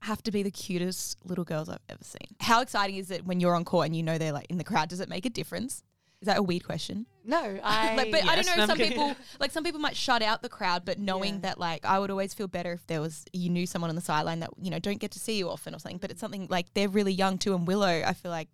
have 0.00 0.22
to 0.24 0.30
be 0.30 0.42
the 0.42 0.50
cutest 0.50 1.16
little 1.24 1.44
girls 1.44 1.70
I've 1.70 1.78
ever 1.88 2.04
seen. 2.04 2.36
How 2.38 2.60
exciting 2.60 2.96
is 2.96 3.10
it 3.10 3.24
when 3.24 3.40
you're 3.40 3.54
on 3.54 3.64
court 3.64 3.86
and 3.86 3.96
you 3.96 4.02
know 4.02 4.18
they're 4.18 4.30
like 4.30 4.46
in 4.50 4.58
the 4.58 4.64
crowd? 4.64 4.90
Does 4.90 5.00
it 5.00 5.08
make 5.08 5.24
a 5.24 5.30
difference? 5.30 5.82
Is 6.22 6.26
that 6.26 6.38
a 6.38 6.42
weird 6.42 6.64
question? 6.64 7.06
no, 7.28 7.58
I. 7.62 7.94
Like, 7.96 8.10
but 8.12 8.24
I 8.24 8.36
don't 8.36 8.46
know. 8.46 8.52
no, 8.56 8.62
Some 8.62 8.70
I'm 8.70 8.76
kidding. 8.76 8.92
people, 8.92 9.16
like 9.40 9.50
some 9.50 9.64
people, 9.64 9.80
might 9.80 9.96
shut 9.96 10.22
out 10.22 10.42
the 10.42 10.48
crowd, 10.48 10.84
but 10.84 10.98
knowing 10.98 11.34
Yeah. 11.34 11.40
that, 11.40 11.58
like, 11.58 11.84
I 11.84 11.98
would 11.98 12.10
always 12.10 12.32
feel 12.32 12.46
better 12.46 12.72
if 12.72 12.86
there 12.86 13.00
was 13.00 13.24
you 13.32 13.50
knew 13.50 13.66
someone 13.66 13.90
on 13.90 13.96
the 13.96 14.02
sideline 14.02 14.40
that 14.40 14.50
you 14.60 14.70
know 14.70 14.78
don't 14.78 14.98
get 14.98 15.10
to 15.12 15.18
see 15.18 15.36
you 15.36 15.50
often 15.50 15.74
or 15.74 15.78
something. 15.78 15.98
But 15.98 16.10
it's 16.10 16.20
something 16.20 16.46
like 16.48 16.72
they're 16.74 16.88
really 16.88 17.12
young 17.12 17.36
too. 17.38 17.54
And 17.54 17.66
Willow, 17.66 18.02
I 18.06 18.12
feel 18.14 18.30
like, 18.30 18.48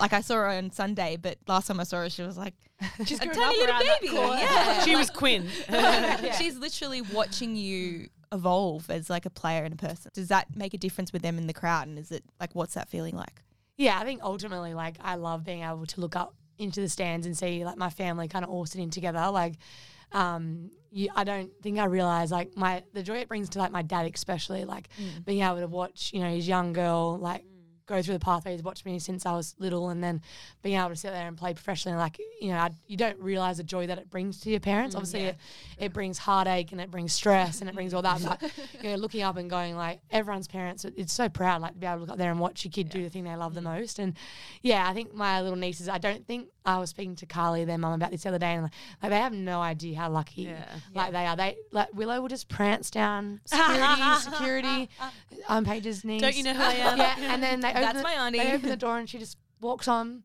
like 0.00 0.12
I 0.12 0.20
saw 0.20 0.34
her 0.36 0.48
on 0.48 0.70
Sunday, 0.72 1.16
but 1.20 1.38
last 1.46 1.66
time 1.68 1.78
I 1.78 1.84
saw 1.84 1.98
her, 1.98 2.10
she 2.10 2.22
was 2.22 2.36
like 2.38 2.54
She's 3.04 3.20
a 3.20 3.26
grown 3.26 3.34
tiny 3.36 3.44
up 3.46 3.56
little 3.56 3.74
around 3.76 3.86
that 3.86 4.00
baby. 4.00 4.12
court. 4.14 4.38
Yeah, 4.38 4.80
She 4.84 4.96
was 4.96 5.10
Quinn. 5.10 5.48
She's 6.38 6.56
literally 6.56 7.02
watching 7.02 7.54
you 7.56 8.08
evolve 8.32 8.90
as 8.90 9.08
like 9.08 9.26
a 9.26 9.30
player 9.30 9.64
and 9.64 9.74
a 9.74 9.76
person. 9.76 10.10
Does 10.14 10.28
that 10.28 10.56
make 10.56 10.74
a 10.74 10.78
difference 10.78 11.12
with 11.12 11.22
them 11.22 11.38
in 11.38 11.46
the 11.46 11.54
crowd? 11.54 11.86
And 11.86 11.98
is 11.98 12.10
it 12.10 12.24
like, 12.40 12.54
what's 12.54 12.74
that 12.74 12.88
feeling 12.88 13.14
like? 13.16 13.42
Yeah, 13.76 13.98
I 14.00 14.04
think 14.04 14.22
ultimately, 14.22 14.72
like, 14.74 14.96
I 15.02 15.16
love 15.16 15.44
being 15.44 15.62
able 15.62 15.84
to 15.86 16.00
look 16.00 16.16
up 16.16 16.34
into 16.58 16.80
the 16.80 16.88
stands 16.88 17.26
and 17.26 17.36
see 17.36 17.64
like 17.64 17.76
my 17.76 17.90
family 17.90 18.28
kind 18.28 18.44
of 18.44 18.50
all 18.50 18.66
sitting 18.66 18.90
together. 18.90 19.28
Like, 19.30 19.54
um, 20.12 20.70
you, 20.90 21.08
I 21.14 21.24
don't 21.24 21.50
think 21.62 21.78
I 21.78 21.84
realize 21.84 22.30
like 22.30 22.56
my 22.56 22.82
the 22.92 23.02
joy 23.02 23.18
it 23.18 23.28
brings 23.28 23.48
to 23.50 23.58
like 23.58 23.72
my 23.72 23.82
dad, 23.82 24.10
especially 24.14 24.64
like 24.64 24.88
being 25.24 25.42
able 25.42 25.60
to 25.60 25.66
watch, 25.66 26.12
you 26.12 26.20
know, 26.20 26.30
his 26.30 26.48
young 26.48 26.72
girl 26.72 27.18
like 27.18 27.44
go 27.86 28.02
through 28.02 28.14
the 28.14 28.20
pathways, 28.20 28.56
he's 28.56 28.62
watched 28.62 28.84
me 28.84 28.98
since 28.98 29.24
I 29.24 29.32
was 29.32 29.54
little, 29.58 29.88
and 29.88 30.02
then 30.02 30.20
being 30.62 30.76
able 30.78 30.90
to 30.90 30.96
sit 30.96 31.12
there 31.12 31.26
and 31.26 31.36
play 31.36 31.54
professionally. 31.54 31.96
Like, 31.96 32.18
you 32.40 32.50
know, 32.50 32.58
I, 32.58 32.70
you 32.86 32.96
don't 32.96 33.18
realize 33.18 33.56
the 33.58 33.64
joy 33.64 33.86
that 33.86 33.98
it 33.98 34.10
brings 34.10 34.40
to 34.40 34.50
your 34.50 34.60
parents. 34.60 34.94
Mm, 34.94 34.98
Obviously, 34.98 35.20
it, 35.22 35.36
it 35.78 35.92
brings 35.92 36.18
heartache 36.18 36.72
and 36.72 36.80
it 36.80 36.90
brings 36.90 37.12
stress 37.12 37.60
and 37.60 37.70
it 37.70 37.74
brings 37.74 37.94
all 37.94 38.02
that. 38.02 38.22
But 38.22 38.42
you 38.82 38.90
know, 38.90 38.96
looking 38.96 39.22
up 39.22 39.36
and 39.36 39.48
going 39.48 39.76
like 39.76 40.00
everyone's 40.10 40.48
parents, 40.48 40.84
it- 40.84 40.94
it's 40.96 41.12
so 41.12 41.28
proud 41.28 41.62
like 41.62 41.74
to 41.74 41.78
be 41.78 41.86
able 41.86 41.96
to 41.96 42.00
look 42.02 42.10
up 42.10 42.18
there 42.18 42.30
and 42.30 42.40
watch 42.40 42.64
your 42.64 42.72
kid 42.72 42.88
do 42.88 43.02
the 43.02 43.10
thing 43.10 43.24
they 43.24 43.36
love 43.36 43.54
the 43.54 43.60
mm. 43.60 43.64
most. 43.64 43.98
And 43.98 44.14
yeah, 44.62 44.88
I 44.88 44.94
think 44.94 45.14
my 45.14 45.40
little 45.40 45.56
nieces. 45.56 45.88
I 45.88 45.98
don't 45.98 46.26
think 46.26 46.48
I 46.64 46.78
was 46.78 46.90
speaking 46.90 47.14
to 47.16 47.26
Carly, 47.26 47.64
their 47.64 47.78
mum, 47.78 47.92
about 47.92 48.10
this 48.10 48.24
the 48.24 48.30
other 48.30 48.38
day, 48.38 48.54
and 48.54 48.64
like, 48.64 48.72
like 49.02 49.10
they 49.10 49.18
have 49.18 49.32
no 49.32 49.60
idea 49.60 49.96
how 49.96 50.10
lucky 50.10 50.42
Yeah. 50.42 50.64
like 50.94 51.12
they 51.12 51.24
are. 51.26 51.36
They 51.36 51.56
like 51.70 51.88
Willow 51.94 52.20
will 52.20 52.28
just 52.28 52.48
prance 52.48 52.90
down 52.90 53.40
security, 53.44 54.20
security 54.20 54.88
on 55.48 55.64
Paige's 55.64 56.04
knees. 56.04 56.20
Don't 56.20 56.36
you 56.36 56.42
know 56.42 56.54
who 56.54 56.62
I 56.62 56.72
am? 56.72 56.98
Yeah, 56.98 57.14
and 57.18 57.42
then 57.42 57.60
they 57.60 57.72
That's 57.82 57.98
the, 57.98 58.02
my 58.02 58.12
auntie. 58.14 58.38
They 58.38 58.52
open 58.54 58.68
the 58.68 58.76
door 58.76 58.98
and 58.98 59.08
she 59.08 59.18
just 59.18 59.36
walks 59.60 59.88
on. 59.88 60.22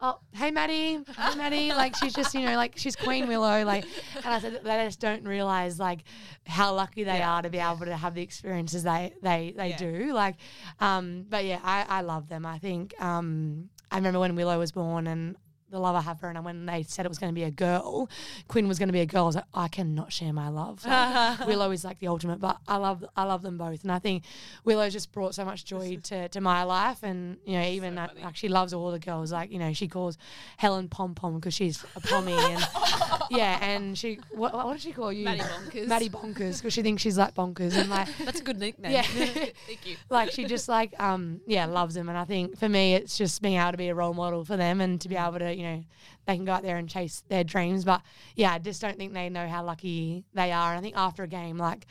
Oh, 0.00 0.20
hey 0.32 0.52
Maddie, 0.52 1.00
hey 1.16 1.34
Maddie. 1.36 1.68
Like 1.74 1.96
she's 1.96 2.14
just, 2.14 2.32
you 2.32 2.42
know, 2.46 2.54
like 2.54 2.74
she's 2.76 2.94
Queen 2.94 3.26
Willow. 3.26 3.64
Like, 3.64 3.84
and 4.14 4.26
I 4.26 4.38
said 4.38 4.60
they 4.62 4.84
just 4.84 5.00
don't 5.00 5.24
realize 5.24 5.80
like 5.80 6.04
how 6.46 6.72
lucky 6.74 7.02
they 7.02 7.20
are 7.20 7.42
to 7.42 7.50
be 7.50 7.58
able 7.58 7.84
to 7.86 7.96
have 7.96 8.14
the 8.14 8.22
experiences 8.22 8.84
they 8.84 9.12
they 9.22 9.54
they 9.56 9.70
Yeah. 9.70 9.76
do. 9.76 10.12
Like, 10.12 10.36
um, 10.78 11.26
but 11.28 11.44
yeah, 11.44 11.58
I 11.64 11.84
I 11.88 12.00
love 12.02 12.28
them. 12.28 12.46
I 12.46 12.58
think 12.58 12.94
um, 13.02 13.70
I 13.90 13.96
remember 13.96 14.20
when 14.20 14.36
Willow 14.36 14.58
was 14.58 14.70
born 14.72 15.06
and. 15.08 15.36
The 15.70 15.78
love 15.78 15.94
I 15.96 16.00
have 16.00 16.18
for 16.18 16.26
her, 16.28 16.32
and 16.32 16.44
when 16.44 16.66
they 16.66 16.82
said 16.82 17.04
it 17.04 17.08
was 17.08 17.18
going 17.18 17.30
to 17.32 17.34
be 17.34 17.44
a 17.44 17.50
girl, 17.50 18.08
Quinn 18.48 18.68
was 18.68 18.78
going 18.78 18.88
to 18.88 18.92
be 18.92 19.00
a 19.00 19.06
girl. 19.06 19.24
I 19.24 19.26
was 19.26 19.34
like, 19.36 19.44
I 19.52 19.68
cannot 19.68 20.12
share 20.12 20.32
my 20.32 20.48
love. 20.48 20.84
Like, 20.84 21.40
Willow 21.46 21.70
is 21.72 21.84
like 21.84 21.98
the 21.98 22.08
ultimate, 22.08 22.40
but 22.40 22.56
I 22.66 22.76
love 22.76 23.04
I 23.16 23.24
love 23.24 23.42
them 23.42 23.58
both, 23.58 23.82
and 23.82 23.92
I 23.92 23.98
think 23.98 24.24
Willow 24.64 24.88
just 24.88 25.12
brought 25.12 25.34
so 25.34 25.44
much 25.44 25.64
joy 25.64 25.96
to, 26.04 26.28
to 26.30 26.40
my 26.40 26.62
life, 26.62 27.02
and 27.02 27.36
you 27.44 27.58
know 27.58 27.64
even 27.66 27.96
that, 27.96 28.18
like 28.22 28.36
she 28.36 28.48
loves 28.48 28.72
all 28.72 28.90
the 28.90 28.98
girls. 28.98 29.32
Like 29.32 29.52
you 29.52 29.58
know 29.58 29.72
she 29.72 29.88
calls 29.88 30.16
Helen 30.56 30.88
Pom 30.88 31.14
Pom 31.14 31.36
because 31.36 31.54
she's 31.54 31.84
a 31.96 32.00
pommy, 32.00 32.32
and 32.32 32.68
yeah, 33.30 33.58
and 33.62 33.96
she 33.98 34.20
what, 34.30 34.54
what 34.54 34.72
does 34.72 34.82
she 34.82 34.92
call 34.92 35.12
you? 35.12 35.24
Maddie 35.24 35.40
Bonkers. 35.40 35.86
Maddie 35.86 36.10
Bonkers 36.10 36.58
because 36.58 36.72
she 36.72 36.82
thinks 36.82 37.02
she's 37.02 37.18
like 37.18 37.34
bonkers, 37.34 37.76
and 37.76 37.90
like 37.90 38.08
That's 38.24 38.40
a 38.40 38.44
good 38.44 38.58
nickname. 38.58 38.92
yeah, 38.92 39.02
Thank 39.02 39.86
you. 39.86 39.96
like 40.08 40.30
she 40.30 40.44
just 40.44 40.68
like 40.68 40.98
um 41.00 41.40
yeah 41.46 41.66
loves 41.66 41.94
them, 41.94 42.08
and 42.08 42.16
I 42.16 42.24
think 42.24 42.58
for 42.58 42.68
me 42.68 42.94
it's 42.94 43.18
just 43.18 43.42
being 43.42 43.58
able 43.58 43.72
to 43.72 43.76
be 43.76 43.88
a 43.88 43.94
role 43.94 44.14
model 44.14 44.44
for 44.44 44.56
them 44.56 44.80
and 44.80 45.00
to 45.00 45.08
be 45.08 45.16
able 45.16 45.38
to 45.38 45.54
you 45.58 45.64
know 45.64 45.84
they 46.26 46.36
can 46.36 46.44
go 46.44 46.52
out 46.52 46.62
there 46.62 46.76
and 46.76 46.88
chase 46.88 47.22
their 47.28 47.44
dreams, 47.44 47.84
but 47.84 48.00
yeah, 48.36 48.52
I 48.52 48.58
just 48.58 48.80
don't 48.80 48.96
think 48.96 49.12
they 49.12 49.28
know 49.28 49.48
how 49.48 49.64
lucky 49.64 50.24
they 50.34 50.52
are. 50.52 50.70
And 50.70 50.78
I 50.78 50.82
think 50.82 50.96
after 50.96 51.22
a 51.24 51.28
game 51.28 51.58
like. 51.58 51.86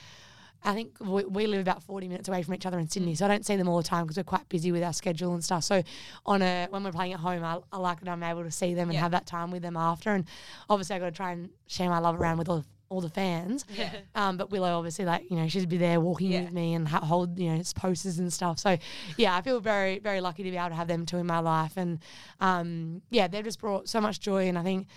I 0.63 0.73
think 0.73 0.97
we, 0.99 1.23
we 1.23 1.45
live 1.45 1.61
about 1.61 1.83
40 1.83 2.07
minutes 2.07 2.27
away 2.27 2.41
from 2.41 2.55
each 2.55 2.65
other 2.65 2.79
in 2.79 2.89
Sydney, 2.89 3.13
mm. 3.13 3.17
so 3.17 3.25
I 3.25 3.27
don't 3.27 3.45
see 3.45 3.55
them 3.55 3.69
all 3.69 3.77
the 3.77 3.87
time 3.87 4.05
because 4.05 4.17
we're 4.17 4.23
quite 4.23 4.49
busy 4.49 4.71
with 4.71 4.81
our 4.81 4.91
schedule 4.91 5.35
and 5.35 5.43
stuff. 5.43 5.63
So, 5.63 5.83
on 6.25 6.41
a 6.41 6.65
when 6.71 6.83
we're 6.83 6.91
playing 6.91 7.13
at 7.13 7.19
home, 7.19 7.43
I, 7.43 7.59
I 7.71 7.77
like 7.77 7.99
that 7.99 8.09
I'm 8.09 8.23
able 8.23 8.43
to 8.43 8.49
see 8.49 8.73
them 8.73 8.89
and 8.89 8.95
Yeah. 8.95 9.01
have 9.01 9.11
that 9.11 9.27
time 9.27 9.51
with 9.51 9.61
them 9.61 9.77
after. 9.77 10.09
And 10.15 10.25
obviously, 10.67 10.95
I 10.95 10.99
got 10.99 11.05
to 11.05 11.11
try 11.11 11.31
and 11.31 11.51
share 11.67 11.89
my 11.91 11.99
love 11.99 12.19
around 12.19 12.39
with 12.39 12.49
all, 12.49 12.65
all 12.89 13.01
the 13.01 13.09
fans. 13.09 13.65
Yeah. 13.75 13.89
Um, 14.15 14.35
but 14.37 14.49
Willow, 14.49 14.77
obviously, 14.77 15.05
like 15.05 15.29
you 15.29 15.37
know, 15.37 15.47
she'd 15.47 15.69
be 15.69 15.77
there 15.77 15.99
walking 16.01 16.31
Yeah. 16.31 16.41
with 16.41 16.51
me 16.53 16.73
and 16.73 16.87
ha- 16.87 17.05
hold 17.05 17.37
you 17.39 17.53
know 17.55 17.61
posters 17.75 18.17
and 18.19 18.31
stuff. 18.33 18.57
So, 18.59 18.77
yeah, 19.17 19.35
I 19.35 19.41
feel 19.41 19.59
very 19.59 19.99
very 19.99 20.21
lucky 20.21 20.43
to 20.43 20.49
be 20.51 20.57
able 20.57 20.69
to 20.69 20.75
have 20.75 20.87
them 20.87 21.05
too 21.05 21.17
in 21.17 21.27
my 21.27 21.39
life. 21.39 21.73
And 21.77 21.99
um, 22.39 23.01
yeah, 23.09 23.27
they've 23.27 23.43
just 23.43 23.59
brought 23.59 23.87
so 23.87 24.01
much 24.01 24.19
joy. 24.19 24.47
And 24.47 24.57
I 24.57 24.63
think 24.63 24.87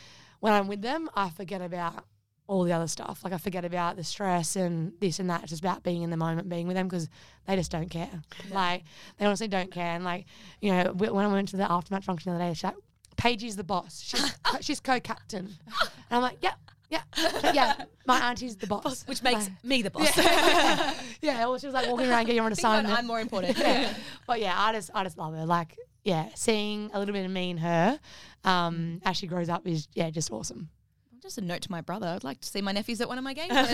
when 0.40 0.52
I'm 0.52 0.68
with 0.68 0.82
them, 0.82 1.10
I 1.14 1.28
forget 1.30 1.60
about 1.60 2.04
all 2.46 2.64
the 2.64 2.72
other 2.72 2.88
stuff. 2.88 3.20
Like 3.22 3.32
I 3.32 3.38
forget 3.38 3.64
about 3.64 3.96
the 3.96 4.02
stress 4.04 4.56
and 4.56 4.92
this 5.00 5.18
and 5.20 5.28
that. 5.30 5.42
It's 5.42 5.50
just 5.50 5.62
about 5.62 5.82
being 5.82 6.02
in 6.02 6.10
the 6.10 6.16
moment, 6.16 6.48
being 6.48 6.66
with 6.66 6.76
them 6.76 6.88
because 6.88 7.08
they 7.46 7.54
just 7.56 7.70
don't 7.70 7.90
care. 7.90 8.22
Like 8.50 8.84
they 9.18 9.26
honestly 9.26 9.48
don't 9.48 9.70
care. 9.70 9.94
And 9.94 10.04
like 10.04 10.24
you 10.60 10.72
know, 10.72 10.92
wh- 10.92 11.14
when 11.14 11.24
I 11.26 11.28
went 11.32 11.48
to 11.50 11.56
the 11.56 11.64
aftermatch 11.64 12.04
function 12.04 12.32
the 12.32 12.36
other 12.38 12.44
day, 12.50 12.54
she's 12.54 12.64
like, 12.64 12.76
"Paigey's 13.16 13.56
the 13.56 13.64
boss. 13.64 14.00
She's 14.00 14.32
co- 14.42 14.58
she's 14.60 14.80
co-captain." 14.80 15.46
And 15.66 15.90
I'm 16.10 16.22
like, 16.22 16.38
"Yep." 16.42 16.54
Yeah, 16.54 16.56
yeah. 16.90 17.02
yeah. 17.54 17.84
My 18.06 18.18
auntie's 18.30 18.56
the 18.56 18.66
boss, 18.66 19.04
Which 19.06 19.22
makes 19.22 19.44
Like- 19.48 19.64
me 19.64 19.82
the 19.82 19.90
boss. 19.90 20.16
yeah. 20.16 21.46
Well, 21.46 21.58
she 21.58 21.66
was 21.66 21.74
like 21.74 21.88
walking 21.88 22.10
around 22.10 22.26
getting 22.26 22.40
on 22.40 22.46
an 22.48 22.54
Think 22.56 22.64
about 22.64 22.72
it, 22.74 22.78
assignment. 22.80 22.98
I'm 22.98 23.06
more 23.06 23.20
important. 23.20 23.56
yeah. 23.58 23.94
But 24.26 24.40
yeah, 24.40 24.54
I 24.56 24.72
just 24.72 24.90
I 24.94 25.04
just 25.04 25.16
love 25.18 25.34
her. 25.34 25.46
Like 25.46 25.76
yeah, 26.04 26.28
seeing 26.34 26.90
a 26.92 26.98
little 26.98 27.12
bit 27.12 27.24
of 27.24 27.30
me 27.30 27.50
in 27.50 27.58
her 27.58 27.98
um, 28.44 29.00
as 29.04 29.16
she 29.16 29.26
grows 29.26 29.48
up 29.48 29.66
is 29.66 29.86
yeah 29.94 30.10
just 30.10 30.30
awesome. 30.32 30.68
Just 31.22 31.36
a 31.36 31.42
note 31.42 31.60
to 31.62 31.70
my 31.70 31.82
brother. 31.82 32.06
I'd 32.06 32.24
like 32.24 32.40
to 32.40 32.48
see 32.48 32.62
my 32.62 32.72
nephews 32.72 33.00
at 33.02 33.08
one 33.08 33.18
of 33.18 33.24
my 33.24 33.34
games. 33.34 33.52
All 33.52 33.66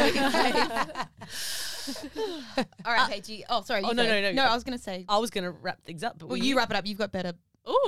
right, 2.92 3.10
Paigey. 3.10 3.42
Oh, 3.48 3.62
sorry. 3.62 3.82
Oh, 3.84 3.90
you 3.90 3.94
no, 3.94 4.02
no, 4.04 4.20
no, 4.20 4.32
No. 4.32 4.44
I 4.44 4.54
was 4.54 4.64
going 4.64 4.76
to 4.76 4.82
say. 4.82 5.04
I 5.08 5.18
was 5.18 5.30
going 5.30 5.44
to 5.44 5.50
wrap 5.52 5.80
things 5.84 6.02
up, 6.02 6.18
but 6.18 6.28
Well, 6.28 6.38
will 6.38 6.44
you 6.44 6.56
wrap 6.56 6.70
it 6.70 6.76
up. 6.76 6.86
You've 6.86 6.98
got 6.98 7.12
better. 7.12 7.32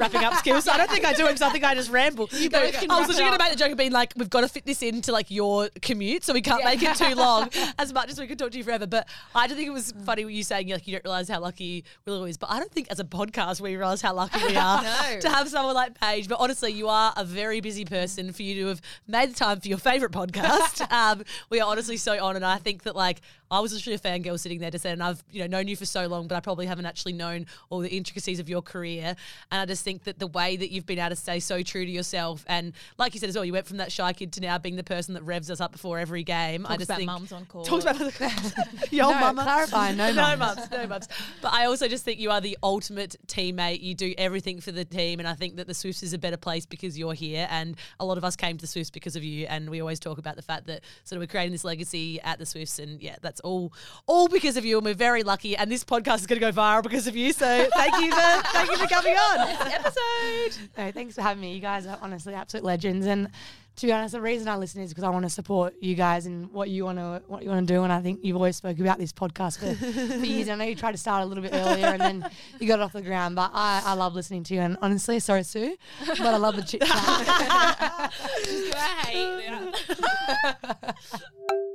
Wrapping 0.01 0.25
up 0.25 0.35
skills. 0.35 0.67
I 0.69 0.77
don't 0.77 0.91
think 0.91 1.05
I 1.05 1.13
do 1.13 1.25
because 1.27 1.43
I 1.43 1.51
think 1.51 1.65
I 1.65 1.75
just 1.75 1.91
ramble. 1.91 2.29
You 2.33 2.51
both 2.51 2.73
can 2.75 2.91
I 2.91 2.99
was 2.99 3.09
literally 3.09 3.29
going 3.29 3.39
to 3.39 3.45
make 3.45 3.53
the 3.53 3.59
joke 3.59 3.73
of 3.73 3.79
being 3.79 3.93
like, 3.93 4.13
we've 4.17 4.31
got 4.31 4.41
to 4.43 4.49
fit 4.49 4.67
this 4.67 4.83
into 4.83 5.13
like 5.13 5.31
your 5.31 5.69
commute, 5.83 6.25
so 6.25 6.33
we 6.33 6.41
can't 6.43 6.65
make 6.65 6.83
it 6.83 6.97
too 6.97 7.15
long 7.15 7.49
as 7.79 7.93
much 7.93 8.11
as 8.11 8.19
we 8.19 8.27
could 8.27 8.39
talk 8.39 8.51
to 8.53 8.59
you 8.59 8.65
forever. 8.65 8.87
But 8.87 9.09
I 9.35 9.47
just 9.47 9.57
think 9.57 9.69
it 9.69 9.73
was 9.73 9.93
funny 10.05 10.25
what 10.25 10.35
you 10.35 10.43
saying 10.43 10.69
like 10.69 10.87
you 10.87 10.93
don't 10.95 11.05
realize 11.05 11.29
how 11.29 11.41
lucky 11.41 11.85
Willow 12.07 12.25
is. 12.25 12.37
But 12.37 12.51
I 12.51 12.59
don't 12.59 12.71
think 12.73 12.89
as 12.91 13.01
a 13.01 13.05
podcast 13.05 13.61
we 13.61 13.77
realize 13.77 14.01
how 14.03 14.15
lucky 14.15 14.41
we 14.47 14.57
are 14.57 14.83
No. 14.83 15.21
to 15.21 15.29
have 15.29 15.49
someone 15.49 15.75
like 15.75 15.99
Paige. 15.99 16.29
But 16.29 16.41
honestly, 16.41 16.73
you 16.73 16.89
are 16.89 17.13
a 17.17 17.25
very 17.25 17.61
busy 17.61 17.85
person 17.85 18.33
for 18.33 18.43
you 18.43 18.63
to 18.63 18.69
have 18.69 18.83
made 19.07 19.31
the 19.31 19.35
time 19.35 19.61
for 19.61 19.69
your 19.69 19.79
favorite 19.79 20.13
podcast. 20.13 20.91
um, 20.93 21.23
we 21.51 21.61
are 21.61 21.69
honestly 21.71 21.97
so 21.97 22.19
honoured. 22.19 22.43
I 22.43 22.57
think 22.57 22.83
that 22.85 22.97
like 22.97 23.21
I 23.51 23.61
was 23.61 23.73
literally 23.73 23.95
a 23.95 23.99
fangirl 23.99 24.39
sitting 24.39 24.59
there 24.61 24.71
to 24.71 24.79
say, 24.79 24.91
and 24.91 25.03
I've 25.03 25.23
you 25.31 25.41
know 25.41 25.47
known 25.47 25.69
you 25.69 25.77
for 25.77 25.87
so 25.87 26.07
long, 26.07 26.29
but 26.29 26.37
I 26.37 26.41
probably 26.41 26.67
haven't 26.67 26.87
actually 26.87 27.13
known 27.15 27.47
all 27.71 27.81
the 27.81 27.89
intricacies 27.89 28.39
of 28.41 28.49
your 28.49 28.63
career. 28.63 29.17
And 29.51 29.61
I 29.61 29.65
just 29.65 29.85
think 29.85 30.05
that 30.05 30.19
the 30.19 30.27
way 30.27 30.57
that 30.57 30.71
you've 30.71 30.87
been 30.87 30.99
able 30.99 31.11
to 31.11 31.17
stay 31.17 31.41
so 31.41 31.63
true 31.63 31.85
to 31.85 31.91
yourself, 31.91 32.45
and 32.49 32.73
like 32.99 33.15
you 33.15 33.21
said 33.21 33.29
as 33.29 33.35
well, 33.37 33.45
you 33.45 33.53
went 33.53 33.67
from 33.67 33.79
that 33.79 33.91
shy 33.93 34.13
kid 34.13 34.33
to 34.35 34.41
now 34.41 34.59
being 34.59 34.77
the 34.77 34.85
person 34.85 35.15
that 35.15 35.23
revs 35.23 35.51
us 35.51 35.61
up 35.61 35.73
before 35.73 35.99
every 35.99 36.23
game. 36.25 36.67
I 36.69 36.77
just 36.77 36.91
about 36.91 36.99
think 36.99 37.07
mums 37.11 37.33
on 37.33 37.45
call. 37.47 37.65
talks 37.65 37.85
about 37.85 37.99
your 38.93 39.11
No, 39.13 39.21
mama. 39.21 39.43
clarify, 39.43 39.93
no 39.93 40.13
no 40.13 40.37
mums. 40.37 40.57
mums, 40.57 40.71
no 40.71 40.87
mums. 40.87 41.09
But 41.41 41.53
I 41.53 41.67
also 41.67 41.89
just 41.89 42.05
think 42.05 42.21
you 42.21 42.31
are 42.31 42.41
the 42.41 42.59
ultimate 42.63 43.17
teammate. 43.27 43.83
You 43.83 43.95
do 43.95 44.15
everything 44.19 44.61
for 44.61 44.73
the 44.73 44.85
team, 44.85 45.19
and 45.21 45.29
I 45.29 45.35
think 45.35 45.57
that 45.57 45.67
the 45.67 45.75
Swifts 45.75 46.03
is 46.03 46.13
a 46.13 46.19
better 46.19 46.37
place 46.37 46.67
because 46.67 46.99
you're 46.99 47.15
here. 47.15 47.47
And 47.51 47.77
a 48.01 48.05
lot 48.05 48.19
of 48.19 48.25
us 48.25 48.37
came 48.37 48.57
to 48.57 48.61
the 48.63 48.67
Swifts 48.67 48.91
because 48.91 49.17
of 49.17 49.25
you, 49.25 49.47
and 49.47 49.71
we 49.71 49.81
always 49.81 49.99
talk 50.01 50.19
about 50.19 50.37
the 50.37 50.43
fact 50.43 50.67
that 50.67 50.83
sort 51.05 51.17
of 51.17 51.23
we're 51.23 51.27
creating 51.31 51.53
this 51.53 51.65
legacy 51.65 52.21
at 52.23 52.39
the 52.39 52.47
Swifts, 52.47 52.79
and 52.79 53.01
yeah, 53.01 53.17
that's 53.23 53.38
that's 53.39 53.47
all 53.47 53.73
all 54.07 54.29
because 54.29 54.57
of 54.57 54.65
you, 54.65 54.79
and 54.79 54.85
we're 54.85 54.95
very 54.95 55.23
lucky. 55.23 55.57
And 55.57 55.71
this 55.71 55.85
podcast 55.85 56.21
is 56.21 56.27
going 56.27 56.41
to 56.41 56.47
go 56.47 56.53
viral 56.53 56.83
because 56.83 57.07
of 57.07 57.17
you. 57.17 57.33
So 57.33 57.69
thank 57.75 57.95
you 58.01 58.11
for 58.11 58.43
thank 58.49 58.71
you 58.71 58.77
for 58.77 58.87
coming 58.87 59.15
on. 59.15 59.49
episode. 59.49 60.71
No, 60.77 60.93
thanks 60.93 61.15
for 61.15 61.23
having 61.23 61.41
me. 61.41 61.55
You 61.55 61.61
guys 61.61 61.87
are 61.87 61.99
honestly 62.03 62.35
absolute 62.35 62.65
legends. 62.65 63.07
And 63.07 63.31
to 63.77 63.87
be 63.87 63.93
honest, 63.93 64.13
the 64.13 64.21
reason 64.21 64.49
I 64.49 64.57
listen 64.57 64.83
is 64.83 64.91
because 64.91 65.05
I 65.05 65.11
want 65.11 65.25
to 65.25 65.31
support 65.31 65.75
you 65.81 65.95
guys 65.95 66.27
and 66.27 66.51
what 66.51 66.69
you 66.69 66.85
want 66.85 66.99
to 66.99 67.23
what 67.29 67.45
you 67.45 67.51
want 67.51 67.67
to 67.67 67.75
do. 67.75 67.85
And 67.85 67.93
I 67.93 68.01
think 68.01 68.21
you've 68.23 68.37
always 68.37 68.57
spoke 68.57 68.79
about 68.79 68.99
this 68.99 69.13
podcast 69.13 69.59
for, 69.59 69.75
for 69.75 70.25
years. 70.25 70.49
I 70.49 70.57
know 70.57 70.65
you 70.65 70.75
tried 70.75 70.93
to 70.93 70.99
start 70.99 71.23
a 71.23 71.27
little 71.27 71.43
bit 71.43 71.55
earlier 71.55 71.87
and 71.87 72.01
then 72.01 72.31
you 72.59 72.67
got 72.67 72.81
it 72.81 72.83
off 72.83 72.93
the 72.93 73.03
ground. 73.03 73.37
But 73.37 73.53
I, 73.55 73.83
I 73.85 73.95
love 73.95 74.15
listening 74.15 74.43
to 74.45 74.55
you. 74.55 74.61
And 74.61 74.77
honestly, 74.83 75.21
sorry 75.21 75.45
Sue, 75.45 75.77
but 76.07 76.21
I 76.21 76.37
love 76.37 76.57
the 76.57 76.63
chit 76.63 76.83
chat. 76.83 78.13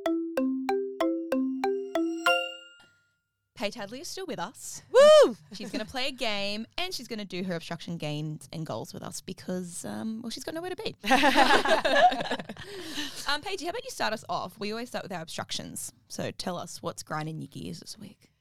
Paige 3.56 3.76
Hadley 3.76 4.02
is 4.02 4.08
still 4.08 4.26
with 4.26 4.40
us. 4.40 4.82
Woo! 4.92 5.38
She's 5.54 5.70
going 5.70 5.86
to 5.86 5.90
play 5.90 6.08
a 6.08 6.12
game 6.12 6.66
and 6.78 6.94
she's 6.94 7.08
going 7.08 7.20
to 7.20 7.26
do 7.26 7.44
her 7.44 7.56
obstruction 7.56 7.98
gains 7.98 8.50
and 8.52 8.66
goals 8.66 8.94
with 8.94 9.04
us 9.04 9.22
because, 9.22 9.86
um, 9.86 10.22
well, 10.24 10.32
she's 10.32 10.44
got 10.44 10.56
nowhere 10.56 10.72
to 10.72 10.76
be. 10.76 10.96
um, 13.32 13.42
Paige, 13.42 13.62
how 13.62 13.70
about 13.70 13.84
you 13.84 13.92
start 13.92 14.12
us 14.12 14.26
off? 14.28 14.58
We 14.58 14.72
always 14.72 14.90
start 14.90 15.04
with 15.04 15.12
our 15.12 15.22
obstructions. 15.22 15.94
So 16.08 16.32
tell 16.32 16.58
us 16.58 16.82
what's 16.82 17.04
grinding 17.04 17.40
your 17.40 17.48
gears 17.48 17.80
this 17.80 17.98
week. 18.00 18.32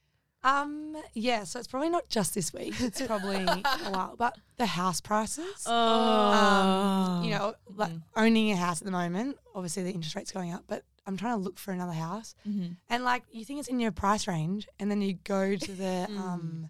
um, 0.43 0.97
yeah, 1.13 1.43
so 1.43 1.59
it's 1.59 1.67
probably 1.67 1.89
not 1.89 2.09
just 2.09 2.33
this 2.33 2.51
week. 2.51 2.73
It's 2.79 3.01
probably 3.01 3.35
a 3.35 3.91
while. 3.91 4.15
But 4.17 4.35
the 4.57 4.65
house 4.65 4.99
prices. 4.99 5.63
Oh, 5.67 5.73
um, 5.73 7.23
you 7.23 7.31
know, 7.31 7.53
like 7.75 7.91
owning 8.15 8.51
a 8.51 8.55
house 8.55 8.81
at 8.81 8.85
the 8.85 8.91
moment, 8.91 9.37
obviously 9.53 9.83
the 9.83 9.91
interest 9.91 10.15
rate's 10.15 10.31
going 10.31 10.53
up, 10.53 10.63
but 10.67 10.83
I'm 11.05 11.17
trying 11.17 11.37
to 11.37 11.43
look 11.43 11.57
for 11.59 11.71
another 11.71 11.93
house. 11.93 12.35
And 12.89 13.03
like 13.03 13.23
you 13.31 13.43
think 13.45 13.59
it's 13.59 13.67
in 13.69 13.79
your 13.79 13.91
price 13.91 14.27
range 14.27 14.67
and 14.79 14.89
then 14.89 15.01
you 15.01 15.15
go 15.23 15.55
to 15.55 15.71
the 15.71 16.07
um 16.17 16.69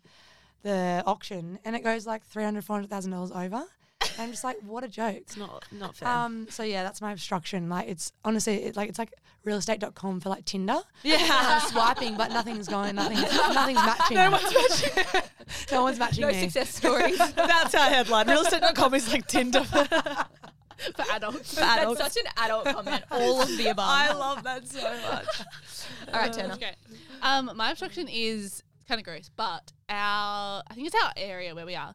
the 0.63 1.03
auction 1.05 1.59
and 1.65 1.75
it 1.75 1.83
goes 1.83 2.07
like 2.07 2.23
300 2.25 2.63
400,000 2.63 3.11
dollars 3.11 3.31
over. 3.31 3.63
And 4.01 4.19
I'm 4.19 4.31
just 4.31 4.43
like 4.43 4.57
what 4.65 4.83
a 4.83 4.87
joke. 4.87 5.15
it's 5.15 5.37
not 5.37 5.65
not 5.71 5.95
fair. 5.95 6.07
Um 6.09 6.47
so 6.49 6.63
yeah, 6.63 6.83
that's 6.83 7.01
my 7.01 7.11
obstruction. 7.11 7.69
Like 7.69 7.87
it's 7.89 8.11
honestly 8.25 8.55
it, 8.63 8.75
like 8.75 8.89
it's 8.89 8.99
like 8.99 9.13
realestate.com 9.45 10.19
for 10.21 10.29
like 10.29 10.45
Tinder. 10.45 10.79
yeah. 11.03 11.17
I'm 11.63 11.69
swiping 11.69 12.15
but 12.15 12.31
nothing's 12.31 12.67
going 12.67 12.95
nothing's 12.95 13.21
nothing's 13.21 13.75
matching. 13.85 14.15
No 14.17 14.31
one's 14.31 14.53
matching. 14.53 15.21
no 15.71 15.83
one's 15.83 15.99
matching 15.99 16.21
No 16.21 16.27
me. 16.29 16.39
success 16.41 16.73
stories. 16.75 17.17
That's 17.17 17.75
our 17.75 17.89
headline. 17.89 18.27
Realestate.com 18.27 18.93
is 18.93 19.11
like 19.11 19.27
Tinder 19.27 19.63
for, 20.95 21.03
For 21.03 21.11
adults. 21.11 21.55
That's 21.55 21.97
such 21.97 22.17
an 22.23 22.31
adult 22.37 22.65
comment. 22.75 23.03
All 23.11 23.41
of 23.41 23.57
the 23.57 23.67
above. 23.67 23.85
I 23.87 24.13
love 24.13 24.43
that 24.43 24.67
so 24.67 24.81
much. 25.11 25.41
All 26.13 26.19
right, 26.19 26.33
Turner. 26.33 26.53
Okay. 26.53 26.75
Um, 27.21 27.51
my 27.55 27.71
obstruction 27.71 28.07
is 28.07 28.63
kind 28.87 28.99
of 28.99 29.05
gross, 29.05 29.29
but 29.35 29.71
our 29.89 30.63
I 30.67 30.73
think 30.73 30.87
it's 30.87 30.95
our 31.03 31.13
area 31.15 31.55
where 31.55 31.65
we 31.65 31.75
are. 31.75 31.93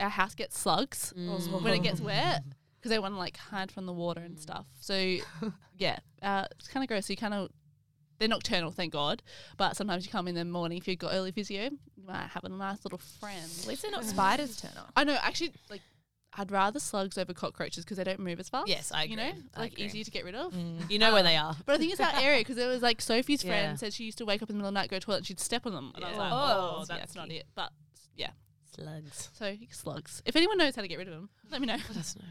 Our 0.00 0.08
house 0.10 0.34
gets 0.34 0.58
slugs 0.58 1.12
when 1.16 1.74
it 1.74 1.82
gets 1.82 2.00
wet 2.00 2.42
because 2.76 2.90
they 2.90 2.98
want 3.00 3.14
to 3.14 3.18
like 3.18 3.36
hide 3.36 3.72
from 3.72 3.86
the 3.86 3.92
water 3.92 4.20
and 4.20 4.38
stuff. 4.38 4.66
So 4.80 5.16
yeah, 5.76 5.98
uh, 6.22 6.44
it's 6.58 6.68
kind 6.68 6.84
of 6.84 6.88
gross. 6.88 7.06
So 7.06 7.12
You 7.12 7.16
kind 7.16 7.34
of 7.34 7.50
they're 8.18 8.28
nocturnal, 8.28 8.70
thank 8.70 8.92
God. 8.92 9.22
But 9.56 9.76
sometimes 9.76 10.04
you 10.04 10.12
come 10.12 10.28
in 10.28 10.34
the 10.34 10.44
morning 10.44 10.78
if 10.78 10.88
you've 10.88 10.98
got 10.98 11.12
early 11.14 11.32
physio, 11.32 11.64
you 11.64 12.04
might 12.06 12.28
have 12.28 12.44
a 12.44 12.48
nice 12.48 12.84
little 12.84 12.98
friend. 12.98 13.50
At 13.60 13.66
least 13.66 13.82
they're 13.82 13.90
not 13.90 14.04
spiders, 14.04 14.60
Turner. 14.60 14.86
I 14.96 15.04
know, 15.04 15.16
actually, 15.22 15.52
like 15.70 15.82
I'd 16.38 16.50
rather 16.52 16.78
slugs 16.78 17.18
over 17.18 17.34
cockroaches 17.34 17.84
because 17.84 17.96
they 17.98 18.04
don't 18.04 18.20
move 18.20 18.38
as 18.38 18.48
fast. 18.48 18.68
Yes, 18.68 18.92
I 18.92 19.02
agree. 19.02 19.10
You 19.10 19.16
know. 19.16 19.32
I 19.56 19.60
like 19.60 19.72
agree. 19.72 19.86
easier 19.86 20.04
to 20.04 20.10
get 20.10 20.24
rid 20.24 20.36
of. 20.36 20.52
Mm. 20.54 20.78
Mm. 20.78 20.90
You 20.90 20.98
know 21.00 21.12
where 21.12 21.24
they 21.24 21.36
are. 21.36 21.56
But 21.66 21.74
I 21.74 21.78
think 21.78 21.90
it's 21.92 22.00
our 22.00 22.12
area 22.20 22.40
because 22.40 22.56
it 22.58 22.66
was 22.66 22.80
like 22.80 23.00
Sophie's 23.02 23.42
Yeah. 23.42 23.50
friend 23.50 23.78
said 23.78 23.92
she 23.92 24.04
used 24.04 24.18
to 24.18 24.24
wake 24.24 24.40
up 24.40 24.48
in 24.48 24.54
the 24.54 24.58
middle 24.58 24.68
of 24.68 24.74
the 24.74 24.80
night, 24.80 24.88
go 24.88 24.96
to 24.96 25.00
the 25.00 25.04
toilet, 25.04 25.16
and 25.18 25.26
she'd 25.26 25.40
step 25.40 25.66
on 25.66 25.74
them. 25.74 25.92
And 25.96 26.04
I 26.04 26.08
was 26.10 26.18
like, 26.18 26.32
Oh, 26.32 26.74
oh, 26.76 26.80
it's 26.80 26.88
that's 26.88 27.14
not 27.16 27.30
it. 27.30 27.44
But 27.56 27.72
yeah, 28.16 28.30
Slugs. 28.74 29.30
so 29.32 29.56
slugs. 29.70 30.22
If 30.24 30.36
anyone 30.36 30.58
knows 30.58 30.76
how 30.76 30.82
to 30.82 30.88
get 30.88 30.98
rid 30.98 31.08
of 31.08 31.14
them, 31.14 31.28
let 31.50 31.60
me 31.60 31.66
know. 31.66 31.76
Let 31.88 31.96
us 31.98 32.14
know. 32.16 32.24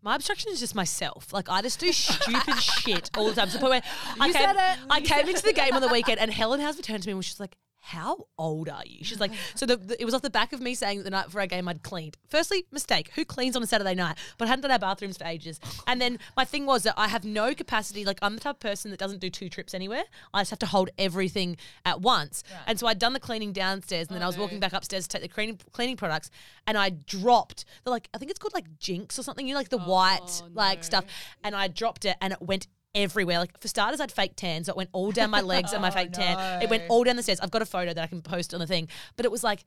My 0.00 0.16
obstruction 0.16 0.52
is 0.52 0.60
just 0.60 0.74
myself. 0.74 1.32
Like 1.32 1.48
I 1.50 1.60
just 1.62 1.80
do 1.80 1.90
stupid 1.92 2.58
shit 2.60 3.10
all 3.16 3.26
the 3.28 3.34
time. 3.34 3.48
To 3.48 3.54
the 3.54 3.58
point 3.58 3.70
where 3.70 3.82
I 4.20 4.32
came, 4.32 4.42
said 4.42 4.56
it. 4.56 4.78
I 4.90 5.00
came 5.00 5.28
into 5.28 5.42
the 5.42 5.52
game 5.52 5.74
on 5.74 5.80
the 5.82 5.88
weekend 5.88 6.18
and 6.20 6.30
Helen 6.30 6.60
has 6.60 6.76
returned 6.76 7.02
to 7.02 7.08
me 7.08 7.12
and 7.14 7.24
she's 7.24 7.40
like, 7.40 7.56
how 7.84 8.28
old 8.38 8.70
are 8.70 8.82
you? 8.86 9.04
She's 9.04 9.20
like, 9.20 9.32
so 9.54 9.66
the, 9.66 9.76
the- 9.76 10.00
it 10.00 10.06
was 10.06 10.14
off 10.14 10.22
the 10.22 10.30
back 10.30 10.54
of 10.54 10.60
me 10.60 10.74
saying 10.74 10.98
that 10.98 11.04
the 11.04 11.10
night 11.10 11.26
before 11.26 11.42
our 11.42 11.46
game 11.46 11.68
I'd 11.68 11.82
cleaned. 11.82 12.16
Firstly, 12.28 12.64
mistake. 12.72 13.10
Who 13.14 13.26
cleans 13.26 13.56
on 13.56 13.62
a 13.62 13.66
Saturday 13.66 13.94
night? 13.94 14.16
But 14.38 14.46
I 14.46 14.48
hadn't 14.48 14.62
done 14.62 14.70
our 14.70 14.78
bathrooms 14.78 15.18
for 15.18 15.26
ages. 15.26 15.60
And 15.86 16.00
then 16.00 16.18
my 16.34 16.46
thing 16.46 16.64
was 16.64 16.84
that 16.84 16.94
I 16.96 17.08
have 17.08 17.24
no 17.24 17.54
capacity. 17.54 18.06
Like 18.06 18.18
I'm 18.22 18.36
the 18.36 18.40
type 18.40 18.56
of 18.56 18.60
person 18.60 18.90
that 18.90 18.98
doesn't 18.98 19.20
do 19.20 19.28
two 19.28 19.50
trips 19.50 19.74
anywhere. 19.74 20.04
I 20.32 20.40
just 20.40 20.50
have 20.50 20.58
to 20.60 20.66
hold 20.66 20.88
everything 20.96 21.58
at 21.84 22.00
once. 22.00 22.42
And 22.66 22.80
so 22.80 22.86
I'd 22.86 22.98
done 22.98 23.12
the 23.12 23.20
cleaning 23.20 23.52
downstairs 23.52 24.08
and 24.08 24.16
then 24.16 24.22
oh, 24.22 24.26
I 24.26 24.28
was 24.28 24.38
walking 24.38 24.60
back 24.60 24.72
upstairs 24.72 25.06
to 25.06 25.18
take 25.18 25.22
the 25.22 25.34
cleaning 25.34 25.60
cleaning 25.72 25.98
products 25.98 26.30
and 26.66 26.78
I 26.78 26.88
dropped 26.88 27.66
the 27.84 27.90
like 27.90 28.08
I 28.14 28.18
think 28.18 28.30
it's 28.30 28.38
called 28.38 28.54
like 28.54 28.78
Jinx 28.78 29.18
or 29.18 29.22
something. 29.22 29.46
You 29.46 29.52
know, 29.52 29.60
like 29.60 29.68
the 29.68 29.78
oh, 29.78 29.90
white 29.90 30.42
like 30.54 30.84
stuff. 30.84 31.04
And 31.42 31.54
I 31.54 31.68
dropped 31.68 32.06
it 32.06 32.16
and 32.22 32.32
it 32.32 32.40
went 32.40 32.66
everywhere. 32.94 33.38
Like 33.38 33.58
for 33.60 33.68
starters, 33.68 34.00
I 34.00 34.04
had 34.04 34.12
fake 34.12 34.36
tan, 34.36 34.64
so 34.64 34.72
it 34.72 34.76
went 34.76 34.90
all 34.92 35.10
down 35.12 35.30
my 35.30 35.40
legs 35.54 35.72
and 35.72 35.82
my 35.82 35.90
fake 35.90 36.12
tan. 36.12 36.62
It 36.62 36.70
went 36.70 36.84
all 36.88 37.04
down 37.04 37.16
the 37.16 37.22
stairs. 37.22 37.40
I've 37.40 37.50
got 37.50 37.62
a 37.62 37.66
photo 37.66 37.92
that 37.92 38.02
I 38.02 38.06
can 38.06 38.22
post 38.22 38.54
on 38.54 38.60
the 38.60 38.66
thing. 38.66 38.88
But 39.16 39.26
it 39.26 39.32
was 39.32 39.42
like 39.44 39.64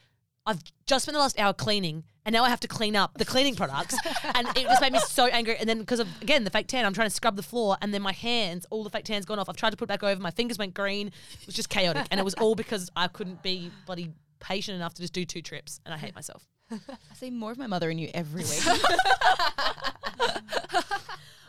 I've 0.47 0.63
just 0.85 1.03
spent 1.03 1.13
the 1.13 1.19
last 1.19 1.37
hour 1.37 1.51
cleaning, 1.51 2.05
and 2.25 2.31
now 2.31 2.45
I 2.45 2.49
have 2.49 2.61
to 2.61 2.69
clean 2.69 2.95
up 2.95 3.17
the 3.17 3.25
cleaning 3.25 3.55
products, 3.55 3.97
and 4.35 4.47
it 4.55 4.63
just 4.63 4.81
made 4.81 4.93
me 4.93 4.99
so 4.99 5.25
angry. 5.25 5.57
And 5.57 5.67
then 5.67 5.79
because 5.79 5.99
of 5.99 6.07
again 6.21 6.45
the 6.45 6.49
fake 6.49 6.67
tan, 6.67 6.85
I'm 6.85 6.93
trying 6.93 7.09
to 7.09 7.13
scrub 7.13 7.35
the 7.35 7.43
floor, 7.43 7.77
and 7.81 7.93
then 7.93 8.01
my 8.01 8.13
hands, 8.13 8.65
all 8.69 8.83
the 8.85 8.89
fake 8.89 9.03
tan's 9.03 9.25
gone 9.25 9.39
off. 9.39 9.49
I've 9.49 9.57
tried 9.57 9.71
to 9.71 9.77
put 9.77 9.85
it 9.85 9.89
back 9.89 10.03
over. 10.03 10.21
My 10.21 10.31
fingers 10.31 10.57
went 10.57 10.73
green. 10.73 11.07
It 11.07 11.45
was 11.45 11.55
just 11.55 11.69
chaotic, 11.69 12.07
and 12.11 12.19
it 12.19 12.23
was 12.23 12.33
all 12.35 12.55
because 12.55 12.89
I 12.95 13.09
couldn't 13.09 13.43
be 13.43 13.71
bloody 13.85 14.13
patient 14.39 14.75
enough 14.75 14.93
to 14.95 15.01
just 15.01 15.13
do 15.13 15.25
two 15.25 15.41
trips, 15.41 15.81
and 15.85 15.93
I 15.93 15.97
hate 15.97 16.15
myself. 16.15 16.47
I 16.71 17.15
see 17.15 17.29
more 17.29 17.51
of 17.51 17.57
my 17.57 17.67
mother 17.67 17.89
in 17.89 17.97
you 17.97 18.09
every 18.13 18.43
week. 18.43 18.63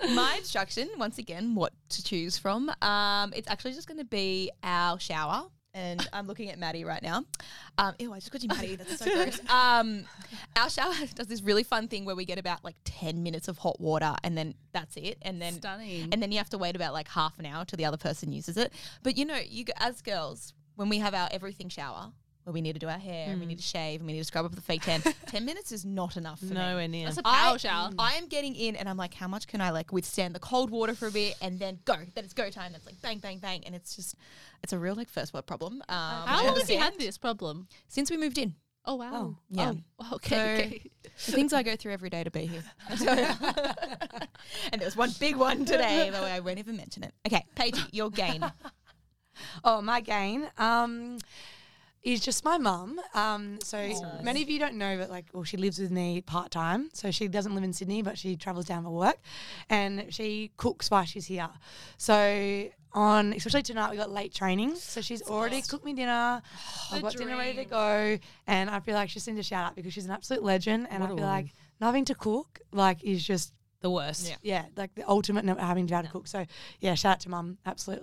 my 0.14 0.36
instruction, 0.36 0.88
once 0.96 1.18
again, 1.18 1.54
what 1.54 1.72
to 1.90 2.02
choose 2.02 2.38
from. 2.38 2.70
Um, 2.82 3.32
it's 3.34 3.48
actually 3.48 3.72
just 3.72 3.88
going 3.88 3.98
to 3.98 4.04
be 4.04 4.50
our 4.62 4.98
shower. 4.98 5.44
And 5.74 6.08
I'm 6.12 6.26
looking 6.26 6.48
at 6.48 6.58
Maddie 6.58 6.84
right 6.84 7.02
now. 7.02 7.24
Um, 7.76 7.94
ew, 7.98 8.12
I 8.12 8.18
just 8.18 8.32
got 8.32 8.42
you, 8.42 8.48
Maddie. 8.48 8.76
That's 8.76 8.98
so 8.98 9.04
gross. 9.04 9.38
Um, 9.50 10.06
our 10.56 10.68
shower 10.70 10.94
does 11.14 11.26
this 11.26 11.42
really 11.42 11.62
fun 11.62 11.88
thing 11.88 12.04
where 12.04 12.16
we 12.16 12.24
get 12.24 12.38
about 12.38 12.64
like 12.64 12.76
10 12.84 13.22
minutes 13.22 13.48
of 13.48 13.58
hot 13.58 13.78
water 13.78 14.14
and 14.24 14.36
then 14.36 14.54
that's 14.72 14.96
it. 14.96 15.18
And 15.22 15.40
then 15.40 15.54
Stunning. 15.54 16.08
and 16.10 16.22
then 16.22 16.32
you 16.32 16.38
have 16.38 16.48
to 16.50 16.58
wait 16.58 16.74
about 16.74 16.94
like 16.94 17.06
half 17.08 17.38
an 17.38 17.46
hour 17.46 17.64
till 17.64 17.76
the 17.76 17.84
other 17.84 17.96
person 17.96 18.32
uses 18.32 18.56
it. 18.56 18.72
But 19.02 19.16
you 19.16 19.24
know, 19.24 19.38
you 19.38 19.66
as 19.76 20.00
girls, 20.00 20.54
when 20.74 20.88
we 20.88 20.98
have 20.98 21.14
our 21.14 21.28
everything 21.30 21.68
shower, 21.68 22.12
where 22.48 22.54
we 22.54 22.62
need 22.62 22.72
to 22.72 22.78
do 22.78 22.88
our 22.88 22.98
hair, 22.98 23.30
and 23.30 23.38
we 23.40 23.44
need 23.46 23.58
to 23.58 23.62
shave, 23.64 24.00
and 24.00 24.06
we 24.06 24.14
need 24.14 24.20
to 24.20 24.24
scrub 24.24 24.46
up 24.46 24.54
the 24.54 24.62
fake 24.62 24.82
tan, 24.82 25.02
ten 25.26 25.44
minutes 25.44 25.70
is 25.70 25.84
not 25.84 26.16
enough 26.16 26.38
for 26.40 26.46
me. 26.46 26.54
Nowhere 26.54 26.88
near. 26.88 27.04
That's 27.06 27.18
a 27.18 27.22
power 27.22 27.54
I, 27.54 27.56
shower. 27.58 27.90
I 27.98 28.14
am 28.14 28.26
getting 28.26 28.54
in, 28.54 28.74
and 28.74 28.88
I'm 28.88 28.96
like, 28.96 29.12
how 29.12 29.28
much 29.28 29.46
can 29.46 29.60
I 29.60 29.70
like 29.70 29.92
withstand 29.92 30.34
the 30.34 30.38
cold 30.40 30.70
water 30.70 30.94
for 30.94 31.08
a 31.08 31.10
bit, 31.10 31.36
and 31.42 31.58
then 31.58 31.78
go? 31.84 31.96
Then 32.14 32.24
it's 32.24 32.32
go 32.32 32.48
time. 32.48 32.72
That's 32.72 32.86
like 32.86 33.00
bang, 33.02 33.18
bang, 33.18 33.38
bang, 33.38 33.64
and 33.66 33.74
it's 33.74 33.94
just, 33.94 34.14
it's 34.62 34.72
a 34.72 34.78
real 34.78 34.94
like 34.94 35.10
first 35.10 35.34
world 35.34 35.46
problem. 35.46 35.82
Um, 35.90 36.26
How 36.26 36.46
long 36.46 36.56
have 36.56 36.70
you 36.70 36.78
had 36.78 36.98
this 36.98 37.18
problem? 37.18 37.68
Since 37.88 38.10
we 38.10 38.16
moved 38.16 38.38
in, 38.38 38.54
Oh 38.86 38.94
wow. 38.94 39.36
yeah. 39.50 39.74
Oh, 39.98 40.10
okay. 40.14 40.36
So- 40.36 40.64
okay. 40.66 40.82
the 41.26 41.32
things 41.32 41.52
I 41.52 41.62
go 41.62 41.76
through 41.76 41.92
every 41.92 42.08
day 42.08 42.24
to 42.24 42.30
be 42.30 42.46
here. 42.46 42.62
and 42.88 44.80
there 44.80 44.86
was 44.86 44.96
one 44.96 45.10
big 45.20 45.36
one 45.36 45.66
today, 45.66 46.08
though 46.10 46.22
I 46.22 46.40
won't 46.40 46.58
even 46.58 46.78
mention 46.78 47.02
it. 47.02 47.12
Okay, 47.26 47.44
Paige, 47.54 47.78
your 47.92 48.10
gain. 48.10 48.42
Oh, 49.64 49.80
my 49.80 50.00
gain 50.00 50.48
um, 50.58 51.18
is 52.02 52.20
just 52.20 52.44
my 52.44 52.58
mum. 52.58 53.00
Um, 53.14 53.58
so 53.62 53.90
many 54.22 54.42
of 54.42 54.48
you 54.48 54.58
don't 54.58 54.74
know, 54.76 54.96
but 54.98 55.10
like, 55.10 55.26
well, 55.32 55.44
she 55.44 55.56
lives 55.56 55.78
with 55.78 55.90
me 55.90 56.20
part 56.20 56.50
time. 56.50 56.90
So 56.92 57.10
she 57.10 57.28
doesn't 57.28 57.54
live 57.54 57.64
in 57.64 57.72
Sydney, 57.72 58.02
but 58.02 58.16
she 58.16 58.36
travels 58.36 58.66
down 58.66 58.84
for 58.84 58.90
work, 58.90 59.18
and 59.68 60.06
she 60.10 60.52
cooks 60.56 60.90
while 60.90 61.04
she's 61.04 61.26
here. 61.26 61.48
So 61.96 62.68
on, 62.92 63.32
especially 63.34 63.62
tonight, 63.62 63.90
we 63.90 63.96
got 63.96 64.10
late 64.10 64.32
training. 64.32 64.76
So 64.76 65.00
she's 65.00 65.22
already 65.22 65.60
cooked 65.62 65.84
me 65.84 65.92
dinner. 65.92 66.40
I've 66.92 67.02
got 67.02 67.16
dinner 67.16 67.36
ready 67.36 67.56
to 67.56 67.64
go, 67.64 68.18
and 68.46 68.70
I 68.70 68.80
feel 68.80 68.94
like 68.94 69.10
she's 69.10 69.28
in 69.28 69.36
to 69.36 69.42
shout 69.42 69.66
out 69.66 69.76
because 69.76 69.92
she's 69.92 70.06
an 70.06 70.10
absolute 70.12 70.42
legend. 70.42 70.88
And 70.90 71.02
I 71.04 71.08
feel 71.08 71.16
like 71.18 71.52
not 71.80 71.86
having 71.88 72.04
to 72.06 72.14
cook 72.14 72.60
like 72.72 73.04
is 73.04 73.24
just 73.24 73.52
The 73.82 73.90
worst. 73.90 74.28
yeah, 74.28 74.36
yeah 74.42 74.64
like 74.76 74.94
the 74.94 75.08
ultimate 75.08 75.44
not 75.44 75.60
having 75.60 75.86
to 75.86 75.92
be 75.92 75.96
able 75.96 76.06
to 76.06 76.12
cook. 76.12 76.26
So 76.26 76.46
yeah, 76.80 76.94
shout 76.94 77.12
out 77.12 77.20
to 77.20 77.28
mum, 77.28 77.58
absolute 77.66 78.02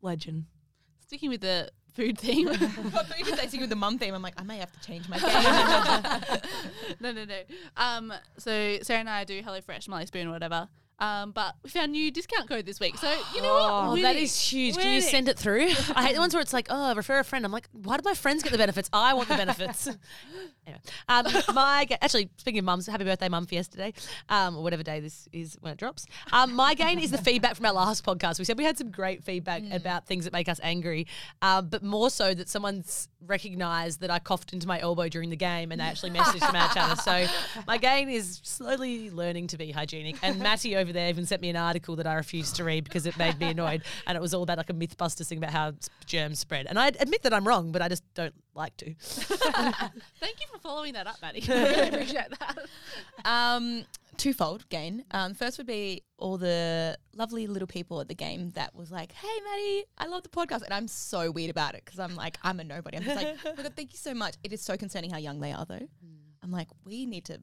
legend. 0.00 0.46
Sticking 1.00 1.28
with 1.28 1.42
the 1.42 1.70
food 1.94 2.18
theme. 2.18 2.48
I 2.48 2.56
thought 2.56 3.18
you 3.18 3.30
were 3.30 3.36
saying 3.36 3.60
with 3.60 3.70
the 3.70 3.76
mum 3.76 3.98
theme. 3.98 4.14
I'm 4.14 4.22
like, 4.22 4.40
I 4.40 4.44
may 4.44 4.58
have 4.58 4.72
to 4.72 4.80
change 4.80 5.08
my 5.08 5.18
game. 5.18 5.30
no, 7.00 7.12
no, 7.12 7.24
no. 7.24 7.40
Um, 7.76 8.12
so 8.38 8.78
Sarah 8.82 9.00
and 9.00 9.10
I 9.10 9.24
do 9.24 9.42
HelloFresh, 9.42 9.88
Marley 9.88 10.06
Spoon, 10.06 10.30
whatever. 10.30 10.68
Um, 11.02 11.32
but 11.32 11.56
we 11.64 11.70
found 11.70 11.90
new 11.90 12.12
discount 12.12 12.48
code 12.48 12.64
this 12.64 12.78
week. 12.78 12.96
So 12.96 13.10
you 13.34 13.42
know 13.42 13.58
Oh, 13.60 13.90
what? 13.90 14.02
that 14.02 14.14
is 14.14 14.38
huge. 14.40 14.76
Can 14.76 14.94
you 14.94 15.00
send 15.00 15.28
it 15.28 15.36
through? 15.36 15.64
I 15.96 16.04
hate 16.04 16.14
the 16.14 16.20
ones 16.20 16.32
where 16.32 16.40
it's 16.40 16.52
like, 16.52 16.68
oh, 16.70 16.94
refer 16.94 17.18
a 17.18 17.24
friend. 17.24 17.44
I'm 17.44 17.50
like, 17.50 17.68
why 17.72 17.96
do 17.96 18.02
my 18.04 18.14
friends 18.14 18.44
get 18.44 18.52
the 18.52 18.58
benefits? 18.58 18.88
I 18.92 19.12
want 19.14 19.28
the 19.28 19.34
benefits. 19.34 19.88
anyway, 20.66 20.80
um, 21.08 21.26
my 21.54 21.86
ga- 21.86 21.98
actually 22.00 22.30
speaking 22.36 22.60
of 22.60 22.64
mums, 22.64 22.86
happy 22.86 23.02
birthday, 23.02 23.28
mum, 23.28 23.46
for 23.46 23.54
yesterday, 23.56 23.92
um, 24.28 24.56
or 24.56 24.62
whatever 24.62 24.84
day 24.84 25.00
this 25.00 25.28
is 25.32 25.56
when 25.60 25.72
it 25.72 25.78
drops. 25.78 26.06
Um, 26.32 26.54
my 26.54 26.74
gain 26.74 27.00
is 27.00 27.10
the 27.10 27.18
feedback 27.18 27.56
from 27.56 27.66
our 27.66 27.72
last 27.72 28.06
podcast. 28.06 28.38
We 28.38 28.44
said 28.44 28.56
we 28.56 28.64
had 28.64 28.78
some 28.78 28.92
great 28.92 29.24
feedback 29.24 29.64
about 29.72 30.06
things 30.06 30.22
that 30.24 30.32
make 30.32 30.48
us 30.48 30.60
angry, 30.62 31.08
um, 31.42 31.66
but 31.68 31.82
more 31.82 32.10
so 32.10 32.32
that 32.32 32.48
someone's 32.48 33.08
recognised 33.26 34.00
that 34.00 34.10
I 34.10 34.18
coughed 34.18 34.52
into 34.52 34.66
my 34.66 34.80
elbow 34.80 35.08
during 35.08 35.30
the 35.30 35.36
game 35.36 35.72
and 35.72 35.80
they 35.80 35.84
actually 35.84 36.10
messaged 36.10 36.44
from 36.44 36.56
our 36.56 36.72
chatter. 36.72 37.00
So 37.00 37.26
my 37.66 37.78
game 37.78 38.08
is 38.08 38.40
slowly 38.42 39.10
learning 39.10 39.48
to 39.48 39.58
be 39.58 39.70
hygienic. 39.70 40.16
And 40.22 40.40
Matty 40.40 40.76
over 40.76 40.92
there 40.92 41.08
even 41.08 41.26
sent 41.26 41.42
me 41.42 41.50
an 41.50 41.56
article 41.56 41.96
that 41.96 42.06
I 42.06 42.14
refused 42.14 42.56
to 42.56 42.64
read 42.64 42.84
because 42.84 43.06
it 43.06 43.16
made 43.18 43.38
me 43.38 43.50
annoyed. 43.50 43.82
And 44.06 44.16
it 44.16 44.20
was 44.20 44.34
all 44.34 44.42
about 44.42 44.58
like 44.58 44.70
a 44.70 44.74
MythBusters 44.74 45.28
thing 45.28 45.38
about 45.38 45.50
how 45.50 45.72
germs 46.06 46.38
spread. 46.38 46.66
And 46.66 46.78
I 46.78 46.88
admit 46.88 47.22
that 47.22 47.32
I'm 47.32 47.46
wrong, 47.46 47.72
but 47.72 47.82
I 47.82 47.88
just 47.88 48.02
don't 48.14 48.34
like 48.54 48.76
to. 48.78 48.94
Thank 48.94 50.40
you 50.40 50.46
for 50.52 50.58
following 50.58 50.94
that 50.94 51.06
up, 51.06 51.16
Maddie. 51.22 51.44
I 51.48 51.52
really 51.52 51.88
appreciate 51.88 52.28
that. 52.38 52.58
Um, 53.24 53.84
twofold 54.22 54.68
gain. 54.68 55.04
Um, 55.10 55.34
first 55.34 55.58
would 55.58 55.66
be 55.66 56.04
all 56.16 56.38
the 56.38 56.96
lovely 57.14 57.48
little 57.48 57.66
people 57.66 58.00
at 58.00 58.06
the 58.06 58.14
game 58.14 58.50
that 58.50 58.74
was 58.74 58.92
like, 58.92 59.12
"Hey, 59.12 59.40
Maddie, 59.44 59.84
I 59.98 60.06
love 60.06 60.22
the 60.22 60.28
podcast," 60.28 60.62
and 60.62 60.72
I'm 60.72 60.86
so 60.86 61.30
weird 61.30 61.50
about 61.50 61.74
it 61.74 61.84
because 61.84 61.98
I'm 61.98 62.14
like, 62.14 62.38
I'm 62.42 62.60
a 62.60 62.64
nobody. 62.64 62.98
I'm 62.98 63.02
just 63.02 63.16
like, 63.16 63.36
oh 63.44 63.54
my 63.56 63.62
God, 63.64 63.72
thank 63.74 63.92
you 63.92 63.98
so 63.98 64.14
much. 64.14 64.36
It 64.44 64.52
is 64.52 64.60
so 64.60 64.76
concerning 64.76 65.10
how 65.10 65.18
young 65.18 65.40
they 65.40 65.52
are, 65.52 65.66
though. 65.66 65.88
I'm 66.42 66.50
like, 66.52 66.68
we 66.84 67.06
need 67.06 67.24
to. 67.26 67.42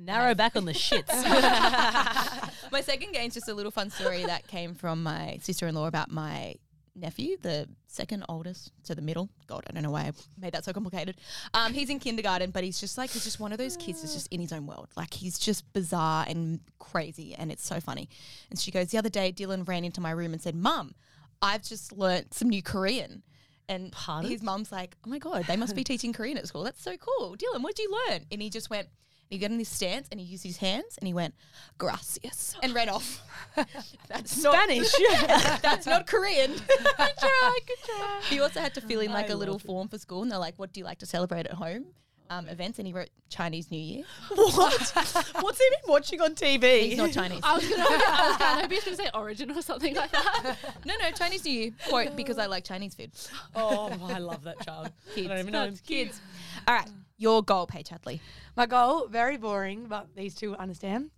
Narrow 0.00 0.32
back 0.34 0.54
on 0.54 0.64
the 0.64 0.72
shits. 0.86 1.08
my 2.72 2.80
second 2.82 3.12
gain 3.12 3.28
is 3.28 3.34
just 3.34 3.48
a 3.48 3.54
little 3.54 3.72
fun 3.72 3.90
story 3.90 4.24
that 4.24 4.46
came 4.46 4.74
from 4.74 5.02
my 5.02 5.38
sister-in-law 5.42 5.88
about 5.88 6.08
my 6.08 6.54
nephew, 6.98 7.36
the 7.40 7.68
second 7.86 8.24
oldest, 8.28 8.72
so 8.82 8.94
the 8.94 9.02
middle. 9.02 9.28
God, 9.46 9.64
I 9.68 9.72
don't 9.72 9.82
know 9.82 9.90
why 9.90 10.02
I 10.02 10.12
made 10.38 10.52
that 10.52 10.64
so 10.64 10.72
complicated. 10.72 11.16
Um, 11.54 11.72
he's 11.72 11.90
in 11.90 11.98
kindergarten, 11.98 12.50
but 12.50 12.64
he's 12.64 12.80
just 12.80 12.98
like 12.98 13.10
he's 13.10 13.24
just 13.24 13.40
one 13.40 13.52
of 13.52 13.58
those 13.58 13.76
kids 13.76 14.02
that's 14.02 14.14
just 14.14 14.28
in 14.32 14.40
his 14.40 14.52
own 14.52 14.66
world. 14.66 14.88
Like 14.96 15.14
he's 15.14 15.38
just 15.38 15.72
bizarre 15.72 16.24
and 16.28 16.60
crazy, 16.78 17.34
and 17.34 17.50
it's 17.50 17.66
so 17.66 17.80
funny. 17.80 18.08
And 18.50 18.58
she 18.58 18.70
goes, 18.70 18.88
the 18.88 18.98
other 18.98 19.08
day, 19.10 19.32
Dylan 19.32 19.66
ran 19.66 19.84
into 19.84 20.00
my 20.00 20.10
room 20.10 20.32
and 20.32 20.42
said, 20.42 20.54
"Mum, 20.54 20.94
I've 21.42 21.62
just 21.62 21.92
learnt 21.92 22.34
some 22.34 22.48
new 22.48 22.62
Korean." 22.62 23.22
And 23.70 23.92
Pardon? 23.92 24.30
his 24.30 24.42
mum's 24.42 24.72
like, 24.72 24.96
"Oh 25.06 25.10
my 25.10 25.18
god, 25.18 25.44
they 25.44 25.56
must 25.56 25.76
be 25.76 25.84
teaching 25.84 26.12
Korean 26.12 26.38
at 26.38 26.48
school. 26.48 26.64
That's 26.64 26.82
so 26.82 26.96
cool, 26.96 27.36
Dylan. 27.36 27.62
What 27.62 27.74
did 27.76 27.82
you 27.82 27.98
learn?" 28.08 28.26
And 28.30 28.40
he 28.42 28.50
just 28.50 28.70
went. 28.70 28.88
He 29.28 29.36
got 29.36 29.50
in 29.50 29.58
this 29.58 29.68
stance 29.68 30.08
and 30.10 30.18
he 30.18 30.24
used 30.24 30.42
his 30.42 30.56
hands 30.56 30.96
and 30.98 31.06
he 31.06 31.12
went, 31.12 31.34
gracias, 31.76 32.56
and 32.62 32.74
ran 32.74 32.88
off. 32.88 33.22
That's 34.08 34.42
not, 34.42 34.54
Spanish. 34.54 34.92
that's 35.62 35.86
not 35.86 36.06
Korean. 36.06 36.52
good 36.56 36.86
try, 36.96 37.58
good 37.66 37.76
try. 37.84 38.20
He 38.30 38.40
also 38.40 38.60
had 38.60 38.72
to 38.74 38.80
fill 38.80 39.00
in 39.00 39.12
like 39.12 39.30
I 39.30 39.32
a 39.32 39.36
little 39.36 39.56
it. 39.56 39.62
form 39.62 39.88
for 39.88 39.98
school 39.98 40.22
and 40.22 40.30
they're 40.30 40.38
like, 40.38 40.54
what 40.58 40.72
do 40.72 40.80
you 40.80 40.84
like 40.84 40.98
to 41.00 41.06
celebrate 41.06 41.46
at 41.46 41.54
home? 41.54 41.86
Um, 42.30 42.46
events 42.48 42.78
and 42.78 42.86
he 42.86 42.92
wrote 42.92 43.08
Chinese 43.30 43.70
New 43.70 43.80
Year. 43.80 44.04
what? 44.34 44.92
What's 45.40 45.58
he 45.58 45.70
been 45.70 45.88
watching 45.88 46.20
on 46.20 46.34
TV? 46.34 46.82
He's 46.82 46.98
not 46.98 47.10
Chinese. 47.10 47.40
I 47.42 47.54
was 47.54 47.68
gonna, 47.68 47.82
I 47.82 48.28
was 48.28 48.36
gonna, 48.38 48.62
maybe 48.62 48.74
he 48.76 48.90
was 48.90 48.98
gonna 48.98 49.08
say 49.08 49.10
origin 49.14 49.50
or 49.50 49.62
something 49.62 49.94
like 49.94 50.12
that. 50.12 50.56
no, 50.84 50.94
no, 51.00 51.10
Chinese 51.10 51.44
New 51.44 51.52
Year. 51.52 51.70
Quote, 51.88 52.16
because 52.16 52.38
I 52.38 52.46
like 52.46 52.64
Chinese 52.64 52.94
food. 52.94 53.10
Oh, 53.54 53.90
I 54.04 54.18
love 54.18 54.44
that 54.44 54.60
child. 54.60 54.90
I 55.16 55.22
don't 55.22 55.38
even 55.38 55.52
know. 55.52 55.72
Kids. 55.86 56.20
All 56.66 56.74
right, 56.74 56.88
your 57.18 57.42
goal, 57.42 57.66
Paige 57.66 57.90
Hadley. 57.90 58.20
My 58.56 58.66
goal, 58.66 59.06
very 59.08 59.36
boring, 59.36 59.86
but 59.88 60.06
these 60.16 60.34
two 60.34 60.56
understand. 60.56 61.10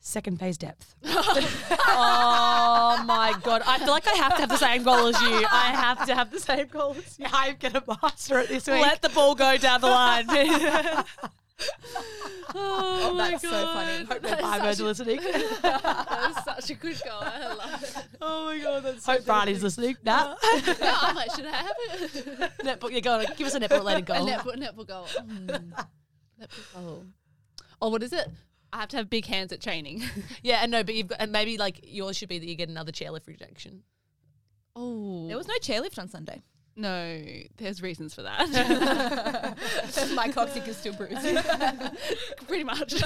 Second 0.00 0.38
phase 0.38 0.58
depth. 0.58 0.94
Oh 1.98 3.02
my 3.06 3.34
god! 3.42 3.62
I 3.66 3.78
feel 3.78 3.88
like 3.88 4.06
I 4.06 4.16
have 4.16 4.34
to 4.34 4.40
have 4.40 4.48
the 4.50 4.58
same 4.58 4.82
goal 4.82 5.06
as 5.06 5.20
you. 5.22 5.46
I 5.50 5.72
have 5.74 6.06
to 6.06 6.14
have 6.14 6.30
the 6.30 6.38
same 6.38 6.66
goal 6.66 6.94
as 6.98 7.18
you. 7.18 7.26
I'm 7.32 7.56
gonna 7.58 7.82
master 8.02 8.38
it 8.40 8.48
this 8.48 8.66
week. 8.66 8.82
Let 8.82 9.00
the 9.00 9.08
ball 9.08 9.34
go 9.34 9.56
down 9.56 9.80
the 9.80 9.86
line. 9.86 10.26
oh 12.54 13.14
my 13.16 13.30
That's 13.30 13.42
god! 13.44 13.50
so 13.50 13.66
funny. 13.72 14.04
Hope 14.04 14.62
birds 14.62 14.80
are 14.80 14.84
listening. 14.84 15.20
that 15.62 16.32
was 16.36 16.44
such 16.66 16.70
a 16.70 16.74
good 16.74 17.00
goal. 17.04 17.18
I 17.20 17.46
love 17.54 17.82
it. 17.82 17.96
Oh 18.20 18.46
my 18.46 18.58
god! 18.58 18.82
That's 18.84 19.04
so 19.04 19.12
Hope 19.12 19.26
Barney's 19.26 19.62
listening. 19.62 19.96
Nah. 20.04 20.34
no, 20.34 20.36
I'm 20.82 21.14
like, 21.16 21.30
should 21.34 21.46
I 21.46 21.50
have 21.56 21.76
it? 21.88 22.12
netball. 22.64 22.90
Yeah, 22.90 23.00
go 23.00 23.12
on. 23.18 23.26
Give 23.36 23.46
us 23.46 23.54
a 23.54 23.60
netball 23.60 23.78
related 23.78 24.08
A 24.10 24.12
goal. 24.12 24.26
netball, 24.28 24.56
netball 24.56 24.86
goal. 24.86 25.06
Mm. 25.06 25.46
netball 26.40 26.74
goal. 26.74 27.04
Oh, 27.80 27.88
what 27.90 28.02
is 28.02 28.12
it? 28.12 28.26
I 28.72 28.80
have 28.80 28.88
to 28.90 28.96
have 28.98 29.08
big 29.08 29.24
hands 29.26 29.52
at 29.52 29.60
training. 29.60 30.02
Yeah, 30.42 30.58
and 30.62 30.70
no, 30.72 30.82
but 30.84 30.94
you've 30.94 31.08
got 31.08 31.20
and 31.20 31.32
maybe 31.32 31.56
like 31.56 31.80
yours 31.82 32.16
should 32.16 32.28
be 32.28 32.38
that 32.38 32.46
you 32.46 32.54
get 32.54 32.68
another 32.68 32.92
chairlift 32.92 33.26
rejection. 33.26 33.82
oh, 34.74 35.26
There 35.28 35.36
was 35.36 35.48
no 35.48 35.54
chairlift 35.60 35.98
on 35.98 36.08
Sunday. 36.08 36.42
No. 36.76 37.22
There's 37.56 37.82
reasons 37.82 38.14
for 38.14 38.22
that. 38.22 39.56
My 40.14 40.28
coccyx 40.28 40.68
is 40.68 40.76
still 40.76 40.92
bruised. 40.92 41.22
Pretty 42.46 42.64
much. 42.64 42.94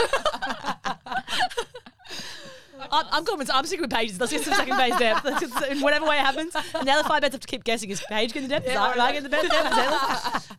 I'm, 2.93 3.07
I'm 3.13 3.25
confident. 3.25 3.55
I'm 3.55 3.65
sticking 3.67 3.83
with 3.83 3.93
Paige's. 3.93 4.19
Let's 4.19 4.33
get 4.33 4.43
some 4.43 4.55
second 4.55 4.77
phase 4.77 4.97
depth. 4.97 5.25
Let's 5.25 5.47
get, 5.47 5.71
in 5.71 5.81
whatever 5.81 6.07
way 6.07 6.17
it 6.17 6.25
happens. 6.25 6.55
And 6.55 6.87
now 6.87 6.95
the 6.95 7.01
other 7.01 7.09
five 7.09 7.21
bets 7.21 7.35
have 7.35 7.41
to 7.41 7.47
keep 7.47 7.63
guessing. 7.63 7.91
Is 7.91 8.03
Paige 8.09 8.33
getting 8.33 8.49
the 8.49 8.55
depth? 8.55 8.67
Is 8.69 8.75
I, 8.75 8.93
am 8.93 9.01
I 9.01 9.13
getting 9.13 9.23
the 9.25 9.29
depth? 9.29 9.51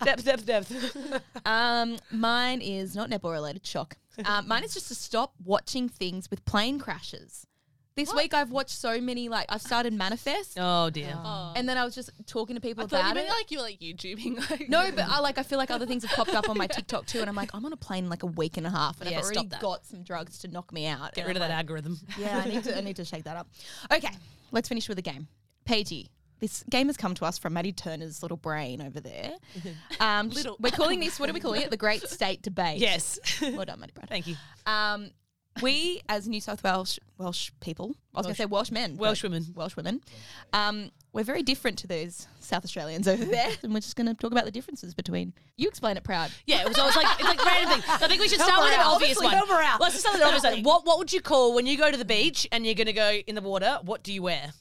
Depth, 0.04 0.24
depth, 0.26 0.46
depth, 0.46 0.70
depth. 0.70 1.24
Um, 1.46 1.98
mine 2.12 2.62
is 2.62 2.96
not 2.96 3.10
netball 3.10 3.32
related. 3.32 3.66
Shock. 3.66 3.98
Um, 4.24 4.48
mine 4.48 4.64
is 4.64 4.74
just 4.74 4.88
to 4.90 4.96
stop 4.96 5.34
watching 5.44 5.90
things 5.90 6.30
with 6.30 6.46
plane 6.46 6.80
crashes. 6.80 7.48
This 7.96 8.14
week 8.14 8.34
I've 8.34 8.52
watched 8.52 8.72
so 8.72 9.02
many. 9.02 9.28
Like 9.28 9.46
I've 9.50 9.62
started 9.62 9.94
Manifest, 9.94 10.58
Oh 10.60 10.90
dear. 10.90 11.14
Oh. 11.16 11.54
and 11.56 11.68
then 11.68 11.78
I 11.78 11.84
was 11.84 11.94
just 11.94 12.10
talking 12.26 12.56
to 12.56 12.62
people 12.62 12.86
I 12.86 12.88
thought 12.88 13.04
you 13.06 13.12
about 13.12 13.24
it. 13.24 13.30
like 13.30 13.52
you 13.52 13.58
were 13.58 13.64
like 13.64 13.80
YouTubing. 13.80 14.50
Like 14.50 14.70
no, 14.70 14.90
but 14.96 15.06
I 15.10 15.20
like 15.20 15.38
I 15.38 15.44
feel 15.44 15.58
like 15.58 15.72
other 15.72 15.86
things 15.86 16.04
have 16.06 16.16
popped 16.16 16.34
up 16.34 16.50
on 16.50 16.58
my 16.58 16.68
TikTok 16.68 17.06
too, 17.06 17.20
and 17.20 17.30
I'm 17.30 17.36
like 17.36 17.50
I'm 17.54 17.66
on 17.66 17.74
a 17.74 17.78
plane 17.78 18.06
in 18.06 18.10
like 18.10 18.24
a 18.24 18.28
week 18.28 18.58
and 18.58 18.66
a 18.66 18.70
half, 18.70 19.02
and 19.02 19.10
Yeah, 19.10 19.18
I've 19.20 19.26
already 19.26 19.46
got 19.60 19.86
some 19.86 20.04
drugs 20.04 20.40
to 20.40 20.48
knock 20.48 20.72
me 20.72 20.88
out. 20.88 21.14
Get 21.14 21.28
rid 21.28 21.36
of 21.36 21.42
that 21.42 21.50
like, 21.50 21.58
algorithm. 21.58 22.00
Yeah, 22.18 22.42
I 22.46 22.50
need 22.50 22.64
to 22.64 22.78
I 22.78 22.82
need 22.82 22.96
to 22.96 23.06
shake 23.06 23.26
that 23.26 23.36
up. 23.38 23.48
Okay, 23.92 24.14
let's 24.52 24.70
finish 24.70 24.88
with 24.88 24.98
a 24.98 25.02
game. 25.02 25.28
Paigey, 25.66 26.08
this 26.40 26.64
game 26.70 26.88
has 26.88 26.98
come 26.98 27.14
to 27.16 27.26
us 27.26 27.38
from 27.38 27.54
Maddie 27.54 27.72
Turner's 27.74 28.22
little 28.24 28.38
brain 28.38 28.82
over 28.82 29.00
there. 29.00 29.34
Um, 30.00 30.30
Little. 30.30 30.58
We're 30.60 30.72
calling 30.72 31.00
this. 31.00 31.20
What 31.20 31.30
are 31.30 31.34
we 31.34 31.40
calling 31.40 31.62
it? 31.62 31.70
The 31.70 31.78
Great 31.78 32.02
State 32.10 32.42
Debate. 32.42 32.80
Yes. 32.80 33.20
Well 33.40 33.66
done, 33.66 33.80
Maddie 33.80 33.92
Brad. 33.94 34.10
Thank 34.10 34.26
you. 34.26 34.36
Um, 34.66 35.12
we 35.62 36.02
as 36.08 36.28
New 36.28 36.42
South 36.42 36.64
Wales 36.64 37.00
Welsh 37.18 37.52
people, 37.60 37.96
I 38.14 38.20
was 38.20 38.26
going 38.26 38.36
to 38.36 38.42
say 38.42 38.46
Welsh 38.46 38.72
men, 38.72 38.98
Welsh 38.98 39.24
women. 39.24 39.46
Welsh 39.56 39.76
women, 39.76 40.02
um, 40.54 40.92
we're 41.14 41.24
very 41.24 41.44
different 41.44 41.78
to 41.80 41.88
those 41.88 42.28
South 42.40 42.64
Australians 42.64 43.08
over 43.08 43.26
there, 43.26 43.50
and 43.64 43.74
we're 43.74 43.82
just 43.82 43.96
going 43.96 44.08
to 44.08 44.14
talk 44.14 44.32
about 44.32 44.46
the 44.46 44.52
differences 44.52 44.94
between. 44.94 45.34
You 45.58 45.68
explain 45.68 45.98
it, 45.98 46.04
proud. 46.04 46.32
Yeah, 46.46 46.62
it 46.62 46.68
was 46.68 46.78
always 46.80 46.96
like 46.96 47.08
it's 47.20 47.28
like 47.28 47.46
random 47.46 47.82
thing. 47.82 47.84
I 47.90 48.08
think 48.08 48.22
we 48.22 48.28
should 48.28 48.40
start 48.40 48.64
with 48.64 48.74
an 48.74 48.80
out. 48.80 48.96
obvious 48.96 49.18
Obviously, 49.18 49.26
one. 49.26 49.36
help 49.36 49.50
her 49.50 49.62
out. 49.62 49.82
Let's 49.82 49.94
just 49.94 50.06
start 50.06 50.16
with 50.16 50.22
an 50.22 50.36
obvious 50.36 50.56
one. 50.56 50.64
What 50.64 50.86
what 50.86 50.98
would 50.98 51.12
you 51.12 51.22
call 51.22 51.54
when 51.54 51.68
you 51.68 51.78
go 51.78 51.92
to 51.92 51.98
the 51.98 52.06
beach 52.06 52.48
and 52.52 52.66
you're 52.66 52.76
gonna 52.76 52.94
go 52.94 53.12
in 53.28 53.36
the 53.36 53.42
water? 53.42 53.80
What 53.84 54.04
do 54.04 54.14
you 54.14 54.24
wear? 54.24 54.52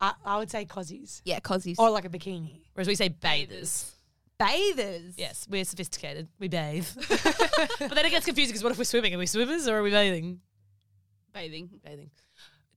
I, 0.00 0.14
I 0.24 0.38
would 0.38 0.50
say 0.50 0.64
cozies. 0.64 1.20
Yeah, 1.24 1.40
cosies. 1.40 1.78
Or 1.78 1.90
like 1.90 2.04
a 2.04 2.08
bikini. 2.08 2.60
Whereas 2.74 2.88
we 2.88 2.94
say, 2.94 3.08
bathers. 3.08 3.92
Bathers. 4.40 5.14
Yes, 5.16 5.46
we're 5.48 5.64
sophisticated. 5.64 6.28
We 6.38 6.48
bathe. 6.48 6.86
but 7.08 7.94
then 7.94 8.06
it 8.06 8.10
gets 8.10 8.26
confusing 8.26 8.52
because 8.52 8.64
what 8.64 8.72
if 8.72 8.78
we're 8.78 8.84
swimming? 8.84 9.14
Are 9.14 9.18
we 9.18 9.26
swimmers 9.26 9.68
or 9.68 9.78
are 9.78 9.82
we 9.82 9.90
bathing? 9.90 10.40
bathing. 11.32 11.70
Bathing. 11.84 12.10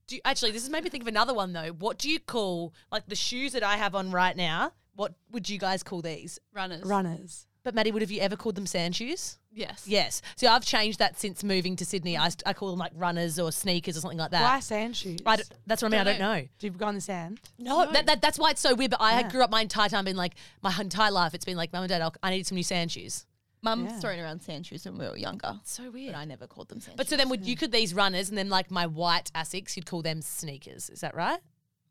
Do 0.06 0.16
you, 0.16 0.20
actually, 0.24 0.50
this 0.52 0.62
has 0.62 0.70
made 0.70 0.84
me 0.84 0.90
think 0.90 1.02
of 1.02 1.08
another 1.08 1.34
one 1.34 1.52
though. 1.52 1.70
What 1.70 1.98
do 1.98 2.10
you 2.10 2.20
call 2.20 2.74
like 2.92 3.06
the 3.06 3.16
shoes 3.16 3.52
that 3.52 3.62
I 3.62 3.76
have 3.76 3.94
on 3.94 4.10
right 4.10 4.36
now? 4.36 4.72
What 4.94 5.14
would 5.32 5.48
you 5.48 5.58
guys 5.58 5.82
call 5.82 6.02
these? 6.02 6.38
Runners. 6.52 6.84
Runners. 6.84 7.46
But 7.64 7.74
Maddie, 7.74 7.90
would 7.90 8.02
have 8.02 8.10
you 8.10 8.20
ever 8.20 8.36
called 8.36 8.54
them 8.54 8.66
sand 8.66 8.94
shoes? 8.94 9.38
Yes. 9.54 9.84
Yes. 9.86 10.20
See, 10.36 10.46
I've 10.48 10.64
changed 10.64 10.98
that 10.98 11.18
since 11.18 11.44
moving 11.44 11.76
to 11.76 11.84
Sydney. 11.84 12.16
I, 12.18 12.30
I 12.44 12.52
call 12.54 12.70
them 12.70 12.78
like 12.80 12.92
runners 12.96 13.38
or 13.38 13.52
sneakers 13.52 13.96
or 13.96 14.00
something 14.00 14.18
like 14.18 14.32
that. 14.32 14.42
Why 14.42 14.60
sand 14.60 14.96
shoes? 14.96 15.20
I 15.24 15.36
d- 15.36 15.42
that's 15.66 15.80
what 15.80 15.88
I 15.88 15.90
mean. 15.92 16.00
I 16.00 16.04
Don't 16.04 16.18
don't 16.18 16.36
know. 16.42 16.48
Do 16.58 16.66
you 16.66 16.70
go 16.72 16.88
in 16.88 16.96
the 16.96 17.00
sand? 17.00 17.40
No, 17.58 17.90
That, 17.92 18.06
that, 18.06 18.20
that's 18.20 18.38
why 18.38 18.50
it's 18.50 18.60
so 18.60 18.74
weird. 18.74 18.90
But 18.90 19.00
I 19.00 19.20
Yeah. 19.20 19.30
grew 19.30 19.44
up 19.44 19.50
my 19.50 19.60
entire 19.62 19.88
time 19.88 20.04
being 20.04 20.16
like, 20.16 20.34
my 20.62 20.74
entire 20.80 21.12
life, 21.12 21.34
it's 21.34 21.44
been 21.44 21.56
like, 21.56 21.72
mum 21.72 21.82
and 21.84 21.88
dad, 21.88 22.02
I'll, 22.02 22.14
I 22.22 22.30
need 22.30 22.46
some 22.46 22.56
new 22.56 22.64
sand 22.64 22.90
shoes. 22.90 23.26
Mum's 23.62 23.92
Yeah. 23.92 24.00
throwing 24.00 24.20
around 24.20 24.42
sand 24.42 24.66
shoes 24.66 24.84
when 24.84 24.98
we 24.98 25.06
were 25.08 25.16
younger, 25.16 25.60
So 25.64 25.88
weird. 25.90 26.12
but 26.12 26.18
I 26.18 26.24
never 26.26 26.46
called 26.46 26.68
them 26.68 26.80
sand 26.80 26.96
But 26.98 27.08
so 27.08 27.16
then 27.16 27.28
would 27.30 27.46
you 27.46 27.56
could 27.56 27.72
these 27.72 27.94
runners 27.94 28.28
and 28.28 28.36
then 28.36 28.50
like 28.50 28.70
my 28.70 28.86
white 28.86 29.30
Asics, 29.34 29.76
you'd 29.76 29.86
call 29.86 30.02
them 30.02 30.20
sneakers. 30.20 30.90
Is 30.90 31.00
that 31.00 31.14
right? 31.14 31.40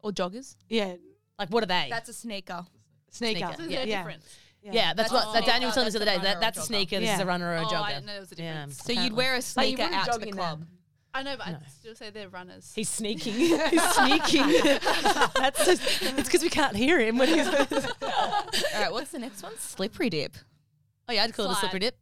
or 0.01 0.11
joggers. 0.11 0.57
Yeah. 0.70 0.95
Like 1.39 1.49
what 1.49 1.64
are 1.64 1.68
they? 1.68 1.88
That's 1.89 2.09
a 2.09 2.14
sneaker. 2.14 2.66
Sneaker. 3.09 3.39
Sneaker. 3.39 3.53
So 3.57 3.64
Yeah. 3.64 3.78
they're 3.78 3.88
Yeah. 3.88 4.03
Different. 4.64 4.76
yeah, 4.76 4.93
that's, 4.93 5.11
That's 5.11 5.26
what 5.26 5.34
that 5.34 5.45
Daniel 5.45 5.68
was 5.68 5.74
sneaker, 5.74 5.74
telling 5.74 5.88
us 5.88 5.93
the 5.93 5.99
other 5.99 6.05
day. 6.05 6.16
that's 6.18 6.24
a 6.24 6.34
That, 6.34 6.41
that's 6.41 6.57
a 6.57 6.61
a 6.61 6.64
sneaker. 6.66 6.99
This 6.99 7.09
is 7.11 7.18
Yeah. 7.18 7.24
a 7.24 7.26
runner 7.28 7.45
or 7.51 7.55
a 7.55 7.61
Oh, 7.61 7.66
I 7.66 7.72
jogger. 7.74 7.88
didn't 7.89 8.05
know 8.05 8.11
there 8.14 8.20
was 8.22 8.32
a 8.32 8.36
Yeah. 8.36 8.53
difference. 8.53 8.78
So 8.78 8.91
you'd 8.91 8.97
apparently. 8.97 9.18
wear 9.18 9.30
a 9.30 9.36
Like, 9.36 9.36
you 9.38 9.41
sneaker 9.41 9.82
wouldn't 9.84 9.93
out 9.95 10.05
to 10.05 10.11
jog 10.11 10.22
the 10.22 10.28
in 10.28 10.34
club. 10.34 10.59
them. 10.59 10.68
I 11.16 11.22
know, 11.22 11.38
but 11.38 11.47
I'd 11.47 11.59
still 11.80 11.95
say 11.95 12.09
they're 12.09 12.30
runners. 12.30 12.72
He's 12.76 12.89
sneaking. 12.99 13.34
he's 13.36 13.84
sneaking. 13.93 14.47
that's 15.36 15.64
just, 15.66 15.82
it's 16.01 16.24
because 16.28 16.41
we 16.41 16.49
can't 16.49 16.76
hear 16.76 16.99
him 16.99 17.18
when 17.20 17.28
he's. 17.28 17.47
All 17.47 17.61
right, 18.82 18.91
what's 18.91 19.11
the 19.11 19.20
next 19.20 19.43
one? 19.43 19.55
Slippery 19.59 20.09
dip. 20.09 20.36
Oh 21.07 21.14
yeah, 21.14 21.24
I'd 21.24 21.34
call 21.34 21.45
it 21.45 21.49
a 21.49 21.51
Slide. 21.53 21.59
slippery 21.61 21.80
dip. 21.82 21.97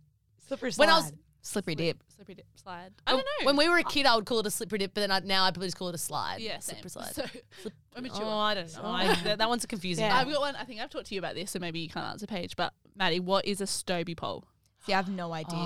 Slippery 0.47 0.72
When 0.78 0.89
I 0.89 0.93
was- 0.95 1.07
slide. 1.07 1.18
Slippery 1.41 1.76
dip. 1.76 2.03
Slippery 2.22 2.36
dip 2.36 2.45
slide. 2.53 2.91
I 3.07 3.13
don't 3.13 3.26
know. 3.41 3.47
When 3.47 3.57
we 3.57 3.67
were 3.67 3.80
a 3.80 3.84
kid, 3.84 4.05
I 4.05 4.13
would 4.15 4.28
call 4.28 4.41
it 4.41 4.45
a 4.45 4.51
slippery 4.51 4.78
dip, 4.78 4.93
but 4.93 5.01
then 5.01 5.09
I, 5.09 5.22
now 5.22 5.43
I 5.43 5.49
probably 5.49 5.69
just 5.69 5.78
call 5.78 5.89
it 5.89 5.95
a 5.95 5.97
slide. 5.97 6.39
yeah, 6.39 6.59
slippery 6.59 6.91
same. 6.91 7.03
slide. 7.03 7.15
So 7.15 7.24
I'm 7.95 8.07
oh, 8.13 8.38
I 8.38 8.53
don't 8.53 8.72
know. 8.76 8.86
I, 8.86 9.15
that, 9.24 9.39
that 9.39 9.49
one's 9.49 9.63
a 9.63 9.67
confusing. 9.67 10.05
Yeah. 10.05 10.15
I've 10.15 10.30
got 10.30 10.39
one. 10.39 10.55
I 10.55 10.63
think 10.63 10.82
I've 10.82 10.91
talked 10.91 11.07
to 11.07 11.15
you 11.15 11.19
about 11.19 11.34
this, 11.34 11.49
so 11.49 11.57
maybe 11.57 11.80
you 11.80 11.89
can't 11.89 12.05
answer, 12.05 12.28
Paige. 12.28 12.55
But 12.55 12.74
Maddie, 12.95 13.19
what 13.19 13.45
is 13.45 13.59
a 13.59 13.63
Stobie 13.63 14.15
pole? 14.15 14.45
See, 14.86 14.93
I 14.93 14.97
have 14.97 15.09
no 15.09 15.34
idea. 15.34 15.57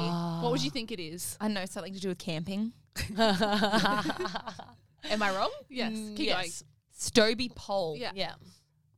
What 0.42 0.54
would 0.54 0.64
you 0.64 0.70
think 0.70 0.94
it 0.94 1.02
is? 1.02 1.38
I 1.42 1.50
know 1.50 1.66
something 1.66 1.94
to 1.94 2.00
do 2.00 2.08
with 2.08 2.20
camping. 2.20 2.72
Am 3.18 3.28
I 5.22 5.36
wrong? 5.36 5.52
Yes. 5.68 5.92
Mm, 5.92 6.16
Keep 6.16 6.26
yes. 6.26 6.64
Stobie 6.98 7.54
pole. 7.54 7.98
Yeah. 8.00 8.12
Yeah. 8.16 8.36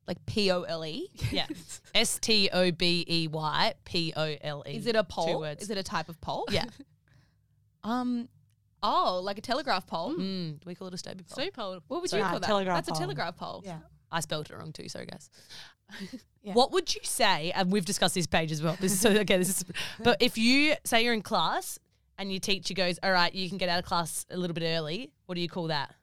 Like 0.08 0.24
P 0.28 0.52
O 0.52 0.62
L 0.62 0.86
E. 0.86 1.10
Yeah. 1.32 1.48
S 1.96 2.20
T 2.20 2.52
O 2.54 2.70
B 2.70 3.04
E 3.08 3.28
Y 3.28 3.74
P 3.84 4.14
O 4.16 4.36
L 4.42 4.64
E. 4.68 4.78
Is 4.78 4.86
it 4.86 4.96
a 4.96 5.04
pole? 5.04 5.26
Two 5.26 5.32
pole? 5.32 5.42
words. 5.42 5.64
Is 5.64 5.72
it 5.72 5.78
a 5.80 5.84
type 5.84 6.08
of 6.08 6.22
pole? 6.22 6.46
Yeah. 6.52 6.66
Um. 7.84 8.30
Oh, 8.84 9.20
like 9.24 9.38
a 9.40 9.42
telegraph 9.42 9.88
pole. 9.88 10.14
Mm, 10.16 10.64
we 10.66 10.76
call 10.76 10.88
it 10.88 10.94
a 10.94 10.98
Stobie 10.98 11.28
pole. 11.28 11.38
Stobie 11.46 11.54
pole. 11.54 11.80
What 11.88 12.02
would 12.02 12.10
Sorry, 12.12 12.22
you 12.22 12.30
call 12.30 12.40
that? 12.40 12.46
telegraph 12.46 12.78
That's 12.78 12.90
pole. 12.90 12.98
a 12.98 13.02
telegraph 13.02 13.36
pole. 13.36 13.64
Yeah. 13.66 13.80
I 14.12 14.20
spelled 14.20 14.50
it 14.50 14.56
wrong 14.56 14.72
too. 14.72 14.88
Sorry, 14.90 15.06
guys. 15.06 15.30
Yeah. 16.44 16.54
What 16.54 16.72
would 16.72 16.96
you 16.96 17.02
say? 17.04 17.52
And 17.52 17.74
we've 17.74 17.84
discussed 17.84 18.16
this 18.16 18.26
Paige 18.26 18.54
as 18.54 18.64
well. 18.64 18.78
This 18.80 18.94
is 18.94 19.02
so 19.02 19.10
okay. 19.10 19.38
This 19.38 19.50
is, 19.50 19.66
but 20.02 20.22
if 20.22 20.38
you 20.38 20.76
say 20.86 21.04
you're 21.04 21.14
in 21.14 21.22
class 21.22 21.78
and 22.18 22.32
your 22.32 22.40
teacher 22.40 22.74
goes, 22.74 22.98
"All 23.04 23.12
right, 23.12 23.34
you 23.36 23.50
can 23.50 23.58
get 23.58 23.68
out 23.68 23.80
of 23.80 23.84
class 23.86 24.26
a 24.30 24.38
little 24.38 24.54
bit 24.54 24.64
early," 24.64 25.12
what 25.26 25.36
do 25.36 25.42
you 25.42 25.50
call 25.50 25.68
that? 25.68 25.94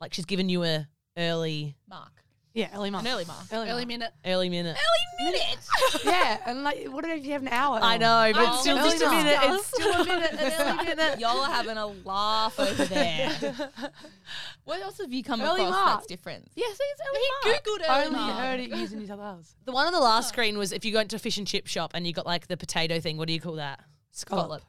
Like 0.00 0.14
she's 0.14 0.24
given 0.24 0.48
you 0.48 0.64
a 0.64 0.88
early 1.18 1.76
Mark. 1.86 2.21
Yeah, 2.54 2.68
early 2.74 2.90
month. 2.90 3.06
An 3.06 3.12
early 3.14 3.24
mark. 3.24 3.44
Early, 3.50 3.68
Early 3.70 3.80
month. 3.82 3.88
minute. 3.88 4.12
early 4.26 4.48
minute. 4.50 4.76
Early 4.76 5.32
minute. 5.32 5.58
yeah, 6.04 6.36
and 6.44 6.62
like, 6.64 6.84
what 6.88 7.02
if 7.06 7.24
you 7.24 7.32
have 7.32 7.42
an 7.42 7.48
hour? 7.48 7.78
I 7.82 7.96
know, 7.96 8.30
but 8.34 8.42
Oh, 8.42 8.52
it's 8.52 8.60
still 8.60 8.76
early 8.78 8.90
just 8.90 9.02
a 9.02 9.10
minute. 9.10 9.38
It's 9.42 9.66
still 9.68 9.92
a 9.92 10.04
minute. 10.04 10.32
An 10.32 10.52
early 10.78 10.84
minute. 10.96 11.18
Y'all 11.20 11.38
are 11.40 11.50
having 11.50 11.78
a 11.78 11.86
laugh 11.86 12.60
over 12.60 12.84
there. 12.84 13.30
what 14.64 14.82
else 14.82 14.98
have 14.98 15.12
you 15.12 15.22
come 15.24 15.40
Early 15.40 15.62
across 15.62 15.70
mark. 15.70 15.98
that's 16.00 16.06
different? 16.08 16.50
Yeah, 16.54 16.66
see, 16.66 16.84
it's 16.84 17.00
early 17.08 17.20
He 17.44 17.50
mark. 17.50 17.64
googled 17.64 17.88
I 17.88 17.98
early 18.00 18.06
only 18.08 18.18
mark. 18.18 18.38
heard 18.38 18.60
it 18.60 18.70
used 18.70 18.92
in 18.92 18.98
New 19.00 19.06
South 19.06 19.18
Wales. 19.20 19.54
The 19.64 19.72
one 19.72 19.86
on 19.86 19.92
the 19.94 20.00
last 20.00 20.28
screen 20.28 20.58
was 20.58 20.72
if 20.72 20.84
you 20.84 20.92
go 20.92 21.00
into 21.00 21.16
a 21.16 21.18
fish 21.18 21.38
and 21.38 21.46
chip 21.46 21.66
shop 21.66 21.92
and 21.94 22.06
you 22.06 22.12
got 22.12 22.26
like 22.26 22.48
the 22.48 22.56
potato 22.58 23.00
thing. 23.00 23.16
What 23.16 23.28
do 23.28 23.32
you 23.34 23.40
call 23.40 23.54
that? 23.54 23.80
Scallop. 24.10 24.62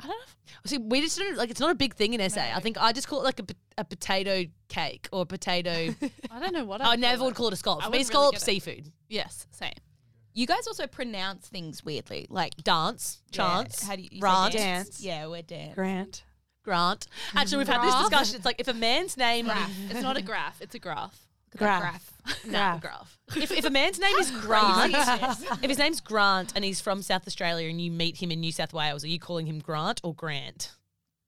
I 0.00 0.06
don't 0.06 0.10
know. 0.10 0.24
if- 0.24 0.36
See, 0.70 0.78
we 0.78 1.00
just 1.00 1.18
don't 1.18 1.36
like 1.36 1.50
it's 1.50 1.60
not 1.60 1.70
a 1.70 1.74
big 1.74 1.94
thing 1.94 2.14
in 2.14 2.30
SA. 2.30 2.40
I 2.54 2.60
think 2.60 2.76
I 2.80 2.92
just 2.92 3.08
call 3.08 3.20
it 3.20 3.24
like 3.24 3.40
a, 3.40 3.44
a 3.78 3.84
potato 3.84 4.44
cake 4.68 5.08
or 5.12 5.22
a 5.22 5.26
potato. 5.26 5.70
I 6.30 6.40
don't 6.40 6.52
know 6.52 6.64
what. 6.64 6.80
I 6.80 6.90
I'd 6.92 7.00
never 7.00 7.24
would 7.24 7.34
call 7.34 7.48
it 7.48 7.52
a 7.54 7.56
scallop. 7.56 7.82
I 7.82 7.86
For 7.86 7.90
me, 7.90 7.98
wouldn't 7.98 8.14
really 8.14 8.20
scallop 8.28 8.32
get 8.34 8.42
it. 8.42 8.44
seafood. 8.44 8.92
Yes, 9.08 9.46
same. 9.50 9.72
You 10.34 10.46
guys 10.46 10.66
also 10.68 10.86
pronounce 10.86 11.48
things 11.48 11.84
weirdly, 11.84 12.26
like 12.30 12.54
Dance, 12.62 13.22
yeah, 13.32 13.36
chance, 13.36 13.82
how 13.82 13.96
do 13.96 14.02
you, 14.02 14.08
you 14.12 14.20
rant, 14.20 14.52
Dance. 14.52 15.00
Yeah, 15.00 15.26
we're 15.26 15.42
dance. 15.42 15.74
Grant. 15.74 16.22
grant. 16.64 17.06
Actually, 17.34 17.58
we've 17.58 17.68
had 17.68 17.82
this 17.82 17.94
discussion. 17.94 18.36
It's 18.36 18.44
like 18.44 18.60
if 18.60 18.68
a 18.68 18.74
man's 18.74 19.16
name, 19.16 19.46
Graph. 19.46 19.72
it's 19.90 20.02
not 20.02 20.16
a 20.16 20.22
graph. 20.22 20.60
It's 20.60 20.74
a 20.74 20.78
graph. 20.78 21.18
Graph. 21.56 22.12
no, 22.44 22.50
Graph. 22.52 22.80
graph. 22.80 23.18
If, 23.36 23.50
if 23.52 23.64
a 23.64 23.70
man's 23.70 23.98
name 23.98 24.14
is 24.16 24.30
Grant, 24.40 24.94
if 25.62 25.68
his 25.68 25.78
name's 25.78 26.00
Grant 26.00 26.52
and 26.54 26.64
he's 26.64 26.80
from 26.80 27.02
South 27.02 27.26
Australia 27.26 27.68
and 27.68 27.80
you 27.80 27.90
meet 27.90 28.16
him 28.22 28.30
in 28.30 28.40
New 28.40 28.52
South 28.52 28.72
Wales, 28.72 29.04
are 29.04 29.08
you 29.08 29.18
calling 29.18 29.46
him 29.46 29.58
Grant 29.58 30.00
or 30.04 30.14
Grant? 30.14 30.72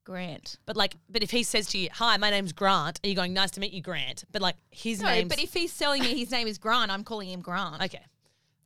Grant. 0.04 0.56
But 0.66 0.76
like, 0.76 0.96
but 1.08 1.22
if 1.22 1.30
he 1.30 1.42
says 1.42 1.68
to 1.68 1.78
you, 1.78 1.88
"Hi, 1.92 2.16
my 2.16 2.30
name's 2.30 2.52
Grant," 2.52 2.98
are 3.04 3.08
you 3.08 3.14
going, 3.14 3.32
"Nice 3.32 3.50
to 3.52 3.60
meet 3.60 3.72
you, 3.72 3.82
Grant"? 3.82 4.24
But 4.32 4.42
like, 4.42 4.56
his 4.70 5.00
name. 5.00 5.06
No, 5.08 5.14
name. 5.14 5.28
but 5.28 5.38
if 5.40 5.52
he's 5.54 5.76
telling 5.76 6.02
me 6.02 6.18
his 6.18 6.30
name 6.30 6.48
is 6.48 6.58
Grant, 6.58 6.90
I'm 6.90 7.04
calling 7.04 7.28
him 7.30 7.40
Grant. 7.42 7.80
okay, 7.82 8.00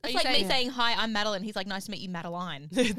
It's 0.03 0.13
you 0.13 0.17
like 0.17 0.25
me 0.27 0.33
saying- 0.35 0.47
saying, 0.49 0.69
"Hi, 0.71 0.93
I'm 0.93 1.11
Madeline." 1.11 1.43
He's 1.43 1.55
like, 1.55 1.67
"Nice 1.67 1.85
to 1.85 1.91
meet 1.91 1.99
you, 2.01 2.09
Madeline." 2.09 2.69
Fair, 2.69 2.85
people 2.85 2.97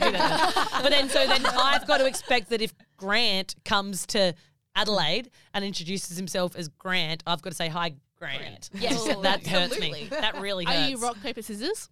do 0.00 0.12
that. 0.12 0.68
but 0.82 0.90
then, 0.90 1.08
so 1.08 1.26
then 1.26 1.46
I've 1.46 1.86
got 1.86 1.98
to 1.98 2.06
expect 2.06 2.50
that 2.50 2.60
if 2.60 2.74
Grant 2.98 3.54
comes 3.64 4.04
to 4.06 4.34
Adelaide 4.78 5.30
and 5.54 5.64
introduces 5.64 6.16
himself 6.16 6.54
as 6.56 6.68
Grant, 6.68 7.22
I've 7.26 7.42
got 7.42 7.50
to 7.50 7.56
say, 7.56 7.68
"Hi, 7.68 7.94
Grant." 8.18 8.70
Yes, 8.80 9.04
that, 9.04 9.22
that 9.22 9.46
hurts 9.46 9.78
me. 9.78 9.88
absolutely. 9.90 10.04
That 10.20 10.40
really 10.40 10.64
hurts. 10.64 10.76
Are 10.78 10.88
you 10.90 10.96
rock 10.98 11.20
paper 11.22 11.42
scissors? 11.42 11.88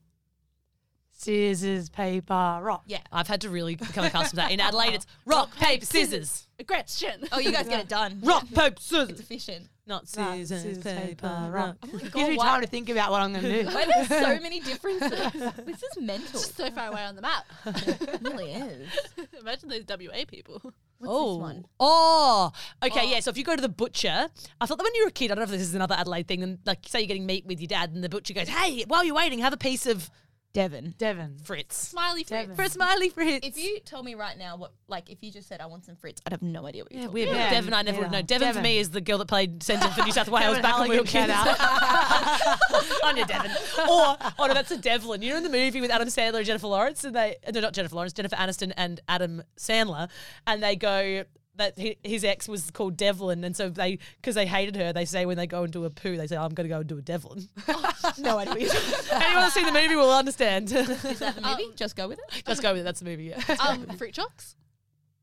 Scissors, 1.18 1.88
paper, 1.88 2.58
rock. 2.62 2.82
Yeah. 2.86 2.98
I've 3.10 3.26
had 3.26 3.40
to 3.40 3.48
really 3.48 3.74
become 3.74 4.04
accustomed 4.04 4.30
to 4.30 4.36
that. 4.36 4.52
In 4.52 4.60
Adelaide, 4.60 4.94
it's 4.94 5.06
rock, 5.24 5.56
paper, 5.56 5.84
scissors. 5.86 6.46
A 6.58 6.64
Gretchen. 6.64 7.24
Oh, 7.32 7.38
you 7.38 7.52
guys 7.52 7.66
get 7.66 7.80
it 7.80 7.88
done. 7.88 8.20
Rock, 8.22 8.46
paper, 8.54 8.74
scissors. 8.78 9.08
It's 9.10 9.20
scissors. 9.20 9.20
efficient. 9.20 9.68
Not 9.86 10.02
Rock, 10.16 10.34
scissors, 10.34 10.62
scissors, 10.62 10.84
paper, 10.84 11.26
rock. 11.26 11.52
rock. 11.52 11.76
Oh 11.84 11.88
my 11.94 11.98
Gives 12.00 12.28
me 12.28 12.36
time 12.36 12.60
to 12.60 12.66
think 12.66 12.90
about 12.90 13.10
what 13.10 13.22
I'm 13.22 13.32
going 13.32 13.44
to 13.50 13.62
do. 13.62 13.66
Why 13.68 13.86
there's 13.86 14.08
so 14.08 14.40
many 14.40 14.60
differences? 14.60 15.10
this 15.64 15.82
is 15.82 15.98
mental. 16.00 16.32
Just 16.32 16.54
so 16.56 16.70
far 16.70 16.88
away 16.88 17.02
on 17.04 17.16
the 17.16 17.22
map. 17.22 17.44
It 17.64 18.20
really 18.22 18.52
is. 18.52 18.88
Imagine 19.40 19.68
those 19.70 19.84
WA 19.88 20.24
people. 20.28 20.60
What's 20.98 21.12
oh. 21.12 21.34
this 21.34 21.42
one? 21.42 21.66
Oh, 21.78 22.52
okay, 22.82 23.00
oh. 23.02 23.10
yeah. 23.10 23.20
So 23.20 23.30
if 23.30 23.36
you 23.36 23.44
go 23.44 23.54
to 23.54 23.62
the 23.62 23.68
butcher, 23.68 24.28
I 24.60 24.66
thought 24.66 24.78
that 24.78 24.84
when 24.84 24.94
you 24.94 25.04
were 25.04 25.08
a 25.08 25.12
kid, 25.12 25.30
I 25.30 25.34
don't 25.34 25.38
know 25.38 25.44
if 25.44 25.50
this 25.50 25.62
is 25.62 25.74
another 25.74 25.94
Adelaide 25.94 26.26
thing, 26.26 26.42
and 26.42 26.58
like 26.64 26.80
say 26.86 27.00
you're 27.00 27.08
getting 27.08 27.26
meat 27.26 27.44
with 27.46 27.60
your 27.60 27.68
dad, 27.68 27.92
and 27.92 28.02
the 28.02 28.08
butcher 28.08 28.34
goes, 28.34 28.48
"Hey, 28.48 28.84
while 28.88 29.04
you're 29.04 29.14
waiting, 29.14 29.40
have 29.40 29.52
a 29.52 29.58
piece 29.58 29.86
of 29.86 30.10
Devon. 30.56 30.94
Devon. 30.96 31.36
Fritz 31.44 31.76
Smiley 31.76 32.24
Fritz. 32.24 32.56
for 32.56 32.62
a 32.62 32.68
smiley 32.70 33.10
Fritz." 33.10 33.46
If 33.46 33.58
you 33.58 33.78
told 33.80 34.06
me 34.06 34.14
right 34.14 34.38
now 34.38 34.56
what, 34.56 34.72
like, 34.88 35.10
if 35.10 35.22
you 35.22 35.30
just 35.30 35.48
said 35.48 35.60
I 35.60 35.66
want 35.66 35.84
some 35.84 35.96
Fritz, 35.96 36.22
I'd 36.24 36.32
have 36.32 36.40
no 36.40 36.66
idea 36.66 36.82
what 36.82 36.92
you're 36.92 37.00
yeah, 37.00 37.06
talking 37.08 37.24
weird. 37.24 37.36
Yeah. 37.36 37.50
Devon, 37.50 37.74
I 37.74 37.82
never 37.82 37.98
would 37.98 38.10
know. 38.10 38.18
Neither. 38.18 38.38
Devon, 38.38 38.54
for 38.54 38.62
me 38.62 38.78
is 38.78 38.88
the 38.88 39.02
girl 39.02 39.18
that 39.18 39.28
played 39.28 39.62
centre 39.62 39.86
for 39.88 40.02
New 40.02 40.12
South 40.12 40.28
Wales 40.30 40.58
back 40.60 40.78
when 40.78 40.88
we 40.88 40.98
were 40.98 41.04
Halligan, 41.04 41.28
kids. 41.28 41.58
shout 42.80 43.04
Anya 43.04 43.26
Devon. 43.26 43.50
Or, 43.80 44.16
oh 44.38 44.46
no, 44.46 44.54
that's 44.54 44.70
a 44.70 44.78
Devlin. 44.78 45.20
You 45.20 45.32
know 45.32 45.36
in 45.36 45.42
the 45.42 45.50
movie 45.50 45.82
with 45.82 45.90
Adam 45.90 46.08
Sandler 46.08 46.38
and 46.38 46.46
Jennifer 46.46 46.68
Lawrence, 46.68 47.04
and 47.04 47.14
they, 47.14 47.36
no, 47.52 47.60
not 47.60 47.74
Jennifer 47.74 47.94
Lawrence, 47.94 48.14
Jennifer 48.14 48.36
Aniston 48.36 48.72
and 48.78 48.98
Adam 49.08 49.42
Sandler, 49.58 50.08
and 50.46 50.62
they 50.62 50.74
go, 50.74 51.24
that 51.56 51.74
hi- 51.78 51.96
his 52.04 52.24
ex 52.24 52.48
was 52.48 52.70
called 52.70 52.96
Devlin, 52.96 53.42
and 53.44 53.56
so 53.56 53.68
they, 53.68 53.98
because 54.20 54.34
they 54.34 54.46
hated 54.46 54.76
her, 54.76 54.92
they 54.92 55.04
say 55.04 55.26
when 55.26 55.36
they 55.36 55.46
go 55.46 55.64
into 55.64 55.84
a 55.84 55.90
poo, 55.90 56.16
they 56.16 56.26
say, 56.26 56.36
I'm 56.36 56.54
going 56.54 56.68
to 56.68 56.74
go 56.74 56.78
and 56.80 56.86
do 56.88 56.98
a 56.98 57.02
Devlin. 57.02 57.48
No 58.18 58.38
idea. 58.38 58.54
Anyone 59.12 59.42
who's 59.44 59.52
seen 59.52 59.66
the 59.66 59.72
movie 59.72 59.96
will 59.96 60.12
understand. 60.12 60.70
is 60.70 61.18
that 61.18 61.34
the 61.34 61.40
movie? 61.42 61.64
just 61.76 61.96
go 61.96 62.06
with 62.08 62.18
it. 62.18 62.42
Let's 62.46 62.60
go 62.60 62.72
with 62.72 62.82
it. 62.82 62.84
That's 62.84 63.00
the 63.00 63.04
movie. 63.06 63.24
Yeah. 63.24 63.56
Um, 63.60 63.84
fruit 63.96 64.12
chocks. 64.14 64.54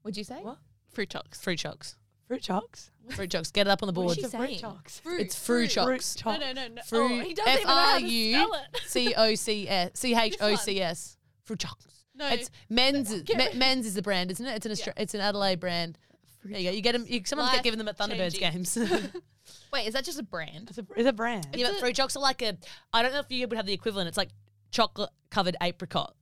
Would 0.04 0.18
you 0.18 0.24
say? 0.26 0.36
What? 0.42 0.58
Fruit 0.92 1.10
chocks. 1.10 1.42
Fruit 1.42 1.58
chocks. 1.58 1.96
Fruit 2.28 2.42
chocks. 2.42 2.92
Fruit 3.10 3.32
chocks. 3.32 3.52
Get 3.52 3.68
it 3.68 3.70
up 3.70 3.82
on 3.84 3.88
the 3.88 3.94
board. 3.94 4.12
is 4.12 4.16
she 4.16 4.22
Fruit 4.24 4.32
saying? 4.32 4.60
chocks. 4.60 5.00
Fruit. 5.00 5.22
It's 5.22 5.36
fruit 5.36 5.72
Fruit 5.72 6.02
chocks. 6.02 6.26
No, 6.26 6.38
no, 6.38 6.52
no, 6.54 6.68
no. 6.68 6.82
Fruit. 6.84 7.22
Oh, 7.22 7.24
he 7.24 7.34
doesn't 7.34 7.54
even 7.54 7.68
know 7.68 7.74
how 7.74 8.00
to 8.00 8.08
spell 8.32 8.54
it. 8.54 8.82
C 8.86 9.14
O 9.16 9.36
C 9.36 9.70
S 9.70 9.92
C 9.96 10.16
H 10.16 10.36
O 10.42 10.56
C 10.56 10.82
S. 10.82 11.18
Fruit 11.44 11.60
chocks. 11.60 11.86
No. 12.16 12.28
It's 12.28 12.52
Menz. 12.72 13.10
Me, 13.36 13.60
Menz 13.60 13.86
is 13.86 13.96
the 13.96 14.02
brand, 14.02 14.30
isn't 14.32 14.46
it? 14.46 14.56
It's 14.58 14.66
an 14.66 14.72
Austra- 14.74 14.94
it's 14.98 15.14
an 15.14 15.22
Adelaide 15.22 15.60
brand. 15.60 15.98
There 16.44 16.60
you 16.60 16.70
go. 16.70 16.76
You 16.76 16.82
get 16.82 16.91
them. 16.94 17.06
You, 17.08 17.22
someone 17.26 17.48
get 17.48 17.56
Life 17.56 17.64
given 17.64 17.78
them 17.78 17.88
at 17.88 17.98
Thunderbirds 17.98 18.39
changing. 18.39 18.52
games. 18.52 18.78
Wait, 19.74 19.88
is 19.88 19.94
that 19.94 20.04
just 20.04 20.20
a 20.20 20.24
brand? 20.24 20.70
It's 20.70 20.78
a, 20.78 20.86
it's 20.96 21.08
a 21.08 21.14
brand. 21.14 21.48
yeah, 21.54 21.70
but 21.72 21.80
fruit 21.80 21.96
chocks 21.96 22.16
are 22.16 22.22
like 22.22 22.41
a. 22.41 22.58
I 22.94 23.02
don't 23.02 23.14
know 23.14 23.20
if 23.20 23.30
you 23.30 23.48
would 23.48 23.58
have 23.58 23.66
the 23.66 23.74
equivalent. 23.74 24.08
It's 24.08 24.18
like 24.18 24.30
chocolate 24.72 25.10
covered 25.30 25.56
apricot. 25.62 26.16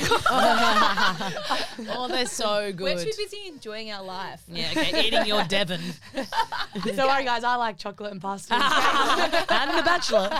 oh, 1.90 2.06
they're 2.10 2.26
so 2.26 2.72
good. 2.72 2.96
We're 2.96 3.04
too 3.04 3.12
busy 3.16 3.48
enjoying 3.48 3.90
our 3.92 4.02
life. 4.02 4.42
Yeah, 4.48 4.68
okay. 4.70 5.06
Eating 5.06 5.26
your 5.26 5.44
Devon 5.44 5.80
Don't 6.84 6.96
worry, 6.96 7.24
guys. 7.24 7.44
I 7.44 7.56
like 7.56 7.78
chocolate 7.78 8.12
and 8.12 8.20
pasta. 8.20 8.54
and 8.54 9.78
the 9.78 9.82
Bachelor. 9.84 10.30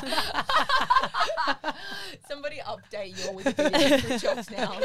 Somebody 2.29 2.61
update 2.67 3.25
your 3.25 3.35
Wikipedia 3.35 4.01
fruit 4.01 4.21
chocks 4.21 4.51
now. 4.51 4.81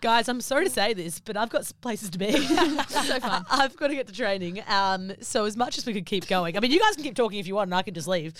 Guys, 0.00 0.28
I'm 0.28 0.40
sorry 0.40 0.64
to 0.64 0.70
say 0.70 0.92
this, 0.94 1.20
but 1.20 1.36
I've 1.36 1.50
got 1.50 1.70
places 1.80 2.10
to 2.10 2.18
be. 2.18 2.32
so 2.88 3.20
fun. 3.20 3.44
I've 3.50 3.76
got 3.76 3.88
to 3.88 3.94
get 3.94 4.06
to 4.06 4.12
training. 4.12 4.62
Um, 4.68 5.12
so 5.20 5.44
as 5.44 5.56
much 5.56 5.78
as 5.78 5.86
we 5.86 5.92
could 5.92 6.06
keep 6.06 6.26
going, 6.26 6.56
I 6.56 6.60
mean, 6.60 6.70
you 6.70 6.80
guys 6.80 6.94
can 6.94 7.04
keep 7.04 7.16
talking 7.16 7.38
if 7.38 7.46
you 7.46 7.54
want, 7.54 7.68
and 7.68 7.74
I 7.74 7.82
can 7.82 7.94
just 7.94 8.08
leave. 8.08 8.34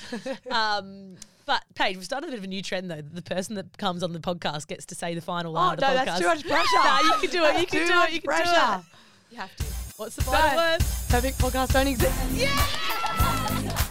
Um, 0.51 1.17
but 1.47 1.65
Paige, 1.75 1.97
we've 1.97 2.05
started 2.05 2.29
a 2.29 2.31
bit 2.31 2.39
of 2.39 2.45
a 2.45 2.49
new 2.49 2.63
trend 2.63 2.91
though. 2.91 3.03
The 3.03 3.23
person 3.23 3.55
that 3.57 3.77
comes 3.79 4.03
on 4.03 4.13
the 4.13 4.19
podcast 4.19 4.67
gets 4.67 4.87
to 4.87 4.95
say 4.95 5.15
the 5.15 5.21
final 5.21 5.53
oh, 5.53 5.55
line 5.55 5.79
no, 5.81 5.87
of 5.89 5.95
the 5.95 6.01
podcast. 6.01 6.05
that's 6.05 6.21
too 6.21 6.27
much 6.27 6.47
pressure. 6.47 6.67
Nah, 6.85 7.01
you 7.01 7.13
can 7.21 7.31
do 7.31 7.45
it. 7.45 7.61
You 7.61 7.67
can 7.67 7.81
Too 7.81 7.87
do 7.87 7.95
much 7.95 8.09
it. 8.09 8.15
You 8.15 8.21
can 8.21 8.29
pressure. 8.29 8.45
do 8.45 8.81
it. 8.81 8.85
You 9.33 9.39
have 9.39 9.57
to. 9.57 9.65
What's 9.97 10.17
the 10.17 10.23
final 10.23 10.51
No. 10.51 10.57
word? 10.57 10.81
Perfect 11.09 11.39
podcast 11.39 11.73
don't 11.73 11.87
exist. 11.87 12.15
Yeah. 12.35 13.91